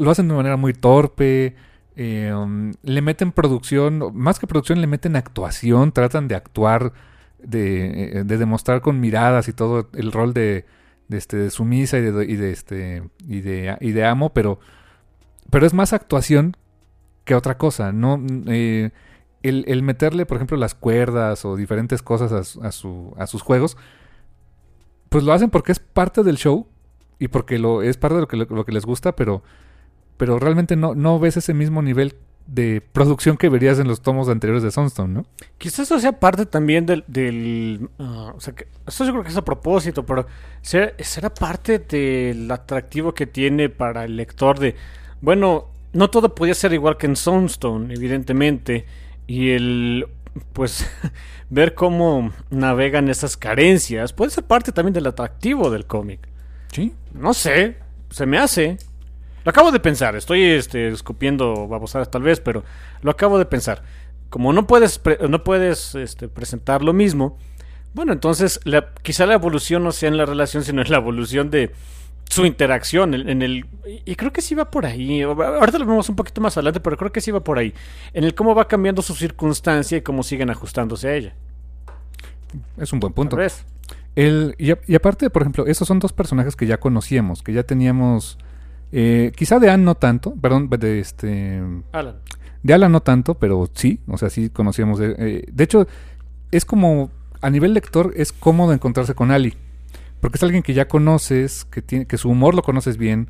lo 0.00 0.10
hacen 0.10 0.28
de 0.28 0.34
manera 0.34 0.56
muy 0.56 0.72
torpe, 0.72 1.54
em, 1.94 2.72
le 2.82 3.02
meten 3.02 3.32
producción, 3.32 4.10
más 4.14 4.38
que 4.38 4.46
producción, 4.46 4.80
le 4.80 4.86
meten 4.86 5.16
actuación, 5.16 5.92
tratan 5.92 6.28
de 6.28 6.34
actuar, 6.34 6.92
de, 7.38 8.20
eh, 8.20 8.24
de 8.24 8.38
demostrar 8.38 8.80
con 8.80 9.00
miradas 9.00 9.48
y 9.48 9.52
todo 9.52 9.88
el 9.94 10.12
rol 10.12 10.34
de, 10.34 10.64
de, 11.08 11.18
este, 11.18 11.36
de 11.36 11.50
sumisa 11.50 11.98
y 11.98 12.02
de, 12.02 12.24
y 12.24 12.36
de, 12.36 12.50
este, 12.50 13.02
y 13.26 13.40
de, 13.40 13.76
y 13.80 13.92
de 13.92 14.04
amo, 14.04 14.32
pero, 14.32 14.58
pero 15.50 15.66
es 15.66 15.74
más 15.74 15.92
actuación 15.92 16.56
que 17.26 17.34
otra 17.34 17.58
cosa, 17.58 17.92
¿no? 17.92 18.24
Eh, 18.46 18.90
el, 19.42 19.82
meterle, 19.82 20.24
por 20.26 20.38
ejemplo, 20.38 20.56
las 20.56 20.74
cuerdas 20.74 21.44
o 21.44 21.56
diferentes 21.56 22.02
cosas 22.02 22.32
a, 22.32 22.42
su- 22.44 22.62
a, 22.62 22.72
su, 22.72 23.14
a 23.18 23.26
sus 23.26 23.42
juegos, 23.42 23.76
pues 25.10 25.22
lo 25.24 25.32
hacen 25.32 25.50
porque 25.50 25.72
es 25.72 25.78
parte 25.78 26.22
del 26.22 26.36
show 26.36 26.66
y 27.18 27.28
porque 27.28 27.58
lo, 27.58 27.82
es 27.82 27.96
parte 27.96 28.14
de 28.14 28.20
lo 28.22 28.28
que, 28.28 28.36
lo 28.36 28.64
que 28.64 28.72
les 28.72 28.86
gusta, 28.86 29.14
pero, 29.14 29.42
pero 30.16 30.38
realmente 30.38 30.76
no, 30.76 30.94
no 30.94 31.18
ves 31.18 31.36
ese 31.36 31.52
mismo 31.52 31.82
nivel 31.82 32.14
de 32.46 32.80
producción 32.92 33.36
que 33.36 33.48
verías 33.48 33.80
en 33.80 33.88
los 33.88 34.02
tomos 34.02 34.28
anteriores 34.28 34.62
de 34.62 34.70
Sunstone, 34.70 35.12
¿no? 35.12 35.26
Quizás 35.58 35.80
eso 35.80 35.98
sea 35.98 36.18
parte 36.20 36.46
también 36.46 36.86
del... 36.86 37.04
del 37.08 37.88
ah, 37.98 38.34
o 38.36 38.40
sea, 38.40 38.54
que, 38.54 38.68
eso 38.86 39.04
yo 39.04 39.10
creo 39.12 39.24
que 39.24 39.30
es 39.30 39.36
a 39.36 39.44
propósito, 39.44 40.06
pero 40.06 40.26
será, 40.62 40.92
será 41.00 41.34
parte 41.34 41.80
del 41.80 42.48
atractivo 42.50 43.14
que 43.14 43.26
tiene 43.26 43.68
para 43.68 44.04
el 44.04 44.16
lector 44.16 44.60
de... 44.60 44.76
Bueno, 45.20 45.70
no 45.96 46.10
todo 46.10 46.34
podía 46.34 46.54
ser 46.54 46.72
igual 46.72 46.96
que 46.96 47.06
en 47.06 47.16
Sunstone, 47.16 47.92
evidentemente. 47.94 48.86
Y 49.26 49.50
el... 49.50 50.06
pues 50.52 50.88
ver 51.50 51.74
cómo 51.74 52.32
navegan 52.50 53.08
esas 53.08 53.36
carencias 53.36 54.12
puede 54.12 54.30
ser 54.30 54.44
parte 54.44 54.72
también 54.72 54.94
del 54.94 55.06
atractivo 55.06 55.70
del 55.70 55.86
cómic. 55.86 56.20
Sí. 56.72 56.92
No 57.12 57.34
sé, 57.34 57.76
se 58.10 58.26
me 58.26 58.38
hace. 58.38 58.78
Lo 59.44 59.50
acabo 59.50 59.70
de 59.70 59.78
pensar, 59.78 60.16
estoy 60.16 60.42
este, 60.42 60.88
escupiendo 60.88 61.68
babosadas 61.68 62.10
tal 62.10 62.22
vez, 62.22 62.40
pero 62.40 62.64
lo 63.02 63.10
acabo 63.12 63.38
de 63.38 63.46
pensar. 63.46 63.82
Como 64.28 64.52
no 64.52 64.66
puedes, 64.66 65.00
no 65.28 65.44
puedes 65.44 65.94
este, 65.94 66.28
presentar 66.28 66.82
lo 66.82 66.92
mismo, 66.92 67.38
bueno, 67.96 68.12
entonces 68.12 68.60
la, 68.64 68.92
quizá 69.02 69.24
la 69.24 69.32
evolución 69.32 69.82
no 69.82 69.90
sea 69.90 70.10
en 70.10 70.18
la 70.18 70.26
relación, 70.26 70.62
sino 70.62 70.82
en 70.82 70.90
la 70.90 70.98
evolución 70.98 71.48
de 71.48 71.72
su 72.28 72.44
interacción 72.44 73.14
en, 73.14 73.42
el 73.42 73.66
y 74.04 74.16
creo 74.16 74.32
que 74.32 74.42
sí 74.42 74.54
va 74.54 74.70
por 74.70 74.84
ahí 74.84 75.22
ahorita 75.22 75.78
lo 75.78 75.86
vemos 75.86 76.08
un 76.08 76.16
poquito 76.16 76.40
más 76.40 76.56
adelante 76.56 76.80
pero 76.80 76.96
creo 76.96 77.12
que 77.12 77.20
sí 77.20 77.30
va 77.30 77.40
por 77.40 77.58
ahí 77.58 77.72
en 78.12 78.24
el 78.24 78.34
cómo 78.34 78.54
va 78.54 78.66
cambiando 78.68 79.02
su 79.02 79.14
circunstancia 79.14 79.98
y 79.98 80.02
cómo 80.02 80.22
siguen 80.22 80.50
ajustándose 80.50 81.08
a 81.08 81.14
ella. 81.14 81.34
Es 82.78 82.92
un 82.92 83.00
buen 83.00 83.12
punto. 83.12 83.36
El, 84.14 84.54
y, 84.58 84.94
aparte 84.94 85.28
por 85.30 85.42
ejemplo 85.42 85.66
esos 85.66 85.86
son 85.86 85.98
dos 85.98 86.12
personajes 86.12 86.56
que 86.56 86.66
ya 86.66 86.78
conocíamos 86.78 87.42
que 87.42 87.52
ya 87.52 87.64
teníamos 87.64 88.38
eh, 88.92 89.32
quizá 89.36 89.58
de 89.58 89.70
Anne 89.70 89.84
no 89.84 89.94
tanto 89.94 90.34
perdón 90.34 90.70
de 90.70 91.00
este 91.00 91.62
Alan. 91.92 92.16
de 92.62 92.74
Alan 92.74 92.92
no 92.92 93.00
tanto 93.02 93.34
pero 93.34 93.68
sí 93.74 94.00
o 94.08 94.16
sea 94.16 94.30
sí 94.30 94.48
conocíamos 94.48 94.98
de, 94.98 95.14
eh, 95.18 95.44
de 95.52 95.64
hecho 95.64 95.86
es 96.50 96.64
como 96.64 97.10
a 97.42 97.50
nivel 97.50 97.74
lector 97.74 98.14
es 98.16 98.32
cómodo 98.32 98.72
encontrarse 98.72 99.14
con 99.14 99.30
Ali 99.30 99.54
porque 100.26 100.38
es 100.38 100.42
alguien 100.42 100.64
que 100.64 100.74
ya 100.74 100.88
conoces, 100.88 101.64
que, 101.66 101.82
tiene, 101.82 102.04
que 102.04 102.18
su 102.18 102.28
humor 102.28 102.56
lo 102.56 102.62
conoces 102.62 102.96
bien 102.96 103.28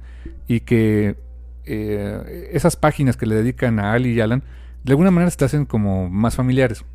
y 0.49 0.61
que 0.61 1.19
eh, 1.67 2.49
esas 2.55 2.77
páginas 2.77 3.19
que 3.19 3.27
le 3.27 3.35
dedican 3.35 3.79
a 3.79 3.93
Ali 3.93 4.13
y 4.13 4.21
Alan, 4.21 4.43
de 4.83 4.93
alguna 4.93 5.11
manera 5.11 5.31
se 5.31 5.37
te 5.37 5.45
hacen 5.45 5.67
como 5.67 6.09
más 6.09 6.37
familiares. 6.37 6.87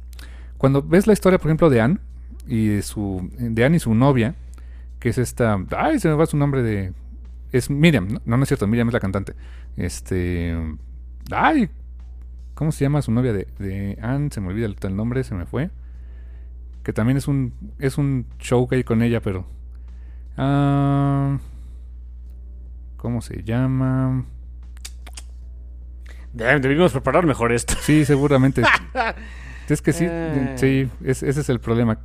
Cuando 0.57 0.81
ves 0.81 1.05
la 1.05 1.13
historia, 1.13 1.37
por 1.37 1.49
ejemplo, 1.49 1.69
de 1.69 1.81
Anne 1.81 1.99
y 2.47 2.81
su, 2.81 3.29
de 3.37 3.63
Anne 3.63 3.77
y 3.77 3.79
su 3.79 3.93
novia, 3.93 4.33
que 4.97 5.09
es 5.09 5.19
esta, 5.19 5.63
ay, 5.77 5.99
se 5.99 6.07
me 6.07 6.15
va 6.15 6.25
su 6.25 6.35
nombre 6.35 6.63
de, 6.63 6.93
es 7.51 7.69
Miriam, 7.69 8.07
no, 8.25 8.37
no 8.37 8.41
es 8.41 8.49
cierto, 8.49 8.65
Miriam 8.65 8.87
es 8.87 8.93
la 8.95 9.01
cantante. 9.01 9.35
Este, 9.77 10.57
ay, 11.29 11.69
¿cómo 12.55 12.71
se 12.71 12.85
llama 12.85 13.03
su 13.03 13.11
novia 13.11 13.33
de, 13.33 13.47
de 13.59 13.99
Anne? 14.01 14.29
Se 14.31 14.41
me 14.41 14.47
olvida 14.47 14.65
el, 14.65 14.95
nombre, 14.95 15.23
se 15.23 15.35
me 15.35 15.45
fue. 15.45 15.69
Que 16.81 16.91
también 16.91 17.17
es 17.17 17.27
un, 17.27 17.53
es 17.77 17.99
un 17.99 18.25
show 18.39 18.67
que 18.67 18.77
hay 18.77 18.83
con 18.83 19.03
ella, 19.03 19.21
pero 19.21 19.60
Ah, 20.43 21.37
¿Cómo 22.97 23.21
se 23.21 23.43
llama? 23.43 24.25
Debimos 26.33 26.91
preparar 26.93 27.27
mejor 27.27 27.51
esto. 27.51 27.75
Sí, 27.81 28.05
seguramente. 28.05 28.63
es 29.69 29.83
que 29.83 29.93
sí, 29.93 30.07
eh. 30.09 30.55
sí, 30.55 30.89
ese 31.05 31.29
es 31.29 31.47
el 31.49 31.59
problema. 31.59 31.99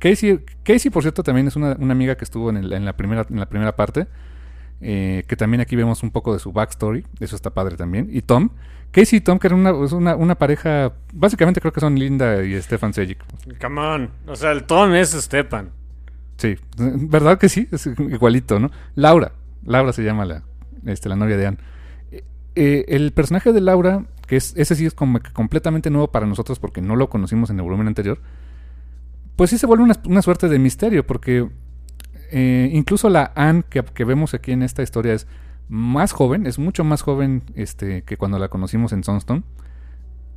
Casey, 0.00 0.40
Casey, 0.64 0.90
por 0.90 1.04
cierto, 1.04 1.22
también 1.22 1.46
es 1.46 1.54
una, 1.54 1.70
amiga 1.72 2.16
que 2.16 2.24
estuvo 2.24 2.50
en, 2.50 2.84
la, 2.84 2.96
primera, 2.96 3.24
en 3.30 3.38
la 3.38 3.48
primera 3.48 3.76
parte. 3.76 4.08
Eh, 4.80 5.22
que 5.28 5.36
también 5.36 5.60
aquí 5.60 5.76
vemos 5.76 6.02
un 6.02 6.10
poco 6.10 6.32
de 6.32 6.40
su 6.40 6.50
backstory. 6.50 7.06
Eso 7.20 7.36
está 7.36 7.50
padre 7.50 7.76
también. 7.76 8.08
Y 8.10 8.22
Tom. 8.22 8.50
Casey 8.90 9.18
y 9.18 9.20
Tom, 9.20 9.38
que 9.38 9.46
era 9.46 9.54
una, 9.54 9.72
una, 10.16 10.34
pareja. 10.34 10.94
Básicamente 11.12 11.60
creo 11.60 11.72
que 11.72 11.78
son 11.78 11.96
Linda 11.96 12.42
y 12.42 12.60
Stefan 12.60 12.92
Sejic. 12.92 13.22
Come 13.60 13.80
on. 13.80 14.10
O 14.26 14.34
sea, 14.34 14.50
el 14.50 14.64
Tom 14.64 14.92
es 14.94 15.12
Stefan. 15.12 15.70
Sí, 16.42 16.56
¿verdad 16.76 17.38
que 17.38 17.48
sí? 17.48 17.68
Es 17.70 17.86
igualito, 17.86 18.58
¿no? 18.58 18.72
Laura, 18.96 19.30
Laura 19.64 19.92
se 19.92 20.02
llama 20.02 20.24
la, 20.24 20.42
este, 20.86 21.08
la 21.08 21.14
novia 21.14 21.36
de 21.36 21.46
Anne. 21.46 21.58
Eh, 22.10 22.24
eh, 22.56 22.84
el 22.88 23.12
personaje 23.12 23.52
de 23.52 23.60
Laura, 23.60 24.06
que 24.26 24.34
es, 24.34 24.52
ese 24.56 24.74
sí 24.74 24.84
es 24.84 24.92
como 24.92 25.20
completamente 25.34 25.88
nuevo 25.88 26.10
para 26.10 26.26
nosotros 26.26 26.58
porque 26.58 26.82
no 26.82 26.96
lo 26.96 27.08
conocimos 27.08 27.50
en 27.50 27.60
el 27.60 27.62
volumen 27.62 27.86
anterior, 27.86 28.18
pues 29.36 29.50
sí 29.50 29.58
se 29.58 29.66
vuelve 29.66 29.84
una, 29.84 30.22
suerte 30.22 30.48
de 30.48 30.58
misterio 30.58 31.06
porque 31.06 31.48
eh, 32.32 32.70
incluso 32.72 33.08
la 33.08 33.30
Anne 33.36 33.62
que, 33.70 34.04
vemos 34.04 34.34
aquí 34.34 34.50
en 34.50 34.64
esta 34.64 34.82
historia 34.82 35.14
es 35.14 35.28
más 35.68 36.10
joven, 36.10 36.48
es 36.48 36.58
mucho 36.58 36.82
más 36.82 37.02
joven 37.02 37.44
este, 37.54 38.02
que 38.02 38.16
cuando 38.16 38.40
la 38.40 38.48
conocimos 38.48 38.92
en 38.92 39.04
Sunstone. 39.04 39.44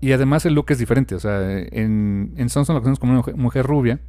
Y 0.02 0.12
además 0.12 0.46
el 0.46 0.54
look 0.54 0.68
es 0.70 0.78
diferente, 0.78 1.16
o 1.16 1.20
sea, 1.20 1.42
en, 1.50 2.36
en 2.38 2.50
Sunstone 2.50 2.78
la 2.78 2.84
conocemos 2.84 3.00
como 3.00 3.14
una 3.14 3.42
mujer 3.42 3.66
rubia 3.66 4.00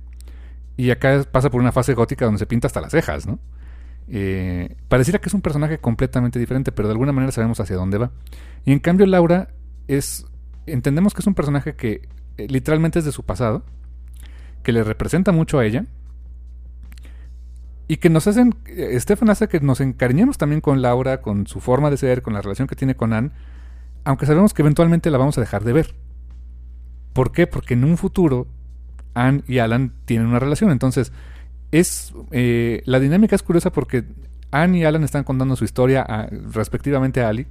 y 0.76 0.90
acá 0.90 1.24
pasa 1.30 1.50
por 1.50 1.60
una 1.60 1.72
fase 1.72 1.94
gótica 1.94 2.24
donde 2.24 2.38
se 2.38 2.46
pinta 2.46 2.66
hasta 2.66 2.80
las 2.80 2.92
cejas, 2.92 3.26
¿no? 3.26 3.38
Eh, 4.08 4.76
pareciera 4.88 5.18
que 5.18 5.28
es 5.28 5.34
un 5.34 5.40
personaje 5.40 5.78
completamente 5.78 6.38
diferente, 6.38 6.70
pero 6.70 6.88
de 6.88 6.92
alguna 6.92 7.12
manera 7.12 7.32
sabemos 7.32 7.58
hacia 7.60 7.76
dónde 7.76 7.98
va. 7.98 8.10
Y 8.64 8.72
en 8.72 8.78
cambio 8.78 9.06
Laura 9.06 9.48
es... 9.88 10.26
Entendemos 10.66 11.14
que 11.14 11.20
es 11.20 11.26
un 11.26 11.34
personaje 11.34 11.76
que 11.76 12.08
eh, 12.36 12.46
literalmente 12.48 12.98
es 12.98 13.04
de 13.04 13.12
su 13.12 13.24
pasado, 13.24 13.64
que 14.62 14.72
le 14.72 14.82
representa 14.84 15.32
mucho 15.32 15.58
a 15.58 15.64
ella, 15.64 15.86
y 17.88 17.96
que 17.96 18.10
nos 18.10 18.26
hacen... 18.26 18.54
Eh, 18.66 18.98
Stefan 19.00 19.30
hace 19.30 19.48
que 19.48 19.60
nos 19.60 19.80
encariñemos 19.80 20.38
también 20.38 20.60
con 20.60 20.82
Laura, 20.82 21.22
con 21.22 21.46
su 21.46 21.60
forma 21.60 21.90
de 21.90 21.96
ser, 21.96 22.22
con 22.22 22.34
la 22.34 22.42
relación 22.42 22.68
que 22.68 22.76
tiene 22.76 22.96
con 22.96 23.12
Anne, 23.12 23.30
aunque 24.04 24.26
sabemos 24.26 24.54
que 24.54 24.62
eventualmente 24.62 25.10
la 25.10 25.18
vamos 25.18 25.38
a 25.38 25.40
dejar 25.40 25.64
de 25.64 25.72
ver. 25.72 25.94
¿Por 27.12 27.32
qué? 27.32 27.46
Porque 27.46 27.74
en 27.74 27.84
un 27.84 27.96
futuro 27.96 28.46
Anne 29.16 29.42
y 29.48 29.58
Alan 29.58 29.92
tienen 30.04 30.28
una 30.28 30.38
relación. 30.38 30.70
Entonces, 30.70 31.10
es 31.72 32.12
eh, 32.30 32.82
la 32.84 33.00
dinámica 33.00 33.34
es 33.34 33.42
curiosa 33.42 33.72
porque 33.72 34.04
Anne 34.50 34.78
y 34.78 34.84
Alan 34.84 35.02
están 35.02 35.24
contando 35.24 35.56
su 35.56 35.64
historia 35.64 36.28
respectivamente 36.52 37.22
a 37.22 37.28
Ali, 37.28 37.46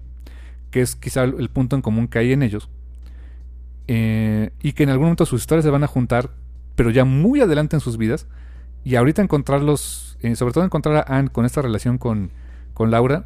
que 0.71 0.81
es 0.81 0.95
quizá 0.95 1.23
el, 1.23 1.49
punto 1.49 1.75
en 1.75 1.81
común 1.81 2.07
que 2.07 2.19
hay 2.19 2.31
en 2.31 2.43
ellos. 2.43 2.69
Eh, 3.87 4.51
y 4.61 4.73
que 4.73 4.83
en 4.83 4.89
algún 4.89 5.07
momento 5.07 5.25
sus 5.25 5.41
historias 5.41 5.65
se 5.65 5.71
van 5.71 5.83
a 5.83 5.87
juntar, 5.87 6.29
pero 6.75 6.91
ya 6.91 7.03
muy 7.03 7.41
adelante 7.41 7.75
en 7.75 7.81
sus 7.81 7.97
vidas. 7.97 8.27
Y 8.83 8.95
ahorita 8.95 9.23
encontrarlos, 9.23 10.17
eh, 10.21 10.35
sobre 10.35 10.53
todo 10.53 10.63
encontrar 10.63 10.97
a 10.97 11.17
Anne 11.17 11.29
con 11.29 11.45
esta 11.45 11.61
relación 11.61 11.97
con, 11.97 12.29
con 12.75 12.91
Laura. 12.91 13.25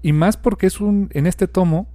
Y 0.00 0.12
más 0.12 0.36
porque 0.36 0.66
es 0.66 0.80
un, 0.80 1.10
en 1.12 1.26
este 1.26 1.48
tomo, 1.48 1.88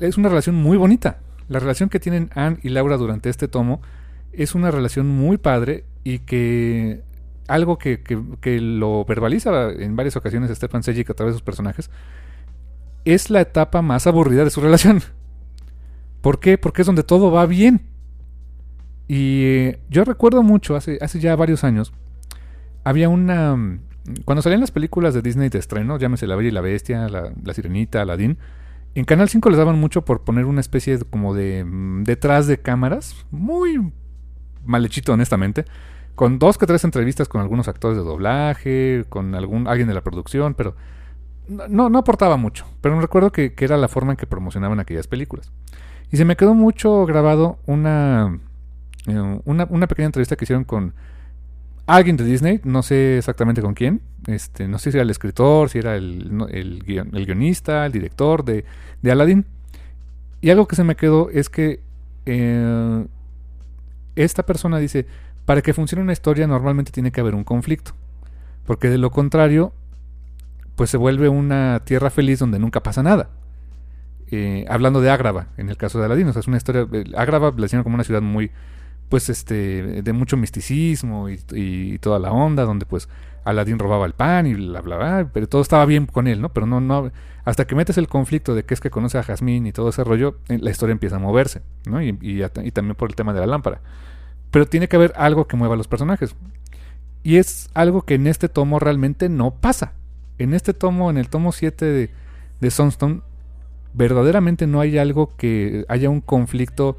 es 0.00 0.16
una 0.16 0.28
relación 0.28 0.56
muy 0.56 0.76
bonita. 0.76 1.20
La 1.48 1.60
relación 1.60 1.88
que 1.88 2.00
tienen 2.00 2.30
Anne 2.34 2.58
y 2.62 2.70
Laura 2.70 2.96
durante 2.96 3.30
este 3.30 3.46
tomo 3.46 3.80
es 4.36 4.54
una 4.54 4.70
relación 4.70 5.06
muy 5.08 5.38
padre 5.38 5.84
y 6.04 6.20
que 6.20 7.02
algo 7.48 7.78
que, 7.78 8.00
lo 8.60 9.04
verbaliza 9.04 9.70
en 9.70 9.96
varias 9.96 10.16
ocasiones 10.16 10.50
Stefan 10.50 10.82
Sejic 10.82 11.10
a 11.10 11.14
través 11.14 11.34
de 11.34 11.38
sus 11.38 11.44
personajes, 11.44 11.90
es 13.04 13.30
la 13.30 13.40
etapa 13.40 13.82
más 13.82 14.06
aburrida 14.06 14.44
de 14.44 14.50
su 14.50 14.60
relación. 14.62 15.02
¿Por 16.20 16.40
qué? 16.40 16.58
Porque 16.58 16.82
es 16.82 16.86
donde 16.86 17.04
todo 17.04 17.30
va 17.30 17.46
bien. 17.46 17.82
Y 19.08 19.42
eh, 19.44 19.78
yo 19.88 20.04
recuerdo 20.04 20.42
mucho, 20.42 20.74
hace, 20.74 20.98
hace 21.00 21.20
ya 21.20 21.36
varios 21.36 21.64
años, 21.64 21.92
había 22.84 23.08
una... 23.08 23.80
Cuando 24.24 24.42
salían 24.42 24.60
las 24.60 24.70
películas 24.70 25.14
de 25.14 25.22
Disney 25.22 25.48
de 25.48 25.58
estreno, 25.58 25.98
llámese 25.98 26.26
La 26.26 26.36
Bella 26.36 26.48
y 26.48 26.52
la 26.52 26.60
Bestia, 26.60 27.08
La, 27.08 27.32
la 27.42 27.54
Sirenita, 27.54 28.02
Aladdin, 28.02 28.38
en 28.94 29.04
Canal 29.04 29.28
5 29.28 29.50
les 29.50 29.58
daban 29.58 29.78
mucho 29.78 30.04
por 30.04 30.24
poner 30.24 30.46
una 30.46 30.60
especie 30.60 30.98
como 31.10 31.34
de 31.34 31.64
mm, 31.64 32.04
detrás 32.04 32.46
de 32.46 32.58
cámaras, 32.58 33.26
muy 33.30 33.92
malhechito 34.66 35.12
honestamente, 35.12 35.64
con 36.14 36.38
dos 36.38 36.58
que 36.58 36.66
tres 36.66 36.84
entrevistas 36.84 37.28
con 37.28 37.40
algunos 37.40 37.68
actores 37.68 37.96
de 37.98 38.04
doblaje, 38.04 39.04
con 39.08 39.34
algún 39.34 39.68
alguien 39.68 39.88
de 39.88 39.94
la 39.94 40.02
producción, 40.02 40.54
pero 40.54 40.74
no, 41.48 41.88
no 41.88 41.98
aportaba 41.98 42.36
mucho. 42.36 42.66
Pero 42.80 43.00
recuerdo 43.00 43.32
que, 43.32 43.54
era 43.58 43.76
la 43.76 43.88
forma 43.88 44.12
en 44.12 44.16
que 44.16 44.26
promocionaban 44.26 44.80
aquellas 44.80 45.06
películas. 45.06 45.52
Y 46.10 46.16
se 46.16 46.24
me 46.24 46.36
quedó 46.36 46.54
mucho 46.54 47.04
grabado 47.04 47.58
una, 47.66 48.38
eh, 49.06 49.40
una, 49.44 49.66
una, 49.68 49.86
pequeña 49.86 50.06
entrevista 50.06 50.36
que 50.36 50.44
hicieron 50.44 50.64
con 50.64 50.94
alguien 51.86 52.16
de 52.16 52.24
Disney, 52.24 52.60
no 52.64 52.82
sé 52.82 53.18
exactamente 53.18 53.62
con 53.62 53.74
quién, 53.74 54.00
este, 54.26 54.66
no 54.66 54.78
sé 54.78 54.90
si 54.90 54.96
era 54.96 55.02
el 55.02 55.10
escritor, 55.10 55.68
si 55.68 55.78
era 55.78 55.96
el, 55.96 56.46
el, 56.50 56.82
guionista, 57.26 57.86
el 57.86 57.92
director 57.92 58.44
de, 58.44 58.64
de 59.02 59.12
Aladdin. 59.12 59.46
Y 60.40 60.50
algo 60.50 60.66
que 60.66 60.76
se 60.76 60.84
me 60.84 60.96
quedó 60.96 61.30
es 61.30 61.48
que 61.48 61.80
eh, 62.26 63.06
esta 64.16 64.44
persona 64.44 64.78
dice, 64.78 65.06
para 65.44 65.62
que 65.62 65.72
funcione 65.72 66.02
una 66.02 66.12
historia 66.12 66.46
normalmente 66.46 66.90
tiene 66.90 67.12
que 67.12 67.20
haber 67.20 67.34
un 67.34 67.44
conflicto, 67.44 67.92
porque 68.64 68.88
de 68.88 68.98
lo 68.98 69.10
contrario, 69.10 69.72
pues 70.74 70.90
se 70.90 70.96
vuelve 70.96 71.28
una 71.28 71.82
tierra 71.84 72.10
feliz 72.10 72.38
donde 72.38 72.58
nunca 72.58 72.82
pasa 72.82 73.02
nada. 73.02 73.30
Eh, 74.28 74.64
hablando 74.68 75.00
de 75.00 75.10
Ágrava, 75.10 75.48
en 75.56 75.68
el 75.68 75.76
caso 75.76 76.00
de 76.00 76.06
Aladino, 76.06 76.30
es 76.30 76.48
una 76.48 76.56
historia, 76.56 76.86
Ágrava 77.16 77.52
la 77.56 77.66
hicieron 77.66 77.84
como 77.84 77.94
una 77.94 78.04
ciudad 78.04 78.22
muy, 78.22 78.50
pues 79.08 79.28
este, 79.28 80.02
de 80.02 80.12
mucho 80.12 80.36
misticismo 80.36 81.28
y, 81.28 81.98
toda 81.98 82.18
la 82.18 82.32
onda, 82.32 82.64
donde 82.64 82.86
pues 82.86 83.08
Aladín 83.46 83.78
robaba 83.78 84.06
el 84.06 84.12
pan 84.12 84.46
y 84.46 84.54
bla, 84.54 84.80
bla, 84.80 84.96
bla, 84.96 85.30
pero 85.32 85.48
todo 85.48 85.62
estaba 85.62 85.86
bien 85.86 86.06
con 86.06 86.26
él, 86.26 86.40
¿no? 86.40 86.50
Pero 86.50 86.66
no, 86.66 86.80
no, 86.80 87.10
hasta 87.44 87.66
que 87.66 87.74
metes 87.74 87.96
el 87.96 88.08
conflicto 88.08 88.54
de 88.54 88.64
que 88.64 88.74
es 88.74 88.80
que 88.80 88.90
conoce 88.90 89.18
a 89.18 89.22
Jazmín 89.22 89.66
y 89.66 89.72
todo 89.72 89.90
ese 89.90 90.02
rollo, 90.02 90.38
eh, 90.48 90.58
la 90.60 90.70
historia 90.70 90.92
empieza 90.92 91.16
a 91.16 91.20
moverse, 91.20 91.62
¿no? 91.86 92.02
Y, 92.02 92.12
también 92.72 92.96
por 92.96 93.08
el 93.08 93.14
tema 93.14 93.32
de 93.32 93.40
la 93.40 93.46
lámpara. 93.46 93.80
Pero 94.50 94.66
tiene 94.66 94.88
que 94.88 94.96
haber 94.96 95.12
algo 95.16 95.46
que 95.46 95.56
mueva 95.56 95.74
a 95.74 95.76
los 95.76 95.86
personajes. 95.86 96.34
Y 97.22 97.36
es 97.36 97.70
algo 97.74 98.02
que 98.02 98.14
en 98.14 98.26
este 98.26 98.48
tomo 98.48 98.78
realmente 98.78 99.28
no 99.28 99.52
pasa. 99.52 99.92
En 100.38 100.54
este 100.54 100.74
tomo, 100.74 101.08
en 101.08 101.18
el 101.18 101.28
tomo 101.28 101.52
7 101.52 101.84
de, 101.84 102.10
de 102.60 102.70
Sunstone, 102.70 103.22
verdaderamente 103.94 104.66
no 104.66 104.80
hay 104.80 104.98
algo 104.98 105.34
que 105.36 105.84
haya 105.88 106.10
un 106.10 106.20
conflicto 106.20 106.96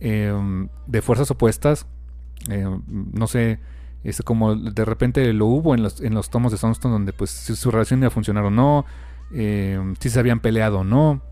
eh, 0.00 0.32
de 0.86 1.02
fuerzas 1.02 1.30
opuestas. 1.30 1.86
Eh, 2.48 2.66
no 2.88 3.26
sé, 3.26 3.58
es 4.02 4.22
como 4.22 4.54
de 4.54 4.84
repente 4.84 5.32
lo 5.32 5.46
hubo 5.46 5.74
en 5.74 5.82
los, 5.82 6.00
en 6.00 6.14
los 6.14 6.30
tomos 6.30 6.52
de 6.52 6.58
Sunstone 6.58 6.92
donde 6.92 7.12
pues 7.12 7.30
si 7.30 7.54
su 7.54 7.70
relación 7.70 8.00
iba 8.00 8.08
a 8.08 8.10
funcionar 8.10 8.44
o 8.44 8.50
no, 8.50 8.86
eh, 9.32 9.78
si 10.00 10.10
se 10.10 10.18
habían 10.18 10.40
peleado 10.40 10.80
o 10.80 10.84
no. 10.84 11.22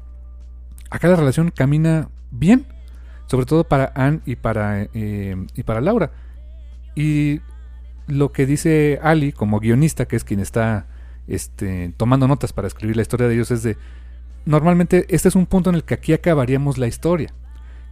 Acá 0.90 1.08
la 1.08 1.16
relación 1.16 1.50
camina 1.50 2.08
bien, 2.30 2.66
sobre 3.26 3.46
todo 3.46 3.64
para 3.64 3.92
Anne 3.94 4.20
y 4.26 4.36
para, 4.36 4.82
eh, 4.94 5.36
y 5.54 5.62
para 5.62 5.80
Laura. 5.80 6.10
Y 6.94 7.40
lo 8.06 8.32
que 8.32 8.46
dice 8.46 8.98
Ali 9.02 9.32
como 9.32 9.60
guionista, 9.60 10.06
que 10.06 10.16
es 10.16 10.24
quien 10.24 10.40
está 10.40 10.86
este, 11.26 11.92
tomando 11.96 12.26
notas 12.26 12.52
para 12.52 12.68
escribir 12.68 12.96
la 12.96 13.02
historia 13.02 13.28
de 13.28 13.34
ellos, 13.34 13.50
es 13.50 13.62
de, 13.62 13.76
normalmente 14.46 15.06
este 15.08 15.28
es 15.28 15.36
un 15.36 15.46
punto 15.46 15.70
en 15.70 15.76
el 15.76 15.84
que 15.84 15.94
aquí 15.94 16.12
acabaríamos 16.12 16.78
la 16.78 16.86
historia. 16.86 17.32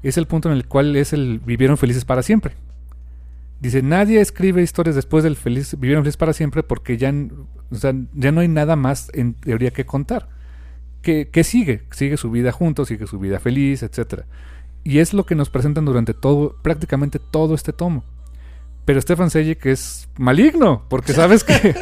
Es 0.03 0.19
el 0.19 0.27
punto 0.27 0.51
en 0.51 0.57
el 0.57 0.67
cual 0.67 0.97
es 0.97 1.13
el 1.13 1.41
vivieron 1.45 1.77
felices 1.77 2.05
para 2.05 2.23
siempre. 2.23 2.55
Dice, 3.61 3.83
nadie 3.83 4.21
escribe 4.21 4.63
historias 4.63 4.97
después 4.97 5.25
del 5.25 5.37
feliz, 5.37 5.77
vivieron 5.79 6.05
felices 6.05 6.19
para 6.19 6.33
siempre 6.33 6.63
porque 6.63 6.99
ya, 6.99 7.13
o 7.71 7.75
sea, 7.75 7.95
ya 8.13 8.33
no 8.33 8.41
hay 8.41 8.49
nada 8.49 8.77
más 8.77 9.11
en 9.15 9.35
teoría 9.35 9.71
que 9.71 9.87
contar. 9.87 10.29
Que, 11.01 11.29
que 11.29 11.45
sigue, 11.45 11.85
sigue 11.91 12.17
su 12.17 12.31
vida 12.31 12.53
juntos, 12.53 12.89
sigue 12.89 13.07
su 13.07 13.19
vida 13.19 13.39
feliz, 13.39 13.83
etc. 13.83 14.25
Y 14.85 14.99
es 14.99 15.15
lo 15.15 15.25
que 15.25 15.35
nos 15.35 15.51
presentan 15.51 15.85
durante 15.85 16.15
todo, 16.15 16.57
prácticamente 16.63 17.19
todo 17.19 17.55
este 17.55 17.73
tomo. 17.73 18.05
Pero 18.87 19.01
Stefan 19.01 19.31
que 19.31 19.73
es 19.73 20.09
maligno, 20.17 20.85
porque 20.89 21.13
sabes 21.15 21.43
que. 21.43 21.75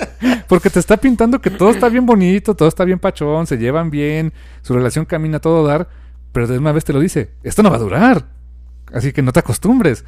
porque 0.48 0.70
te 0.70 0.80
está 0.80 0.96
pintando 0.96 1.40
que 1.40 1.50
todo 1.50 1.70
está 1.70 1.88
bien 1.88 2.06
bonito, 2.06 2.54
todo 2.54 2.66
está 2.66 2.84
bien 2.84 2.98
pachón, 2.98 3.46
se 3.46 3.58
llevan 3.58 3.90
bien, 3.90 4.32
su 4.62 4.74
relación 4.74 5.04
camina 5.04 5.36
a 5.36 5.40
todo 5.40 5.66
dar, 5.66 5.88
pero 6.32 6.46
de 6.46 6.58
una 6.58 6.72
vez 6.72 6.84
te 6.84 6.94
lo 6.94 7.00
dice: 7.00 7.32
esto 7.42 7.62
no 7.62 7.70
va 7.70 7.76
a 7.76 7.80
durar. 7.80 8.26
Así 8.92 9.12
que 9.12 9.22
no 9.22 9.32
te 9.32 9.40
acostumbres. 9.40 10.04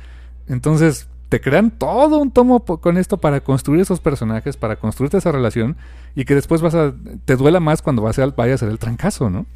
Entonces, 0.48 1.08
te 1.28 1.40
crean 1.40 1.70
todo 1.72 2.18
un 2.18 2.30
tomo 2.30 2.64
con 2.64 2.96
esto 2.96 3.18
para 3.18 3.40
construir 3.40 3.80
esos 3.80 4.00
personajes, 4.00 4.56
para 4.56 4.76
construirte 4.76 5.18
esa 5.18 5.32
relación 5.32 5.76
y 6.14 6.24
que 6.24 6.34
después 6.34 6.62
vas 6.62 6.74
a 6.74 6.94
te 7.24 7.36
duela 7.36 7.60
más 7.60 7.82
cuando 7.82 8.02
vas 8.02 8.18
a, 8.18 8.26
vaya 8.26 8.54
a 8.54 8.58
ser 8.58 8.68
el 8.68 8.78
trancazo, 8.78 9.28
¿no? 9.28 9.46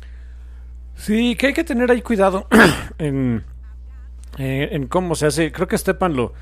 Sí, 0.96 1.36
que 1.36 1.48
hay 1.48 1.52
que 1.54 1.64
tener 1.64 1.90
ahí 1.90 2.02
cuidado 2.02 2.46
en, 2.98 3.44
eh, 4.38 4.68
en 4.72 4.86
cómo 4.88 5.14
se 5.14 5.26
hace. 5.26 5.52
Creo 5.52 5.68
que 5.68 5.78
Stepan 5.78 6.14
lo, 6.14 6.34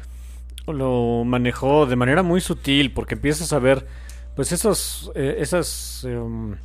lo 0.67 1.25
manejó 1.25 1.87
de 1.87 1.97
manera 1.97 2.23
muy 2.23 2.41
sutil 2.41 2.93
porque 2.93 3.15
empiezas 3.15 3.53
a 3.53 3.59
ver 3.59 3.87
pues 4.35 4.53
esos 4.53 5.13
eh, 5.15 5.37
esas 5.41 6.05
um, 6.05 6.53
uh, 6.53 6.57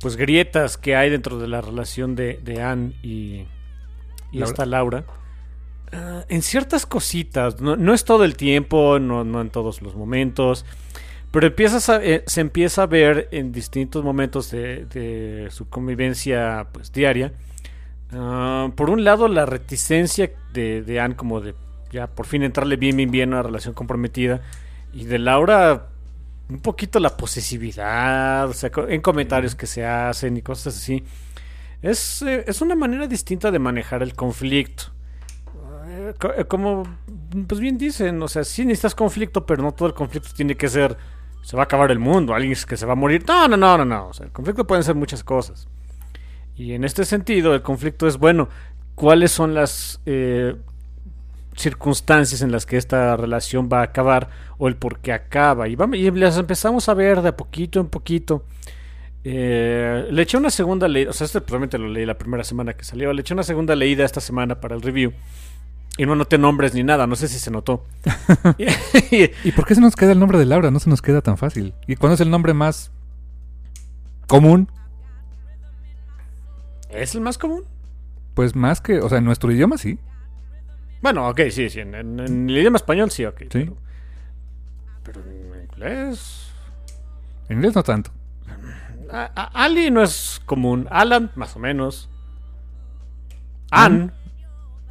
pues 0.00 0.16
grietas 0.16 0.76
que 0.76 0.94
hay 0.94 1.10
dentro 1.10 1.38
de 1.38 1.48
la 1.48 1.60
relación 1.60 2.14
de, 2.14 2.38
de 2.42 2.62
Anne 2.62 2.92
y, 3.02 3.46
y 4.30 4.38
Laura. 4.38 4.50
esta 4.50 4.66
Laura 4.66 5.04
uh, 5.92 6.22
en 6.28 6.42
ciertas 6.42 6.86
cositas 6.86 7.60
no, 7.60 7.76
no, 7.76 7.94
es 7.94 8.04
todo 8.04 8.24
el 8.24 8.36
tiempo 8.36 8.98
no, 8.98 9.24
no 9.24 9.40
en 9.40 9.50
todos 9.50 9.82
los 9.82 9.94
momentos 9.94 10.64
pero 11.30 11.48
empiezas 11.48 11.88
a, 11.88 12.02
eh, 12.02 12.22
se 12.26 12.40
empieza 12.40 12.84
a 12.84 12.86
ver 12.86 13.28
en 13.32 13.52
distintos 13.52 14.04
momentos 14.04 14.50
de, 14.50 14.86
de 14.86 15.48
su 15.50 15.68
convivencia 15.68 16.68
pues 16.72 16.92
diaria 16.92 17.32
uh, 18.12 18.70
por 18.70 18.90
un 18.90 19.04
lado 19.04 19.28
la 19.28 19.46
reticencia 19.46 20.30
de, 20.52 20.82
de 20.82 21.00
Anne 21.00 21.16
como 21.16 21.40
de 21.40 21.54
ya 21.94 22.08
por 22.08 22.26
fin 22.26 22.42
entrarle 22.42 22.76
bien, 22.76 22.96
bien, 22.96 23.10
bien 23.10 23.32
a 23.32 23.36
una 23.36 23.42
relación 23.44 23.72
comprometida. 23.72 24.42
Y 24.92 25.04
de 25.04 25.18
Laura, 25.18 25.86
un 26.48 26.60
poquito 26.60 26.98
la 26.98 27.16
posesividad, 27.16 28.48
o 28.48 28.52
sea, 28.52 28.70
en 28.88 29.00
comentarios 29.00 29.54
que 29.54 29.66
se 29.66 29.86
hacen 29.86 30.36
y 30.36 30.42
cosas 30.42 30.76
así. 30.76 31.04
Es, 31.82 32.22
eh, 32.22 32.44
es 32.46 32.60
una 32.60 32.74
manera 32.74 33.06
distinta 33.06 33.50
de 33.50 33.60
manejar 33.60 34.02
el 34.02 34.14
conflicto. 34.14 34.93
Eh, 36.10 36.44
como, 36.46 36.82
pues 37.46 37.60
bien 37.60 37.78
dicen, 37.78 38.22
o 38.22 38.28
sea, 38.28 38.44
sí 38.44 38.64
necesitas 38.64 38.94
conflicto, 38.94 39.46
pero 39.46 39.62
no 39.62 39.72
todo 39.72 39.88
el 39.88 39.94
conflicto 39.94 40.30
tiene 40.34 40.56
que 40.56 40.68
ser, 40.68 40.96
se 41.42 41.56
va 41.56 41.62
a 41.62 41.64
acabar 41.64 41.90
el 41.90 41.98
mundo, 41.98 42.34
alguien 42.34 42.56
que 42.66 42.76
se 42.76 42.86
va 42.86 42.92
a 42.92 42.96
morir. 42.96 43.24
No, 43.26 43.48
no, 43.48 43.56
no, 43.56 43.78
no, 43.78 43.84
no. 43.84 44.08
O 44.08 44.12
sea, 44.12 44.26
el 44.26 44.32
conflicto 44.32 44.66
pueden 44.66 44.84
ser 44.84 44.94
muchas 44.94 45.24
cosas. 45.24 45.68
Y 46.56 46.72
en 46.72 46.84
este 46.84 47.04
sentido, 47.04 47.54
el 47.54 47.62
conflicto 47.62 48.06
es, 48.06 48.18
bueno, 48.18 48.48
¿cuáles 48.94 49.32
son 49.32 49.54
las 49.54 50.00
eh, 50.06 50.54
circunstancias 51.56 52.42
en 52.42 52.52
las 52.52 52.66
que 52.66 52.76
esta 52.76 53.16
relación 53.16 53.68
va 53.72 53.80
a 53.80 53.84
acabar 53.84 54.28
o 54.58 54.68
el 54.68 54.76
por 54.76 55.00
qué 55.00 55.12
acaba. 55.12 55.68
Y, 55.68 55.76
vamos, 55.76 55.96
y 55.96 56.10
las 56.10 56.38
empezamos 56.38 56.88
a 56.88 56.94
ver 56.94 57.22
de 57.22 57.30
a 57.30 57.36
poquito 57.36 57.80
en 57.80 57.86
poquito. 57.86 58.44
Eh, 59.22 60.06
le 60.10 60.22
eché 60.22 60.36
una 60.36 60.50
segunda 60.50 60.86
leída, 60.86 61.10
o 61.10 61.12
sea, 61.12 61.24
este 61.24 61.40
probablemente 61.40 61.78
lo 61.78 61.88
leí 61.88 62.04
la 62.04 62.18
primera 62.18 62.44
semana 62.44 62.74
que 62.74 62.84
salió. 62.84 63.12
Le 63.12 63.22
eché 63.22 63.34
una 63.34 63.42
segunda 63.42 63.74
leída 63.74 64.04
esta 64.04 64.20
semana 64.20 64.60
para 64.60 64.74
el 64.74 64.82
review. 64.82 65.12
Y 65.96 66.06
no 66.06 66.16
noté 66.16 66.38
nombres 66.38 66.74
ni 66.74 66.82
nada, 66.82 67.06
no 67.06 67.14
sé 67.14 67.28
si 67.28 67.38
se 67.38 67.50
notó. 67.50 67.84
¿Y 69.44 69.52
por 69.52 69.64
qué 69.64 69.74
se 69.76 69.80
nos 69.80 69.94
queda 69.94 70.12
el 70.12 70.18
nombre 70.18 70.38
de 70.38 70.44
Laura? 70.44 70.70
No 70.70 70.80
se 70.80 70.90
nos 70.90 71.00
queda 71.00 71.22
tan 71.22 71.38
fácil. 71.38 71.72
¿Y 71.86 71.94
cuándo 71.96 72.14
es 72.14 72.20
el 72.20 72.30
nombre 72.30 72.52
más 72.52 72.90
común? 74.26 74.68
¿Es 76.90 77.14
el 77.14 77.20
más 77.20 77.38
común? 77.38 77.64
Pues 78.34 78.56
más 78.56 78.80
que, 78.80 79.00
o 79.00 79.08
sea, 79.08 79.18
en 79.18 79.24
nuestro 79.24 79.52
idioma 79.52 79.78
sí. 79.78 79.98
Bueno, 81.00 81.28
ok, 81.28 81.42
sí, 81.50 81.70
sí. 81.70 81.80
En, 81.80 81.94
en, 81.94 82.18
en, 82.18 82.50
el 82.50 82.58
idioma 82.58 82.76
español 82.76 83.10
sí, 83.12 83.24
ok. 83.24 83.42
Sí. 83.42 83.46
Pero, 83.50 83.76
pero 85.04 85.20
en 85.22 85.62
inglés. 85.62 86.50
En 87.48 87.58
inglés 87.58 87.74
no 87.76 87.84
tanto. 87.84 88.10
A, 89.12 89.30
a, 89.36 89.64
Ali 89.64 89.92
no 89.92 90.02
es 90.02 90.40
común. 90.44 90.88
Alan, 90.90 91.30
más 91.36 91.54
o 91.54 91.60
menos. 91.60 92.10
Ann. 93.70 94.12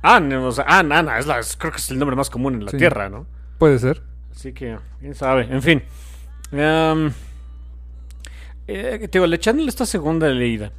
Ann, 0.04 0.32
o 0.34 0.52
sea, 0.52 0.66
Ann, 0.68 0.92
Ana, 0.92 1.18
es 1.18 1.26
la, 1.26 1.40
es, 1.40 1.56
creo 1.58 1.72
que 1.72 1.78
es 1.80 1.90
el 1.90 1.98
nombre 1.98 2.16
más 2.16 2.30
común 2.30 2.54
en 2.56 2.66
la 2.66 2.72
Sí. 2.72 2.78
Tierra, 2.78 3.10
¿no? 3.10 3.26
Puede 3.58 3.80
ser. 3.80 4.02
Así 4.32 4.54
que, 4.54 4.78
quién 5.00 5.16
sabe. 5.16 5.48
En 5.50 5.62
fin. 5.62 5.82
Em, 6.52 7.12
eh, 8.68 9.00
te 9.00 9.08
digo, 9.20 9.28
le 9.28 9.36
echándole 9.38 9.70
esta 9.70 9.86
segunda 9.86 10.28
leída. 10.30 10.72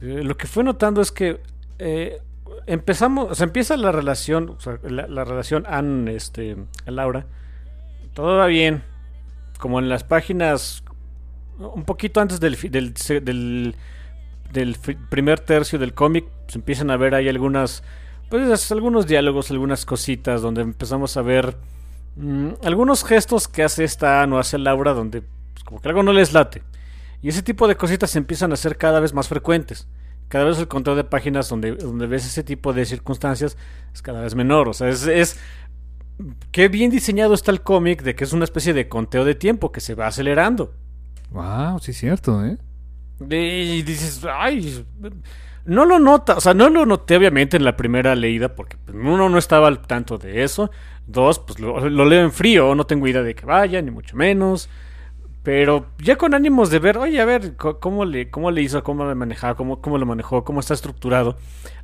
eh, 0.00 0.22
lo 0.24 0.36
que 0.36 0.46
fue 0.46 0.64
notando 0.64 1.00
es 1.00 1.10
que 1.12 1.40
eh, 1.78 2.18
empezamos, 2.66 3.30
o 3.30 3.34
sea, 3.34 3.44
empieza 3.44 3.76
la 3.76 3.92
relación, 3.92 4.50
o 4.50 4.60
sea, 4.60 4.78
la, 4.82 5.06
la 5.06 5.24
relación 5.24 5.64
Anne, 5.68 6.14
este, 6.14 6.56
Laura, 6.86 7.26
todo 8.14 8.36
va 8.38 8.46
bien, 8.46 8.82
como 9.58 9.78
en 9.78 9.88
las 9.88 10.04
páginas, 10.04 10.82
un 11.58 11.84
poquito 11.84 12.20
antes 12.20 12.40
del, 12.40 12.56
del, 12.70 12.94
del, 13.24 13.74
del 14.52 14.76
primer 15.10 15.40
tercio 15.40 15.78
del 15.78 15.94
cómic, 15.94 16.26
se 16.48 16.58
empiezan 16.58 16.90
a 16.90 16.96
ver 16.96 17.14
ahí 17.14 17.28
algunas, 17.28 17.82
pues 18.28 18.72
algunos 18.72 19.06
diálogos, 19.06 19.50
algunas 19.50 19.84
cositas, 19.84 20.42
donde 20.42 20.62
empezamos 20.62 21.16
a 21.16 21.22
ver 21.22 21.56
mm, 22.16 22.50
algunos 22.64 23.04
gestos 23.04 23.48
que 23.48 23.62
hace 23.62 23.84
esta 23.84 24.24
o 24.24 24.38
hace 24.38 24.58
Laura, 24.58 24.92
donde 24.92 25.22
pues, 25.22 25.64
como 25.64 25.80
que 25.80 25.88
algo 25.88 26.02
no 26.02 26.12
les 26.12 26.32
late. 26.32 26.62
Y 27.22 27.28
ese 27.28 27.42
tipo 27.42 27.66
de 27.66 27.76
cositas 27.76 28.10
se 28.10 28.18
empiezan 28.18 28.50
a 28.52 28.54
hacer 28.54 28.76
cada 28.76 29.00
vez 29.00 29.12
más 29.12 29.28
frecuentes 29.28 29.88
cada 30.28 30.44
vez 30.44 30.58
el 30.58 30.68
conteo 30.68 30.94
de 30.94 31.04
páginas 31.04 31.48
donde, 31.48 31.74
donde 31.74 32.06
ves 32.06 32.26
ese 32.26 32.44
tipo 32.44 32.72
de 32.72 32.84
circunstancias 32.84 33.56
es 33.92 34.02
cada 34.02 34.20
vez 34.20 34.34
menor. 34.34 34.68
O 34.68 34.74
sea, 34.74 34.88
es, 34.88 35.06
es 35.06 35.38
qué 36.52 36.68
bien 36.68 36.90
diseñado 36.90 37.34
está 37.34 37.50
el 37.50 37.62
cómic 37.62 38.02
de 38.02 38.14
que 38.14 38.24
es 38.24 38.32
una 38.32 38.44
especie 38.44 38.74
de 38.74 38.88
conteo 38.88 39.24
de 39.24 39.34
tiempo 39.34 39.72
que 39.72 39.80
se 39.80 39.94
va 39.94 40.06
acelerando. 40.06 40.74
Wow, 41.30 41.78
sí 41.80 41.92
es 41.92 41.98
cierto, 41.98 42.44
¿eh? 42.44 42.58
Y 43.20 43.82
dices, 43.82 44.22
ay, 44.30 44.84
no 45.68 45.84
lo 45.84 45.98
nota, 45.98 46.38
o 46.38 46.40
sea, 46.40 46.54
no 46.54 46.70
lo 46.70 46.86
noté 46.86 47.16
obviamente 47.16 47.58
en 47.58 47.64
la 47.64 47.76
primera 47.76 48.14
leída 48.14 48.54
porque 48.54 48.78
pues, 48.78 48.96
uno 48.96 49.28
no 49.28 49.38
estaba 49.38 49.68
al 49.68 49.86
tanto 49.86 50.16
de 50.16 50.42
eso. 50.42 50.70
Dos, 51.06 51.38
pues 51.38 51.60
lo, 51.60 51.88
leo 51.88 52.24
en 52.24 52.32
frío, 52.32 52.74
no 52.74 52.84
tengo 52.86 53.06
idea 53.06 53.22
de 53.22 53.34
que 53.34 53.44
vaya, 53.46 53.80
ni 53.82 53.90
mucho 53.90 54.16
menos. 54.16 54.70
Pero 55.42 55.86
ya 55.98 56.16
con 56.16 56.34
ánimos 56.34 56.70
de 56.70 56.78
ver, 56.78 56.98
oye, 56.98 57.20
a 57.20 57.24
ver, 57.24 57.56
¿cómo 57.56 58.04
le, 58.04 58.30
cómo 58.30 58.50
le 58.50 58.62
hizo, 58.62 58.82
cómo 58.82 59.04
lo 59.04 59.14
manejaba, 59.14 59.54
cómo, 59.54 59.80
cómo 59.80 59.98
lo 59.98 60.06
manejó, 60.06 60.42
cómo 60.42 60.60
está 60.60 60.74
estructurado? 60.74 61.36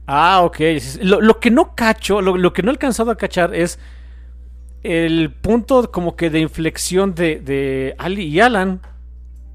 Ah, 0.06 0.40
ok. 0.43 0.61
Lo, 1.02 1.20
lo 1.20 1.39
que 1.39 1.51
no 1.51 1.74
cacho, 1.74 2.20
lo, 2.20 2.36
lo 2.36 2.52
que 2.52 2.62
no 2.62 2.70
he 2.70 2.73
alcanzado 2.73 3.11
a 3.11 3.16
cachar 3.16 3.55
es 3.55 3.78
el 4.82 5.31
punto 5.31 5.90
como 5.90 6.16
que 6.16 6.31
de 6.31 6.40
inflexión 6.40 7.15
de, 7.15 7.40
de 7.40 7.94
Ali 7.98 8.24
y 8.24 8.40
Alan. 8.40 8.81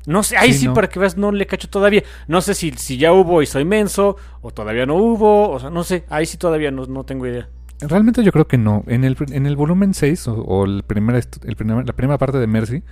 No 0.05 0.23
sé, 0.23 0.38
ahí 0.38 0.53
Sí, 0.53 0.59
sí, 0.59 0.65
no. 0.67 0.73
para 0.73 0.89
que 0.89 0.99
veas, 0.99 1.17
no 1.17 1.31
le 1.31 1.45
cacho 1.45 1.69
todavía. 1.69 2.03
No 2.27 2.41
sé 2.41 2.53
si, 2.55 2.71
si 2.71 2.97
ya 2.97 3.13
hubo 3.13 3.41
y 3.41 3.45
soy 3.45 3.65
menso, 3.65 4.15
o 4.41 4.51
todavía 4.51 4.85
no 4.85 4.95
hubo, 4.95 5.49
o 5.51 5.59
sea, 5.59 5.69
no 5.69 5.84
sé, 5.84 6.03
ahí 6.09 6.26
sí 6.26 6.38
todavía 6.38 6.71
no, 6.71 6.85
no 6.85 7.03
tengo 7.03 7.27
idea. 7.27 7.47
Realmente 7.81 8.23
yo 8.23 8.31
creo 8.31 8.47
que 8.47 8.57
no. 8.57 8.84
En 8.88 9.03
el, 9.03 9.15
en 9.31 9.45
el 9.45 9.55
volumen 9.55 9.93
6 9.93 10.27
o, 10.27 10.34
o 10.35 10.65
el 10.65 10.84
primer, 10.84 11.15
est- 11.17 11.43
el 11.45 11.55
primer- 11.55 11.85
la 11.85 11.93
primera 11.93 12.17
parte 12.17 12.38
de 12.39 12.47
Mercy, 12.47 12.84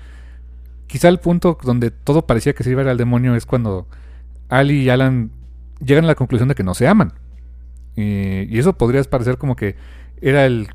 quizá 0.88 1.10
el 1.10 1.20
punto 1.20 1.58
donde 1.64 1.92
todo 1.92 2.26
parecía 2.26 2.54
que 2.54 2.64
se 2.64 2.72
iba 2.72 2.82
a 2.82 2.86
ir 2.86 2.90
al 2.90 2.98
demonio 2.98 3.36
es 3.36 3.46
cuando 3.46 3.88
Ali 4.50 4.84
y 4.84 4.90
Alan 4.90 5.32
llegan 5.84 6.06
a 6.06 6.08
la 6.08 6.16
conclusión 6.16 6.50
de 6.50 6.56
que 6.56 6.64
no 6.64 6.74
se 6.74 6.88
aman. 6.88 7.14
Eh, 7.96 8.48
y 8.50 8.60
eso 8.60 8.74
podría 8.78 9.04
parecer 9.04 9.38
como 9.38 9.56
que 9.56 9.76
era 10.22 10.46
el 10.46 10.68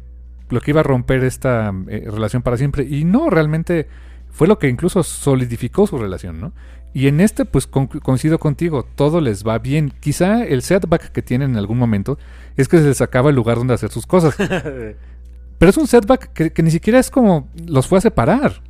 lo 0.51 0.61
que 0.61 0.73
iba 0.73 0.81
a 0.81 0.85
romper 0.85 1.25
esta 1.25 1.73
eh, 1.89 2.07
relación 2.13 2.43
para 2.43 2.57
siempre. 2.59 2.85
Y 2.85 3.05
no, 3.05 3.31
realmente 3.31 3.87
fue 4.33 4.49
lo 4.49 4.59
que 4.59 4.69
incluso 4.69 5.03
solidificó 5.05 5.87
su 5.87 5.97
relación, 5.99 6.41
¿no? 6.41 6.53
Y 6.95 7.07
en 7.07 7.21
este, 7.21 7.45
pues 7.45 7.67
con- 7.67 7.87
coincido 7.87 8.39
contigo, 8.39 8.85
todo 8.97 9.21
les 9.21 9.47
va 9.47 9.59
bien. 9.59 9.93
Quizá 10.01 10.45
el 10.45 10.63
setback 10.63 11.13
que 11.13 11.23
tienen 11.23 11.53
en 11.53 11.57
algún 11.57 11.79
momento 11.79 12.19
es 12.57 12.69
que 12.69 12.79
se 12.79 12.85
les 12.85 13.01
acaba 13.01 13.31
el 13.31 13.37
lugar 13.37 13.57
donde 13.57 13.73
hacer 13.75 13.91
sus 13.91 14.05
cosas. 14.07 14.35
Pero 15.59 15.71
es 15.71 15.77
un 15.77 15.87
setback 15.87 16.33
que, 16.33 16.51
que 16.53 16.63
ni 16.63 16.71
siquiera 16.71 16.99
es 16.99 17.11
como 17.11 17.49
los 17.67 17.87
fue 17.87 17.99
a 17.99 18.01
separar. 18.03 18.63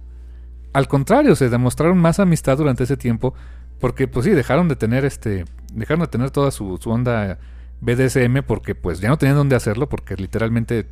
Al 0.73 0.89
contrario, 0.89 1.35
se 1.35 1.49
demostraron 1.49 1.99
más 1.99 2.21
amistad 2.21 2.59
durante 2.59 2.85
ese 2.85 2.97
tiempo. 2.97 3.35
Porque, 3.81 4.07
pues 4.07 4.25
sí, 4.25 4.31
dejaron 4.31 4.69
de 4.69 4.77
tener 4.77 5.05
este. 5.05 5.45
Dejaron 5.73 6.01
de 6.03 6.07
tener 6.07 6.31
toda 6.31 6.51
su, 6.51 6.79
su 6.81 6.91
onda 6.91 7.39
BDSM. 7.81 8.43
Porque 8.47 8.75
pues 8.75 9.01
ya 9.01 9.09
no 9.09 9.19
tenían 9.19 9.37
dónde 9.37 9.57
hacerlo. 9.57 9.89
Porque 9.89 10.15
literalmente 10.17 10.87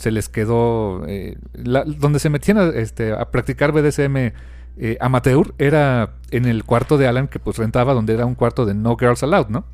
se 0.00 0.10
les 0.10 0.28
quedó. 0.28 1.04
eh, 1.06 1.36
la- 1.52 1.84
donde 1.84 2.18
se 2.18 2.30
metían 2.30 2.56
a, 2.58 2.68
este, 2.68 3.12
a 3.12 3.30
practicar 3.30 3.70
BDSM 3.72 4.32
eh, 4.78 4.96
amateur 5.00 5.52
era 5.58 6.14
en 6.30 6.46
el 6.46 6.64
cuarto 6.64 6.96
de 6.96 7.06
Alan 7.06 7.28
que 7.28 7.38
pues 7.38 7.58
rentaba 7.58 7.92
donde 7.92 8.14
era 8.14 8.24
un 8.24 8.34
cuarto 8.34 8.64
de 8.64 8.72
No 8.74 8.96
Girls 8.98 9.22
Allowed, 9.22 9.48
¿no? 9.48 9.64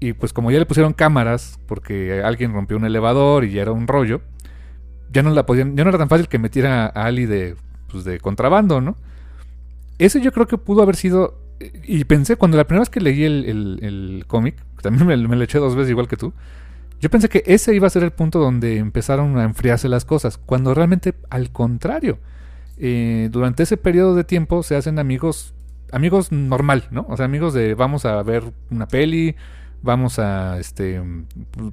Y 0.00 0.12
pues 0.14 0.32
como 0.32 0.50
ya 0.50 0.58
le 0.58 0.66
pusieron 0.66 0.92
cámaras 0.92 1.58
porque 1.66 2.20
alguien 2.24 2.52
rompió 2.52 2.76
un 2.76 2.84
elevador 2.84 3.44
y 3.44 3.52
ya 3.52 3.62
era 3.62 3.70
un 3.72 3.86
rollo, 3.86 4.20
ya 5.12 5.22
no 5.22 5.30
la 5.30 5.46
podían, 5.46 5.76
ya 5.76 5.84
no 5.84 5.90
era 5.90 5.98
tan 5.98 6.08
fácil 6.08 6.26
que 6.28 6.38
metiera 6.38 6.86
a 6.86 7.04
Ali 7.04 7.26
de, 7.26 7.54
pues, 7.92 8.04
de 8.04 8.18
contrabando, 8.18 8.80
¿no? 8.80 8.96
Ese 9.98 10.20
yo 10.20 10.32
creo 10.32 10.46
que 10.46 10.58
pudo 10.58 10.82
haber 10.82 10.96
sido, 10.96 11.38
y 11.84 12.04
pensé 12.04 12.36
cuando 12.36 12.56
la 12.56 12.64
primera 12.64 12.80
vez 12.82 12.90
que 12.90 13.00
leí 13.00 13.24
el, 13.24 13.44
el- 13.44 13.78
el 13.82 14.24
cómic, 14.26 14.56
también 14.82 15.06
me, 15.06 15.16
me 15.16 15.36
lo 15.36 15.42
eché 15.44 15.58
dos 15.58 15.74
veces 15.74 15.90
igual 15.90 16.06
que 16.08 16.16
tú, 16.16 16.32
yo 17.00 17.10
pensé 17.10 17.28
que 17.28 17.42
ese 17.46 17.74
iba 17.74 17.86
a 17.86 17.90
ser 17.90 18.02
el 18.02 18.10
punto 18.10 18.38
donde 18.38 18.78
empezaron 18.78 19.38
a 19.38 19.44
enfriarse 19.44 19.88
las 19.88 20.04
cosas, 20.04 20.38
cuando 20.38 20.74
realmente 20.74 21.14
al 21.30 21.50
contrario, 21.50 22.18
eh, 22.76 23.28
durante 23.30 23.62
ese 23.64 23.76
periodo 23.76 24.14
de 24.14 24.24
tiempo 24.24 24.62
se 24.62 24.76
hacen 24.76 24.98
amigos, 24.98 25.54
amigos 25.92 26.32
normal, 26.32 26.84
¿no? 26.90 27.06
O 27.08 27.16
sea, 27.16 27.26
amigos 27.26 27.54
de 27.54 27.74
vamos 27.74 28.04
a 28.04 28.22
ver 28.22 28.44
una 28.70 28.86
peli, 28.88 29.36
vamos 29.82 30.18
a, 30.18 30.58
este, 30.58 31.00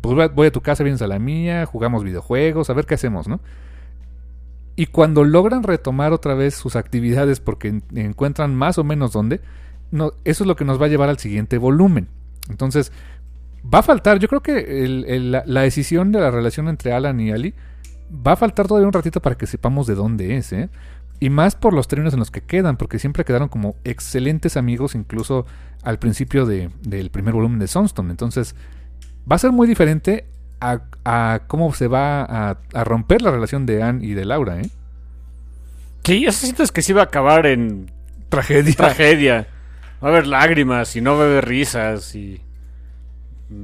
pues 0.02 0.32
voy 0.34 0.48
a- 0.48 0.52
tu 0.52 0.62
casa, 0.62 0.84
vienes 0.84 1.02
a 1.02 1.08
la 1.08 1.18
mía, 1.20 1.66
jugamos 1.66 2.04
videojuegos, 2.04 2.70
a 2.70 2.74
ver 2.74 2.86
qué 2.86 2.94
hacemos, 2.96 3.28
¿no? 3.28 3.40
Y 4.76 4.88
cuando 4.88 5.24
logran 5.24 5.64
retomar 5.64 6.12
otra 6.12 6.34
vez 6.34 6.54
sus 6.56 6.76
actividades 6.76 7.40
porque 7.40 7.70
en- 7.70 7.84
encuentran 7.96 8.54
más 8.56 8.78
o 8.78 8.84
menos 8.84 9.14
dónde, 9.14 9.42
eso 10.24 10.44
es 10.44 10.48
lo 10.48 10.56
que 10.56 10.66
nos 10.66 10.82
va 10.82 10.86
a 10.86 10.90
llevar 10.90 11.10
al 11.10 11.18
siguiente 11.18 11.58
volumen. 11.58 12.10
Entonces, 12.50 12.92
va 13.74 13.80
a 13.80 13.84
faltar, 13.84 14.20
yo 14.20 14.28
creo 14.28 14.42
que 14.42 14.84
el- 14.86 15.06
el- 15.08 15.32
la, 15.32 15.44
la 15.46 15.62
decisión 15.62 16.12
de 16.12 16.20
la 16.20 16.32
relación 16.32 16.68
entre 16.68 16.94
Alan 16.94 17.20
y 17.20 17.32
Ali 17.32 17.54
va 18.26 18.34
a 18.34 18.36
faltar 18.36 18.68
todavía 18.68 18.88
un 18.88 18.94
ratito 18.94 19.22
para 19.22 19.36
que 19.36 19.48
sepamos 19.48 19.88
de 19.88 19.96
dónde 19.96 20.38
es, 20.38 20.54
¿eh? 20.54 20.70
Y 21.20 21.30
más 21.30 21.56
por 21.56 21.74
los 21.74 21.88
términos 21.88 22.14
en 22.14 22.20
los 22.20 22.30
que 22.30 22.42
quedan, 22.42 22.76
porque 22.78 23.00
siempre 23.00 23.24
quedaron 23.24 23.48
como 23.48 23.76
excelentes 23.86 24.58
amigos, 24.58 24.96
incluso 24.96 25.46
al 25.84 25.98
principio 25.98 26.46
de- 26.46 26.70
del 26.82 27.10
primer 27.10 27.34
volumen 27.34 27.58
de 27.60 27.68
Sunstone. 27.68 28.12
Entonces, 28.12 28.56
va 29.30 29.38
a 29.38 29.40
ser 29.40 29.52
muy 29.52 29.68
diferente 29.68 30.26
a, 30.60 30.82
a 31.06 31.42
cómo 31.48 31.74
se 31.74 31.88
va 31.88 32.22
a, 32.24 32.58
a 32.74 32.84
romper 32.84 33.22
la 33.22 33.32
relación 33.32 33.66
de 33.66 33.82
Anne 33.82 34.06
y 34.06 34.14
de 34.14 34.26
Laura, 34.26 34.60
¿eh? 34.62 34.70
Sí, 36.04 36.26
eso 36.26 36.40
sientes 36.46 36.72
que 36.72 36.82
se 36.82 36.92
iba 36.92 37.02
a 37.02 37.06
acabar 37.06 37.46
en 37.48 37.92
Tragedia. 38.30 38.74
tragedia. 38.76 39.48
Va 40.04 40.10
a 40.10 40.12
haber 40.12 40.28
lágrimas 40.28 40.96
y 40.96 41.02
no 41.02 41.16
va 41.18 41.24
a 41.24 41.28
haber 41.28 41.46
risas 41.48 42.14
y 42.16 42.42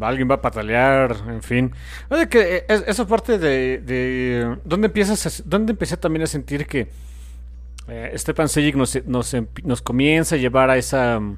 alguien 0.01 0.29
va 0.29 0.35
a 0.35 0.41
patalear, 0.41 1.15
en 1.27 1.41
fin. 1.41 1.71
Oye, 2.09 2.27
que 2.29 2.57
eh, 2.57 2.65
es- 2.67 2.83
esa 2.87 3.07
parte 3.07 3.37
de, 3.37 3.79
de 3.79 4.57
dónde 4.63 4.87
empiezas, 4.87 5.25
a- 5.39 5.43
dónde 5.45 5.71
empecé 5.71 5.97
también 5.97 6.23
a 6.23 6.27
sentir 6.27 6.65
que 6.67 6.89
eh, 7.87 8.13
Stepan 8.15 8.47
Sejic 8.47 8.75
nos, 8.75 9.05
nos, 9.05 9.35
nos 9.63 9.81
comienza 9.81 10.35
a 10.35 10.37
llevar 10.37 10.69
a 10.69 10.77
esa 10.77 11.19
mm, 11.19 11.37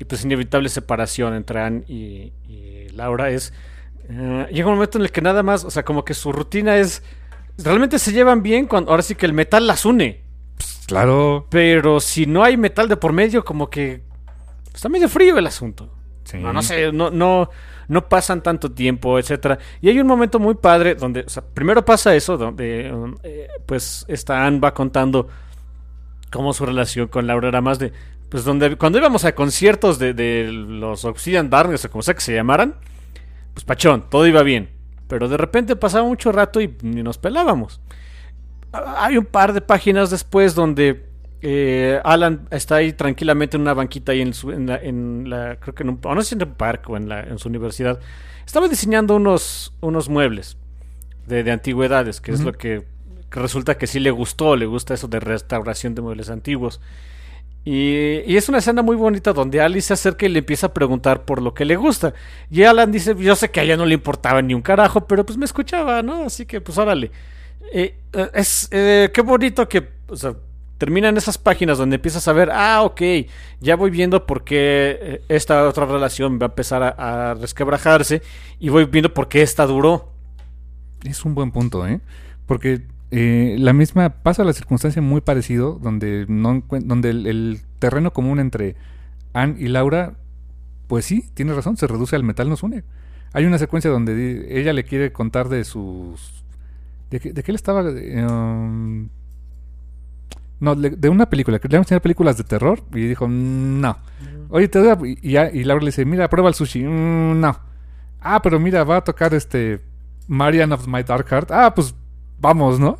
y 0.00 0.04
pues 0.04 0.24
inevitable 0.24 0.68
separación 0.68 1.34
entre 1.34 1.60
Anne 1.60 1.84
y, 1.88 2.32
y 2.48 2.88
Laura 2.94 3.30
es 3.30 3.52
eh, 4.08 4.46
llega 4.52 4.68
un 4.68 4.74
momento 4.74 4.98
en 4.98 5.04
el 5.04 5.12
que 5.12 5.20
nada 5.22 5.42
más, 5.42 5.64
o 5.64 5.70
sea, 5.70 5.84
como 5.84 6.04
que 6.04 6.14
su 6.14 6.32
rutina 6.32 6.76
es 6.76 7.02
realmente 7.58 7.98
se 7.98 8.12
llevan 8.12 8.42
bien 8.42 8.66
cuando 8.66 8.90
ahora 8.90 9.02
sí 9.02 9.14
que 9.14 9.26
el 9.26 9.32
metal 9.32 9.66
las 9.66 9.84
une. 9.84 10.22
Claro. 10.86 11.46
Pero 11.50 12.00
si 12.00 12.24
no 12.26 12.42
hay 12.42 12.56
metal 12.56 12.88
de 12.88 12.96
por 12.96 13.12
medio, 13.12 13.44
como 13.44 13.68
que 13.68 14.02
está 14.74 14.88
medio 14.88 15.08
frío 15.08 15.36
el 15.38 15.46
asunto. 15.46 15.92
Sí. 16.28 16.36
No, 16.36 16.52
no 16.52 16.60
sé, 16.60 16.92
no, 16.92 17.10
no, 17.10 17.48
no 17.88 18.08
pasan 18.08 18.42
tanto 18.42 18.70
tiempo, 18.70 19.18
etcétera. 19.18 19.58
Y 19.80 19.88
hay 19.88 19.98
un 19.98 20.06
momento 20.06 20.38
muy 20.38 20.54
padre 20.54 20.94
donde, 20.94 21.20
o 21.20 21.28
sea, 21.28 21.42
primero 21.42 21.84
pasa 21.84 22.14
eso, 22.14 22.36
donde 22.36 22.92
um, 22.92 23.16
eh, 23.22 23.48
pues 23.64 24.04
esta 24.08 24.44
Anne 24.44 24.60
va 24.60 24.74
contando 24.74 25.28
cómo 26.30 26.52
su 26.52 26.66
relación 26.66 27.08
con 27.08 27.26
Laura 27.26 27.48
era 27.48 27.62
más 27.62 27.78
de, 27.78 27.92
pues 28.28 28.44
donde 28.44 28.76
cuando 28.76 28.98
íbamos 28.98 29.24
a 29.24 29.34
conciertos 29.34 29.98
de, 29.98 30.12
de 30.12 30.52
los 30.52 31.06
Obsidian 31.06 31.48
Darkness 31.48 31.86
o 31.86 31.90
como 31.90 32.02
sea 32.02 32.12
que 32.12 32.20
se 32.20 32.34
llamaran, 32.34 32.74
pues 33.54 33.64
pachón, 33.64 34.04
todo 34.10 34.26
iba 34.26 34.42
bien. 34.42 34.68
Pero 35.08 35.30
de 35.30 35.38
repente 35.38 35.76
pasaba 35.76 36.06
mucho 36.06 36.30
rato 36.30 36.60
y 36.60 36.76
ni 36.82 37.02
nos 37.02 37.16
pelábamos. 37.16 37.80
Hay 38.98 39.16
un 39.16 39.24
par 39.24 39.54
de 39.54 39.62
páginas 39.62 40.10
después 40.10 40.54
donde 40.54 41.07
eh, 41.42 42.00
Alan 42.04 42.46
está 42.50 42.76
ahí 42.76 42.92
tranquilamente 42.92 43.56
en 43.56 43.62
una 43.62 43.74
banquita 43.74 44.12
ahí 44.12 44.20
en, 44.20 44.34
su- 44.34 44.50
en 44.52 44.66
la, 44.66 44.76
en 44.76 45.30
la- 45.30 45.56
creo 45.60 45.74
que 45.74 45.82
en 45.84 45.90
un, 45.90 46.00
no 46.02 46.22
sé 46.22 46.30
si 46.30 46.34
en 46.34 46.42
un 46.42 46.54
parque 46.54 46.90
o 46.92 46.96
en, 46.96 47.08
la, 47.08 47.20
en 47.20 47.38
su 47.38 47.48
universidad. 47.48 48.00
Estaba 48.46 48.66
diseñando 48.68 49.14
unos, 49.16 49.72
unos 49.80 50.08
muebles 50.08 50.56
de, 51.26 51.42
de 51.44 51.50
antigüedades, 51.52 52.20
que 52.20 52.32
es 52.32 52.40
lo 52.40 52.52
que, 52.54 52.84
que 53.30 53.40
resulta 53.40 53.76
que 53.76 53.86
sí 53.86 54.00
le 54.00 54.10
gustó, 54.10 54.56
le 54.56 54.66
gusta 54.66 54.94
eso 54.94 55.06
de 55.06 55.20
restauración 55.20 55.94
de 55.94 56.00
muebles 56.02 56.30
antiguos. 56.30 56.80
Y, 57.64 58.22
y 58.26 58.36
es 58.38 58.48
una 58.48 58.58
escena 58.58 58.80
muy 58.80 58.96
bonita 58.96 59.34
donde 59.34 59.60
Alice 59.60 59.88
se 59.88 59.92
acerca 59.94 60.24
y 60.24 60.30
le 60.30 60.38
empieza 60.38 60.68
a 60.68 60.72
preguntar 60.74 61.24
por 61.26 61.42
lo 61.42 61.52
que 61.52 61.66
le 61.66 61.76
gusta. 61.76 62.14
Y 62.50 62.62
Alan 62.62 62.90
dice, 62.90 63.14
yo 63.18 63.36
sé 63.36 63.50
que 63.50 63.60
a 63.60 63.64
ella 63.64 63.76
no 63.76 63.84
le 63.84 63.92
importaba 63.94 64.40
ni 64.40 64.54
un 64.54 64.62
carajo, 64.62 65.06
pero 65.06 65.26
pues 65.26 65.36
me 65.36 65.44
escuchaba, 65.44 66.02
¿no? 66.02 66.24
Así 66.24 66.46
que 66.46 66.62
pues 66.62 66.78
órale. 66.78 67.10
Eh, 67.72 67.94
eh, 68.14 68.30
es 68.32 68.68
qué 68.70 69.20
bonito 69.22 69.68
que 69.68 69.86
o 70.08 70.16
sea, 70.16 70.34
terminan 70.78 71.16
esas 71.16 71.36
páginas 71.36 71.76
donde 71.76 71.96
empiezas 71.96 72.26
a 72.28 72.32
ver, 72.32 72.50
ah, 72.52 72.82
ok, 72.82 73.02
ya 73.60 73.76
voy 73.76 73.90
viendo 73.90 74.24
por 74.24 74.44
qué 74.44 74.98
eh, 75.00 75.22
esta 75.28 75.68
otra 75.68 75.84
relación 75.84 76.38
va 76.40 76.46
a 76.46 76.48
empezar 76.50 76.82
a, 76.82 77.34
resquebrajarse 77.34 78.22
y 78.60 78.68
voy 78.68 78.84
viendo 78.84 79.12
por 79.12 79.28
qué 79.28 79.42
esta 79.42 79.66
duró. 79.66 80.12
Es 81.04 81.24
un 81.24 81.34
buen 81.34 81.50
punto, 81.50 81.86
¿eh? 81.86 82.00
Porque 82.46 82.82
eh, 83.10 83.56
la 83.58 83.72
misma 83.72 84.10
pasa 84.10 84.44
la 84.44 84.52
circunstancia 84.52 85.02
muy 85.02 85.20
parecido, 85.20 85.78
donde 85.82 86.26
no 86.28 86.62
donde 86.70 87.10
el, 87.10 87.60
terreno 87.78 88.12
común 88.12 88.40
entre 88.40 88.74
Anne 89.32 89.54
y 89.58 89.68
Laura, 89.68 90.14
pues 90.88 91.04
sí, 91.04 91.24
tiene 91.34 91.54
razón, 91.54 91.76
se 91.76 91.86
reduce 91.86 92.16
al 92.16 92.24
metal 92.24 92.48
nos 92.48 92.62
une. 92.62 92.82
Hay 93.32 93.44
una 93.44 93.58
secuencia 93.58 93.90
donde 93.90 94.46
ella 94.58 94.72
le 94.72 94.84
quiere 94.84 95.12
contar 95.12 95.48
de 95.48 95.64
sus 95.64 96.44
de 97.10 97.20
qué, 97.20 97.32
de 97.32 97.42
le 97.46 97.54
estaba 97.54 97.88
eh, 97.88 98.26
um, 98.26 99.08
no, 100.60 100.74
le- 100.74 100.90
de 100.90 101.08
una 101.08 101.28
película, 101.28 101.60
le 101.62 101.76
enseñar 101.76 102.02
películas 102.02 102.36
de 102.36 102.44
terror 102.44 102.82
y 102.94 103.06
dijo, 103.06 103.26
"Mm, 103.28 103.80
"No." 103.80 103.98
Oye, 104.50 104.68
te 104.68 104.78
doy 104.78 104.88
a- 105.30 105.48
y, 105.52 105.60
y 105.60 105.64
Laura 105.64 105.82
le 105.84 105.88
dice, 105.90 106.04
"Mira, 106.04 106.28
prueba 106.28 106.48
el 106.48 106.54
sushi." 106.54 106.82
"Mm, 106.84 107.40
no. 107.40 107.58
Ah, 108.20 108.40
pero 108.42 108.58
mira, 108.58 108.82
va 108.84 108.96
a 108.98 109.04
tocar 109.04 109.32
este 109.34 109.80
Marian 110.26 110.72
of 110.72 110.86
My 110.88 111.02
Dark 111.02 111.26
Heart. 111.28 111.50
Ah, 111.52 111.74
pues 111.74 111.94
vamos, 112.40 112.80
¿no? 112.80 112.98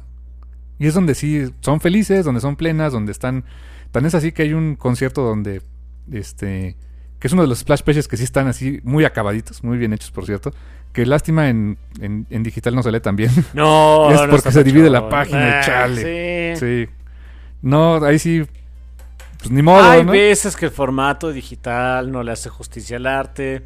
Y 0.78 0.86
es 0.86 0.94
donde 0.94 1.14
sí 1.14 1.50
son 1.60 1.80
felices, 1.80 2.24
donde 2.24 2.40
son 2.40 2.54
plenas, 2.56 2.92
donde 2.92 3.12
están. 3.12 3.44
Tan 3.90 4.06
es 4.06 4.14
así 4.14 4.30
que 4.32 4.42
hay 4.42 4.52
un 4.52 4.76
concierto 4.76 5.22
donde. 5.22 5.60
Este. 6.12 6.76
Que 7.18 7.26
es 7.26 7.32
uno 7.32 7.42
de 7.42 7.48
los 7.48 7.58
splash 7.58 7.82
pages 7.82 8.06
que 8.06 8.16
sí 8.16 8.22
están 8.22 8.46
así 8.46 8.78
muy 8.84 9.04
acabaditos, 9.04 9.64
muy 9.64 9.76
bien 9.76 9.92
hechos, 9.92 10.12
por 10.12 10.24
cierto. 10.24 10.52
Que 10.92 11.04
lástima 11.04 11.48
en, 11.48 11.76
en, 12.00 12.26
en 12.30 12.42
digital 12.44 12.74
no 12.76 12.82
se 12.84 12.92
lee 12.92 13.00
también. 13.00 13.30
No, 13.54 14.08
Es 14.12 14.20
porque 14.30 14.52
se 14.52 14.62
divide 14.62 14.88
la 14.88 15.08
página, 15.08 15.58
Ah, 15.58 15.62
chale. 15.64 16.54
sí. 16.56 16.60
sí. 16.86 16.92
No, 17.62 18.04
ahí 18.04 18.18
sí. 18.18 18.44
Pues 19.38 19.50
ni 19.50 19.62
modo, 19.62 19.82
Hay 19.88 20.04
¿no? 20.04 20.12
veces 20.12 20.56
que 20.56 20.66
el 20.66 20.70
formato 20.72 21.30
digital 21.32 22.10
no 22.10 22.22
le 22.22 22.32
hace 22.32 22.48
justicia 22.48 22.96
al 22.96 23.06
arte. 23.06 23.62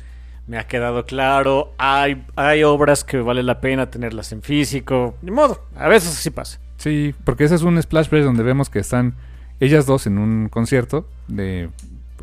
Me 0.47 0.59
ha 0.59 0.67
quedado 0.67 1.07
claro. 1.07 1.73
Hay, 1.79 2.25
hay 2.37 2.63
obras 2.65 3.05
que 3.05 3.19
vale 3.19 3.43
la 3.43 3.61
pena 3.61 3.91
tenerlas 3.91 4.33
en 4.33 4.43
físico. 4.43 5.17
Ni 5.23 5.31
modo. 5.31 5.65
A 5.77 5.89
veces 5.89 6.11
así 6.19 6.31
pasa. 6.31 6.59
Sí, 6.77 7.15
porque 7.25 7.45
ese 7.45 7.55
es 7.55 7.63
un 7.63 7.81
splash 7.81 8.09
page 8.09 8.23
donde 8.23 8.43
vemos 8.43 8.69
que 8.69 8.81
están 8.81 9.15
ellas 9.61 9.87
dos 9.87 10.07
en 10.09 10.19
un 10.19 10.49
concierto 10.49 11.09
de 11.29 11.71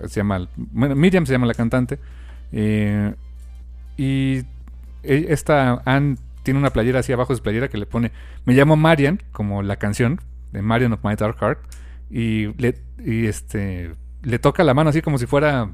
se 0.08 0.20
llama 0.20 0.48
Miriam 0.74 1.26
se 1.26 1.32
llama 1.32 1.46
la 1.46 1.54
cantante 1.54 2.00
eh, 2.52 3.14
y 3.98 4.40
e- 5.04 5.26
esta 5.30 5.82
Anne 5.86 6.18
tiene 6.44 6.60
una 6.60 6.72
playera 6.72 7.00
así 7.00 7.14
abajo 7.14 7.32
de 7.32 7.38
su 7.38 7.44
playera 7.44 7.70
que 7.70 7.78
le 7.78 7.86
pone 7.86 8.12
me 8.46 8.54
llamo 8.54 8.76
Marian 8.76 9.22
como 9.32 9.62
la 9.62 9.78
canción 9.78 10.20
de 10.52 10.62
Marian 10.62 10.94
of 10.94 11.00
My 11.04 11.16
Dark 11.16 11.38
Heart 11.40 11.60
y 12.10 12.48
le 12.62 12.76
y 13.06 13.26
este 13.28 13.92
le 14.24 14.40
toca 14.40 14.64
la 14.64 14.74
mano 14.74 14.90
así 14.90 15.02
como 15.02 15.18
si 15.18 15.26
fuera 15.26 15.70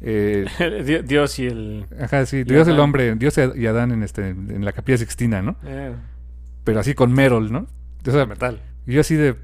eh, 0.00 0.44
Di- 0.84 1.02
Dios 1.06 1.38
y 1.38 1.46
el. 1.46 1.86
ajá, 2.00 2.26
sí, 2.26 2.38
Y 2.38 2.44
Dios 2.44 2.66
el 2.68 2.74
Adán. 2.74 2.84
hombre 2.84 3.14
Dios 3.16 3.34
y 3.38 3.66
Adán 3.66 3.92
en 3.92 4.02
este 4.02 4.28
en 4.28 4.64
la 4.64 4.72
capilla 4.72 4.98
sixtina 4.98 5.40
no 5.42 5.56
eh, 5.64 5.92
pero 6.64 6.80
así 6.80 6.94
con 6.94 7.12
Merol 7.12 7.50
no 7.52 7.66
o 8.06 8.10
sea, 8.10 8.26
metal. 8.26 8.60
y 8.86 8.92
yo 8.94 9.00
así 9.00 9.14
de... 9.14 9.34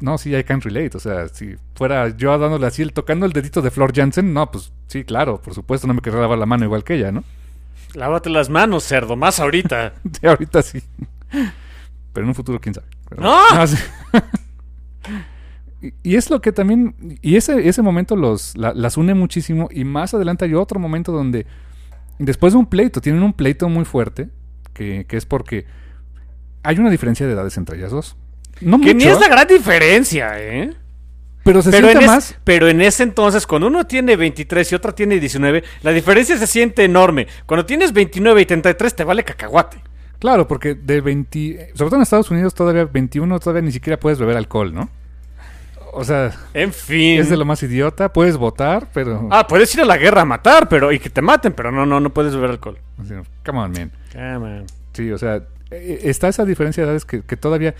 no, 0.00 0.18
sí, 0.18 0.34
I 0.34 0.42
can 0.42 0.60
relate. 0.60 0.96
O 0.96 1.00
sea, 1.00 1.28
si 1.28 1.54
fuera 1.76 2.08
yo 2.08 2.36
dándole 2.36 2.66
así, 2.66 2.82
el, 2.82 2.92
tocando 2.92 3.24
el 3.24 3.32
dedito 3.32 3.62
de 3.62 3.70
Flor 3.70 3.92
Jansen, 3.94 4.34
no, 4.34 4.50
pues 4.50 4.72
sí, 4.88 5.04
claro, 5.04 5.40
por 5.40 5.54
supuesto, 5.54 5.86
no 5.86 5.94
me 5.94 6.00
querría 6.00 6.22
lavar 6.22 6.38
la 6.38 6.46
mano 6.46 6.64
igual 6.64 6.82
que 6.82 6.94
ella, 6.96 7.12
¿no? 7.12 7.22
Lávate 7.94 8.30
las 8.30 8.50
manos, 8.50 8.82
cerdo, 8.82 9.14
más 9.14 9.38
ahorita. 9.38 9.92
Sí, 10.20 10.26
ahorita 10.26 10.62
sí. 10.62 10.82
Pero 12.12 12.24
en 12.24 12.28
un 12.28 12.34
futuro, 12.34 12.60
quién 12.60 12.74
sabe. 12.74 12.88
Pero- 13.08 13.22
¡No! 13.22 13.66
sí. 13.66 13.76
y, 16.02 16.16
es 16.16 16.30
lo 16.30 16.40
que 16.40 16.52
también. 16.52 17.18
Y 17.22 17.36
ese, 17.36 17.68
ese 17.68 17.82
momento 17.82 18.16
los, 18.16 18.56
la- 18.56 18.72
las 18.74 18.96
une 18.96 19.14
muchísimo. 19.14 19.68
Y 19.70 19.84
más 19.84 20.14
adelante 20.14 20.44
hay 20.44 20.54
otro 20.54 20.80
momento 20.80 21.12
donde. 21.12 21.46
Después 22.18 22.52
de 22.52 22.60
un 22.60 22.66
pleito, 22.66 23.00
tienen 23.00 23.22
un 23.22 23.32
pleito 23.32 23.68
muy 23.68 23.84
fuerte. 23.84 24.28
Que, 24.72 25.04
que 25.06 25.16
es 25.16 25.26
porque 25.26 25.66
hay 26.62 26.78
una 26.78 26.90
diferencia 26.90 27.26
de 27.26 27.32
edades 27.32 27.56
entre 27.58 27.76
ellas 27.78 27.90
dos. 27.92 28.16
No 28.60 28.80
Que 28.80 28.94
mucho, 28.94 29.06
ni 29.06 29.12
es 29.12 29.20
la 29.20 29.28
gran 29.28 29.46
diferencia, 29.46 30.32
¿eh? 30.38 30.72
pero 31.44 31.60
se 31.60 31.70
Pero 31.70 31.88
en, 31.88 31.92
siente 31.92 32.04
es- 32.06 32.10
más. 32.10 32.36
pero 32.44 32.68
en 32.68 32.80
ese 32.80 33.02
entonces, 33.02 33.46
cuando 33.46 33.66
uno 33.68 33.86
tiene 33.86 34.16
23 34.16 34.72
y 34.72 34.74
otra 34.74 34.94
tiene 34.94 35.20
19, 35.20 35.62
la 35.82 35.90
diferencia 35.92 36.38
se 36.38 36.46
siente 36.46 36.82
enorme. 36.84 37.26
Cuando 37.46 37.66
tienes 37.66 37.92
29 37.92 38.40
y 38.40 38.46
33, 38.46 38.96
te 38.96 39.04
vale 39.04 39.22
cacahuate. 39.24 39.76
Claro, 40.24 40.48
porque 40.48 40.74
de 40.74 41.02
20. 41.02 41.72
Sobre 41.74 41.90
todo 41.90 41.96
en 41.96 42.02
Estados 42.02 42.30
Unidos, 42.30 42.54
todavía 42.54 42.86
21, 42.86 43.38
todavía 43.40 43.60
ni 43.60 43.72
siquiera 43.72 44.00
puedes 44.00 44.18
beber 44.18 44.38
alcohol, 44.38 44.72
¿no? 44.72 44.88
O 45.92 46.02
sea, 46.02 46.32
En 46.54 46.72
fin. 46.72 47.20
es 47.20 47.28
de 47.28 47.36
lo 47.36 47.44
más 47.44 47.62
idiota. 47.62 48.10
Puedes 48.10 48.38
votar, 48.38 48.88
pero. 48.94 49.28
Ah, 49.30 49.46
puedes 49.46 49.74
ir 49.74 49.82
a 49.82 49.84
la 49.84 49.98
guerra 49.98 50.22
a 50.22 50.24
matar, 50.24 50.70
pero 50.70 50.92
y 50.92 50.98
que 50.98 51.10
te 51.10 51.20
maten, 51.20 51.52
pero 51.52 51.70
no, 51.70 51.84
no, 51.84 52.00
no 52.00 52.08
puedes 52.08 52.34
beber 52.34 52.52
alcohol. 52.52 52.78
Come 53.44 53.58
on, 53.58 53.72
man. 53.72 53.92
Come 54.14 54.60
on. 54.60 54.66
Sí, 54.94 55.12
o 55.12 55.18
sea, 55.18 55.42
eh, 55.70 56.00
está 56.04 56.28
esa 56.28 56.46
diferencia 56.46 56.82
de 56.82 56.86
edades 56.86 57.04
que, 57.04 57.20
que 57.20 57.36
todavía. 57.36 57.74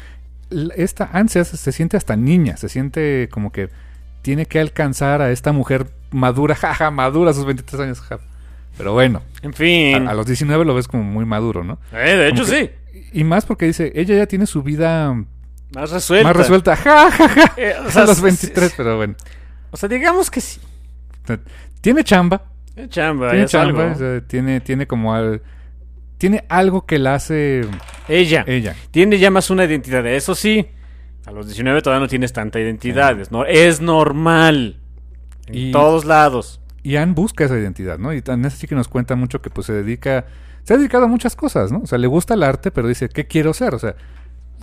Esta 0.77 1.09
ansia 1.15 1.45
se, 1.45 1.57
se 1.57 1.73
siente 1.73 1.97
hasta 1.97 2.15
niña, 2.15 2.59
se 2.59 2.69
siente 2.69 3.31
como 3.33 3.53
que 3.53 3.71
tiene 4.21 4.45
que 4.45 4.61
alcanzar 4.61 5.23
a 5.23 5.31
esta 5.31 5.53
mujer 5.53 5.87
madura, 6.11 6.55
jaja, 6.57 6.91
madura 6.91 7.31
a 7.31 7.33
sus 7.33 7.47
23 7.47 7.81
años, 7.85 8.01
jaja. 8.03 8.23
Pero 8.77 8.93
bueno, 8.93 9.23
En 9.43 9.53
fin. 9.53 10.07
a, 10.09 10.11
a 10.11 10.15
los 10.15 10.27
19 10.27 10.65
lo 10.65 10.75
ves 10.75 10.89
como 10.89 11.03
muy 11.05 11.25
maduro, 11.25 11.63
¿no? 11.65 11.79
Eh, 11.93 12.17
de 12.17 12.29
hecho, 12.29 12.45
que- 12.45 12.75
sí. 12.93 13.01
Y 13.13 13.25
más 13.25 13.47
porque 13.47 13.67
dice, 13.67 13.93
ella 13.95 14.17
ya 14.17 14.27
tiene 14.27 14.47
su 14.47 14.63
vida 14.63 15.15
Más 15.75 15.91
resuelta. 15.91 16.29
más 16.29 16.37
resuelta, 16.37 16.77
jajaja, 16.77 17.53
Eh, 17.57 17.75
o 17.85 17.89
a 17.89 17.91
sea, 17.91 18.07
los 18.07 18.17
sí, 18.17 18.23
23, 18.25 18.69
sí. 18.71 18.75
pero 18.77 18.97
bueno. 18.97 19.15
O 19.71 19.77
sea, 19.77 19.89
digamos 19.89 20.31
que 20.31 20.41
sí. 20.41 20.61
Tiene 21.81 22.03
chamba, 22.05 22.43
Eh, 22.77 22.87
Chamba, 22.89 23.31
tiene 23.31 23.47
chamba, 23.47 23.83
algo. 23.85 23.95
o 23.95 23.99
sea, 23.99 24.21
tiene, 24.27 24.61
tiene 24.61 24.87
como 24.87 25.15
al- 25.15 25.43
tiene 26.19 26.45
algo 26.49 26.87
que 26.87 26.99
la 26.99 27.15
hace 27.15 27.63
Ella. 28.09 28.45
ella. 28.47 28.75
Tiene 28.91 29.19
ya 29.19 29.31
más 29.31 29.51
una 29.51 29.65
identidad. 29.65 30.05
Eso 30.07 30.35
sí, 30.35 30.67
a 31.27 31.31
los 31.33 31.47
19 31.47 31.83
todavía 31.83 32.01
no 32.01 32.09
tienes 32.09 32.33
tanta 32.33 32.59
identidad. 32.61 33.21
Es, 33.21 33.31
no, 33.31 33.45
es 33.45 33.81
normal. 33.81 34.81
En 35.47 35.55
Y- 35.55 35.73
todos 35.73 36.05
lados. 36.05 36.61
Y 36.85 36.97
Anne 36.97 37.15
busca 37.15 37.45
esa 37.45 37.59
identidad, 37.59 37.99
¿no? 37.99 38.13
Y 38.13 38.23
tan 38.23 38.45
es 38.45 38.55
así 38.55 38.69
que 38.69 38.75
nos 38.77 38.87
cuenta 38.89 39.17
mucho 39.17 39.41
que 39.43 39.51
pues 39.51 39.67
se 39.67 39.73
dedica, 39.73 40.27
se 40.63 40.75
ha 40.75 40.77
dedicado 40.77 41.07
a 41.07 41.09
muchas 41.09 41.35
cosas, 41.35 41.73
¿no? 41.73 41.81
O 41.81 41.87
sea, 41.87 41.99
le 41.99 42.07
gusta 42.07 42.35
el 42.35 42.43
arte, 42.45 42.71
pero 42.71 42.87
dice, 42.87 43.09
¿qué 43.09 43.27
quiero 43.27 43.55
ser? 43.55 43.75
O 43.75 43.79
sea, 43.79 43.97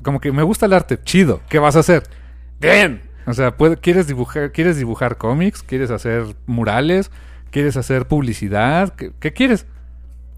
como 0.03 0.21
que 0.21 0.31
me 0.31 0.43
gusta 0.43 0.67
el 0.67 0.73
arte, 0.73 0.99
chido, 1.03 1.41
¿qué 1.49 1.59
vas 1.59 1.75
a 1.75 1.79
hacer? 1.79 2.03
Bien. 2.61 3.01
O 3.25 3.33
sea, 3.33 3.57
puede- 3.57 3.77
¿quieres 3.77 4.07
dibujar, 4.07 4.51
quieres 4.51 4.77
dibujar 4.77 5.17
cómics? 5.17 5.63
¿Quieres 5.63 5.91
hacer 5.91 6.35
murales? 6.45 7.11
¿Quieres 7.49 7.75
hacer 7.75 8.07
publicidad? 8.07 8.93
¿Qué, 8.95 9.11
qué 9.19 9.33
quieres? 9.33 9.65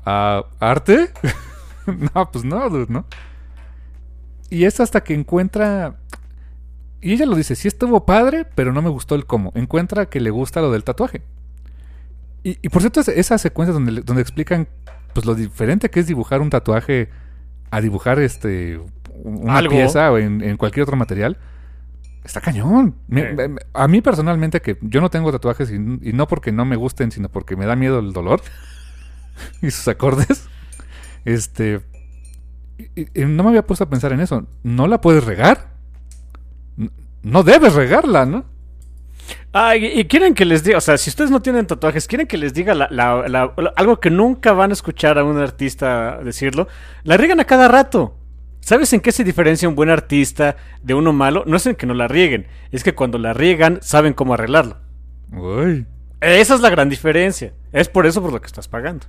Ah, 0.05 0.45
¿Arte? 0.59 1.11
no, 2.15 2.31
pues 2.31 2.45
no, 2.45 2.69
dude, 2.69 2.87
¿no? 2.89 3.05
Y 4.49 4.65
es 4.65 4.79
hasta 4.79 5.03
que 5.03 5.13
encuentra... 5.13 5.95
Y 7.01 7.11
ella 7.13 7.25
lo 7.25 7.35
dice, 7.35 7.55
sí 7.55 7.67
estuvo 7.67 8.05
padre, 8.05 8.45
pero 8.55 8.71
no 8.71 8.81
me 8.81 8.89
gustó 8.89 9.15
el 9.15 9.25
cómo. 9.25 9.51
Encuentra 9.55 10.05
que 10.05 10.21
le 10.21 10.29
gusta 10.29 10.61
lo 10.61 10.71
del 10.71 10.85
tatuaje. 10.85 11.21
Y, 12.43 12.57
y 12.61 12.69
por 12.69 12.81
cierto, 12.81 12.99
es- 12.99 13.07
esa 13.07 13.37
secuencia 13.37 13.73
donde, 13.73 14.01
donde 14.01 14.21
explican 14.21 14.67
pues 15.13 15.25
lo 15.25 15.35
diferente 15.35 15.89
que 15.89 15.99
es 15.99 16.07
dibujar 16.07 16.41
un 16.41 16.49
tatuaje 16.49 17.09
a 17.71 17.81
dibujar 17.81 18.19
este 18.19 18.79
una 19.23 19.57
Algo. 19.57 19.71
pieza 19.75 20.11
o 20.11 20.17
en, 20.17 20.41
en 20.41 20.57
cualquier 20.57 20.83
otro 20.83 20.97
material, 20.97 21.37
está 22.23 22.41
cañón. 22.41 22.95
Me- 23.07 23.29
Sí. 23.29 23.35
me- 23.35 23.55
a 23.73 23.87
mí 23.87 24.01
personalmente, 24.01 24.61
que 24.61 24.77
yo 24.81 25.01
no 25.01 25.09
tengo 25.09 25.31
tatuajes 25.31 25.71
y, 25.71 25.75
y 25.75 26.13
no 26.13 26.27
porque 26.27 26.51
no 26.51 26.65
me 26.65 26.75
gusten, 26.75 27.11
sino 27.11 27.29
porque 27.29 27.55
me 27.55 27.65
da 27.65 27.75
miedo 27.75 27.99
el 27.99 28.11
dolor 28.11 28.41
y 29.61 29.69
sus 29.71 29.87
acordes, 29.87 30.47
este... 31.25 31.81
y- 32.95 33.21
y 33.21 33.25
no 33.25 33.43
me 33.43 33.49
había 33.49 33.65
puesto 33.65 33.83
a 33.85 33.89
pensar 33.89 34.11
en 34.13 34.19
eso. 34.19 34.47
¿No 34.63 34.87
la 34.87 34.99
puedes 34.99 35.23
regar? 35.23 35.71
No 37.21 37.43
debes 37.43 37.73
regarla, 37.75 38.25
¿no? 38.25 38.45
Ah, 39.53 39.75
y, 39.77 39.85
y 39.85 40.05
quieren 40.05 40.33
que 40.33 40.45
les 40.45 40.63
diga, 40.63 40.79
o 40.79 40.81
sea, 40.81 40.97
si 40.97 41.09
ustedes 41.11 41.29
no 41.29 41.41
tienen 41.41 41.67
tatuajes, 41.67 42.07
quieren 42.07 42.25
que 42.27 42.37
les 42.37 42.53
diga 42.53 42.73
la- 42.73 42.87
la- 42.89 43.53
algo 43.75 43.99
que 43.99 44.09
nunca 44.09 44.51
van 44.53 44.71
a 44.71 44.73
escuchar 44.73 45.19
a 45.19 45.23
un 45.23 45.37
artista 45.37 46.17
decirlo, 46.23 46.67
la 47.03 47.17
riegan 47.17 47.39
a 47.39 47.45
cada 47.45 47.67
rato. 47.67 48.17
¿Sabes 48.61 48.93
en 48.93 49.01
qué 49.01 49.11
se 49.11 49.23
diferencia 49.23 49.67
un 49.69 49.75
buen 49.75 49.89
artista 49.89 50.55
de 50.81 50.93
uno 50.93 51.13
malo? 51.13 51.43
No 51.45 51.57
es 51.57 51.65
en 51.67 51.75
que 51.75 51.85
no 51.85 51.93
la 51.93 52.07
rieguen, 52.07 52.47
es 52.71 52.83
que 52.83 52.95
cuando 52.95 53.17
la 53.19 53.33
riegan 53.33 53.79
saben 53.81 54.13
cómo 54.13 54.33
arreglarlo. 54.33 54.77
Uy. 55.31 55.85
Esa 56.21 56.55
es 56.55 56.61
la 56.61 56.69
gran 56.69 56.87
diferencia. 56.89 57.53
Es 57.73 57.89
por 57.89 58.05
eso 58.07 58.21
por 58.21 58.31
lo 58.31 58.39
que 58.39 58.47
estás 58.47 58.67
pagando. 58.69 59.05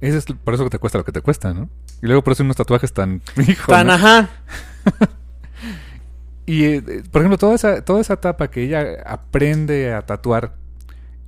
Ese 0.00 0.18
es 0.18 0.24
por 0.24 0.54
eso 0.54 0.64
que 0.64 0.70
te 0.70 0.78
cuesta 0.78 0.98
lo 0.98 1.04
que 1.04 1.12
te 1.12 1.20
cuesta, 1.20 1.52
¿no? 1.54 1.68
Y 2.02 2.06
luego 2.06 2.24
por 2.24 2.32
eso 2.32 2.42
unos 2.42 2.56
tatuajes 2.56 2.92
tan... 2.92 3.20
hijo, 3.46 3.70
Tan 3.70 3.86
¿no? 3.88 3.92
ajá. 3.92 4.28
Y, 6.46 6.64
eh, 6.64 6.82
por 7.10 7.22
ejemplo, 7.22 7.38
toda 7.38 7.54
esa, 7.56 7.84
toda 7.84 8.00
esa 8.00 8.14
etapa 8.14 8.48
que 8.48 8.62
ella 8.62 9.02
aprende 9.04 9.92
a 9.92 10.02
tatuar, 10.02 10.54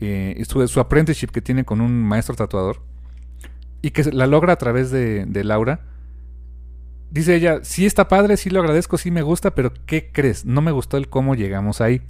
eh, 0.01 0.41
su, 0.49 0.67
su 0.69 0.79
apprenticeship 0.79 1.31
que 1.33 1.43
tiene 1.43 1.65
con 1.65 1.81
un 1.81 2.03
maestro 2.03 2.37
tatuador, 2.37 2.81
y 3.83 3.91
que 3.91 4.05
la 4.05 4.27
logra 4.27 4.53
a 4.53 4.57
través 4.57 4.91
de, 4.91 5.27
de 5.27 5.45
Laura, 5.45 5.81
dice 7.11 7.35
ella, 7.35 7.61
sí 7.63 7.85
está 7.85 8.09
padre, 8.09 8.37
sí 8.37 8.49
lo 8.51 8.61
agradezco, 8.61 8.97
sí 8.97 9.11
me 9.11 9.23
gusta, 9.23 9.55
pero 9.55 9.73
¿qué 9.87 10.11
crees? 10.13 10.45
No 10.45 10.63
me 10.63 10.73
gustó 10.73 10.97
el 10.97 11.09
cómo 11.09 11.35
llegamos 11.35 11.81
ahí. 11.81 12.03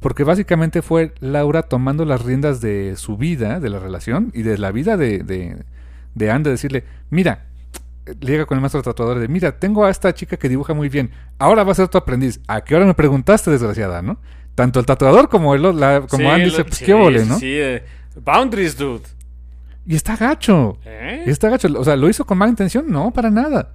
Porque 0.00 0.24
básicamente 0.24 0.82
fue 0.82 1.12
Laura 1.20 1.62
tomando 1.62 2.04
las 2.04 2.22
riendas 2.22 2.60
de 2.60 2.96
su 2.96 3.16
vida, 3.16 3.60
de 3.60 3.70
la 3.70 3.78
relación, 3.78 4.30
y 4.34 4.42
de 4.42 4.58
la 4.58 4.70
vida 4.70 4.96
de, 4.96 5.18
de, 5.20 5.64
de 6.14 6.30
Anne, 6.30 6.44
de 6.44 6.50
decirle, 6.50 6.84
mira, 7.10 7.46
llega 8.20 8.46
con 8.46 8.56
el 8.56 8.60
maestro 8.62 8.82
tatuador 8.82 9.18
de, 9.18 9.28
mira, 9.28 9.58
tengo 9.58 9.84
a 9.84 9.90
esta 9.90 10.14
chica 10.14 10.36
que 10.36 10.48
dibuja 10.48 10.74
muy 10.74 10.88
bien, 10.88 11.10
ahora 11.38 11.64
va 11.64 11.72
a 11.72 11.74
ser 11.74 11.88
tu 11.88 11.98
aprendiz. 11.98 12.40
¿A 12.46 12.62
qué 12.62 12.74
hora 12.76 12.86
me 12.86 12.94
preguntaste, 12.94 13.50
desgraciada, 13.50 14.02
no? 14.02 14.18
Tanto 14.54 14.80
el 14.80 14.86
tatuador 14.86 15.28
como 15.28 15.54
el, 15.54 15.62
la, 15.78 16.02
como 16.08 16.32
Sí, 16.34 16.38
lo- 16.40 16.44
dice, 16.44 16.64
pues 16.64 16.76
sí, 16.78 16.84
qué 16.84 16.94
vole, 16.94 17.24
¿no? 17.26 17.38
Sí, 17.38 17.52
eh, 17.52 17.84
boundaries, 18.24 18.76
dude. 18.76 19.02
Y 19.86 19.94
está 19.94 20.16
gacho. 20.16 20.78
¿Eh? 20.84 21.24
Y 21.26 21.30
está 21.30 21.48
gacho. 21.50 21.68
O 21.78 21.84
sea, 21.84 21.94
¿lo 21.96 22.08
hizo 22.08 22.24
con 22.24 22.38
mala 22.38 22.50
intención? 22.50 22.86
No, 22.88 23.12
para 23.12 23.30
nada. 23.30 23.72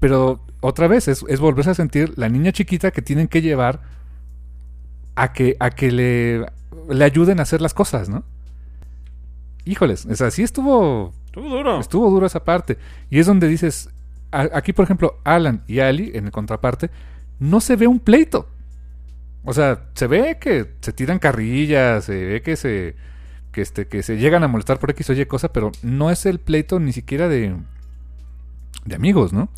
Pero 0.00 0.40
otra 0.60 0.88
vez 0.88 1.06
es, 1.08 1.24
es 1.28 1.38
volverse 1.40 1.70
a 1.70 1.74
sentir 1.74 2.12
la 2.16 2.28
niña 2.28 2.50
chiquita 2.52 2.90
que 2.90 3.02
tienen 3.02 3.28
que 3.28 3.40
llevar 3.42 3.80
a 5.14 5.32
que, 5.32 5.56
a 5.60 5.70
que 5.70 5.92
le, 5.92 6.46
le 6.88 7.04
ayuden 7.04 7.38
a 7.38 7.42
hacer 7.42 7.60
las 7.60 7.72
cosas, 7.74 8.08
¿no? 8.08 8.24
Híjoles, 9.64 10.06
o 10.06 10.14
sea, 10.14 10.30
sí 10.30 10.42
estuvo 10.42 11.12
Estuvo 11.36 11.48
duro. 11.54 11.80
Estuvo 11.80 12.10
duro 12.10 12.26
esa 12.26 12.42
parte. 12.44 12.78
Y 13.10 13.18
es 13.18 13.26
donde 13.26 13.46
dices, 13.46 13.90
a- 14.32 14.48
aquí 14.54 14.72
por 14.72 14.84
ejemplo, 14.84 15.18
Alan 15.24 15.62
y 15.66 15.80
Ali, 15.80 16.12
en 16.14 16.24
el 16.26 16.30
contraparte, 16.32 16.90
no 17.38 17.60
se 17.60 17.76
ve 17.76 17.86
un 17.86 18.00
pleito. 18.00 18.48
O 19.44 19.52
sea, 19.52 19.84
se 19.94 20.06
ve 20.06 20.38
que 20.40 20.72
se 20.80 20.92
tiran 20.92 21.18
carrillas, 21.18 22.06
se 22.06 22.24
ve 22.24 22.42
que 22.42 22.56
se, 22.56 22.96
que 23.52 23.60
este, 23.60 23.86
que 23.86 24.02
se 24.02 24.16
llegan 24.16 24.42
a 24.44 24.48
molestar 24.48 24.78
por 24.78 24.90
X 24.90 25.10
o 25.10 25.12
Y 25.12 25.26
cosa, 25.26 25.52
pero 25.52 25.70
no 25.82 26.10
es 26.10 26.24
el 26.26 26.40
pleito 26.40 26.80
ni 26.80 26.92
siquiera 26.92 27.28
de, 27.28 27.54
de 28.86 28.94
amigos, 28.94 29.32
¿no? 29.32 29.48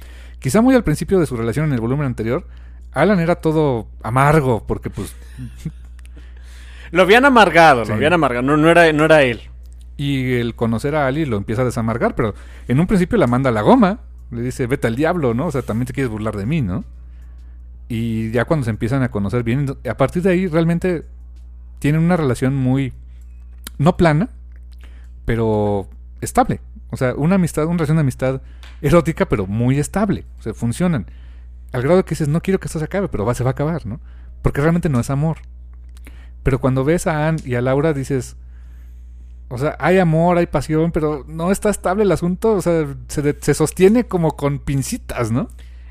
Quizá 0.40 0.60
muy 0.60 0.74
al 0.74 0.84
principio 0.84 1.18
de 1.20 1.26
su 1.26 1.36
relación 1.36 1.66
en 1.66 1.72
el 1.72 1.80
volumen 1.80 2.06
anterior, 2.06 2.46
Alan 2.92 3.20
era 3.20 3.36
todo 3.36 3.86
amargo, 4.02 4.64
porque 4.66 4.90
pues 4.90 5.14
Lo 6.90 7.02
habían 7.02 7.24
amargado, 7.24 7.84
Sí. 7.84 7.90
lo 7.90 7.94
habían 7.96 8.12
amargado. 8.14 8.42
No, 8.46 8.56
no, 8.56 8.68
era, 8.70 8.92
no 8.92 9.04
era 9.04 9.22
él. 9.22 9.42
Y 9.98 10.34
el 10.34 10.54
conocer 10.54 10.94
a 10.94 11.06
Ali 11.06 11.26
lo 11.26 11.36
empieza 11.36 11.62
a 11.62 11.64
desamargar, 11.66 12.14
pero 12.14 12.34
en 12.68 12.80
un 12.80 12.86
principio 12.86 13.18
la 13.18 13.26
manda 13.26 13.50
a 13.50 13.52
la 13.52 13.62
goma. 13.62 13.98
Le 14.30 14.42
dice, 14.42 14.66
vete 14.66 14.86
al 14.86 14.94
diablo, 14.94 15.34
¿no? 15.34 15.46
O 15.46 15.50
sea, 15.50 15.62
también 15.62 15.86
te 15.86 15.92
quieres 15.92 16.10
burlar 16.10 16.36
de 16.36 16.46
mí, 16.46 16.62
¿no? 16.62 16.84
Y 17.88 18.30
ya 18.30 18.44
cuando 18.44 18.64
se 18.64 18.70
empiezan 18.70 19.02
a 19.02 19.10
conocer 19.10 19.42
bien, 19.42 19.76
a 19.88 19.96
partir 19.96 20.22
de 20.22 20.30
ahí 20.30 20.46
realmente 20.46 21.04
tienen 21.80 22.02
una 22.02 22.16
relación 22.16 22.54
muy, 22.54 22.92
no 23.78 23.96
plana, 23.96 24.28
pero 25.24 25.88
estable. 26.20 26.60
O 26.90 26.96
sea, 26.96 27.14
una 27.14 27.34
amistad, 27.34 27.64
una 27.64 27.74
relación 27.74 27.96
de 27.96 28.02
amistad 28.02 28.42
erótica, 28.82 29.26
pero 29.26 29.46
muy 29.46 29.78
estable. 29.78 30.24
O 30.38 30.42
sea, 30.42 30.54
funcionan. 30.54 31.06
Al 31.72 31.82
grado 31.82 32.04
que 32.04 32.10
dices, 32.10 32.28
no 32.28 32.40
quiero 32.40 32.60
que 32.60 32.66
esto 32.66 32.78
se 32.78 32.84
acabe, 32.84 33.08
pero 33.08 33.24
va, 33.24 33.34
se 33.34 33.44
va 33.44 33.50
a 33.50 33.52
acabar, 33.52 33.84
¿no? 33.84 34.00
Porque 34.42 34.60
realmente 34.60 34.88
no 34.88 35.00
es 35.00 35.10
amor. 35.10 35.38
Pero 36.42 36.60
cuando 36.60 36.84
ves 36.84 37.06
a 37.06 37.28
Anne 37.28 37.40
y 37.44 37.56
a 37.56 37.62
Laura 37.62 37.92
dices, 37.92 38.36
o 39.48 39.58
sea, 39.58 39.76
hay 39.78 39.98
amor, 39.98 40.38
hay 40.38 40.46
pasión, 40.46 40.92
pero 40.92 41.24
no 41.26 41.50
está 41.50 41.70
estable 41.70 42.02
el 42.04 42.12
asunto, 42.12 42.52
o 42.52 42.62
sea, 42.62 42.86
se, 43.08 43.36
se 43.40 43.54
sostiene 43.54 44.04
como 44.04 44.36
con 44.36 44.58
pincitas, 44.58 45.30
¿no? 45.30 45.48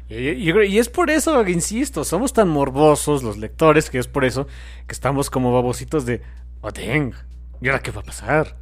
Y, 0.09 0.77
es 0.77 0.87
por 0.89 1.09
eso, 1.09 1.45
insisto, 1.47 2.05
somos 2.05 2.31
tan 2.31 2.47
morbosos 2.47 3.23
los 3.23 3.37
lectores 3.37 3.89
que 3.89 3.97
es 3.99 4.07
por 4.07 4.23
eso 4.23 4.47
que 4.87 4.93
estamos 4.93 5.29
como 5.29 5.51
babositos 5.53 6.05
de, 6.05 6.21
oh, 6.61 6.71
dang, 6.71 7.13
¿y 7.61 7.67
ahora 7.67 7.81
qué 7.81 7.91
va 7.91 8.01
a 8.01 8.05
pasar? 8.05 8.55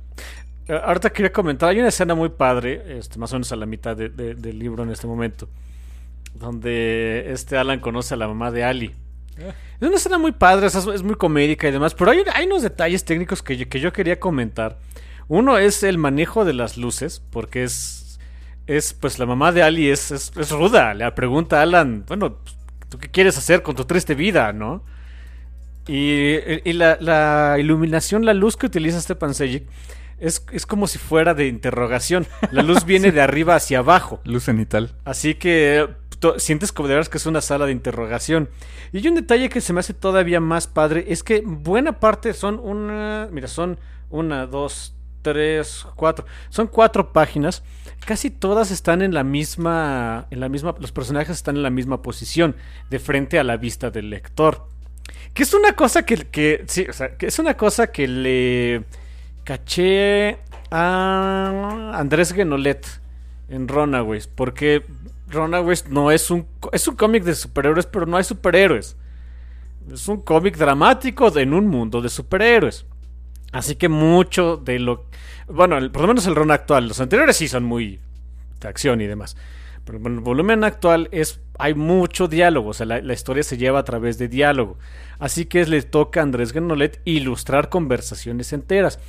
Ahorita 0.68 1.12
quería 1.12 1.32
comentar, 1.32 1.70
hay 1.70 1.78
una 1.80 1.90
escena 1.90 2.16
muy 2.16 2.30
padre, 2.30 2.98
este, 2.98 3.20
más 3.20 3.32
o 3.32 3.36
menos 3.36 3.52
a 3.52 3.56
la 3.58 3.68
mitad 3.68 3.96
de- 3.96 4.10
de- 4.10 4.34
del 4.34 4.58
libro 4.58 4.82
en 4.82 4.90
este 4.90 5.06
momento, 5.06 5.48
donde 6.34 7.32
este 7.32 7.58
Alan 7.58 7.80
conoce 7.80 8.14
a 8.16 8.18
la 8.18 8.28
mamá 8.28 8.50
de 8.52 8.64
Ali. 8.64 8.96
Es 9.38 9.88
una 9.88 9.98
escena 9.98 10.18
muy 10.18 10.32
padre, 10.32 10.68
es, 10.68 11.04
muy 11.04 11.16
comédica 11.16 11.68
y 11.68 11.72
demás, 11.72 11.94
pero 11.94 12.12
hay, 12.12 12.24
hay 12.34 12.46
unos 12.46 12.62
detalles 12.62 13.04
técnicos 13.04 13.44
que 13.44 13.58
yo, 13.58 13.68
que 13.68 13.80
yo 13.80 13.92
quería 13.92 14.20
comentar. 14.20 14.80
Uno 15.28 15.58
es 15.58 15.84
el 15.84 15.98
manejo 15.98 16.46
de 16.46 16.54
las 16.54 16.78
luces, 16.78 17.22
porque 17.32 17.64
es, 17.64 18.20
es 18.68 18.94
pues 18.94 19.20
la 19.20 19.26
mamá 19.26 19.52
de 19.52 19.64
Ali 19.64 19.90
es, 19.90 20.12
es, 20.12 20.32
es 20.38 20.52
ruda, 20.52 20.94
le 20.94 21.12
pregunta 21.12 21.60
a 21.60 21.64
Alan, 21.64 22.06
bueno, 22.08 22.38
¿tú 22.90 22.98
qué 22.98 23.10
quieres 23.10 23.38
hacer 23.38 23.62
con 23.62 23.76
tu 23.76 23.86
triste 23.86 24.16
vida, 24.16 24.54
no? 24.54 24.84
Y, 25.88 26.38
y 26.64 26.74
la, 26.74 26.98
la 27.00 27.58
iluminación, 27.60 28.26
la 28.26 28.34
luz 28.34 28.58
que 28.58 28.66
utiliza 28.66 29.00
Stepan 29.00 29.34
Sejic 29.34 29.66
es, 30.20 30.46
es 30.52 30.66
como 30.66 30.88
si 30.88 30.98
fuera 30.98 31.34
de 31.34 31.48
interrogación. 31.48 32.26
La 32.52 32.64
luz 32.64 32.86
viene 32.86 33.12
de 33.12 33.22
arriba 33.22 33.56
hacia 33.56 33.80
abajo. 33.80 34.22
Luz 34.24 34.44
cenital. 34.44 34.96
Así 35.04 35.36
que 35.36 35.88
sientes 36.38 36.72
como 36.72 36.88
de 36.88 36.96
veras 36.96 37.10
que 37.10 37.18
es 37.18 37.26
una 37.26 37.42
sala 37.42 37.66
de 37.66 37.72
interrogación. 37.72 38.50
Y 38.92 38.98
hay 38.98 39.08
un 39.08 39.16
detalle 39.16 39.50
que 39.50 39.62
se 39.62 39.74
me 39.74 39.80
hace 39.80 39.94
todavía 39.94 40.40
más 40.40 40.68
padre, 40.68 41.06
es 41.10 41.24
que 41.24 41.42
buena 41.46 42.00
parte 42.00 42.34
son 42.34 42.60
una, 42.60 43.30
mira, 43.32 43.48
son 43.48 43.80
una, 44.10 44.46
dos, 44.46 44.96
tres, 45.22 45.86
cuatro, 45.96 46.26
son 46.50 46.68
cuatro 46.68 47.12
páginas. 47.12 47.64
Casi 48.06 48.30
todas 48.30 48.70
están 48.70 49.02
en 49.02 49.14
la 49.14 49.24
misma, 49.24 50.28
en 50.30 50.40
la 50.40 50.50
misma, 50.50 50.76
los 50.80 50.92
personajes 50.92 51.36
están 51.36 51.56
en 51.56 51.64
la 51.64 51.72
misma 51.72 52.02
posición, 52.02 52.56
de 52.90 53.00
frente 53.00 53.40
a 53.40 53.44
la 53.44 53.58
vista 53.58 53.90
del 53.90 54.10
lector. 54.12 54.68
Que 55.34 55.44
es 55.44 55.54
una 55.54 55.74
cosa 55.74 56.06
que, 56.06 56.18
que 56.28 56.64
sí, 56.68 56.86
que 57.18 57.28
es 57.28 57.40
una 57.40 57.58
cosa 57.58 57.88
que 57.88 58.08
le 58.08 58.84
caché 59.44 60.38
a 60.72 61.92
Andrés 61.96 62.34
Genolet 62.34 62.86
en 63.50 63.68
Runaways, 63.68 64.28
porque 64.28 64.84
Runaways 65.36 65.88
no 65.90 66.12
es 66.12 66.32
un 66.32 66.48
es 66.72 66.88
un 66.88 66.96
cómic 66.96 67.24
de 67.24 67.36
superhéroes, 67.36 67.86
pero 67.86 68.06
no 68.06 68.18
hay 68.18 68.24
superhéroes. 68.24 68.98
Es 69.92 70.08
un 70.08 70.22
cómic 70.22 70.58
dramático 70.58 71.36
en 71.38 71.54
un 71.54 71.68
mundo 71.68 72.02
de 72.02 72.10
superhéroes. 72.10 72.86
Así 73.52 73.76
que 73.76 73.88
mucho 73.88 74.58
de 74.58 74.80
lo 74.80 75.06
bueno, 75.48 75.78
por 75.92 76.02
lo 76.02 76.08
menos 76.08 76.26
el 76.26 76.36
Ron 76.36 76.52
actual, 76.52 76.88
los 76.88 77.00
anteriores 77.00 77.38
sí 77.38 77.48
son 77.48 77.64
muy 77.64 78.00
de 78.60 78.68
acción 78.68 79.02
y 79.02 79.08
demás. 79.08 79.38
Pero 79.86 80.00
el 80.00 80.20
volumen 80.20 80.64
actual 80.64 81.10
es 81.12 81.40
hay 81.60 81.76
mucho 81.76 82.28
diálogo, 82.28 82.70
o 82.70 82.74
sea, 82.74 82.88
la, 82.88 83.02
la 83.02 83.14
historia 83.14 83.44
se 83.44 83.58
lleva 83.58 83.80
a 83.80 83.84
través 83.84 84.18
de 84.18 84.28
diálogo. 84.28 84.78
Así 85.20 85.46
que 85.46 85.66
le 85.68 85.82
toca 85.84 86.20
a 86.20 86.24
Andrés 86.24 86.52
Genolet 86.52 87.00
ilustrar 87.06 87.70
conversaciones 87.70 88.52
enteras. 88.52 89.00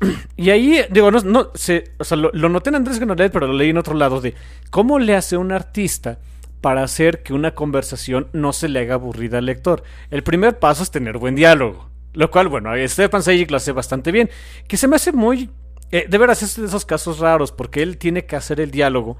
Y 0.36 0.50
ahí, 0.50 0.80
digo, 0.90 1.10
no, 1.10 1.50
se, 1.54 1.92
o 1.98 2.04
sea, 2.04 2.16
lo, 2.16 2.30
noté 2.32 2.70
en 2.70 2.76
Andrés 2.76 2.98
Genolet, 2.98 3.32
pero 3.32 3.46
lo 3.46 3.52
leí 3.54 3.70
en 3.70 3.78
otro 3.78 3.94
lado 3.94 4.20
de 4.20 4.34
cómo 4.70 4.98
le 4.98 5.14
hace 5.14 5.36
un 5.36 5.52
artista 5.52 6.18
para 6.60 6.82
hacer 6.82 7.22
que 7.22 7.34
una 7.34 7.54
conversación 7.54 8.28
no 8.32 8.52
se 8.52 8.68
le 8.68 8.80
haga 8.80 8.94
aburrida 8.94 9.38
al 9.38 9.46
lector. 9.46 9.82
El 10.10 10.22
primer 10.22 10.58
paso 10.58 10.82
es 10.82 10.90
tener 10.90 11.18
buen 11.18 11.34
diálogo. 11.34 11.88
Lo 12.14 12.30
cual, 12.30 12.48
bueno, 12.48 12.70
Stefan 12.86 13.22
Sejic 13.22 13.50
lo 13.50 13.56
hace 13.58 13.72
bastante 13.72 14.12
bien. 14.12 14.30
Que 14.68 14.76
se 14.76 14.88
me 14.88 14.96
hace 14.96 15.12
muy... 15.12 15.50
eh, 15.90 16.06
de 16.08 16.18
veras, 16.18 16.42
es 16.42 16.56
de 16.56 16.66
esos 16.66 16.84
casos 16.86 17.18
raros, 17.18 17.52
porque 17.52 17.82
él 17.82 17.98
tiene 17.98 18.24
que 18.24 18.36
hacer 18.36 18.60
el 18.60 18.70
diálogo 18.70 19.16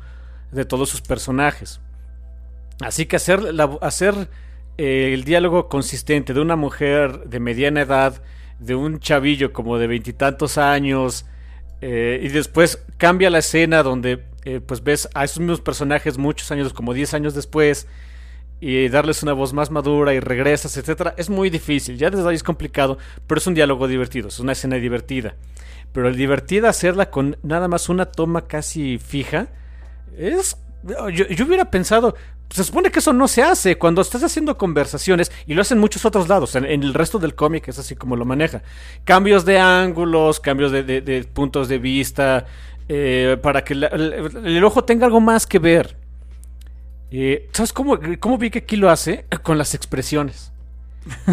de 0.53 0.65
todos 0.65 0.89
sus 0.89 1.01
personajes. 1.03 1.81
Así 2.81 3.07
que 3.07 3.17
hacer, 3.17 3.43
la- 3.55 3.79
hacer 3.83 4.29
eh, 4.79 5.11
el 5.13 5.25
diálogo 5.25 5.69
consistente 5.69 6.35
de 6.35 6.41
una 6.41 6.57
mujer 6.57 7.25
de 7.29 7.41
mediana 7.41 7.83
edad, 7.83 8.23
de 8.59 8.75
un 8.75 9.01
chavillo 9.01 9.53
como 9.53 9.79
de 9.79 9.87
veintitantos 9.87 10.59
años, 10.59 11.27
eh, 11.81 12.21
y 12.23 12.29
después 12.29 12.83
cambia 12.97 13.29
la 13.31 13.39
escena 13.39 13.83
donde 13.83 14.25
eh, 14.45 14.61
pues 14.61 14.83
ves 14.83 15.09
a 15.15 15.25
esos 15.25 15.41
mismos 15.41 15.61
personajes 15.61 16.19
muchos 16.19 16.51
años, 16.51 16.73
como 16.73 16.95
10 16.95 17.15
años 17.15 17.35
después, 17.35 17.87
y 18.61 18.89
darles 18.89 19.23
una 19.23 19.33
voz 19.33 19.53
más 19.53 19.71
madura 19.71 20.15
y 20.15 20.21
regresas, 20.21 20.77
etcétera, 20.77 21.15
es 21.17 21.29
muy 21.29 21.51
difícil. 21.51 21.97
Ya 21.99 22.11
desde 22.11 22.29
ahí 22.29 22.35
es 22.37 22.43
complicado, 22.43 22.99
pero 23.27 23.39
es 23.39 23.47
un 23.47 23.55
diálogo 23.55 23.89
divertido, 23.89 24.29
es 24.29 24.41
una 24.41 24.53
escena 24.53 24.77
divertida. 24.77 25.35
Pero 25.93 26.09
el 26.09 26.17
divertida 26.17 26.69
hacerla 26.69 27.11
con 27.11 27.37
nada 27.43 27.69
más 27.69 27.89
una 27.89 28.07
toma 28.07 28.47
casi 28.47 28.99
fija, 28.99 29.49
es. 30.17 30.57
Yo, 30.83 31.09
yo 31.11 31.47
hubiera 31.47 31.71
pensado. 31.71 32.15
Se 32.51 32.63
supone 32.63 32.91
que 32.91 33.01
eso 33.01 33.13
no 33.13 33.27
se 33.27 33.43
hace 33.43 33.77
cuando 33.79 34.01
estás 34.03 34.23
haciendo 34.23 34.57
conversaciones 34.57 35.33
y 35.47 35.55
lo 35.55 35.63
hacen 35.63 35.79
muchos 35.79 36.05
otros 36.05 36.29
lados. 36.29 36.55
En, 36.55 36.65
en 36.65 36.83
el 36.85 36.95
resto 36.95 37.19
del 37.19 37.35
cómic 37.35 37.67
es 37.69 37.79
así 37.79 37.97
como 37.97 38.15
lo 38.17 38.25
maneja. 38.25 38.63
Cambios 39.05 39.45
de 39.45 39.59
ángulos, 39.59 40.39
cambios 40.41 40.71
de, 40.71 40.83
de- 40.85 41.01
de 41.01 41.25
puntos 41.25 41.69
de 41.69 41.79
vista, 41.79 42.47
eh, 42.89 43.37
para 43.43 43.65
que 43.65 43.75
la- 43.75 43.89
el, 43.89 44.13
el 44.47 44.65
ojo 44.65 44.85
tenga 44.85 45.07
algo 45.07 45.21
más 45.21 45.47
que 45.47 45.59
ver. 45.59 45.97
Eh, 47.11 47.49
¿Sabes 47.53 47.73
cómo, 47.73 47.99
cómo 48.21 48.39
vi 48.39 48.51
que 48.51 48.61
aquí 48.61 48.77
lo 48.77 48.91
hace? 48.91 49.25
Con 49.43 49.59
las 49.59 49.75
expresiones. 49.75 50.53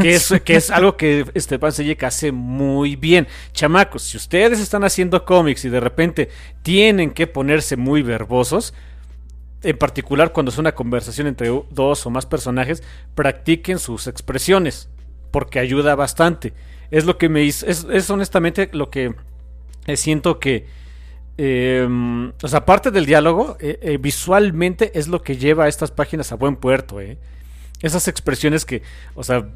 Que 0.02 0.16
es, 0.16 0.34
que 0.44 0.56
es 0.56 0.70
algo 0.72 0.98
que 0.98 1.26
Esteban 1.34 1.72
Sejic 1.72 2.04
hace 2.04 2.32
muy 2.32 2.96
bien. 2.96 3.28
Chamacos, 3.54 4.04
si 4.04 4.18
ustedes 4.18 4.60
están 4.60 4.84
haciendo 4.84 5.24
cómics 5.26 5.66
y 5.66 5.70
de 5.70 5.80
repente 5.80 6.30
tienen 6.64 7.12
que 7.12 7.28
ponerse 7.28 7.78
muy 7.78 8.02
verbosos, 8.02 8.74
en 9.64 9.78
particular 9.78 10.32
cuando 10.34 10.52
es 10.52 10.58
una 10.58 10.74
conversación 10.74 11.28
entre 11.28 11.50
dos 11.70 12.06
o 12.06 12.10
más 12.10 12.26
personajes, 12.26 12.84
practiquen 13.16 13.80
sus 13.80 14.08
expresiones, 14.08 14.90
porque 15.32 15.60
ayuda 15.60 15.96
bastante. 15.96 16.54
Es 16.90 17.06
lo 17.06 17.18
que 17.18 17.30
me 17.30 17.44
hizo, 17.44 17.66
es, 17.68 17.86
es 17.90 18.10
honestamente 18.10 18.70
lo 18.74 18.90
que 18.90 19.14
eh, 19.88 19.98
siento 19.98 20.40
que, 20.40 20.66
eh, 21.38 21.88
o 22.42 22.48
sea, 22.48 22.60
aparte 22.60 22.92
del 22.92 23.06
diálogo, 23.06 23.58
eh, 23.60 23.80
eh, 23.82 23.98
visualmente 23.98 24.98
es 24.98 25.08
lo 25.08 25.22
que 25.22 25.38
lleva 25.38 25.66
a 25.66 25.68
estas 25.68 25.92
páginas 25.92 26.32
a 26.32 26.36
buen 26.36 26.56
puerto. 26.56 27.00
Esas 27.82 28.08
expresiones 28.08 28.66
que, 28.66 28.84
o 29.16 29.24
sea, 29.24 29.50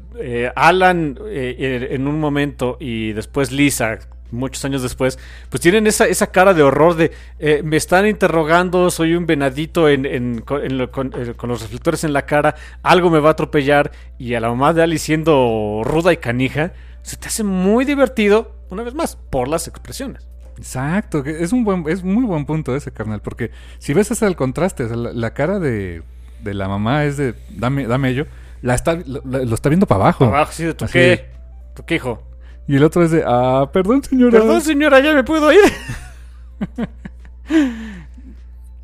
Alan 0.56 1.16
en 1.28 2.08
un 2.08 2.18
momento 2.18 2.76
y 2.80 3.12
después 3.12 3.52
Lisa, 3.52 4.00
muchos 4.30 4.64
años 4.64 4.82
después, 4.82 5.18
pues 5.50 5.60
tienen 5.60 5.86
esa, 5.86 6.06
esa 6.06 6.28
cara 6.28 6.52
de 6.54 6.62
horror 6.62 6.96
de, 6.96 7.12
eh, 7.38 7.62
me 7.64 7.76
están 7.76 8.06
interrogando, 8.06 8.90
soy 8.90 9.14
un 9.14 9.26
venadito 9.26 9.88
en, 9.88 10.04
en- 10.06 10.40
con, 10.40 10.64
en 10.64 10.78
lo- 10.78 10.90
con- 10.90 11.12
eh, 11.16 11.34
con 11.36 11.48
los 11.50 11.62
reflectores 11.62 12.04
en 12.04 12.12
la 12.12 12.26
cara, 12.26 12.54
algo 12.82 13.10
me 13.10 13.18
va 13.20 13.28
a 13.30 13.32
atropellar 13.32 13.92
y 14.18 14.34
a 14.34 14.40
la 14.40 14.48
mamá 14.48 14.72
de 14.72 14.82
Ali 14.82 14.98
siendo 14.98 15.82
ruda 15.84 16.12
y 16.12 16.16
canija, 16.16 16.72
se 17.02 17.16
te 17.16 17.28
hace 17.28 17.44
muy 17.44 17.84
divertido, 17.84 18.52
una 18.70 18.82
vez 18.82 18.94
más, 18.94 19.16
por 19.16 19.48
las 19.48 19.68
expresiones. 19.68 20.26
Exacto, 20.58 21.22
es 21.24 21.52
un 21.52 21.64
buen, 21.64 21.84
es 21.88 22.02
muy 22.02 22.24
buen 22.24 22.46
punto 22.46 22.74
ese, 22.74 22.90
carnal, 22.90 23.20
porque 23.20 23.50
si 23.78 23.92
ves 23.94 24.10
hasta 24.10 24.26
el 24.26 24.36
contraste, 24.36 24.84
o 24.84 24.88
sea, 24.88 24.96
la, 24.96 25.12
la 25.12 25.34
cara 25.34 25.58
de, 25.58 26.02
de 26.42 26.54
la 26.54 26.66
mamá 26.66 27.04
es 27.04 27.16
de 27.18 27.34
dame, 27.50 27.86
dame 27.86 28.08
ello, 28.08 28.26
la 28.62 28.74
está, 28.74 28.94
lo, 28.94 29.20
lo 29.24 29.54
está 29.54 29.68
viendo 29.68 29.86
para 29.86 30.00
abajo. 30.04 30.24
Abajo, 30.24 30.52
sí, 30.52 30.64
de 30.64 30.72
tu 30.74 30.86
Así 30.86 30.94
qué, 30.94 31.26
tu 31.74 31.84
qué 31.84 31.96
hijo. 31.96 32.22
Y 32.68 32.76
el 32.76 32.84
otro 32.84 33.04
es 33.04 33.10
de, 33.12 33.22
ah, 33.26 33.70
perdón 33.72 34.02
señora. 34.02 34.38
Perdón 34.38 34.60
señora, 34.60 35.00
ya 35.00 35.14
me 35.14 35.24
puedo 35.24 35.52
ir. 35.52 35.60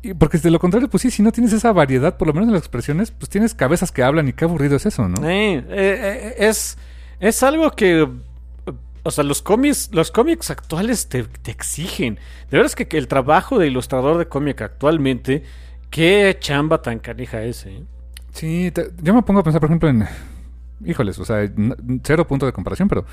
Y 0.05 0.13
porque 0.15 0.37
de 0.37 0.51
lo 0.51 0.59
contrario, 0.59 0.89
pues 0.89 1.01
sí, 1.01 1.09
si 1.11 1.23
no 1.23 1.31
tienes 1.31 1.53
esa 1.53 1.71
variedad, 1.71 2.17
por 2.17 2.27
lo 2.27 2.33
menos 2.33 2.47
en 2.49 2.53
las 2.53 2.61
expresiones, 2.61 3.11
pues 3.11 3.29
tienes 3.29 3.53
cabezas 3.53 3.89
que 3.93 4.03
hablan 4.03 4.27
y 4.27 4.33
qué 4.33 4.43
aburrido 4.43 4.75
es 4.75 4.85
eso, 4.85 5.07
¿no? 5.07 5.25
Eh, 5.25 5.55
eh, 5.55 5.63
eh, 5.69 6.35
es, 6.39 6.77
es 7.21 7.41
algo 7.41 7.71
que. 7.71 8.05
O 9.05 9.11
sea, 9.11 9.23
los 9.23 9.41
cómics, 9.41 9.89
los 9.93 10.11
cómics 10.11 10.49
actuales 10.51 11.07
te, 11.07 11.23
te 11.23 11.51
exigen. 11.51 12.15
De 12.15 12.57
verdad 12.57 12.65
es 12.65 12.75
que, 12.75 12.87
que 12.89 12.97
el 12.97 13.07
trabajo 13.07 13.59
de 13.59 13.67
ilustrador 13.67 14.17
de 14.17 14.27
cómic 14.27 14.61
actualmente, 14.61 15.43
qué 15.89 16.35
chamba 16.37 16.81
tan 16.81 16.99
canija 16.99 17.41
es, 17.43 17.65
eh. 17.65 17.83
Sí, 18.33 18.71
te- 18.71 18.91
yo 19.01 19.13
me 19.13 19.21
pongo 19.23 19.39
a 19.39 19.43
pensar, 19.43 19.61
por 19.61 19.69
ejemplo, 19.69 19.87
en. 19.87 20.05
Híjoles, 20.85 21.17
o 21.19 21.23
sea, 21.23 21.49
cero 22.03 22.27
punto 22.27 22.45
de 22.45 22.51
comparación, 22.51 22.89
pero. 22.89 23.05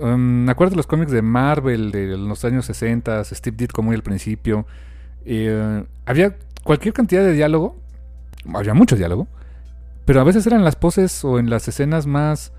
Um, 0.00 0.44
me 0.44 0.52
acuerdo 0.52 0.72
de 0.72 0.76
los 0.76 0.86
cómics 0.86 1.12
de 1.12 1.22
Marvel 1.22 1.90
de 1.90 2.16
los 2.16 2.44
años 2.44 2.66
60, 2.66 3.24
Steve 3.24 3.56
Ditko 3.56 3.82
muy 3.82 3.94
al 3.94 4.02
principio. 4.02 4.66
eh, 5.24 5.84
había 6.06 6.36
cualquier 6.64 6.94
cantidad 6.94 7.22
de 7.22 7.32
diálogo, 7.32 7.76
había 8.54 8.74
mucho 8.74 8.96
diálogo, 8.96 9.28
pero 10.04 10.20
a 10.20 10.24
veces 10.24 10.46
eran 10.46 10.64
las 10.64 10.76
poses 10.76 11.24
o 11.24 11.38
en 11.38 11.50
las 11.50 11.68
escenas 11.68 12.06
más. 12.06 12.52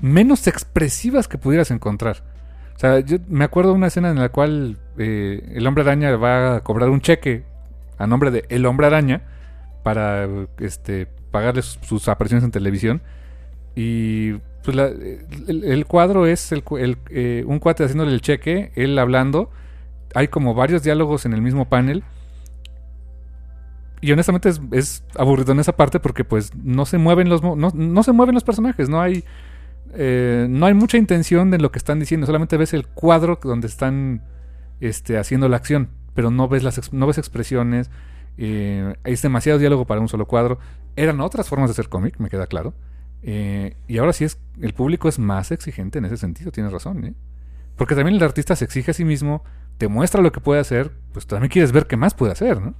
menos 0.00 0.46
expresivas 0.48 1.28
que 1.28 1.38
pudieras 1.38 1.70
encontrar. 1.70 2.24
O 2.76 2.78
sea, 2.78 3.00
yo 3.00 3.18
me 3.28 3.44
acuerdo 3.44 3.70
de 3.70 3.76
una 3.76 3.86
escena 3.86 4.10
en 4.10 4.18
la 4.18 4.28
cual 4.30 4.78
eh, 4.98 5.52
el 5.54 5.66
hombre 5.66 5.84
araña 5.84 6.16
va 6.16 6.56
a 6.56 6.60
cobrar 6.62 6.90
un 6.90 7.00
cheque 7.00 7.44
a 7.98 8.06
nombre 8.06 8.30
de 8.30 8.44
el 8.48 8.66
hombre 8.66 8.86
araña 8.86 9.22
para 9.82 10.28
este 10.58 11.06
pagarle 11.30 11.62
sus, 11.62 11.78
sus 11.86 12.08
apariciones 12.08 12.44
en 12.44 12.50
televisión 12.50 13.02
y 13.76 14.34
pues 14.64 14.76
el, 15.46 15.86
cuadro 15.86 16.26
es 16.26 16.50
eh, 16.52 17.44
un 17.46 17.58
cuate 17.58 17.84
haciéndole 17.84 18.12
el 18.12 18.20
cheque 18.20 18.72
él 18.74 18.98
hablando 18.98 19.50
hay 20.14 20.28
como 20.28 20.54
varios 20.54 20.82
diálogos 20.82 21.26
en 21.26 21.34
el 21.34 21.42
mismo 21.42 21.68
panel 21.68 22.02
Y 24.00 24.12
honestamente 24.12 24.48
es, 24.48 24.60
es 24.72 25.04
aburrido 25.16 25.52
en 25.52 25.60
esa 25.60 25.76
parte 25.76 26.00
porque 26.00 26.24
pues 26.24 26.54
no 26.54 26.86
se 26.86 26.98
mueven 26.98 27.28
los 27.28 27.42
no, 27.42 28.02
se 28.02 28.12
mueven 28.12 28.34
los 28.34 28.44
personajes, 28.44 28.88
no 28.88 29.00
hay 29.00 29.24
eh, 29.96 30.46
no 30.48 30.66
hay 30.66 30.74
mucha 30.74 30.98
intención 30.98 31.50
de 31.50 31.58
lo 31.58 31.70
que 31.70 31.78
están 31.78 32.00
diciendo, 32.00 32.26
solamente 32.26 32.56
ves 32.56 32.74
el 32.74 32.86
cuadro 32.86 33.38
donde 33.42 33.66
están 33.66 34.22
este, 34.80 35.18
haciendo 35.18 35.48
la 35.48 35.56
acción, 35.56 35.90
pero 36.14 36.30
no 36.30 36.48
ves 36.48 36.62
las 36.62 36.92
no 36.92 37.06
ves 37.06 37.18
expresiones, 37.18 37.90
eh, 38.36 38.94
es 39.04 39.22
demasiado 39.22 39.58
diálogo 39.58 39.86
para 39.86 40.00
un 40.00 40.08
solo 40.08 40.26
cuadro. 40.26 40.58
Eran 40.96 41.20
otras 41.20 41.48
formas 41.48 41.70
de 41.70 41.72
hacer 41.72 41.88
cómic, 41.88 42.18
me 42.18 42.28
queda 42.28 42.46
claro. 42.46 42.74
Eh, 43.26 43.76
y 43.88 43.98
ahora 43.98 44.12
sí 44.12 44.24
es 44.24 44.38
el 44.60 44.74
público 44.74 45.08
es 45.08 45.18
más 45.18 45.50
exigente 45.50 45.98
en 45.98 46.04
ese 46.04 46.16
sentido, 46.16 46.52
tienes 46.52 46.72
razón, 46.72 47.04
¿eh? 47.04 47.14
Porque 47.76 47.94
también 47.94 48.16
el 48.16 48.22
artista 48.22 48.54
se 48.54 48.64
exige 48.64 48.92
a 48.92 48.94
sí 48.94 49.04
mismo, 49.04 49.42
te 49.78 49.88
muestra 49.88 50.22
lo 50.22 50.30
que 50.30 50.40
puede 50.40 50.60
hacer, 50.60 50.92
pues 51.12 51.26
también 51.26 51.50
quieres 51.50 51.72
ver 51.72 51.86
qué 51.86 51.96
más 51.96 52.14
puede 52.14 52.32
hacer, 52.32 52.60
¿no? 52.60 52.74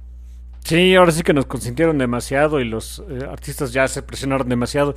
Sí, 0.63 0.95
ahora 0.95 1.11
sí 1.11 1.21
que 1.21 1.33
nos 1.33 1.45
consintieron 1.45 1.97
demasiado 1.97 2.59
y 2.59 2.65
los 2.65 3.03
eh, 3.09 3.19
artistas 3.29 3.71
ya 3.71 3.87
se 3.87 4.01
presionaron 4.01 4.49
demasiado. 4.49 4.95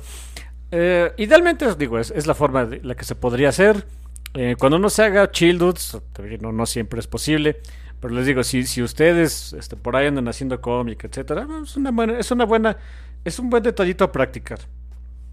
Eh, 0.71 1.11
idealmente, 1.17 1.65
os 1.67 1.77
digo, 1.77 1.99
es, 1.99 2.25
la 2.25 2.33
forma 2.33 2.65
de 2.65 2.81
la 2.81 2.95
que 2.95 3.05
se 3.05 3.15
podría 3.15 3.49
hacer. 3.49 3.85
Eh, 4.33 4.55
cuando 4.57 4.77
uno 4.77 4.89
se 4.89 5.03
haga 5.03 5.29
chill 5.29 5.57
dudes, 5.57 5.97
no, 6.41 6.51
no 6.51 6.65
siempre 6.65 6.99
es 6.99 7.07
posible. 7.07 7.57
Pero 7.99 8.13
les 8.15 8.25
digo, 8.25 8.43
si, 8.43 8.63
si 8.63 8.81
ustedes 8.81 9.53
este, 9.53 9.75
por 9.75 9.95
ahí 9.95 10.07
andan 10.07 10.27
haciendo 10.27 10.61
cómic, 10.61 11.03
etcétera, 11.03 11.45
es 11.61 11.75
una 11.75 11.91
buena, 11.91 12.17
es 12.17 12.31
una 12.31 12.45
buena, 12.45 12.77
es 13.25 13.37
un 13.39 13.49
buen 13.49 13.61
detallito 13.61 14.05
a 14.05 14.11
practicar. 14.11 14.59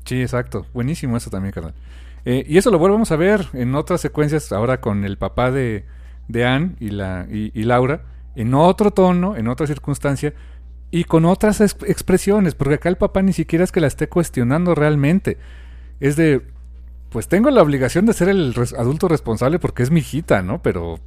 Sí, 0.06 0.22
exacto. 0.22 0.66
Buenísimo 0.72 1.16
eso 1.16 1.30
también, 1.30 1.52
carnal. 1.52 1.74
Eh, 2.24 2.44
y 2.48 2.58
eso 2.58 2.70
lo 2.70 2.78
volvemos 2.78 3.12
a 3.12 3.16
ver 3.16 3.46
en 3.52 3.74
otras 3.74 4.00
secuencias, 4.00 4.52
ahora 4.52 4.80
con 4.80 5.04
el 5.04 5.18
papá 5.18 5.50
de, 5.50 5.84
de 6.28 6.44
Anne 6.44 6.76
y, 6.80 6.90
la, 6.90 7.26
y, 7.30 7.62
Laura, 7.64 8.02
en 8.34 8.54
otro 8.54 8.90
tono, 8.90 9.36
en 9.36 9.48
otra 9.48 9.66
circunstancia, 9.66 10.34
y 10.90 11.04
con 11.04 11.24
otras 11.24 11.60
ex- 11.60 11.76
expresiones, 11.86 12.54
porque 12.54 12.74
acá 12.74 12.88
el 12.88 12.96
papá 12.96 13.22
ni 13.22 13.32
siquiera 13.32 13.64
es 13.64 13.72
que 13.72 13.80
la 13.80 13.88
esté 13.88 14.08
cuestionando 14.08 14.74
realmente. 14.74 15.38
Es 16.00 16.16
de, 16.16 16.42
pues 17.10 17.28
tengo 17.28 17.50
la 17.50 17.62
obligación 17.62 18.06
de 18.06 18.12
ser 18.12 18.28
el 18.28 18.54
adulto 18.78 19.08
responsable 19.08 19.58
porque 19.58 19.82
es 19.82 19.90
mi 19.90 20.00
hijita, 20.00 20.42
¿no? 20.42 20.62
Pero, 20.62 21.00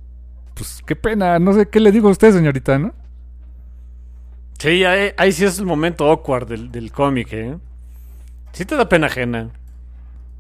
pues 0.56 0.84
qué 0.86 0.96
pena, 0.96 1.40
no 1.40 1.54
sé 1.54 1.68
qué 1.70 1.80
le 1.80 1.92
digo 1.92 2.10
a 2.10 2.12
usted, 2.12 2.34
señorita, 2.34 2.80
¿no? 2.80 2.94
Sí, 4.60 4.84
ahí, 4.84 5.12
ahí 5.18 5.32
sí 5.32 5.46
es 5.46 5.60
el 5.60 5.66
momento 5.66 6.10
awkward 6.10 6.48
del, 6.48 6.72
del 6.72 6.92
cómic, 6.92 7.32
¿eh? 7.34 7.58
Sí 8.54 8.66
te 8.66 8.76
da 8.76 8.88
pena 8.90 9.08
ajena. 9.08 9.50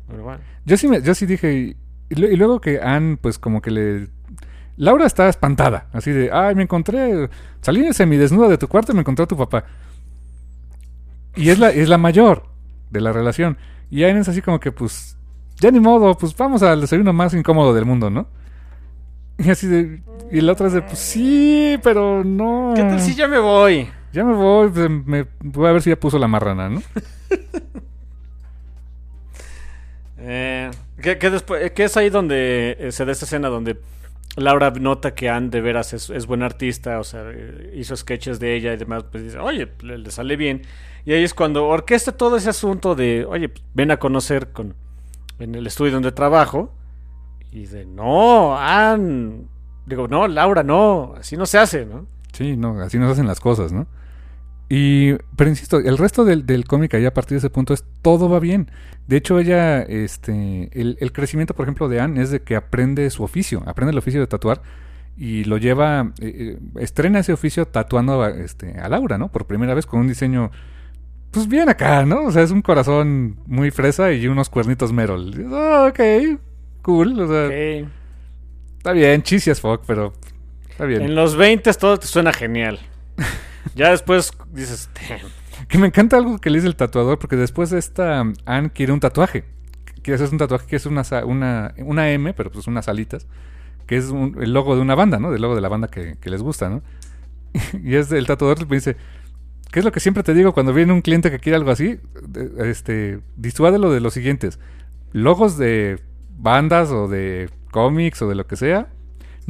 Pero 0.07 0.23
bueno. 0.23 0.39
Yo 0.65 0.77
sí, 0.77 0.87
me, 0.87 1.01
yo 1.01 1.13
sí 1.15 1.25
dije, 1.25 1.53
y, 1.53 1.77
y 2.09 2.15
lu- 2.15 2.27
y 2.27 2.35
luego 2.35 2.59
que 2.61 2.79
Anne, 2.81 3.17
pues 3.17 3.37
como 3.39 3.61
que 3.61 3.71
le... 3.71 4.07
Laura 4.77 5.05
está 5.05 5.27
espantada, 5.27 5.87
así 5.91 6.11
de, 6.11 6.31
ay, 6.31 6.55
me 6.55 6.63
encontré, 6.63 7.29
salí 7.61 7.91
semidesnuda 7.93 8.47
de 8.47 8.57
tu 8.57 8.67
cuarto 8.69 8.91
y 8.93 8.95
me 8.95 9.01
encontré 9.01 9.23
a 9.23 9.27
tu 9.27 9.35
papá. 9.35 9.65
Y 11.35 11.49
es 11.49 11.59
la, 11.59 11.69
es 11.69 11.89
la 11.89 11.97
mayor 11.97 12.43
de 12.89 13.01
la 13.01 13.11
relación. 13.11 13.57
Y 13.91 14.03
Anne 14.05 14.21
es 14.21 14.29
así 14.29 14.41
como 14.41 14.59
que, 14.59 14.71
pues, 14.71 15.17
ya 15.59 15.69
ni 15.71 15.79
modo, 15.81 16.17
pues 16.17 16.35
vamos 16.35 16.63
al 16.63 16.79
desayuno 16.81 17.11
más 17.13 17.33
incómodo 17.33 17.73
del 17.73 17.85
mundo, 17.85 18.09
¿no? 18.09 18.27
Y 19.37 19.49
así 19.49 19.67
de, 19.67 20.01
y 20.31 20.41
la 20.41 20.53
otra 20.53 20.67
es 20.67 20.73
de, 20.73 20.81
pues 20.81 20.97
sí, 20.99 21.77
pero 21.83 22.23
no. 22.23 22.73
¿Qué 22.75 22.81
tal 22.83 22.99
si 23.01 23.15
ya 23.15 23.27
me 23.27 23.39
voy? 23.39 23.89
Ya 24.13 24.23
me 24.23 24.33
voy, 24.33 24.69
pues, 24.69 24.89
me, 24.89 25.25
voy 25.41 25.67
a 25.67 25.71
ver 25.73 25.81
si 25.81 25.89
ya 25.89 25.99
puso 25.99 26.17
la 26.17 26.27
marrana, 26.27 26.69
¿no? 26.69 26.81
Eh, 30.31 30.69
que, 31.01 31.15
después, 31.31 31.65
eh, 31.65 31.71
que 31.71 31.85
es 31.85 31.97
ahí 31.97 32.11
donde 32.11 32.77
eh, 32.79 32.91
se 32.91 33.03
da 33.03 33.11
esta 33.11 33.25
escena 33.25 33.47
donde 33.47 33.81
Laura 34.35 34.69
nota 34.69 35.15
que 35.15 35.27
Anne 35.27 35.49
de 35.49 35.59
veras 35.59 35.91
es, 35.93 36.11
es 36.11 36.27
buen 36.27 36.43
artista, 36.43 36.99
o 36.99 37.03
sea, 37.03 37.23
hizo 37.73 37.95
sketches 37.95 38.39
de 38.39 38.55
ella 38.55 38.71
y 38.71 38.77
demás, 38.77 39.05
pues 39.11 39.23
dice, 39.23 39.39
oye, 39.39 39.71
le, 39.81 39.97
le 39.97 40.11
sale 40.11 40.35
bien. 40.35 40.61
Y 41.03 41.13
ahí 41.13 41.23
es 41.23 41.33
cuando 41.33 41.65
orquesta 41.67 42.11
todo 42.11 42.37
ese 42.37 42.51
asunto 42.51 42.93
de, 42.93 43.25
oye, 43.27 43.49
pues, 43.49 43.63
ven 43.73 43.89
a 43.89 43.97
conocer 43.97 44.51
con, 44.51 44.75
en 45.39 45.55
el 45.55 45.65
estudio 45.65 45.93
donde 45.93 46.11
trabajo. 46.11 46.75
Y 47.51 47.65
de, 47.65 47.87
no, 47.87 48.55
Anne. 48.55 49.47
Digo, 49.87 50.07
no, 50.07 50.27
Laura, 50.27 50.61
no, 50.61 51.15
así 51.17 51.37
no 51.37 51.47
se 51.47 51.57
hace, 51.57 51.87
¿no? 51.87 52.05
Sí, 52.33 52.55
no, 52.55 52.79
así 52.81 52.99
nos 52.99 53.11
hacen 53.13 53.25
las 53.25 53.39
cosas, 53.39 53.71
¿no? 53.71 53.87
Y, 54.71 55.13
pero 55.35 55.49
insisto, 55.49 55.79
el 55.79 55.97
resto 55.97 56.23
del, 56.23 56.45
del 56.45 56.65
cómic 56.65 56.93
a 56.93 57.13
partir 57.13 57.35
de 57.35 57.39
ese 57.39 57.49
punto 57.49 57.73
es 57.73 57.83
todo 58.03 58.29
va 58.29 58.39
bien. 58.39 58.69
De 59.07 59.17
hecho, 59.17 59.39
ella, 59.39 59.81
este, 59.81 60.69
el, 60.79 60.95
el 60.99 61.11
crecimiento, 61.11 61.55
por 61.55 61.65
ejemplo, 61.65 61.89
de 61.89 61.99
Anne 61.99 62.21
es 62.21 62.29
de 62.29 62.41
que 62.43 62.55
aprende 62.55 63.09
su 63.09 63.23
oficio, 63.23 63.63
aprende 63.65 63.91
el 63.91 63.97
oficio 63.97 64.19
de 64.19 64.27
tatuar 64.27 64.61
y 65.17 65.43
lo 65.43 65.57
lleva, 65.57 66.13
eh, 66.21 66.55
eh, 66.55 66.57
estrena 66.79 67.19
ese 67.19 67.33
oficio 67.33 67.65
tatuando 67.65 68.21
a, 68.21 68.29
este, 68.29 68.79
a 68.79 68.87
Laura, 68.87 69.17
¿no? 69.17 69.31
Por 69.31 69.47
primera 69.47 69.73
vez 69.73 69.87
con 69.87 69.99
un 69.99 70.07
diseño, 70.07 70.51
pues 71.31 71.47
bien 71.47 71.67
acá, 71.67 72.05
¿no? 72.05 72.25
O 72.25 72.31
sea, 72.31 72.43
es 72.43 72.51
un 72.51 72.61
corazón 72.61 73.37
muy 73.47 73.71
fresa 73.71 74.13
y 74.13 74.27
unos 74.27 74.49
cuernitos 74.49 74.93
Merol. 74.93 75.47
Ah, 75.51 75.87
ok, 75.89 76.39
cool, 76.83 77.19
o 77.19 77.27
sea, 77.27 77.47
está 78.77 78.93
bien, 78.93 79.23
cheesy 79.23 79.49
as 79.49 79.59
fuck, 79.59 79.81
pero 79.87 80.13
está 80.69 80.85
bien. 80.85 81.01
En 81.01 81.15
los 81.15 81.35
20 81.35 81.73
todo 81.73 81.97
te 81.97 82.07
suena 82.07 82.31
genial. 82.31 82.79
Ya 83.75 83.91
después 83.91 84.31
dices, 84.51 84.89
"Damn". 84.95 85.29
Que 85.67 85.77
me 85.77 85.87
encanta 85.87 86.17
algo 86.17 86.39
que 86.39 86.49
le 86.49 86.57
dice 86.57 86.67
el 86.67 86.75
tatuador, 86.75 87.19
porque 87.19 87.35
después 87.35 87.69
de 87.69 87.79
esta 87.79 88.23
Anne 88.45 88.71
quiere 88.73 88.93
un 88.93 88.99
tatuaje. 88.99 89.43
Quiere 90.01 90.15
hacerse 90.15 90.33
un 90.33 90.39
tatuaje 90.39 90.65
que 90.67 90.75
es 90.75 90.85
una, 90.85 91.03
una, 91.25 91.73
una 91.77 92.11
M, 92.11 92.33
pero 92.33 92.51
pues 92.51 92.67
unas 92.67 92.87
alitas, 92.87 93.27
que 93.85 93.97
es 93.97 94.09
el 94.09 94.53
logo 94.53 94.75
de 94.75 94.81
una 94.81 94.95
banda, 94.95 95.19
¿no? 95.19 95.31
Del 95.31 95.41
logo 95.41 95.55
de 95.55 95.61
la 95.61 95.69
banda 95.69 95.89
que, 95.89 96.17
les 96.23 96.41
gusta, 96.41 96.69
¿no? 96.69 96.81
y 97.83 97.95
es 97.95 98.11
el 98.11 98.25
tatuador 98.25 98.67
me 98.69 98.77
dice, 98.77 98.95
¿qué 99.71 99.79
es 99.79 99.85
lo 99.85 99.91
que 99.91 99.99
siempre 99.99 100.23
te 100.23 100.33
digo 100.33 100.53
cuando 100.53 100.73
viene 100.73 100.93
un 100.93 101.01
cliente 101.01 101.29
que 101.29 101.39
quiere 101.39 101.57
algo 101.57 101.71
así? 101.71 101.99
Este, 102.59 103.19
disuádelo 103.35 103.91
de 103.91 103.99
los 103.99 104.13
siguientes. 104.13 104.59
Logos 105.11 105.57
de 105.57 105.99
bandas 106.37 106.91
o 106.91 107.07
de 107.07 107.49
cómics 107.71 108.21
o 108.21 108.29
de 108.29 108.35
lo 108.35 108.47
que 108.47 108.55
sea. 108.55 108.87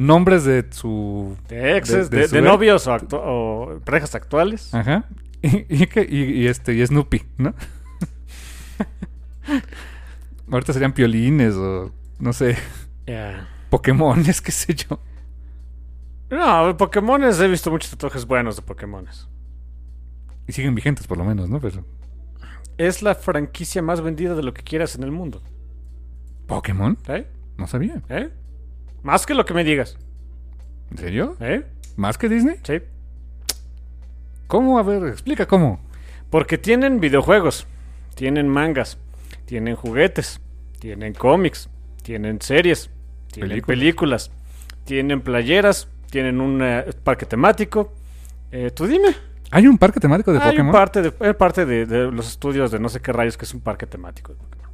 Nombres 0.00 0.44
de 0.44 0.64
su... 0.70 1.36
de 1.48 1.76
exes, 1.76 2.08
de 2.10 2.40
novios 2.40 2.86
o, 2.86 2.92
actu- 2.92 3.20
o 3.22 3.80
parejas 3.84 4.14
actuales. 4.14 4.72
Ajá. 4.74 5.04
Y, 5.42 5.64
y 5.68 6.42
y- 6.42 6.46
este, 6.48 6.74
y 6.74 6.86
Snoopy, 6.86 7.22
¿no? 7.38 7.54
Ahorita 10.50 10.72
serían 10.72 10.92
piolines 10.92 11.54
o 11.54 11.92
no 12.18 12.32
sé, 12.32 12.56
Ya. 13.06 13.48
Pokémones, 13.70 14.40
qué 14.40 14.52
sé 14.52 14.74
yo. 14.74 15.00
No, 16.30 16.76
Pokémones, 16.76 17.40
he 17.40 17.48
visto 17.48 17.70
muchos 17.70 17.90
tatuajes 17.90 18.26
buenos 18.26 18.56
de 18.56 18.62
Pokémones. 18.62 19.28
Y 20.46 20.52
siguen 20.52 20.74
vigentes 20.74 21.06
por 21.06 21.18
lo 21.18 21.24
menos, 21.24 21.48
¿no? 21.48 21.60
Pero 21.60 21.84
Es 22.78 23.02
la 23.02 23.14
franquicia 23.14 23.82
más 23.82 24.00
vendida 24.00 24.34
de 24.34 24.42
lo 24.42 24.52
que 24.52 24.62
quieras 24.62 24.94
en 24.94 25.02
el 25.04 25.10
mundo. 25.10 25.42
Pokémon, 26.46 26.98
¿Eh? 27.08 27.26
no 27.56 27.66
sabía. 27.66 28.02
¿Eh? 28.08 28.30
Más 29.02 29.26
que 29.26 29.34
lo 29.34 29.44
que 29.44 29.54
me 29.54 29.64
digas. 29.64 29.96
¿En 30.90 30.98
serio? 30.98 31.36
¿Eh? 31.40 31.64
¿Más 31.96 32.18
que 32.18 32.28
Disney? 32.28 32.56
Sí. 32.64 32.80
¿Cómo? 34.46 34.78
A 34.78 34.82
ver, 34.82 35.04
explica 35.08 35.46
cómo. 35.46 35.80
Porque 36.28 36.58
tienen 36.58 37.00
videojuegos, 37.00 37.66
tienen 38.14 38.48
mangas, 38.48 38.98
tienen 39.46 39.76
juguetes, 39.76 40.40
tienen 40.78 41.14
cómics, 41.14 41.68
tienen 42.02 42.40
series, 42.40 42.90
tienen 43.32 43.50
Películas. 43.50 43.66
películas, 43.78 44.30
tienen 44.84 45.20
playeras, 45.20 45.88
tienen 46.10 46.40
un 46.40 46.60
eh, 46.62 46.84
parque 47.04 47.26
temático. 47.26 47.92
Eh, 48.52 48.70
Tú 48.72 48.86
dime. 48.86 49.14
¿Hay 49.52 49.66
un 49.66 49.78
parque 49.78 49.98
temático 49.98 50.32
de 50.32 50.38
Hay 50.38 50.50
Pokémon? 50.50 50.72
parte, 50.72 51.02
de, 51.02 51.34
parte 51.34 51.66
de, 51.66 51.84
de 51.86 52.10
los 52.12 52.28
estudios 52.28 52.70
de 52.70 52.78
no 52.78 52.88
sé 52.88 53.00
qué 53.00 53.12
rayos 53.12 53.36
que 53.36 53.44
es 53.44 53.54
un 53.54 53.60
parque 53.60 53.86
temático. 53.86 54.32
de 54.32 54.38
Pokémon. 54.38 54.70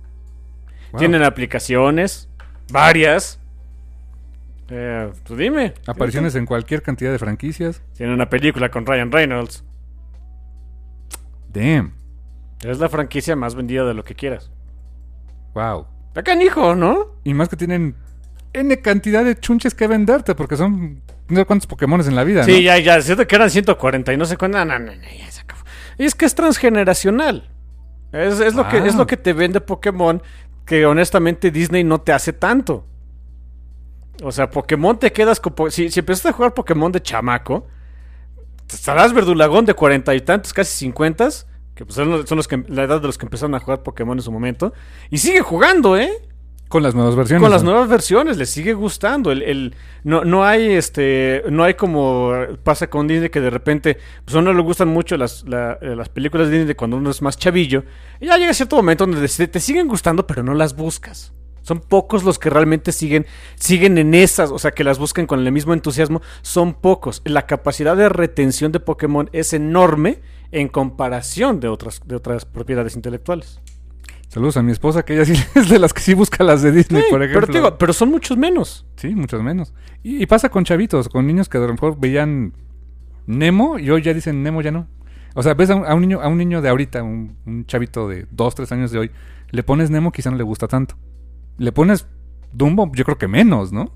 Wow. 0.92 0.98
Tienen 0.98 1.22
aplicaciones, 1.22 2.28
varias. 2.70 3.38
Eh, 4.68 5.12
tú 5.24 5.36
dime. 5.36 5.74
Apariciones 5.86 6.34
en 6.34 6.44
cualquier 6.46 6.82
cantidad 6.82 7.12
de 7.12 7.18
franquicias. 7.18 7.82
Tienen 7.96 8.14
una 8.14 8.28
película 8.28 8.70
con 8.70 8.84
Ryan 8.86 9.12
Reynolds. 9.12 9.64
Damn. 11.52 11.92
Es 12.64 12.78
la 12.78 12.88
franquicia 12.88 13.36
más 13.36 13.54
vendida 13.54 13.84
de 13.84 13.94
lo 13.94 14.04
que 14.04 14.14
quieras. 14.14 14.50
Wow. 15.54 15.86
Está 16.08 16.22
canijo, 16.22 16.74
¿no? 16.74 17.16
Y 17.24 17.34
más 17.34 17.48
que 17.48 17.56
tienen 17.56 17.94
N 18.52 18.80
cantidad 18.80 19.24
de 19.24 19.38
chunches 19.38 19.74
que 19.74 19.86
venderte, 19.86 20.34
porque 20.34 20.56
son 20.56 21.02
no 21.28 21.36
sé 21.36 21.44
cuántos 21.44 21.66
Pokémones 21.66 22.06
en 22.08 22.14
la 22.14 22.24
vida, 22.24 22.40
¿no? 22.40 22.46
Sí, 22.46 22.62
ya, 22.62 22.78
ya, 22.78 23.00
siento 23.02 23.26
que 23.26 23.34
eran 23.36 23.50
140 23.50 24.12
y 24.12 24.16
no 24.16 24.24
sé 24.24 24.36
cuánto. 24.36 24.58
No, 24.64 24.78
no, 24.78 24.78
no, 24.78 24.92
ya 24.94 25.30
se 25.30 25.40
acabó. 25.42 25.60
Y 25.98 26.04
es 26.04 26.14
que 26.14 26.24
es 26.24 26.34
transgeneracional. 26.34 27.50
Es, 28.12 28.40
es 28.40 28.54
lo 28.54 28.68
que, 28.68 28.78
es 28.78 28.94
Ah. 28.94 28.98
lo 28.98 29.06
que 29.06 29.16
te 29.16 29.32
vende 29.32 29.60
Pokémon 29.60 30.22
que 30.64 30.86
honestamente 30.86 31.50
Disney 31.50 31.84
no 31.84 32.00
te 32.00 32.12
hace 32.12 32.32
tanto. 32.32 32.86
O 34.22 34.32
sea, 34.32 34.50
Pokémon 34.50 34.98
te 34.98 35.12
quedas 35.12 35.40
con... 35.40 35.54
Si, 35.70 35.90
si 35.90 36.00
empezaste 36.00 36.28
a 36.30 36.32
jugar 36.32 36.54
Pokémon 36.54 36.90
de 36.92 37.02
chamaco, 37.02 37.66
estarás 38.70 39.12
verdulagón 39.12 39.64
de 39.66 39.74
cuarenta 39.74 40.14
y 40.14 40.20
tantos, 40.20 40.52
casi 40.52 40.76
cincuentas, 40.76 41.46
que 41.74 41.84
pues 41.84 41.94
son, 41.96 42.10
los- 42.10 42.28
son 42.28 42.36
los 42.36 42.48
que, 42.48 42.64
la 42.68 42.84
edad 42.84 43.00
de 43.00 43.06
los 43.06 43.18
que 43.18 43.26
empezaron 43.26 43.54
a 43.54 43.60
jugar 43.60 43.82
Pokémon 43.82 44.16
en 44.18 44.22
su 44.22 44.32
momento, 44.32 44.72
y 45.10 45.18
sigue 45.18 45.40
jugando, 45.40 45.96
¿eh? 45.96 46.10
Con 46.68 46.82
las 46.82 46.96
nuevas 46.96 47.14
versiones. 47.14 47.40
Con 47.42 47.52
las 47.52 47.62
¿no? 47.62 47.70
nuevas 47.70 47.88
versiones, 47.88 48.38
les 48.38 48.50
sigue 48.50 48.72
gustando. 48.74 49.30
El, 49.30 49.42
el- 49.42 49.74
no, 50.02 50.24
no 50.24 50.44
hay 50.44 50.72
este. 50.72 51.44
No 51.48 51.62
hay 51.62 51.74
como 51.74 52.32
pasa 52.64 52.90
con 52.90 53.06
Disney 53.06 53.28
que 53.30 53.40
de 53.40 53.50
repente. 53.50 53.98
Pues 54.24 54.34
a 54.34 54.40
uno 54.40 54.52
le 54.52 54.62
gustan 54.62 54.88
mucho 54.88 55.16
las, 55.16 55.44
la- 55.46 55.78
eh, 55.80 55.94
las 55.94 56.08
películas 56.08 56.48
de 56.48 56.58
Disney 56.58 56.74
cuando 56.74 56.96
uno 56.96 57.10
es 57.10 57.22
más 57.22 57.38
chavillo. 57.38 57.84
Y 58.20 58.26
ya 58.26 58.36
llega 58.36 58.52
cierto 58.52 58.74
momento 58.74 59.06
donde 59.06 59.28
te, 59.28 59.46
te 59.46 59.60
siguen 59.60 59.86
gustando, 59.86 60.26
pero 60.26 60.42
no 60.42 60.54
las 60.54 60.74
buscas. 60.74 61.32
Son 61.66 61.80
pocos 61.80 62.22
los 62.22 62.38
que 62.38 62.48
realmente 62.48 62.92
siguen, 62.92 63.26
siguen 63.56 63.98
en 63.98 64.14
esas, 64.14 64.52
o 64.52 64.58
sea, 64.60 64.70
que 64.70 64.84
las 64.84 65.00
busquen 65.00 65.26
con 65.26 65.44
el 65.44 65.50
mismo 65.50 65.72
entusiasmo. 65.72 66.22
Son 66.42 66.74
pocos. 66.74 67.22
La 67.24 67.46
capacidad 67.46 67.96
de 67.96 68.08
retención 68.08 68.70
de 68.70 68.78
Pokémon 68.78 69.28
es 69.32 69.52
enorme 69.52 70.20
en 70.52 70.68
comparación 70.68 71.58
de 71.58 71.66
otras, 71.66 72.00
de 72.06 72.14
otras 72.14 72.44
propiedades 72.44 72.94
intelectuales. 72.94 73.60
Saludos 74.28 74.56
a 74.58 74.62
mi 74.62 74.70
esposa, 74.70 75.04
que 75.04 75.14
ella 75.14 75.24
sí 75.24 75.32
es 75.56 75.68
de 75.68 75.80
las 75.80 75.92
que 75.92 76.02
sí 76.02 76.14
busca 76.14 76.44
las 76.44 76.62
de 76.62 76.70
Disney, 76.70 77.02
Sí, 77.02 77.08
por 77.10 77.20
ejemplo. 77.24 77.40
pero, 77.40 77.52
te 77.52 77.58
digo, 77.58 77.78
pero 77.78 77.92
son 77.92 78.10
muchos 78.10 78.36
menos. 78.36 78.86
Sí, 78.94 79.12
muchos 79.16 79.42
menos. 79.42 79.74
Y, 80.04 80.22
y 80.22 80.26
pasa 80.26 80.48
con 80.50 80.62
chavitos, 80.62 81.08
con 81.08 81.26
niños 81.26 81.48
que 81.48 81.58
a 81.58 81.62
lo 81.62 81.72
mejor 81.72 81.98
veían 81.98 82.52
Nemo 83.26 83.80
y 83.80 83.90
hoy 83.90 84.02
ya 84.02 84.14
dicen 84.14 84.44
Nemo 84.44 84.62
ya 84.62 84.70
no. 84.70 84.86
O 85.34 85.42
sea, 85.42 85.54
ves 85.54 85.70
a 85.70 85.74
un, 85.74 85.84
a 85.84 85.94
un 85.96 86.00
niño, 86.02 86.20
a 86.22 86.28
un 86.28 86.38
niño 86.38 86.62
de 86.62 86.68
ahorita, 86.68 87.02
un, 87.02 87.36
un 87.44 87.66
chavito 87.66 88.06
de 88.08 88.28
2, 88.30 88.54
3 88.54 88.70
años 88.70 88.92
de 88.92 89.00
hoy, 89.00 89.10
le 89.50 89.64
pones 89.64 89.90
Nemo, 89.90 90.12
quizá 90.12 90.30
no 90.30 90.36
le 90.36 90.44
gusta 90.44 90.68
tanto. 90.68 90.96
Le 91.58 91.72
pones 91.72 92.06
Dumbo, 92.52 92.90
yo 92.94 93.04
creo 93.04 93.18
que 93.18 93.28
menos, 93.28 93.72
¿no? 93.72 93.92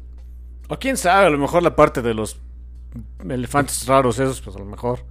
O 0.68 0.78
quién 0.78 0.96
sabe, 0.96 1.26
a 1.26 1.30
lo 1.30 1.38
mejor 1.38 1.62
la 1.62 1.74
parte 1.76 2.02
de 2.02 2.14
los 2.14 2.40
elefantes 3.28 3.86
raros, 3.86 4.18
esos, 4.18 4.40
pues 4.40 4.56
a 4.56 4.58
lo 4.58 4.64
mejor. 4.64 5.04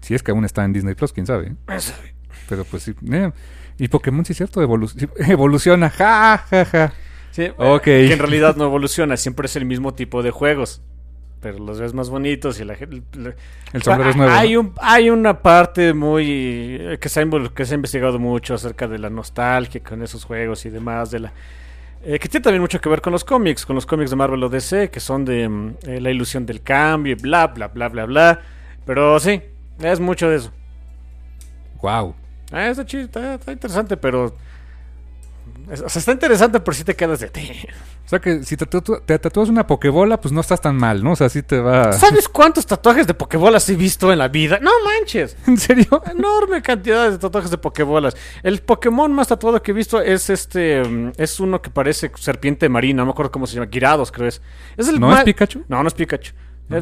Si 0.00 0.14
es 0.14 0.22
que 0.22 0.30
aún 0.32 0.44
está 0.44 0.64
en 0.64 0.72
Disney 0.72 0.94
Plus, 0.94 1.12
quién 1.12 1.26
sabe. 1.26 1.54
Pero 2.48 2.64
pues 2.64 2.82
sí. 2.82 2.94
eh, 3.10 3.32
Y 3.78 3.88
Pokémon 3.88 4.24
sí 4.24 4.32
es 4.32 4.36
cierto, 4.38 4.62
evolu- 4.62 5.10
evoluciona. 5.30 5.90
Ja, 5.90 6.44
ja, 6.50 6.64
ja. 6.64 6.92
Sí, 7.30 7.48
Ok. 7.56 7.82
Que 7.82 8.12
en 8.12 8.18
realidad 8.18 8.56
no 8.56 8.64
evoluciona, 8.64 9.16
siempre 9.16 9.46
es 9.46 9.56
el 9.56 9.64
mismo 9.64 9.94
tipo 9.94 10.22
de 10.22 10.30
juegos. 10.30 10.82
Pero 11.40 11.58
los 11.58 11.78
ves 11.78 11.92
más 11.92 12.08
bonitos 12.08 12.58
y 12.60 12.64
la 12.64 12.74
gente. 12.74 13.02
El 13.74 13.82
sombrero 13.82 14.10
es 14.10 14.16
nuevo. 14.16 14.32
Hay, 14.32 14.54
¿no? 14.54 14.60
un, 14.60 14.74
hay 14.80 15.10
una 15.10 15.42
parte 15.42 15.92
muy. 15.92 16.76
eh, 16.80 16.98
Que 16.98 17.08
se, 17.10 17.20
ha, 17.20 17.24
que 17.54 17.64
se 17.66 17.74
ha 17.74 17.76
investigado 17.76 18.18
mucho 18.18 18.54
acerca 18.54 18.88
de 18.88 18.98
la 18.98 19.10
nostalgia 19.10 19.82
con 19.82 20.02
esos 20.02 20.24
juegos 20.24 20.64
y 20.64 20.70
demás. 20.70 21.10
de 21.10 21.20
la 21.20 21.32
eh, 22.04 22.18
Que 22.18 22.28
tiene 22.28 22.44
también 22.44 22.60
mucho 22.60 22.80
que 22.80 22.88
ver 22.88 23.00
con 23.00 23.12
los 23.12 23.24
cómics, 23.24 23.64
con 23.66 23.74
los 23.74 23.86
cómics 23.86 24.10
de 24.10 24.16
Marvel 24.16 24.42
o 24.42 24.48
DC, 24.48 24.90
que 24.90 25.00
son 25.00 25.24
de 25.24 25.48
mm, 25.48 25.76
eh, 25.82 26.00
la 26.00 26.10
ilusión 26.10 26.46
del 26.46 26.62
cambio 26.62 27.12
y 27.12 27.14
bla, 27.16 27.48
bla, 27.48 27.68
bla, 27.68 27.88
bla, 27.88 28.04
bla. 28.06 28.42
Pero 28.84 29.18
sí, 29.20 29.40
es 29.80 30.00
mucho 30.00 30.28
de 30.28 30.36
eso. 30.36 30.52
Wow. 31.80 32.14
Ah, 32.52 32.68
está 32.68 32.84
chido, 32.84 33.04
está, 33.04 33.34
está 33.34 33.52
interesante, 33.52 33.96
pero. 33.96 34.36
O 35.70 35.88
sea, 35.88 35.98
está 36.00 36.12
interesante, 36.12 36.60
pero 36.60 36.74
sí 36.74 36.84
te 36.84 36.94
quedas 36.94 37.20
de. 37.20 37.26
O 38.04 38.08
sea 38.08 38.18
que 38.18 38.42
si 38.42 38.56
te, 38.56 38.66
tatu- 38.66 39.00
te 39.04 39.18
tatúas 39.18 39.48
una 39.48 39.66
pokebola, 39.66 40.20
pues 40.20 40.30
no 40.32 40.42
estás 40.42 40.60
tan 40.60 40.76
mal, 40.76 41.02
¿no? 41.02 41.12
O 41.12 41.16
sea, 41.16 41.28
sí 41.30 41.42
te 41.42 41.58
va... 41.58 41.92
¿Sabes 41.92 42.28
cuántos 42.28 42.66
tatuajes 42.66 43.06
de 43.06 43.14
pokebolas 43.14 43.66
he 43.70 43.76
visto 43.76 44.12
en 44.12 44.18
la 44.18 44.28
vida? 44.28 44.58
No 44.60 44.70
manches. 44.84 45.36
¿En 45.46 45.56
serio? 45.56 46.02
Enorme 46.10 46.60
cantidad 46.60 47.10
de 47.10 47.16
tatuajes 47.18 47.50
de 47.50 47.56
pokebolas. 47.58 48.14
El 48.42 48.60
Pokémon 48.60 49.10
más 49.12 49.28
tatuado 49.28 49.62
que 49.62 49.70
he 49.70 49.74
visto 49.74 50.00
es 50.02 50.28
este. 50.28 50.84
mm, 50.84 51.12
Es 51.16 51.40
uno 51.40 51.62
que 51.62 51.70
parece 51.70 52.10
serpiente 52.16 52.68
marina. 52.68 52.98
No 53.02 53.06
me 53.06 53.12
acuerdo 53.12 53.32
cómo 53.32 53.46
se 53.46 53.54
llama. 53.54 53.68
Girados, 53.72 54.12
creo 54.12 54.28
es. 54.28 54.42
es 54.76 54.88
el 54.88 55.00
¿No 55.00 55.16
es 55.16 55.24
Pikachu? 55.24 55.64
No, 55.68 55.82
no 55.82 55.88
es 55.88 55.94
Pikachu. 55.94 56.32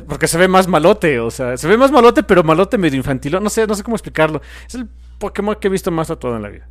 Porque 0.09 0.27
se 0.27 0.39
ve 0.39 0.49
más 0.49 0.67
malote. 0.67 1.21
O 1.21 1.31
sea, 1.31 1.57
se 1.57 1.69
ve 1.69 1.77
más 1.77 1.93
malote, 1.93 2.23
pero 2.25 2.43
malote 2.43 2.79
medio 2.79 2.97
infantil. 2.97 3.39
No 3.41 3.49
sé, 3.49 3.67
no 3.67 3.75
sé 3.77 3.83
cómo 3.85 3.95
explicarlo. 3.97 4.43
Es 4.67 4.75
el 4.75 4.89
Pokémon 5.19 5.55
que 5.61 5.69
he 5.69 5.71
visto 5.71 5.91
más 5.93 6.09
tatuado 6.09 6.37
en 6.37 6.43
la 6.43 6.49
vida. 6.49 6.69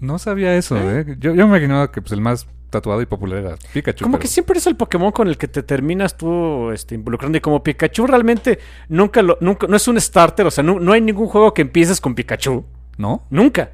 No 0.00 0.18
sabía 0.18 0.54
eso, 0.56 0.76
¿eh? 0.78 1.04
Yo, 1.18 1.34
yo 1.34 1.46
me 1.46 1.56
imaginaba 1.56 1.90
que 1.92 2.00
pues, 2.00 2.12
el 2.12 2.20
más 2.20 2.46
tatuado 2.70 3.02
y 3.02 3.06
popular 3.06 3.38
era 3.38 3.56
Pikachu. 3.72 4.04
Como 4.04 4.12
pero- 4.16 4.22
que 4.22 4.28
siempre 4.28 4.58
es 4.58 4.66
el 4.66 4.76
Pokémon 4.76 5.10
con 5.12 5.28
el 5.28 5.36
que 5.36 5.48
te 5.48 5.62
terminas 5.62 6.16
tú 6.16 6.70
este, 6.70 6.94
involucrando. 6.94 7.36
Y 7.36 7.40
como 7.40 7.62
Pikachu 7.62 8.06
realmente 8.06 8.58
nunca 8.88 9.22
lo, 9.22 9.36
nunca, 9.40 9.66
no 9.66 9.76
es 9.76 9.86
un 9.88 10.00
starter. 10.00 10.46
O 10.46 10.50
sea, 10.50 10.64
no, 10.64 10.78
no 10.80 10.92
hay 10.92 11.00
ningún 11.00 11.26
juego 11.26 11.52
que 11.52 11.62
empieces 11.62 12.00
con 12.00 12.14
Pikachu. 12.14 12.64
¿No? 12.96 13.26
Nunca. 13.30 13.72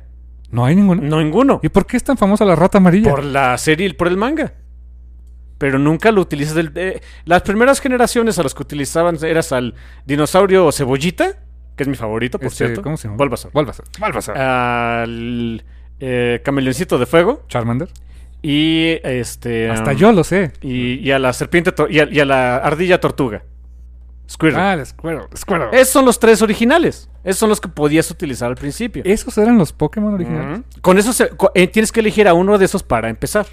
No 0.51 0.65
hay 0.65 0.75
ninguno. 0.77 1.03
No 1.03 1.21
ninguno. 1.23 1.61
¿Y 1.63 1.69
por 1.69 1.87
qué 1.87 1.97
es 1.97 2.05
tan 2.05 2.17
famosa 2.17 2.45
la 2.45 2.57
rata 2.57 2.79
amarilla? 2.79 3.11
Por 3.11 3.25
la 3.25 3.57
serie 3.59 3.89
y 3.89 3.93
por 3.93 4.09
el 4.09 4.17
manga. 4.17 4.55
Pero 5.59 5.79
nunca 5.79 6.11
lo 6.13 6.21
utilizas 6.21 6.55
del. 6.55 6.71
eh, 6.75 7.01
las 7.25 7.43
primeras 7.43 7.81
generaciones 7.81 8.39
a 8.39 8.43
los 8.43 8.55
que 8.55 8.63
utilizaban 8.63 9.17
eras 9.25 9.53
al 9.53 9.75
dinosaurio 10.05 10.71
cebollita, 10.71 11.39
que 11.77 11.83
es 11.83 11.89
mi 11.89 11.95
favorito, 11.97 12.39
por 12.39 12.49
Este, 12.49 12.65
cierto. 12.67 12.83
¿Cómo 12.83 12.97
se 12.97 13.09
llama? 13.09 13.17
Bulbasaur. 13.17 13.53
Bulbasaur. 13.53 13.89
Bulbasaur. 13.99 14.39
Al 14.39 15.65
eh, 16.01 16.41
cameleoncito 16.45 16.99
de 16.99 17.07
fuego. 17.07 17.45
Charmander. 17.49 17.89
Y 18.43 18.99
este. 19.03 19.71
Hasta 19.71 19.93
um, 19.93 19.97
yo 19.97 20.13
lo 20.13 20.23
sé. 20.25 20.53
Y, 20.63 20.95
y 21.01 21.11
a 21.11 21.19
la 21.19 21.33
serpiente 21.33 21.73
y 21.91 22.01
a, 22.01 22.09
y 22.11 22.21
a 22.21 22.25
la 22.25 22.57
ardilla 22.57 23.01
tortuga. 23.01 23.43
Squirtle. 24.29 24.61
Ah, 24.61 24.75
el 24.75 24.85
Squirtle. 24.85 25.27
Squirtle. 25.37 25.69
Esos 25.73 25.89
son 25.89 26.05
los 26.05 26.19
tres 26.19 26.43
originales. 26.43 27.09
Esos 27.25 27.39
son 27.39 27.49
los 27.49 27.61
que 27.61 27.69
podías 27.69 28.11
utilizar 28.11 28.49
al 28.49 28.57
principio. 28.57 29.03
Esos 29.07 29.37
eran 29.39 29.57
los 29.59 29.73
Pokémon 29.73 30.15
originales. 30.15 30.63
Con 30.81 30.99
eso 30.99 31.13
eh, 31.55 31.67
tienes 31.69 31.93
que 31.93 32.01
elegir 32.01 32.27
a 32.29 32.35
uno 32.35 32.59
de 32.59 32.65
esos 32.65 32.83
para 32.83 33.09
empezar. 33.09 33.47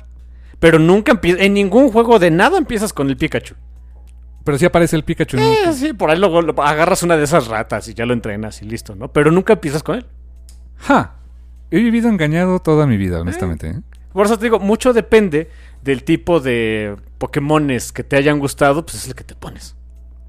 Pero 0.59 0.79
nunca 0.79 1.11
empie- 1.13 1.37
en 1.39 1.53
ningún 1.53 1.91
juego 1.91 2.17
de 2.19 2.31
nada 2.31 2.57
empiezas 2.57 2.91
con 2.93 3.07
el 3.09 3.17
Pikachu. 3.17 3.55
Pero 4.43 4.57
sí 4.57 4.65
aparece 4.65 4.95
el 4.95 5.03
Pikachu. 5.03 5.37
en 5.37 5.43
Eh, 5.43 5.73
sí, 5.73 5.93
por 5.93 6.09
ahí 6.09 6.17
luego 6.17 6.39
agarras 6.63 7.03
una 7.03 7.17
de 7.17 7.23
esas 7.23 7.47
ratas 7.47 7.87
y 7.87 7.93
ya 7.93 8.05
lo 8.05 8.13
entrenas 8.13 8.61
y 8.61 8.65
listo, 8.65 8.95
¿no? 8.95 9.11
Pero 9.11 9.31
nunca 9.31 9.53
empiezas 9.53 9.83
con 9.83 9.95
él. 9.97 10.05
¡Ja! 10.77 11.15
He 11.75 11.79
vivido 11.81 12.07
engañado 12.09 12.59
toda 12.59 12.85
mi 12.85 12.97
vida, 12.97 13.19
honestamente. 13.21 13.67
¿eh? 13.69 13.81
Por 14.13 14.25
eso 14.27 14.37
te 14.37 14.45
digo, 14.45 14.59
mucho 14.59 14.93
depende 14.93 15.49
del 15.81 16.03
tipo 16.03 16.39
de 16.39 16.95
Pokémones 17.17 17.91
que 17.91 18.03
te 18.03 18.15
hayan 18.15 18.37
gustado, 18.39 18.85
pues 18.85 18.97
es 18.97 19.07
el 19.07 19.15
que 19.15 19.23
te 19.23 19.33
pones. 19.35 19.75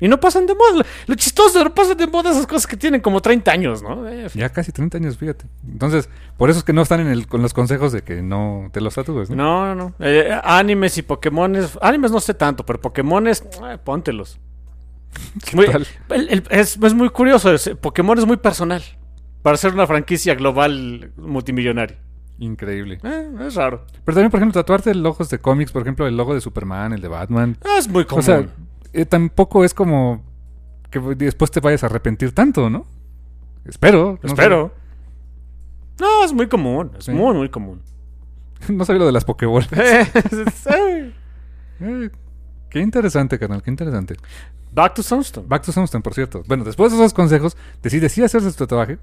Y 0.00 0.08
no 0.08 0.18
pasan 0.18 0.46
de 0.46 0.54
moda. 0.54 0.84
Lo, 1.06 1.14
chistoso, 1.14 1.62
no 1.62 1.72
pasan 1.74 1.96
de 1.98 2.06
moda 2.06 2.30
esas 2.30 2.46
cosas 2.46 2.66
que 2.66 2.76
tienen 2.76 3.00
como 3.00 3.20
30 3.20 3.50
años, 3.52 3.82
¿no? 3.82 4.08
Eh, 4.08 4.28
Ya 4.34 4.48
casi 4.48 4.72
30 4.72 4.96
años, 4.98 5.16
fíjate. 5.18 5.46
Entonces, 5.70 6.08
por 6.36 6.48
eso 6.50 6.58
es 6.60 6.64
que 6.64 6.72
no 6.72 6.82
están 6.82 7.00
en 7.00 7.08
el, 7.08 7.26
con 7.28 7.42
los 7.42 7.52
consejos 7.54 7.92
de 7.92 8.02
que 8.02 8.22
no 8.22 8.70
te 8.72 8.80
los 8.80 8.94
tatúes, 8.94 9.28
¿no? 9.30 9.36
No, 9.36 9.66
no, 9.66 9.74
no. 9.74 9.94
Eh, 10.00 10.36
animes 10.42 10.96
y 10.98 11.02
Pokémones. 11.02 11.78
Animes 11.80 12.10
no 12.10 12.20
sé 12.20 12.32
tanto, 12.34 12.64
pero 12.66 12.80
Pokémones, 12.80 13.42
eh, 13.70 13.78
póntelos. 13.84 14.38
¿Qué 15.44 15.56
Muy- 15.56 15.66
tal? 15.66 15.86
el- 16.10 16.28
el- 16.28 16.44
es, 16.50 16.76
es 16.82 16.94
muy 16.94 17.10
curioso. 17.10 17.52
es- 17.52 17.70
Pokémon 17.80 18.18
es 18.18 18.26
muy 18.26 18.36
personal. 18.38 18.82
Para 19.44 19.58
ser 19.58 19.74
una 19.74 19.86
franquicia 19.86 20.34
global 20.34 21.12
multimillonaria. 21.18 21.98
Increíble. 22.38 22.98
Eh, 23.04 23.30
es 23.46 23.54
raro. 23.56 23.84
Pero 24.02 24.14
también, 24.14 24.30
por 24.30 24.38
ejemplo, 24.40 24.58
tatuarte 24.58 24.94
logos 24.94 25.28
de 25.28 25.38
cómics, 25.38 25.70
por 25.70 25.82
ejemplo, 25.82 26.06
el 26.06 26.16
logo 26.16 26.32
de 26.32 26.40
Superman, 26.40 26.94
el 26.94 27.02
de 27.02 27.08
Batman. 27.08 27.58
Ah, 27.62 27.76
Es 27.78 27.86
muy 27.86 28.06
común. 28.06 28.20
O 28.20 28.22
sea, 28.22 28.46
eh, 28.94 29.04
tampoco 29.04 29.62
es 29.62 29.74
como 29.74 30.22
que 30.90 30.98
después 30.98 31.50
te 31.50 31.60
vayas 31.60 31.82
a 31.82 31.88
arrepentir 31.88 32.32
tanto, 32.32 32.70
¿no? 32.70 32.86
Espero. 33.66 34.18
no 34.22 34.28
Espero. 34.30 34.72
No, 36.00 36.24
es 36.24 36.32
muy 36.32 36.48
común. 36.48 36.92
Es 36.98 37.04
Sí. 37.04 37.12
muy, 37.12 37.34
muy 37.34 37.50
común. 37.50 37.82
No 38.70 38.86
sabía 38.86 39.00
lo 39.00 39.06
de 39.06 39.12
las 39.12 39.26
Pokébolas. 39.26 39.68
Eh, 41.80 42.08
qué 42.70 42.80
interesante, 42.80 43.38
carnal, 43.38 43.62
qué 43.62 43.70
interesante. 43.70 44.16
Back 44.72 44.94
to 44.94 45.02
Sunstone. 45.02 45.46
Back 45.46 45.64
to 45.64 45.72
Sunstone, 45.72 46.02
por 46.02 46.14
cierto. 46.14 46.42
Bueno, 46.46 46.64
después 46.64 46.90
de 46.92 46.98
esos 46.98 47.12
consejos, 47.12 47.56
decide 47.82 48.08
sí 48.08 48.22
hacerse 48.22 48.50
su 48.50 48.56
tatuaje. 48.56 48.98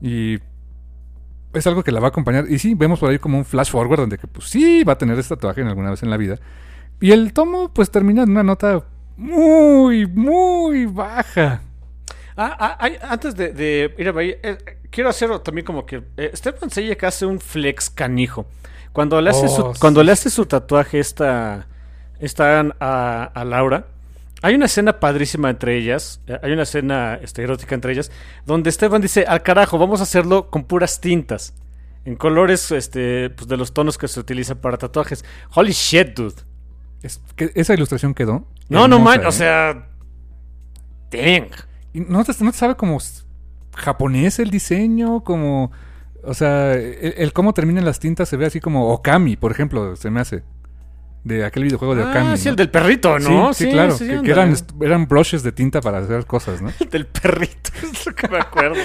Y 0.00 0.38
es 1.52 1.66
algo 1.66 1.82
que 1.82 1.92
la 1.92 2.00
va 2.00 2.06
a 2.06 2.10
acompañar. 2.10 2.46
Y 2.48 2.58
sí, 2.58 2.74
vemos 2.74 2.98
por 3.00 3.10
ahí 3.10 3.18
como 3.18 3.38
un 3.38 3.44
flash 3.44 3.70
forward 3.70 4.00
donde 4.00 4.18
que 4.18 4.26
pues 4.26 4.48
sí 4.48 4.84
va 4.84 4.94
a 4.94 4.98
tener 4.98 5.18
este 5.18 5.34
tatuaje 5.34 5.60
en 5.60 5.68
alguna 5.68 5.90
vez 5.90 6.02
en 6.02 6.10
la 6.10 6.16
vida. 6.16 6.38
Y 7.00 7.12
el 7.12 7.32
tomo 7.32 7.72
pues 7.72 7.90
termina 7.90 8.22
en 8.22 8.30
una 8.30 8.42
nota 8.42 8.84
muy, 9.16 10.06
muy 10.06 10.86
baja. 10.86 11.62
Ah, 12.36 12.76
ah, 12.80 12.88
antes 13.10 13.34
de, 13.34 13.52
de 13.52 13.94
ir 13.98 14.08
a 14.08 14.12
Bahía, 14.12 14.36
eh, 14.42 14.58
quiero 14.90 15.10
hacer 15.10 15.36
también 15.40 15.64
como 15.64 15.84
que 15.84 16.04
eh, 16.16 16.30
Stefan 16.34 16.70
Sejic 16.70 17.02
hace 17.04 17.26
un 17.26 17.40
flex 17.40 17.90
canijo. 17.90 18.46
Cuando 18.92 19.20
le 19.20 19.30
hace, 19.30 19.46
Oh, 19.46 19.48
su, 19.48 19.74
sí. 19.74 19.80
cuando 19.80 20.02
le 20.04 20.12
hace 20.12 20.30
su 20.30 20.46
tatuaje 20.46 21.00
esta, 21.00 21.66
esta 22.20 22.60
a, 22.80 23.24
a 23.24 23.44
Laura, 23.44 23.86
hay 24.42 24.54
una 24.54 24.66
escena 24.66 25.00
padrísima 25.00 25.50
entre 25.50 25.76
ellas, 25.76 26.20
eh, 26.26 26.38
hay 26.42 26.52
una 26.52 26.62
escena 26.62 27.18
este, 27.22 27.42
erótica 27.42 27.74
entre 27.74 27.92
ellas, 27.92 28.10
donde 28.46 28.70
Stefan 28.70 29.02
dice, 29.02 29.24
al 29.26 29.42
carajo, 29.42 29.78
vamos 29.78 30.00
a 30.00 30.04
hacerlo 30.04 30.50
con 30.50 30.64
puras 30.64 31.00
tintas, 31.00 31.54
en 32.04 32.16
colores 32.16 32.70
este, 32.70 33.30
pues, 33.30 33.48
de 33.48 33.56
los 33.56 33.74
tonos 33.74 33.98
que 33.98 34.08
se 34.08 34.20
utilizan 34.20 34.58
para 34.58 34.78
tatuajes. 34.78 35.24
Holy 35.54 35.72
shit, 35.72 36.14
dude. 36.14 36.42
Es 37.02 37.20
que 37.36 37.50
esa 37.54 37.74
ilustración 37.74 38.14
quedó. 38.14 38.46
No, 38.68 38.88
no 38.88 38.98
man, 38.98 39.24
o 39.24 39.28
¿eh? 39.28 39.32
sea... 39.32 39.88
Dang. 41.10 41.50
No 41.92 42.24
te, 42.24 42.32
no 42.44 42.50
te 42.52 42.58
sabe 42.58 42.76
como 42.76 42.98
japonés 43.74 44.38
el 44.38 44.50
diseño, 44.50 45.22
como... 45.22 45.70
O 46.24 46.34
sea, 46.34 46.74
el, 46.74 47.14
el 47.16 47.32
cómo 47.32 47.54
terminan 47.54 47.84
las 47.84 48.00
tintas 48.00 48.28
se 48.28 48.36
ve 48.36 48.46
así 48.46 48.60
como 48.60 48.88
Okami, 48.92 49.36
por 49.36 49.52
ejemplo, 49.52 49.94
se 49.96 50.10
me 50.10 50.20
hace. 50.20 50.42
De 51.24 51.44
aquel 51.44 51.64
videojuego 51.64 51.94
de 51.94 52.02
Ah, 52.04 52.10
Okami. 52.10 52.36
sí, 52.38 52.44
¿no? 52.46 52.50
el 52.50 52.56
del 52.56 52.70
perrito, 52.70 53.18
¿no? 53.18 53.52
Sí, 53.52 53.64
sí, 53.64 53.70
claro. 53.70 53.92
sí, 53.96 54.06
que- 54.24 54.30
eran, 54.30 54.54
eran 54.80 55.06
brushes 55.08 55.42
de 55.42 55.52
tinta 55.52 55.80
para 55.80 55.98
hacer 55.98 56.24
cosas, 56.26 56.62
¿no? 56.62 56.70
El 56.80 56.88
del 56.88 57.06
perrito, 57.06 57.70
es 57.92 58.06
lo 58.06 58.14
que 58.14 58.28
me 58.28 58.38
acuerdo. 58.38 58.76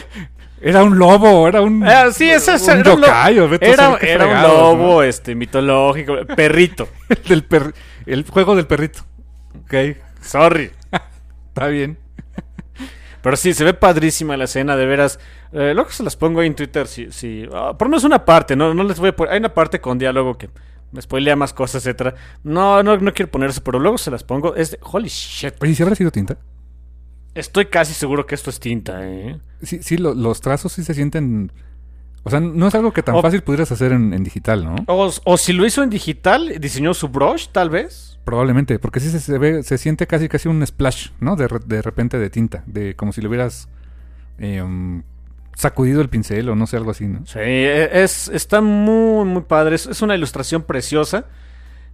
Era 0.62 0.84
un 0.84 0.98
lobo, 0.98 1.48
era 1.48 1.62
un. 1.62 1.84
Ah, 1.88 2.12
sí, 2.12 2.30
ese 2.30 2.56
es 2.56 2.64
un 2.64 2.80
era 2.80 2.94
un 2.94 3.02
lo- 3.02 3.08
yokai, 3.08 3.40
o 3.40 3.50
vete 3.50 3.66
a 3.66 3.74
Era, 3.74 3.98
era 4.02 4.26
un 4.28 4.42
lobo, 4.42 4.94
¿no? 4.96 5.04
este, 5.04 5.36
mitológico, 5.36 6.16
perrito. 6.36 6.88
El 7.10 7.24
del 7.24 7.44
per- 7.44 7.74
el 8.06 8.26
juego 8.30 8.56
del 8.56 8.66
perrito. 8.68 9.02
Ok, 9.64 9.74
Sorry. 10.22 10.72
está 11.50 11.68
bien. 11.68 11.98
Pero 13.22 13.38
sí, 13.38 13.54
se 13.54 13.64
ve 13.64 13.74
padrísima 13.74 14.36
la 14.36 14.46
escena, 14.46 14.76
de 14.76 14.86
veras. 14.86 15.18
Eh, 15.54 15.72
luego 15.74 15.90
se 15.92 16.04
las 16.04 16.16
pongo 16.18 16.42
ahí 16.42 16.48
en 16.48 16.56
Twitter, 16.56 16.88
si, 16.88 17.10
si, 17.12 17.48
ah, 17.54 17.74
por 17.78 17.88
lo 17.88 17.92
menos 17.92 18.04
una 18.04 18.26
parte, 18.26 18.56
no, 18.56 18.74
no 18.74 18.84
les 18.84 19.00
voy 19.00 19.10
a 19.10 19.16
poner. 19.16 19.34
Hay 19.34 19.40
una 19.40 19.54
parte 19.54 19.80
con 19.80 19.98
diálogo 19.98 20.38
que 20.38 20.50
spoilea 21.02 21.36
más 21.36 21.54
cosas, 21.54 21.86
etcétera. 21.86 22.16
No, 22.44 22.84
no, 22.84 22.98
no 22.98 23.14
quiero 23.14 23.32
poner 23.32 23.50
eso, 23.50 23.64
pero 23.64 23.80
luego 23.80 23.98
se 23.98 24.12
las 24.12 24.24
pongo. 24.24 24.56
Es 24.56 24.72
de, 24.72 24.80
holy 24.82 25.10
shit. 25.10 25.54
Oye, 25.62 25.72
¿y 25.72 25.76
si 25.76 25.84
habrá 25.84 25.96
sido 25.96 26.12
tinta? 26.12 26.38
Estoy 27.36 27.66
casi 27.66 27.94
seguro 27.94 28.26
que 28.26 28.36
esto 28.36 28.50
es 28.50 28.60
tinta, 28.60 29.00
eh. 29.08 29.40
Sí, 29.64 29.80
sí, 29.82 29.98
lo- 29.98 30.14
los 30.14 30.40
trazos 30.42 30.72
sí 30.74 30.84
se 30.84 30.94
sienten. 30.94 31.52
O 32.26 32.30
sea, 32.30 32.40
no 32.40 32.68
es 32.68 32.76
algo 32.76 32.94
que 32.94 33.04
tan 33.04 33.16
O- 33.16 33.22
fácil 33.22 33.42
pudieras 33.42 33.72
hacer 33.72 33.92
en, 33.92 34.14
en 34.14 34.24
digital, 34.24 34.64
¿no? 34.64 34.76
O, 34.88 35.12
o 35.26 35.38
si 35.38 35.52
lo 35.52 35.66
hizo 35.66 35.84
en 35.84 35.90
digital, 35.90 36.54
diseñó 36.60 36.94
su 36.94 37.10
brush, 37.10 37.48
tal 37.52 37.70
vez. 37.70 38.18
Probablemente, 38.24 38.80
porque 38.80 39.00
sí 39.02 39.10
se, 39.10 39.20
se 39.20 39.38
ve, 39.38 39.64
se 39.64 39.78
siente 39.78 40.08
casi 40.08 40.30
casi 40.30 40.48
un 40.48 40.66
splash, 40.66 41.10
¿no? 41.20 41.36
De, 41.36 41.50
de 41.66 41.82
repente 41.82 42.18
de 42.20 42.30
tinta, 42.30 42.64
de 42.68 42.96
como 42.96 43.12
si 43.12 43.20
le 43.22 43.28
hubieras 43.28 43.68
eh, 44.38 44.62
um, 44.62 45.02
sacudido 45.56 46.02
el 46.02 46.10
pincel 46.10 46.50
o 46.50 46.56
no 46.56 46.68
sé, 46.68 46.78
algo 46.78 46.92
así, 46.92 47.08
¿no? 47.08 47.26
Sí, 47.26 47.40
e- 47.40 48.04
es, 48.04 48.28
está 48.30 48.62
muy, 48.62 49.26
muy 49.26 49.44
padre. 49.44 49.76
Es, 49.76 49.86
es 49.88 50.02
una 50.02 50.16
ilustración 50.16 50.64
preciosa. 50.64 51.26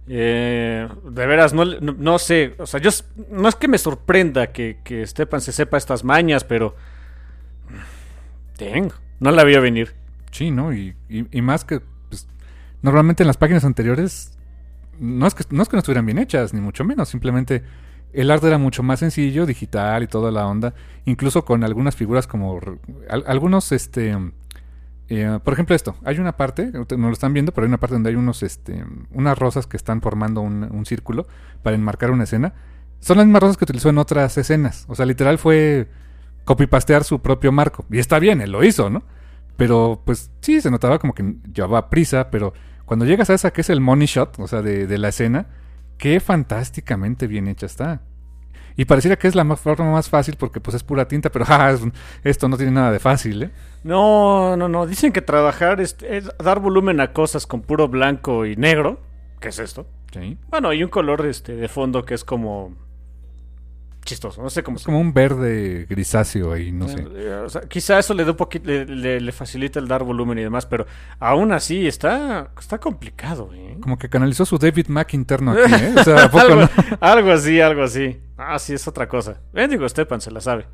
Eh, 0.08 0.88
de 1.04 1.26
veras, 1.26 1.52
no, 1.52 1.64
no, 1.64 1.92
no 1.96 2.18
sé. 2.18 2.54
O 2.58 2.66
sea, 2.66 2.80
yo 2.80 2.90
no 3.30 3.48
es 3.48 3.54
que 3.54 3.68
me 3.68 3.78
sorprenda 3.78 4.48
que, 4.52 4.78
que 4.82 5.06
Stepan 5.06 5.40
se 5.40 5.52
sepa 5.52 5.76
estas 5.76 6.04
mañas, 6.04 6.42
pero. 6.44 6.74
Tengo. 8.56 8.94
No 9.20 9.30
la 9.30 9.44
vio 9.44 9.60
venir. 9.60 9.94
Sí, 10.30 10.50
¿no? 10.50 10.72
Y, 10.72 10.94
y- 11.08 11.26
y 11.30 11.42
más 11.42 11.64
que 11.64 11.80
pues, 12.08 12.26
normalmente 12.82 13.22
en 13.22 13.26
las 13.26 13.36
páginas 13.36 13.64
anteriores 13.64 14.36
no 14.98 15.26
es, 15.26 15.34
que, 15.34 15.44
no 15.50 15.62
es 15.62 15.68
que 15.68 15.76
no 15.76 15.78
estuvieran 15.78 16.06
bien 16.06 16.18
hechas, 16.18 16.52
ni 16.54 16.60
mucho 16.60 16.84
menos. 16.84 17.08
Simplemente 17.08 17.62
el 18.12 18.30
arte 18.30 18.48
era 18.48 18.58
mucho 18.58 18.82
más 18.82 19.00
sencillo, 19.00 19.46
digital 19.46 20.02
y 20.02 20.06
toda 20.06 20.30
la 20.30 20.46
onda. 20.46 20.74
Incluso 21.04 21.44
con 21.44 21.64
algunas 21.64 21.96
figuras 21.96 22.26
como... 22.26 22.58
algunos, 23.08 23.72
este... 23.72 24.16
eh, 25.08 25.38
por 25.42 25.52
ejemplo 25.54 25.76
esto, 25.76 25.96
hay 26.04 26.18
una 26.18 26.36
parte, 26.36 26.70
no 26.72 27.06
lo 27.06 27.12
están 27.12 27.32
viendo, 27.32 27.52
pero 27.52 27.64
hay 27.64 27.68
una 27.68 27.78
parte 27.78 27.94
donde 27.94 28.10
hay 28.10 28.16
unos, 28.16 28.42
este, 28.42 28.84
unas 29.12 29.38
rosas 29.38 29.66
que 29.66 29.76
están 29.76 30.00
formando 30.00 30.40
un, 30.40 30.86
círculo 30.86 31.26
para 31.62 31.76
enmarcar 31.76 32.10
una 32.10 32.24
escena. 32.24 32.54
Son 33.00 33.16
las 33.16 33.26
mismas 33.26 33.42
rosas 33.42 33.56
que 33.56 33.64
utilizó 33.64 33.88
en 33.88 33.98
otras 33.98 34.36
escenas. 34.36 34.84
O 34.88 34.94
sea, 34.94 35.06
literal 35.06 35.38
fue 35.38 35.88
copy-pastear 36.44 37.04
su 37.04 37.20
propio 37.20 37.52
marco. 37.52 37.84
Y 37.90 37.98
está 37.98 38.18
bien, 38.18 38.40
él 38.40 38.52
lo 38.52 38.64
hizo, 38.64 38.90
¿no? 38.90 39.04
Pero 39.56 40.02
pues 40.04 40.30
sí, 40.40 40.60
se 40.60 40.70
notaba 40.70 40.98
como 40.98 41.14
que 41.14 41.36
llevaba 41.52 41.90
prisa, 41.90 42.30
pero 42.30 42.52
cuando 42.86 43.04
llegas 43.04 43.30
a 43.30 43.34
esa 43.34 43.52
que 43.52 43.60
es 43.60 43.70
el 43.70 43.80
money 43.80 44.06
shot, 44.06 44.38
o 44.38 44.48
sea, 44.48 44.62
de, 44.62 44.86
de 44.86 44.98
la 44.98 45.08
escena, 45.08 45.46
qué 46.00 46.18
fantásticamente 46.20 47.26
bien 47.26 47.46
hecha 47.46 47.66
está. 47.66 48.00
Y 48.76 48.86
pareciera 48.86 49.16
que 49.16 49.28
es 49.28 49.34
la 49.34 49.44
más- 49.44 49.60
forma 49.60 49.92
más 49.92 50.08
fácil 50.08 50.36
porque 50.38 50.60
pues 50.60 50.74
es 50.74 50.82
pura 50.82 51.06
tinta, 51.06 51.30
pero 51.30 51.44
ja, 51.44 51.70
es 51.72 51.82
un- 51.82 51.92
esto 52.24 52.48
no 52.48 52.56
tiene 52.56 52.72
nada 52.72 52.90
de 52.90 52.98
fácil, 52.98 53.42
¿eh? 53.44 53.50
No, 53.84 54.56
no, 54.56 54.68
no. 54.68 54.86
Dicen 54.86 55.12
que 55.12 55.20
trabajar 55.22 55.80
es, 55.80 55.96
es 56.02 56.30
dar 56.38 56.60
volumen 56.60 57.00
a 57.00 57.12
cosas 57.12 57.46
con 57.46 57.60
puro 57.62 57.88
blanco 57.88 58.46
y 58.46 58.56
negro. 58.56 58.98
¿Qué 59.40 59.48
es 59.48 59.58
esto? 59.58 59.86
Sí. 60.12 60.36
Bueno, 60.48 60.72
y 60.72 60.82
un 60.82 60.90
color 60.90 61.24
este, 61.26 61.54
de 61.56 61.68
fondo 61.68 62.04
que 62.04 62.14
es 62.14 62.24
como. 62.24 62.74
Chistoso. 64.10 64.42
No 64.42 64.50
sé 64.50 64.62
cómo 64.62 64.76
Es 64.76 64.84
como 64.84 65.00
un 65.00 65.14
verde 65.14 65.86
grisáceo 65.88 66.52
ahí, 66.52 66.70
no 66.72 66.86
sé. 66.88 67.04
Eh, 67.14 67.42
o 67.44 67.48
sea, 67.48 67.62
quizá 67.62 67.98
eso 67.98 68.12
le 68.12 68.24
da 68.24 68.32
un 68.32 68.36
poquito, 68.36 68.66
le, 68.66 68.84
le- 68.86 69.20
le 69.20 69.32
facilita 69.32 69.78
el 69.78 69.88
dar 69.88 70.04
volumen 70.04 70.38
y 70.38 70.42
demás, 70.42 70.66
pero 70.66 70.86
aún 71.18 71.52
así 71.52 71.86
está, 71.86 72.50
está 72.58 72.78
complicado, 72.78 73.50
¿eh? 73.54 73.76
Como 73.80 73.98
que 73.98 74.08
canalizó 74.08 74.44
su 74.44 74.58
David 74.58 74.88
Mack 74.88 75.14
interno 75.14 75.52
aquí, 75.52 75.72
¿eh? 75.72 75.94
O 75.98 76.04
sea, 76.04 76.24
¿a 76.24 76.28
poco 76.30 76.40
algo, 76.44 76.60
no? 76.62 76.68
algo 77.00 77.30
así, 77.32 77.60
algo 77.60 77.82
así. 77.82 78.20
Ah, 78.36 78.58
sí, 78.58 78.74
es 78.74 78.86
otra 78.86 79.08
cosa. 79.08 79.40
Bendigo 79.52 79.88
Stepan, 79.88 80.20
se 80.20 80.30
la 80.30 80.40
sabe. 80.40 80.66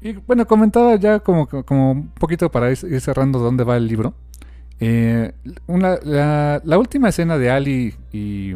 Y 0.00 0.12
bueno, 0.12 0.46
comentaba 0.46 0.94
ya 0.96 1.18
como, 1.20 1.48
como 1.48 1.90
un 1.90 2.08
poquito 2.10 2.50
para 2.52 2.70
ir 2.70 2.78
ir 2.88 3.00
cerrando 3.00 3.40
dónde 3.40 3.64
va 3.64 3.76
el 3.76 3.86
libro. 3.88 4.14
Eh, 4.80 5.32
una- 5.66 5.98
la, 6.04 6.60
la 6.64 6.78
última 6.78 7.08
escena 7.08 7.36
de 7.36 7.50
Ali 7.50 7.94
y, 8.12 8.54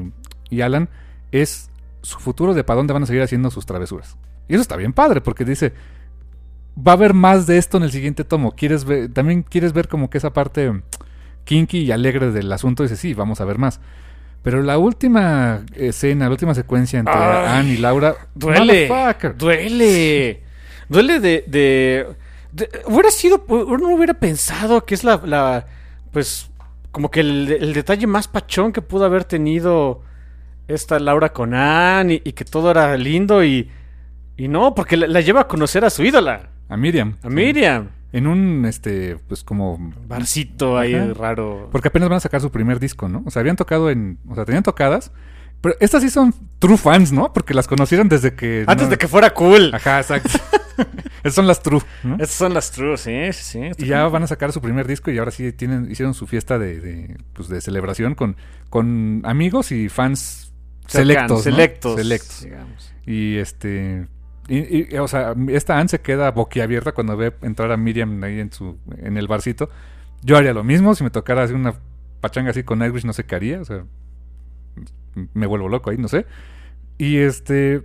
y 0.51 0.61
Alan 0.61 0.89
es 1.33 1.69
su 2.03 2.19
futuro 2.19 2.55
de 2.55 2.65
para 2.65 2.77
dónde 2.77 2.93
van 2.93 3.03
a 3.05 3.07
seguir 3.07 3.23
haciendo 3.23 3.51
sus 3.51 3.67
travesuras. 3.67 4.17
Y 4.49 4.55
eso 4.55 4.63
está 4.63 4.77
bien 4.77 4.93
padre, 4.93 5.21
porque 5.21 5.45
dice, 5.45 5.73
va 6.77 6.93
a 6.93 6.95
haber 6.97 7.15
más 7.15 7.47
de 7.47 7.59
esto 7.59 7.77
en 7.79 7.85
el 7.85 7.93
siguiente 7.93 8.25
tomo. 8.25 8.53
¿Quieres 8.53 8.85
ver, 8.85 9.13
también 9.13 9.43
quieres 9.43 9.73
ver 9.73 9.89
como 9.89 10.11
que 10.11 10.19
esa 10.19 10.33
parte 10.33 10.83
kinky 11.45 11.79
y 11.79 11.93
alegre 11.93 12.31
del 12.31 12.53
asunto. 12.53 12.83
Dice, 12.83 12.97
sí, 12.97 13.15
vamos 13.15 13.41
a 13.41 13.45
ver 13.45 13.59
más. 13.59 13.81
Pero 14.43 14.63
la 14.63 14.79
última 14.79 15.65
escena, 15.75 16.25
la 16.27 16.33
última 16.33 16.55
secuencia 16.55 16.99
entre 16.99 17.15
Ay, 17.15 17.61
Anne 17.61 17.73
y 17.75 17.77
Laura... 17.77 18.17
Duele. 18.35 18.89
Duele. 19.39 20.43
Duele 20.89 21.21
de, 21.21 21.45
de, 21.47 22.07
de- 22.51 22.69
Hubiera 22.87 23.11
sido. 23.11 23.45
Uno 23.49 23.95
hubiera 23.95 24.15
pensado 24.15 24.85
que 24.85 24.95
es 24.95 25.05
la. 25.05 25.21
la 25.25 25.67
pues. 26.11 26.51
Como 26.91 27.11
que 27.11 27.21
el, 27.21 27.51
el 27.51 27.73
detalle 27.73 28.07
más 28.07 28.29
pachón 28.29 28.73
que 28.73 28.83
pudo 28.83 29.05
haber 29.07 29.25
tenido 29.25 30.03
esta 30.69 30.99
Laura 30.99 31.33
con 31.33 31.55
Anne 31.55 32.15
y, 32.15 32.23
y 32.31 32.33
que 32.33 32.45
todo 32.45 32.71
era 32.71 32.97
lindo 32.97 33.45
y. 33.45 33.71
Y 34.37 34.49
no, 34.49 34.75
porque 34.75 34.97
la, 34.97 35.07
la 35.07 35.21
lleva 35.21 35.43
a 35.43 35.49
conocer 35.49 35.85
a 35.85 35.91
su 35.91 36.03
ídola, 36.05 36.49
A 36.69 36.77
Miriam. 36.77 37.17
a 37.23 37.29
Miriam. 37.29 37.89
En 38.13 38.27
un, 38.27 38.65
este, 38.67 39.17
pues 39.29 39.43
como... 39.45 39.93
Barcito 40.07 40.77
ahí 40.79 40.95
Ajá. 40.95 41.15
raro. 41.15 41.69
Porque 41.73 41.89
apenas 41.89 42.09
van 42.11 42.17
a 42.17 42.21
sacar 42.21 42.41
su 42.43 42.51
primer 42.51 42.79
disco, 42.81 43.09
¿no? 43.09 43.23
O 43.27 43.31
sea, 43.31 43.41
habían 43.41 43.57
tocado 43.57 43.89
en... 43.91 44.19
O 44.29 44.35
sea, 44.35 44.45
tenían 44.45 44.63
tocadas. 44.63 45.13
Pero 45.63 45.77
estas 45.81 46.03
sí 46.03 46.11
son 46.11 46.35
true 46.59 46.77
fans, 46.77 47.11
¿no? 47.13 47.33
Porque 47.33 47.55
las 47.55 47.67
conocieron 47.69 48.09
desde 48.09 48.35
que... 48.35 48.65
Antes 48.67 48.87
no- 48.87 48.91
de 48.91 48.99
que 48.99 49.09
fuera 49.09 49.33
cool. 49.33 49.71
Ajá, 49.75 50.01
exacto. 50.01 50.29
Esas 51.23 51.35
son 51.35 51.47
las 51.47 51.63
true, 51.63 51.81
¿no? 52.03 52.15
Estas 52.15 52.31
son 52.33 52.53
las 52.53 52.71
true, 52.73 52.97
sí, 52.99 53.33
sí, 53.33 53.45
sí. 53.45 53.85
Y 53.85 53.87
ya 53.87 54.07
van 54.09 54.25
a 54.25 54.27
sacar 54.27 54.53
su 54.53 54.61
primer 54.61 54.87
disco 54.87 55.11
y 55.11 55.19
ahora 55.19 55.31
sí 55.31 55.53
tienen, 55.53 55.91
hicieron 55.91 56.15
su 56.15 56.27
fiesta 56.27 56.59
de, 56.59 56.81
de, 56.81 57.17
pues 57.33 57.49
de 57.49 57.61
celebración 57.61 58.15
con, 58.15 58.37
con 58.71 59.23
amigos 59.25 59.71
y 59.73 59.89
fans 59.89 60.52
Selectos. 60.93 61.31
¿no? 61.31 61.39
Selectos. 61.39 61.97
Selectos. 61.97 62.43
digamos. 62.43 62.95
Y 63.07 63.37
este. 63.37 64.07
Y, 64.49 64.95
y, 64.95 64.97
o 64.97 65.09
sea, 65.09 65.35
esta 65.49 65.79
Anne 65.79 65.89
se 65.89 66.01
queda 66.01 66.31
boquiabierta 66.31 66.93
cuando 66.93 67.17
ve 67.17 67.33
entrar 67.43 67.71
a 67.71 67.77
Miriam 67.77 68.23
ahí 68.25 68.41
en 68.41 68.53
su 68.53 68.79
en 68.99 69.17
el 69.17 69.29
barcito. 69.29 69.71
Yo 70.23 70.37
haría 70.37 70.53
lo 70.53 70.65
mismo 70.65 70.95
si 70.95 71.05
me 71.05 71.11
tocara 71.11 71.43
hacer 71.43 71.57
una 71.57 71.75
pachanga 72.21 72.51
así 72.51 72.63
con 72.63 72.79
Nightwish, 72.79 73.05
no 73.05 73.13
sé 73.13 73.25
qué 73.25 73.35
haría. 73.35 73.61
O 73.61 73.65
sea, 73.65 73.85
me 75.35 75.47
vuelvo 75.47 75.69
loco 75.69 75.91
ahí, 75.91 75.99
no 75.99 76.09
sé. 76.09 76.27
Y 76.99 77.19
este. 77.19 77.83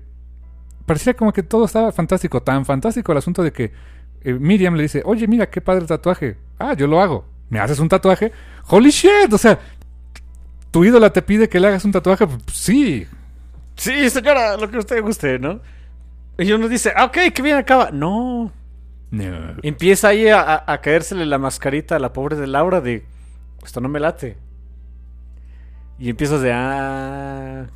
Parecía 0.85 1.15
como 1.15 1.34
que 1.34 1.43
todo 1.43 1.65
estaba 1.65 1.91
fantástico, 1.91 2.41
tan 2.41 2.65
fantástico 2.65 3.11
el 3.11 3.17
asunto 3.17 3.43
de 3.43 3.51
que 3.51 3.73
eh, 4.21 4.34
Miriam 4.34 4.75
le 4.75 4.84
dice: 4.84 5.01
Oye, 5.05 5.27
mira 5.27 5.49
qué 5.49 5.61
padre 5.61 5.85
tatuaje. 5.85 6.38
Ah, 6.59 6.73
yo 6.73 6.88
lo 6.88 7.01
hago. 7.01 7.25
¿Me 7.49 7.59
haces 7.59 7.79
un 7.79 7.89
tatuaje? 7.89 8.31
¡Holy 8.67 8.89
shit! 8.89 9.31
O 9.31 9.38
sea, 9.38 9.59
tu 10.72 10.84
ídola 10.85 11.11
te 11.11 11.22
pide 11.22 11.49
que 11.49 11.60
le 11.60 11.68
hagas 11.68 11.85
un 11.85 11.91
tatuaje. 11.91 12.26
Pues, 12.27 12.41
sí, 12.53 13.07
Sí, 13.76 14.10
señora, 14.10 14.57
lo 14.57 14.69
que 14.72 14.80
usted 14.80 15.02
guste, 15.03 15.38
¿no? 15.38 15.60
Y 16.39 16.52
uno 16.52 16.68
dice, 16.68 16.91
ah, 16.95 17.06
ok, 17.06 17.18
qué 17.34 17.41
bien 17.44 17.57
acaba. 17.57 17.91
No. 17.91 18.52
No. 19.11 19.56
Empieza 19.61 20.07
ahí 20.10 20.27
a, 20.30 20.41
a- 20.41 20.64
a 20.73 20.81
caérsele 20.81 21.26
la 21.27 21.38
mascarita 21.38 21.95
a 21.95 21.99
la 21.99 22.11
pobre 22.11 22.35
de 22.35 22.48
Laura 22.48 22.81
de, 22.81 23.06
esto 23.64 23.80
no 23.80 23.88
me 23.88 23.99
late. 23.99 24.35
Y 25.99 26.10
empiezas 26.10 26.41
de, 26.41 26.52
ah, 26.53 27.68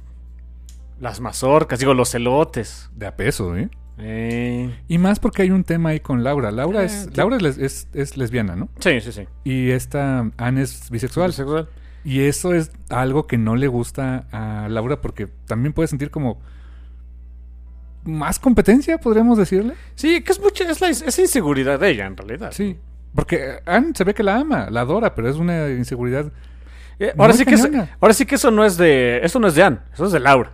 las 1.00 1.20
mazorcas, 1.20 1.80
digo, 1.80 1.94
los 1.94 2.14
elotes. 2.16 2.90
De 2.96 3.06
a 3.08 3.16
peso, 3.16 3.56
¿eh? 3.56 3.70
Eh, 4.00 4.76
Y 4.88 4.98
más 4.98 5.20
porque 5.20 5.44
hay 5.44 5.52
un 5.52 5.64
tema 5.64 5.90
ahí 5.90 6.00
con 6.00 6.24
Laura. 6.24 6.50
Laura 6.52 6.82
Eh, 6.82 6.86
es. 6.86 7.16
Laura 7.16 7.38
es- 7.38 7.88
es 7.94 8.18
lesbiana, 8.18 8.56
¿no? 8.56 8.70
sí, 8.80 9.00
sí, 9.02 9.12
sí. 9.12 9.28
Y 9.44 9.70
esta 9.70 10.32
Anne 10.38 10.64
es 10.64 10.90
bisexual. 10.90 11.30
Bisexual. 11.30 11.70
Y 12.04 12.22
eso 12.22 12.54
es 12.54 12.72
algo 12.90 13.28
que 13.28 13.38
no 13.38 13.56
le 13.56 13.68
gusta 13.68 14.26
a 14.32 14.68
Laura 14.70 15.02
porque 15.02 15.28
también 15.46 15.74
puede 15.74 15.88
sentir 15.88 16.10
como 16.10 16.40
más 18.04 18.40
competencia, 18.40 18.98
podríamos 18.98 19.38
decirle. 19.38 19.76
Sí, 19.96 20.22
que 20.22 20.32
es 20.32 20.40
mucha, 20.40 20.70
es 20.70 20.82
la 20.82 20.90
esa 20.90 21.22
inseguridad 21.22 21.80
de 21.80 21.90
ella, 21.90 22.06
en 22.06 22.18
realidad. 22.18 22.52
Sí. 22.52 22.78
Porque 23.14 23.60
Anne 23.66 23.92
se 23.94 24.04
ve 24.04 24.14
que 24.14 24.24
la 24.24 24.38
ama, 24.38 24.70
la 24.70 24.82
adora, 24.82 25.14
pero 25.14 25.30
es 25.30 25.36
una 25.36 25.70
inseguridad. 25.70 26.32
Eh, 26.98 27.14
ahora, 27.18 27.34
sí 27.34 27.46
que 27.46 27.56
eso, 27.56 27.68
ahora 28.00 28.14
sí 28.14 28.26
que 28.26 28.36
eso 28.36 28.52
no 28.52 28.64
es 28.64 28.78
de, 28.78 29.20
eso 29.24 29.40
no 29.40 29.48
es 29.48 29.56
de 29.56 29.64
Anne, 29.64 29.80
eso 29.94 30.06
es 30.06 30.12
de 30.12 30.20
Laura. 30.20 30.52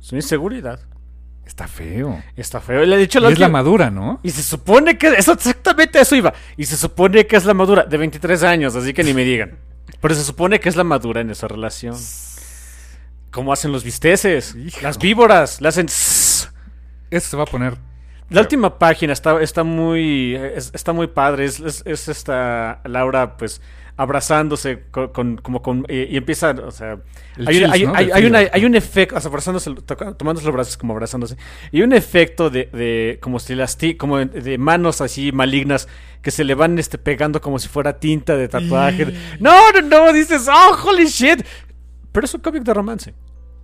Es 0.00 0.12
una 0.12 0.18
inseguridad. 0.18 0.80
Está 1.44 1.66
feo. 1.66 2.22
Está 2.36 2.60
feo. 2.60 2.84
Le 2.84 2.94
he 2.94 2.98
dicho 2.98 3.18
Y 3.18 3.22
la 3.22 3.28
es 3.30 3.38
la 3.38 3.48
madura, 3.48 3.90
¿no? 3.90 4.20
Y 4.22 4.30
se 4.30 4.42
supone 4.42 4.98
que. 4.98 5.08
Eso 5.08 5.32
exactamente 5.32 6.00
eso 6.00 6.14
iba. 6.14 6.32
Y 6.56 6.66
se 6.66 6.76
supone 6.76 7.26
que 7.26 7.36
es 7.36 7.44
la 7.46 7.54
madura 7.54 7.84
de 7.84 7.96
23 7.96 8.42
años, 8.42 8.76
así 8.76 8.92
que 8.92 9.02
ni 9.02 9.14
me 9.14 9.24
digan. 9.24 9.58
Pero 10.00 10.14
se 10.14 10.22
supone 10.24 10.60
que 10.60 10.68
es 10.68 10.76
la 10.76 10.84
madura 10.84 11.20
en 11.20 11.30
esa 11.30 11.48
relación. 11.48 11.96
¿Cómo 13.30 13.52
hacen 13.52 13.72
los 13.72 13.84
bisteces? 13.84 14.54
Hijo. 14.54 14.78
Las 14.82 14.98
víboras, 14.98 15.60
le 15.60 15.68
hacen... 15.68 15.86
Eso 15.86 16.50
se 17.30 17.36
va 17.36 17.42
a 17.44 17.46
poner. 17.46 17.76
La 18.30 18.42
última 18.42 18.78
página 18.78 19.12
está, 19.14 19.40
está 19.40 19.64
muy 19.64 20.34
es- 20.34 20.70
está 20.74 20.92
muy 20.92 21.06
padre. 21.06 21.46
Es, 21.46 21.60
es- 21.60 21.82
es 21.86 22.08
esta 22.08 22.80
Laura, 22.84 23.36
pues, 23.38 23.62
abrazándose 23.98 24.84
con, 24.90 25.08
con- 25.08 25.36
como 25.36 25.60
con 25.60 25.84
y, 25.88 26.04
y 26.04 26.16
empieza, 26.16 26.52
o 26.52 26.70
sea, 26.70 26.98
El 27.36 27.48
hay, 27.48 27.54
chills, 27.58 27.72
hay- 27.72 27.86
¿no? 27.86 27.92
hay- 27.94 28.06
Del 28.06 28.14
hay 28.14 28.24
una- 28.26 28.38
frío. 28.38 28.50
hay 28.54 28.64
un 28.64 28.74
efecto, 28.74 29.16
o 29.16 29.20
sea, 29.20 29.28
abrazándose, 29.28 29.74
toca- 29.84 30.14
tomándose 30.14 30.46
los 30.46 30.54
brazos 30.54 30.76
como 30.76 30.92
abrazándose, 30.94 31.36
y 31.72 31.82
un 31.82 31.92
efecto 31.92 32.48
de, 32.48 32.66
de 32.72 33.18
como 33.20 33.38
si 33.40 33.54
las 33.54 33.76
ti- 33.76 33.96
como 33.96 34.18
de, 34.18 34.56
manos 34.56 35.00
así 35.00 35.32
malignas 35.32 35.88
que 36.22 36.30
se 36.30 36.44
le 36.44 36.54
van 36.54 36.78
este 36.78 36.96
pegando 36.96 37.40
como 37.40 37.58
si 37.58 37.68
fuera 37.68 37.98
tinta 38.00 38.36
de 38.36 38.48
tatuaje. 38.48 39.14
No, 39.40 39.72
no, 39.72 39.80
no, 39.82 40.12
dices, 40.12 40.48
oh, 40.48 40.76
holy 40.84 41.06
shit. 41.06 41.44
Pero 42.12 42.24
es 42.24 42.32
un 42.34 42.40
cómic 42.40 42.62
de 42.62 42.74
romance. 42.74 43.14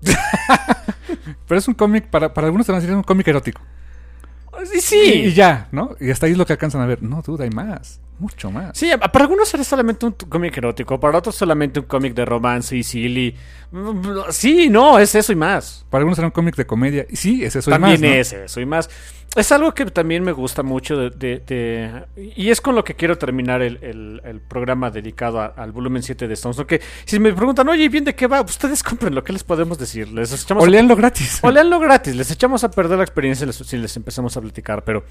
Pero 1.46 1.58
es 1.58 1.68
un 1.68 1.74
cómic, 1.74 2.06
para, 2.08 2.32
para 2.34 2.46
algunos 2.46 2.66
te 2.66 2.72
van 2.72 2.78
a 2.78 2.80
decir 2.80 2.90
es 2.92 2.96
un 2.96 3.02
cómic 3.02 3.26
erótico. 3.28 3.62
Sí, 4.64 4.76
Y, 4.76 4.80
sí. 4.80 5.12
y 5.26 5.32
ya, 5.32 5.68
¿no? 5.72 5.96
Y 6.00 6.10
hasta 6.10 6.26
ahí 6.26 6.32
es 6.32 6.38
lo 6.38 6.46
que 6.46 6.52
alcanzan 6.52 6.80
a 6.80 6.86
ver. 6.86 7.02
No, 7.02 7.22
duda, 7.22 7.44
hay 7.44 7.50
más. 7.50 8.00
Mucho 8.18 8.50
más. 8.50 8.78
Sí, 8.78 8.90
para 9.12 9.24
algunos 9.24 9.52
es 9.54 9.66
solamente 9.66 10.06
un 10.06 10.12
cómic 10.12 10.56
erótico, 10.56 11.00
para 11.00 11.18
otros 11.18 11.34
solamente 11.34 11.80
un 11.80 11.86
cómic 11.86 12.14
de 12.14 12.24
romance 12.24 12.76
y 12.76 12.82
silly. 12.84 13.34
Sí, 14.30 14.68
no, 14.70 14.98
es 14.98 15.14
eso 15.14 15.32
y 15.32 15.36
más. 15.36 15.84
Para 15.90 16.00
algunos 16.02 16.18
era 16.18 16.28
un 16.28 16.32
cómic 16.32 16.54
de 16.56 16.64
comedia. 16.64 17.06
Sí, 17.12 17.44
es 17.44 17.56
eso 17.56 17.70
y 17.70 17.72
también 17.72 18.00
más, 18.00 18.08
¿no? 18.10 18.14
es 18.16 18.32
eso 18.32 18.60
y 18.60 18.66
más. 18.66 18.88
Es 19.34 19.50
algo 19.50 19.74
que 19.74 19.84
también 19.86 20.22
me 20.22 20.30
gusta 20.30 20.62
mucho 20.62 20.96
de, 20.96 21.10
de- 21.10 21.40
de- 21.44 22.32
y 22.36 22.50
es 22.50 22.60
con 22.60 22.76
lo 22.76 22.84
que 22.84 22.94
quiero 22.94 23.18
terminar 23.18 23.62
el, 23.62 23.80
el- 23.82 24.22
el 24.24 24.40
programa 24.40 24.92
dedicado 24.92 25.40
a- 25.40 25.46
al 25.46 25.72
volumen 25.72 26.04
7 26.04 26.28
de 26.28 26.34
Stones. 26.34 26.56
Porque 26.56 26.80
si 27.04 27.18
me 27.18 27.32
preguntan, 27.32 27.68
oye, 27.68 27.82
¿y 27.82 27.88
bien 27.88 28.04
de 28.04 28.14
qué 28.14 28.28
va? 28.28 28.42
Ustedes 28.42 28.84
compren 28.84 29.12
lo 29.12 29.24
que 29.24 29.32
les 29.32 29.42
podemos 29.42 29.76
decir. 29.76 30.06
Les 30.12 30.32
echamos 30.32 30.62
O 30.62 30.66
a- 30.66 30.70
leanlo 30.70 30.94
gratis. 30.94 31.40
o 31.42 31.50
leanlo 31.50 31.80
gratis, 31.80 32.14
les 32.14 32.30
echamos 32.30 32.62
a 32.62 32.70
perder 32.70 32.96
la 32.98 33.04
experiencia 33.04 33.50
si 33.52 33.76
les 33.76 33.96
empezamos 33.96 34.36
a 34.36 34.40
platicar, 34.40 34.84
pero 34.84 35.04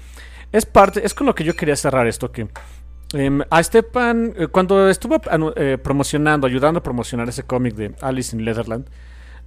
es 0.52 0.64
parte, 0.64 1.04
es 1.04 1.12
con 1.12 1.26
lo 1.26 1.34
que 1.34 1.44
yo 1.44 1.54
quería 1.54 1.76
cerrar 1.76 2.06
esto 2.06 2.32
que 2.32 2.48
em, 3.14 3.40
a 3.48 3.62
Stepan, 3.62 4.34
eh, 4.36 4.46
cuando 4.48 4.88
estuvo 4.88 5.20
eh, 5.56 5.78
promocionando, 5.82 6.46
ayudando 6.46 6.78
a 6.80 6.82
promocionar 6.82 7.28
ese 7.28 7.44
cómic 7.44 7.74
de 7.74 7.94
Alice 8.00 8.36
in 8.36 8.44
Leatherland, 8.44 8.86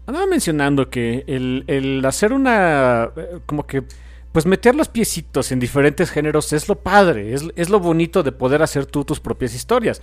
andaba 0.07 0.26
mencionando 0.26 0.89
que 0.89 1.26
el, 1.27 1.64
el 1.68 2.03
hacer 2.06 2.34
una, 2.34 3.11
eh, 3.15 3.39
como 3.45 3.68
que, 3.68 3.84
pues 4.31 4.45
meter 4.45 4.76
los 4.76 4.88
piecitos 4.88 5.52
en 5.52 5.60
diferentes 5.60 6.10
géneros 6.10 6.53
es 6.53 6.68
lo 6.69 6.76
padre, 6.76 7.34
es, 7.34 7.44
es 7.56 7.69
lo 7.69 7.80
bonito 7.80 8.23
de 8.23 8.31
poder 8.31 8.64
hacer 8.64 8.85
tú 8.85 9.03
tus 9.03 9.19
propias 9.19 9.53
historias. 9.53 10.02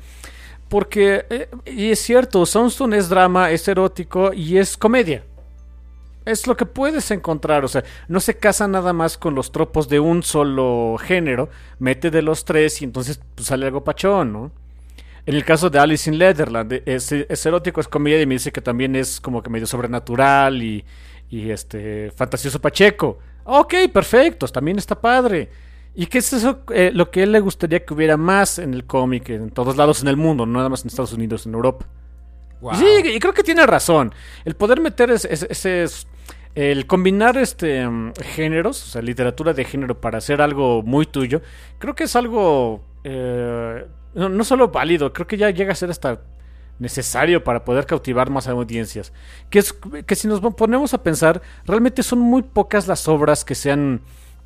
Porque, 0.68 1.24
eh, 1.30 1.48
y 1.66 1.90
es 1.90 2.00
cierto, 2.00 2.44
Soundstone 2.46 2.96
es 2.96 3.08
drama, 3.08 3.50
es 3.50 3.66
erótico 3.68 4.32
y 4.32 4.58
es 4.58 4.76
comedia. 4.76 5.24
Es 6.24 6.46
lo 6.46 6.56
que 6.56 6.64
puedes 6.64 7.10
encontrar, 7.10 7.64
o 7.64 7.68
sea, 7.68 7.84
no 8.08 8.18
se 8.18 8.38
casa 8.38 8.66
nada 8.66 8.94
más 8.94 9.18
con 9.18 9.34
los 9.34 9.52
tropos 9.52 9.88
de 9.88 10.00
un 10.00 10.22
solo 10.22 10.96
género, 10.98 11.50
mete 11.78 12.10
de 12.10 12.22
los 12.22 12.46
tres 12.46 12.80
y 12.80 12.84
entonces 12.84 13.20
pues, 13.34 13.48
sale 13.48 13.66
algo 13.66 13.84
pachón, 13.84 14.32
¿no? 14.32 14.50
En 15.26 15.34
el 15.34 15.44
caso 15.44 15.68
de 15.70 15.78
Alice 15.78 16.08
in 16.10 16.18
Leatherland, 16.18 16.72
eh, 16.72 16.82
es, 16.86 17.12
es 17.12 17.46
erótico, 17.46 17.80
es 17.80 17.88
comedia 17.88 18.22
y 18.22 18.26
me 18.26 18.34
dice 18.36 18.52
que 18.52 18.60
también 18.62 18.96
es 18.96 19.20
como 19.20 19.42
que 19.42 19.50
medio 19.50 19.66
sobrenatural 19.66 20.62
y, 20.62 20.84
y 21.30 21.50
este 21.50 22.10
fantasioso 22.10 22.58
pacheco. 22.60 23.18
Ok, 23.44 23.74
perfecto, 23.92 24.46
también 24.48 24.78
está 24.78 24.98
padre. 24.98 25.50
¿Y 25.94 26.06
qué 26.06 26.18
es 26.18 26.32
eso? 26.32 26.60
eh, 26.74 26.90
lo 26.92 27.10
que 27.10 27.20
a 27.20 27.22
él 27.24 27.32
le 27.32 27.40
gustaría 27.40 27.84
que 27.84 27.92
hubiera 27.94 28.16
más 28.16 28.58
en 28.58 28.72
el 28.74 28.84
cómic, 28.84 29.28
en 29.28 29.50
todos 29.50 29.76
lados 29.76 30.00
en 30.02 30.08
el 30.08 30.16
mundo, 30.16 30.44
no 30.46 30.54
nada 30.58 30.68
más 30.70 30.82
en 30.82 30.88
Estados 30.88 31.12
Unidos, 31.12 31.46
en 31.46 31.54
Europa. 31.54 31.86
Wow. 32.60 32.74
Sí, 32.76 32.86
y 33.14 33.18
creo 33.20 33.34
que 33.34 33.42
tiene 33.42 33.66
razón. 33.66 34.12
El 34.44 34.54
poder 34.56 34.80
meter 34.80 35.10
ese 35.10 35.82
es- 35.82 36.06
el 36.54 36.86
combinar 36.86 37.36
este 37.36 37.84
géneros, 38.22 38.82
o 38.84 38.86
sea, 38.90 39.02
literatura 39.02 39.52
de 39.52 39.64
género 39.64 40.00
para 40.00 40.18
hacer 40.18 40.40
algo 40.40 40.82
muy 40.82 41.06
tuyo, 41.06 41.42
creo 41.78 41.94
que 41.94 42.04
es 42.04 42.14
algo 42.16 42.82
eh, 43.02 43.86
no, 44.14 44.28
no 44.28 44.44
solo 44.44 44.68
válido, 44.68 45.12
creo 45.12 45.26
que 45.26 45.36
ya 45.36 45.50
llega 45.50 45.72
a 45.72 45.76
ser 45.76 45.90
hasta 45.90 46.20
necesario 46.78 47.42
para 47.44 47.64
poder 47.64 47.86
cautivar 47.86 48.30
más 48.30 48.48
audiencias. 48.48 49.12
Que 49.50 49.58
es 49.60 49.72
que 50.06 50.14
si 50.14 50.26
nos 50.28 50.40
ponemos 50.40 50.92
a 50.94 51.02
pensar, 51.02 51.40
realmente 51.66 52.02
son 52.02 52.18
muy 52.20 52.42
pocas 52.42 52.86
las 52.88 53.06
obras 53.08 53.44
que 53.44 53.54
sean 53.54 54.00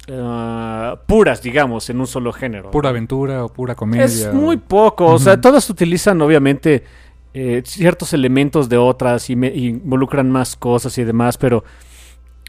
eh, 0.06 0.94
puras, 1.06 1.42
digamos, 1.42 1.88
en 1.90 2.00
un 2.00 2.06
solo 2.06 2.32
género. 2.32 2.70
Pura 2.70 2.90
aventura 2.90 3.44
o 3.44 3.48
pura 3.52 3.74
comedia. 3.74 4.04
Es 4.04 4.32
muy 4.32 4.56
poco, 4.56 5.06
o 5.06 5.18
sea, 5.18 5.40
todas 5.40 5.68
utilizan 5.70 6.20
obviamente 6.22 6.84
eh, 7.34 7.62
ciertos 7.64 8.12
elementos 8.14 8.68
de 8.68 8.76
otras 8.78 9.28
y, 9.30 9.36
me- 9.36 9.54
y 9.54 9.68
involucran 9.68 10.30
más 10.30 10.56
cosas 10.56 10.96
y 10.98 11.04
demás, 11.04 11.36
pero 11.36 11.64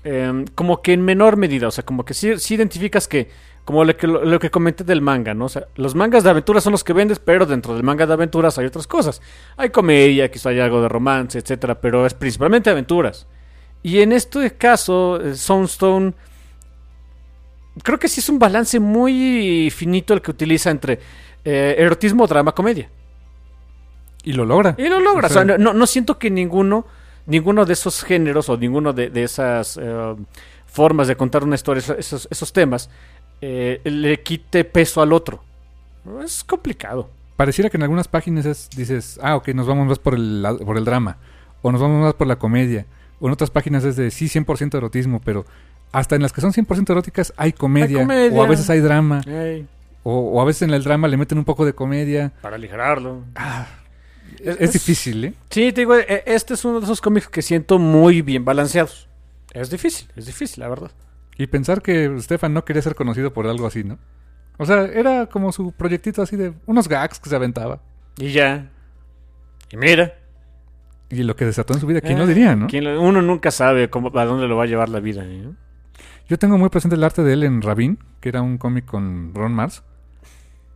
em, 0.04 0.46
como 0.56 0.82
que 0.82 0.94
en 0.94 1.02
menor 1.02 1.38
medida, 1.38 1.68
o 1.68 1.72
sea, 1.72 1.86
como 1.86 2.06
que 2.06 2.14
sí, 2.14 2.38
sí 2.38 2.56
identificas 2.56 3.08
que, 3.08 3.30
como 3.66 3.84
lo 3.84 3.96
que, 3.96 4.08
lo, 4.08 4.24
lo 4.24 4.40
que 4.40 4.50
comenté 4.50 4.84
del 4.84 5.02
manga, 5.02 5.34
¿no? 5.34 5.46
O 5.46 5.50
sea, 5.50 5.68
los 5.76 5.96
mangas 5.96 6.24
de 6.24 6.30
aventuras 6.30 6.64
son 6.64 6.72
los 6.72 6.84
que 6.84 6.94
vendes, 6.94 7.20
pero 7.20 7.46
dentro 7.46 7.74
del 7.74 7.84
manga 7.84 8.06
de 8.06 8.14
aventuras 8.14 8.58
hay 8.58 8.66
otras 8.66 8.88
cosas. 8.88 9.22
Hay 9.58 9.70
comedia, 9.70 10.32
quizá 10.32 10.50
hay 10.50 10.60
algo 10.60 10.82
de 10.82 10.90
romance, 10.90 11.38
etcétera, 11.38 11.80
pero 11.80 12.06
es 12.06 12.14
principalmente 12.14 12.70
aventuras. 12.70 13.28
Y 13.84 14.02
en 14.02 14.12
este 14.12 14.52
caso, 14.56 15.22
eh, 15.22 15.36
Soundstone 15.36 16.14
creo 17.84 18.00
que 18.00 18.08
sí 18.08 18.20
es 18.20 18.30
un 18.30 18.40
balance 18.40 18.80
muy 18.80 19.72
finito 19.72 20.14
el 20.14 20.22
que 20.22 20.32
utiliza 20.32 20.70
entre 20.72 21.00
eh, 21.46 21.76
erotismo, 21.78 22.28
drama, 22.28 22.54
comedia. 22.54 22.90
Y 24.24 24.34
lo 24.34 24.46
logra. 24.46 24.76
Y 24.78 24.88
lo 24.90 25.00
logra. 25.00 25.28
O 25.28 25.30
sea, 25.30 25.44
O 25.44 25.46
sea, 25.46 25.58
no, 25.58 25.74
no 25.74 25.88
siento 25.88 26.20
que 26.20 26.30
ninguno, 26.30 26.86
ninguno 27.30 27.66
de 27.66 27.74
esos 27.74 28.04
géneros 28.04 28.50
o 28.50 28.58
ninguno 28.58 28.92
de, 28.92 29.10
de 29.10 29.24
esas 29.24 29.78
eh, 29.82 30.16
formas 30.66 31.08
de 31.08 31.16
contar 31.16 31.44
una 31.44 31.56
historia, 31.56 31.82
esos- 31.98 32.28
esos, 32.30 32.52
temas, 32.54 32.90
eh, 33.42 33.80
le 33.86 34.22
quite 34.22 34.64
peso 34.66 35.02
al 35.02 35.14
otro. 35.14 35.42
Es 36.24 36.44
complicado. 36.44 37.10
Pareciera 37.38 37.70
que 37.70 37.78
en 37.78 37.84
algunas 37.84 38.08
páginas 38.08 38.46
es- 38.46 38.70
dices, 38.76 39.20
ah, 39.24 39.36
ok, 39.38 39.50
nos 39.50 39.66
vamos 39.68 39.88
más 39.88 40.00
por 40.00 40.16
el, 40.16 40.46
por 40.66 40.78
el 40.78 40.84
drama. 40.86 41.18
O 41.62 41.72
nos 41.72 41.80
vamos 41.82 42.02
más 42.02 42.14
por 42.16 42.28
la 42.28 42.38
comedia. 42.38 42.86
O 43.22 43.28
en 43.28 43.34
otras 43.34 43.50
páginas 43.50 43.84
es 43.86 43.96
de 43.96 44.12
sí, 44.12 44.28
100% 44.28 44.76
erotismo, 44.78 45.22
pero 45.24 45.46
hasta 45.92 46.16
en 46.16 46.22
las 46.22 46.32
que 46.34 46.42
son 46.42 46.52
100% 46.54 46.90
eróticas 46.92 47.34
hay 47.38 47.52
comedia, 47.54 48.00
comedia. 48.00 48.38
O 48.40 48.44
a 48.44 48.48
veces 48.48 48.70
hay 48.70 48.80
drama. 48.80 49.22
O, 50.04 50.14
o 50.32 50.42
a 50.42 50.46
veces 50.46 50.62
en 50.64 50.72
el 50.72 50.84
drama 50.84 51.08
le 51.08 51.18
meten 51.18 51.38
un 51.38 51.44
poco 51.46 51.66
de 51.66 51.74
comedia. 51.74 52.32
para 52.42 52.56
aligerarlo. 52.56 53.24
Es, 54.44 54.58
es 54.60 54.74
difícil, 54.74 55.26
¿eh? 55.26 55.34
Sí, 55.50 55.72
te 55.74 55.82
digo, 55.82 55.96
eh, 55.96 56.24
este 56.26 56.54
es 56.54 56.66
uno 56.66 56.80
de 56.80 56.86
esos 56.86 57.02
cómics 57.02 57.28
que 57.28 57.42
siento 57.42 57.80
muy 57.80 58.22
bien 58.22 58.46
balanceados. 58.46 59.08
Es 59.54 59.70
difícil, 59.70 60.08
es 60.16 60.26
difícil, 60.26 60.62
la 60.62 60.70
verdad. 60.70 60.92
Y 61.38 61.48
pensar 61.48 61.82
que 61.82 62.14
Stefan 62.20 62.54
no 62.54 62.66
quería 62.66 62.82
ser 62.82 62.96
conocido 62.96 63.34
por 63.34 63.48
algo 63.48 63.66
así, 63.68 63.84
¿no? 63.84 63.98
O 64.58 64.66
sea, 64.66 64.84
era 64.86 65.28
como 65.28 65.52
su 65.52 65.72
proyectito 65.72 66.22
así 66.22 66.36
de 66.36 66.54
unos 66.66 66.88
gags 66.90 67.20
que 67.20 67.30
se 67.30 67.36
aventaba. 67.36 67.82
Y 68.18 68.32
ya. 68.32 68.70
Y 69.72 69.78
mira. 69.78 70.16
Y 71.10 71.24
lo 71.24 71.36
que 71.36 71.46
desató 71.46 71.74
en 71.74 71.80
su 71.80 71.88
vida, 71.88 72.02
¿quién 72.02 72.18
Eh, 72.18 72.20
lo 72.20 72.28
diría, 72.28 72.56
no? 72.56 72.68
lo- 72.70 73.02
uno 73.02 73.22
nunca 73.22 73.52
sabe 73.52 73.90
cómo, 73.90 74.12
a 74.20 74.26
dónde 74.26 74.48
lo 74.48 74.58
va 74.58 74.64
a 74.64 74.68
llevar 74.68 74.90
la 74.90 75.00
vida. 75.00 75.24
¿eh? 75.26 75.50
Yo 76.28 76.38
tengo 76.38 76.58
muy 76.58 76.70
presente 76.70 76.96
el 76.96 77.04
arte 77.04 77.24
de 77.24 77.34
él 77.34 77.44
en 77.44 77.62
Rabin, 77.62 77.98
que 78.20 78.30
era 78.30 78.42
un 78.42 78.58
cómic 78.58 78.86
con 78.86 79.34
Ron 79.34 79.54
Mars. 79.54 79.84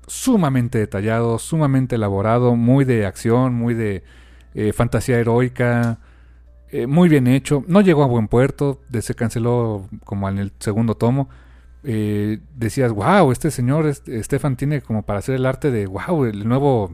Sumamente 0.08 0.78
detallado, 0.78 1.40
sumamente 1.40 1.96
elaborado, 1.96 2.56
muy 2.56 2.86
de 2.86 3.06
acción, 3.06 3.54
muy 3.54 3.74
de 3.74 4.04
eh, 4.54 4.74
fantasía 4.74 5.18
heroica, 5.20 6.00
eh, 6.72 6.88
muy 6.88 7.08
bien 7.10 7.28
hecho. 7.28 7.64
No 7.68 7.82
llegó 7.82 8.04
a 8.04 8.08
buen 8.08 8.28
puerto, 8.28 8.82
se 9.02 9.14
canceló 9.16 9.88
como 10.04 10.28
en 10.30 10.40
el 10.40 10.52
segundo 10.60 10.96
tomo. 10.96 11.30
Eh, 11.84 12.40
decías, 12.56 12.92
wow, 12.92 13.32
este 13.32 13.52
señor, 13.52 13.88
este, 13.88 14.24
Stefan, 14.24 14.56
tiene 14.56 14.82
como 14.82 15.04
para 15.04 15.20
hacer 15.20 15.36
el 15.36 15.46
arte 15.46 15.70
de, 15.72 15.86
wow, 15.86 16.26
el 16.26 16.48
nuevo 16.48 16.92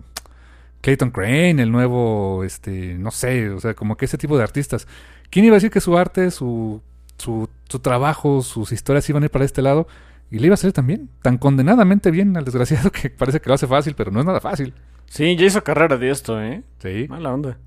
Clayton 0.81 1.11
Crane, 1.11 1.61
el 1.61 1.71
nuevo, 1.71 2.43
este, 2.43 2.95
no 2.95 3.11
sé, 3.11 3.49
o 3.51 3.59
sea, 3.59 3.73
como 3.73 3.97
que 3.97 4.05
ese 4.05 4.17
tipo 4.17 4.37
de 4.37 4.43
artistas. 4.43 4.87
¿Quién 5.29 5.45
iba 5.45 5.53
a 5.55 5.57
decir 5.57 5.71
que 5.71 5.81
su 5.81 5.97
arte, 5.97 6.31
su, 6.31 6.81
su 7.17 7.79
trabajo, 7.81 8.41
sus 8.41 8.71
historias 8.71 9.09
iban 9.09 9.23
a 9.23 9.27
ir 9.27 9.31
para 9.31 9.45
este 9.45 9.61
lado? 9.61 9.87
Y 10.31 10.39
le 10.39 10.45
iba 10.47 10.53
a 10.53 10.57
salir 10.57 10.73
también, 10.73 11.09
tan 11.21 11.37
condenadamente 11.37 12.11
bien 12.11 12.37
al 12.37 12.45
desgraciado 12.45 12.91
que 12.91 13.09
parece 13.09 13.39
que 13.41 13.49
lo 13.49 13.55
hace 13.55 13.67
fácil, 13.67 13.95
pero 13.95 14.11
no 14.11 14.19
es 14.19 14.25
nada 14.25 14.39
fácil. 14.39 14.73
Sí, 15.07 15.35
ya 15.35 15.45
hizo 15.47 15.63
carrera 15.63 15.97
de 15.97 16.09
esto, 16.11 16.39
¿eh? 16.41 16.63
Sí. 16.79 17.07
Mala 17.09 17.33
onda. 17.33 17.57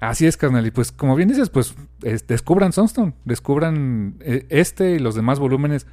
Así 0.00 0.26
es, 0.26 0.36
carnal. 0.36 0.66
Y 0.66 0.70
pues, 0.70 0.90
como 0.92 1.14
bien 1.14 1.28
dices, 1.28 1.48
pues 1.50 1.74
es- 2.02 2.26
descubran 2.26 2.72
Sunstone, 2.72 3.14
descubran 3.24 4.16
eh, 4.20 4.46
este 4.48 4.92
y 4.92 4.98
los 4.98 5.14
demás 5.14 5.38
volúmenes 5.38 5.86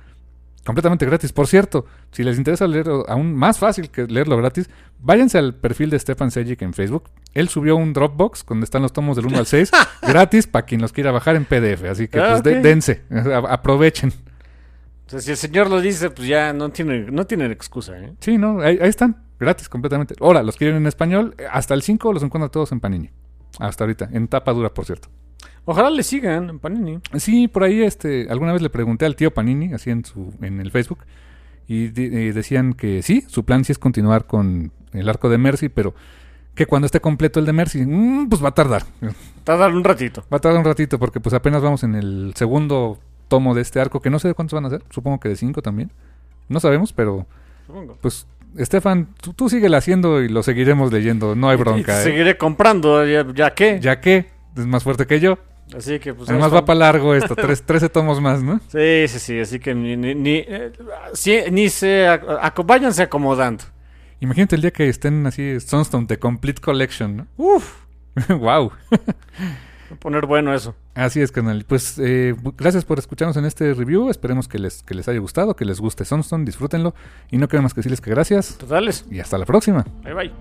completamente 0.65 1.05
gratis. 1.05 1.31
Por 1.31 1.47
cierto, 1.47 1.85
si 2.11 2.23
les 2.23 2.37
interesa 2.37 2.67
leer 2.67 2.87
aún 3.07 3.35
más 3.35 3.59
fácil 3.59 3.89
que 3.91 4.05
leerlo 4.07 4.35
gratis, 4.37 4.69
váyanse 4.99 5.37
al 5.37 5.55
perfil 5.55 5.89
de 5.91 5.99
Stefan 5.99 6.31
Sejic 6.31 6.61
en 6.63 6.73
Facebook. 6.73 7.03
Él 7.35 7.49
subió 7.49 7.75
un 7.75 7.93
Dropbox 7.93 8.45
donde 8.47 8.63
están 8.65 8.81
los 8.81 8.93
tomos 8.93 9.15
del 9.15 9.27
1 9.27 9.37
al 9.37 9.45
6 9.45 9.71
gratis 10.01 10.47
para 10.47 10.65
quien 10.65 10.81
los 10.81 10.91
quiera 10.91 11.11
bajar 11.11 11.35
en 11.35 11.45
PDF. 11.45 11.83
Así 11.89 12.07
que 12.07 12.19
Ah, 12.19 12.29
pues 12.31 12.43
de- 12.43 12.57
ok. 12.57 12.63
dense, 12.63 13.01
aprovechen. 13.49 14.11
O 15.09 15.11
sea, 15.11 15.19
si 15.21 15.31
el 15.31 15.37
señor 15.37 15.69
lo 15.69 15.81
dice, 15.81 16.11
pues 16.11 16.27
ya 16.27 16.53
no 16.53 16.69
tiene, 16.69 17.09
no 17.11 17.25
tienen 17.25 17.51
excusa, 17.51 17.97
¿eh? 17.97 18.13
Sí, 18.19 18.37
no, 18.37 18.61
ahí, 18.61 18.77
ahí 18.81 18.89
están, 18.89 19.17
gratis 19.39 19.67
completamente. 19.67 20.13
Ahora, 20.21 20.43
los 20.43 20.55
quieren 20.55 20.77
en 20.77 20.85
español, 20.87 21.35
hasta 21.51 21.73
el 21.73 21.81
5 21.81 22.13
los 22.13 22.21
encuentran 22.23 22.51
todos 22.51 22.71
en 22.71 22.79
Panini. 22.79 23.09
Hasta 23.59 23.83
ahorita, 23.85 24.09
en 24.11 24.27
tapa 24.27 24.53
dura, 24.53 24.73
por 24.73 24.85
cierto. 24.85 25.09
Ojalá 25.65 25.89
le 25.89 26.03
sigan, 26.03 26.59
Panini. 26.59 26.99
Sí, 27.17 27.47
por 27.47 27.63
ahí 27.63 27.81
este, 27.81 28.27
alguna 28.29 28.53
vez 28.53 28.61
le 28.61 28.69
pregunté 28.69 29.05
al 29.05 29.15
tío 29.15 29.31
Panini, 29.33 29.73
así 29.73 29.89
en 29.89 30.05
su, 30.05 30.31
en 30.41 30.61
el 30.61 30.69
Facebook, 30.71 30.99
y 31.67 31.87
de- 31.87 32.29
eh, 32.29 32.33
decían 32.33 32.73
que 32.73 33.01
sí, 33.01 33.23
su 33.27 33.43
plan 33.45 33.65
sí 33.65 33.71
es 33.71 33.79
continuar 33.79 34.25
con 34.27 34.71
el 34.93 35.09
arco 35.09 35.27
de 35.29 35.37
Mercy, 35.39 35.69
pero 35.69 35.93
que 36.55 36.65
cuando 36.65 36.85
esté 36.87 36.99
completo 36.99 37.39
el 37.39 37.45
de 37.45 37.53
Mercy, 37.53 37.85
mm, 37.85 38.29
pues 38.29 38.43
va 38.43 38.49
a 38.49 38.53
tardar. 38.55 38.83
Tardar 39.43 39.71
un 39.73 39.83
ratito. 39.83 40.23
Va 40.31 40.37
a 40.37 40.39
tardar 40.39 40.59
un 40.59 40.65
ratito 40.65 40.99
porque 40.99 41.19
pues 41.19 41.33
apenas 41.33 41.61
vamos 41.61 41.83
en 41.83 41.95
el 41.95 42.33
segundo 42.35 42.99
tomo 43.29 43.55
de 43.55 43.61
este 43.61 43.79
arco, 43.79 44.01
que 44.01 44.09
no 44.09 44.19
sé 44.19 44.27
de 44.27 44.33
cuántos 44.33 44.55
van 44.55 44.65
a 44.65 44.69
ser, 44.69 44.83
supongo 44.89 45.19
que 45.21 45.29
de 45.29 45.37
cinco 45.37 45.61
también. 45.61 45.91
No 46.49 46.59
sabemos, 46.59 46.91
pero 46.91 47.25
Supongo. 47.65 47.97
pues 48.01 48.27
Estefan, 48.57 49.07
tú, 49.21 49.31
tú 49.33 49.47
síguela 49.47 49.77
haciendo 49.77 50.21
y 50.21 50.27
lo 50.27 50.41
seguiremos 50.43 50.91
leyendo, 50.91 51.35
no 51.35 51.49
hay 51.49 51.55
Y 51.55 51.59
bronca. 51.59 52.01
¿eh? 52.01 52.03
seguiré 52.03 52.37
comprando, 52.37 53.05
ya, 53.05 53.25
ya 53.33 53.53
que. 53.53 53.79
Ya 53.79 54.01
que 54.01 54.25
es 54.57 54.65
más 54.65 54.83
fuerte 54.83 55.05
que 55.07 55.19
yo. 55.19 55.37
Así 55.77 55.99
que, 55.99 56.15
pues. 56.15 56.27
Además 56.29 56.51
va 56.51 56.65
para 56.65 56.79
largo 56.79 57.13
esto, 57.13 57.35
tres, 57.35 57.61
13 57.65 57.89
tomos 57.89 58.19
más, 58.19 58.41
¿no? 58.41 58.59
Sí, 58.69 59.07
sí, 59.07 59.19
sí. 59.19 59.39
Así 59.39 59.59
que 59.59 59.75
ni, 59.75 59.95
ni, 59.95 60.15
ni, 60.15 60.37
eh, 60.47 60.71
ni 61.51 61.69
se. 61.69 62.07
ac- 62.07 62.25
ac- 62.41 62.65
váyanse 62.65 63.03
acomodando. 63.03 63.63
Imagínate 64.19 64.55
el 64.55 64.61
día 64.63 64.71
que 64.71 64.89
estén 64.89 65.27
así 65.27 65.59
Sunstone 65.59 66.07
The 66.07 66.17
Complete 66.17 66.59
Collection, 66.59 67.17
¿no? 67.17 67.27
Uf. 67.37 67.83
wow. 68.29 68.71
Poner 69.97 70.25
bueno 70.25 70.53
eso. 70.53 70.75
Así 70.95 71.21
es, 71.21 71.31
canal. 71.31 71.65
Pues 71.67 71.97
eh, 71.99 72.35
gracias 72.57 72.85
por 72.85 72.99
escucharnos 72.99 73.37
en 73.37 73.45
este 73.45 73.73
review. 73.73 74.09
Esperemos 74.09 74.47
que 74.47 74.59
les, 74.59 74.83
que 74.83 74.93
les 74.93 75.07
haya 75.07 75.19
gustado, 75.19 75.55
que 75.55 75.65
les 75.65 75.79
guste 75.79 76.05
Sunstone, 76.05 76.45
disfrútenlo. 76.45 76.93
Y 77.31 77.37
no 77.37 77.47
queda 77.47 77.61
más 77.61 77.73
que 77.73 77.79
decirles 77.79 78.01
que 78.01 78.09
gracias 78.09 78.57
Totales. 78.57 79.05
y 79.09 79.19
hasta 79.19 79.37
la 79.37 79.45
próxima. 79.45 79.85
Bye 80.03 80.13
bye. 80.13 80.31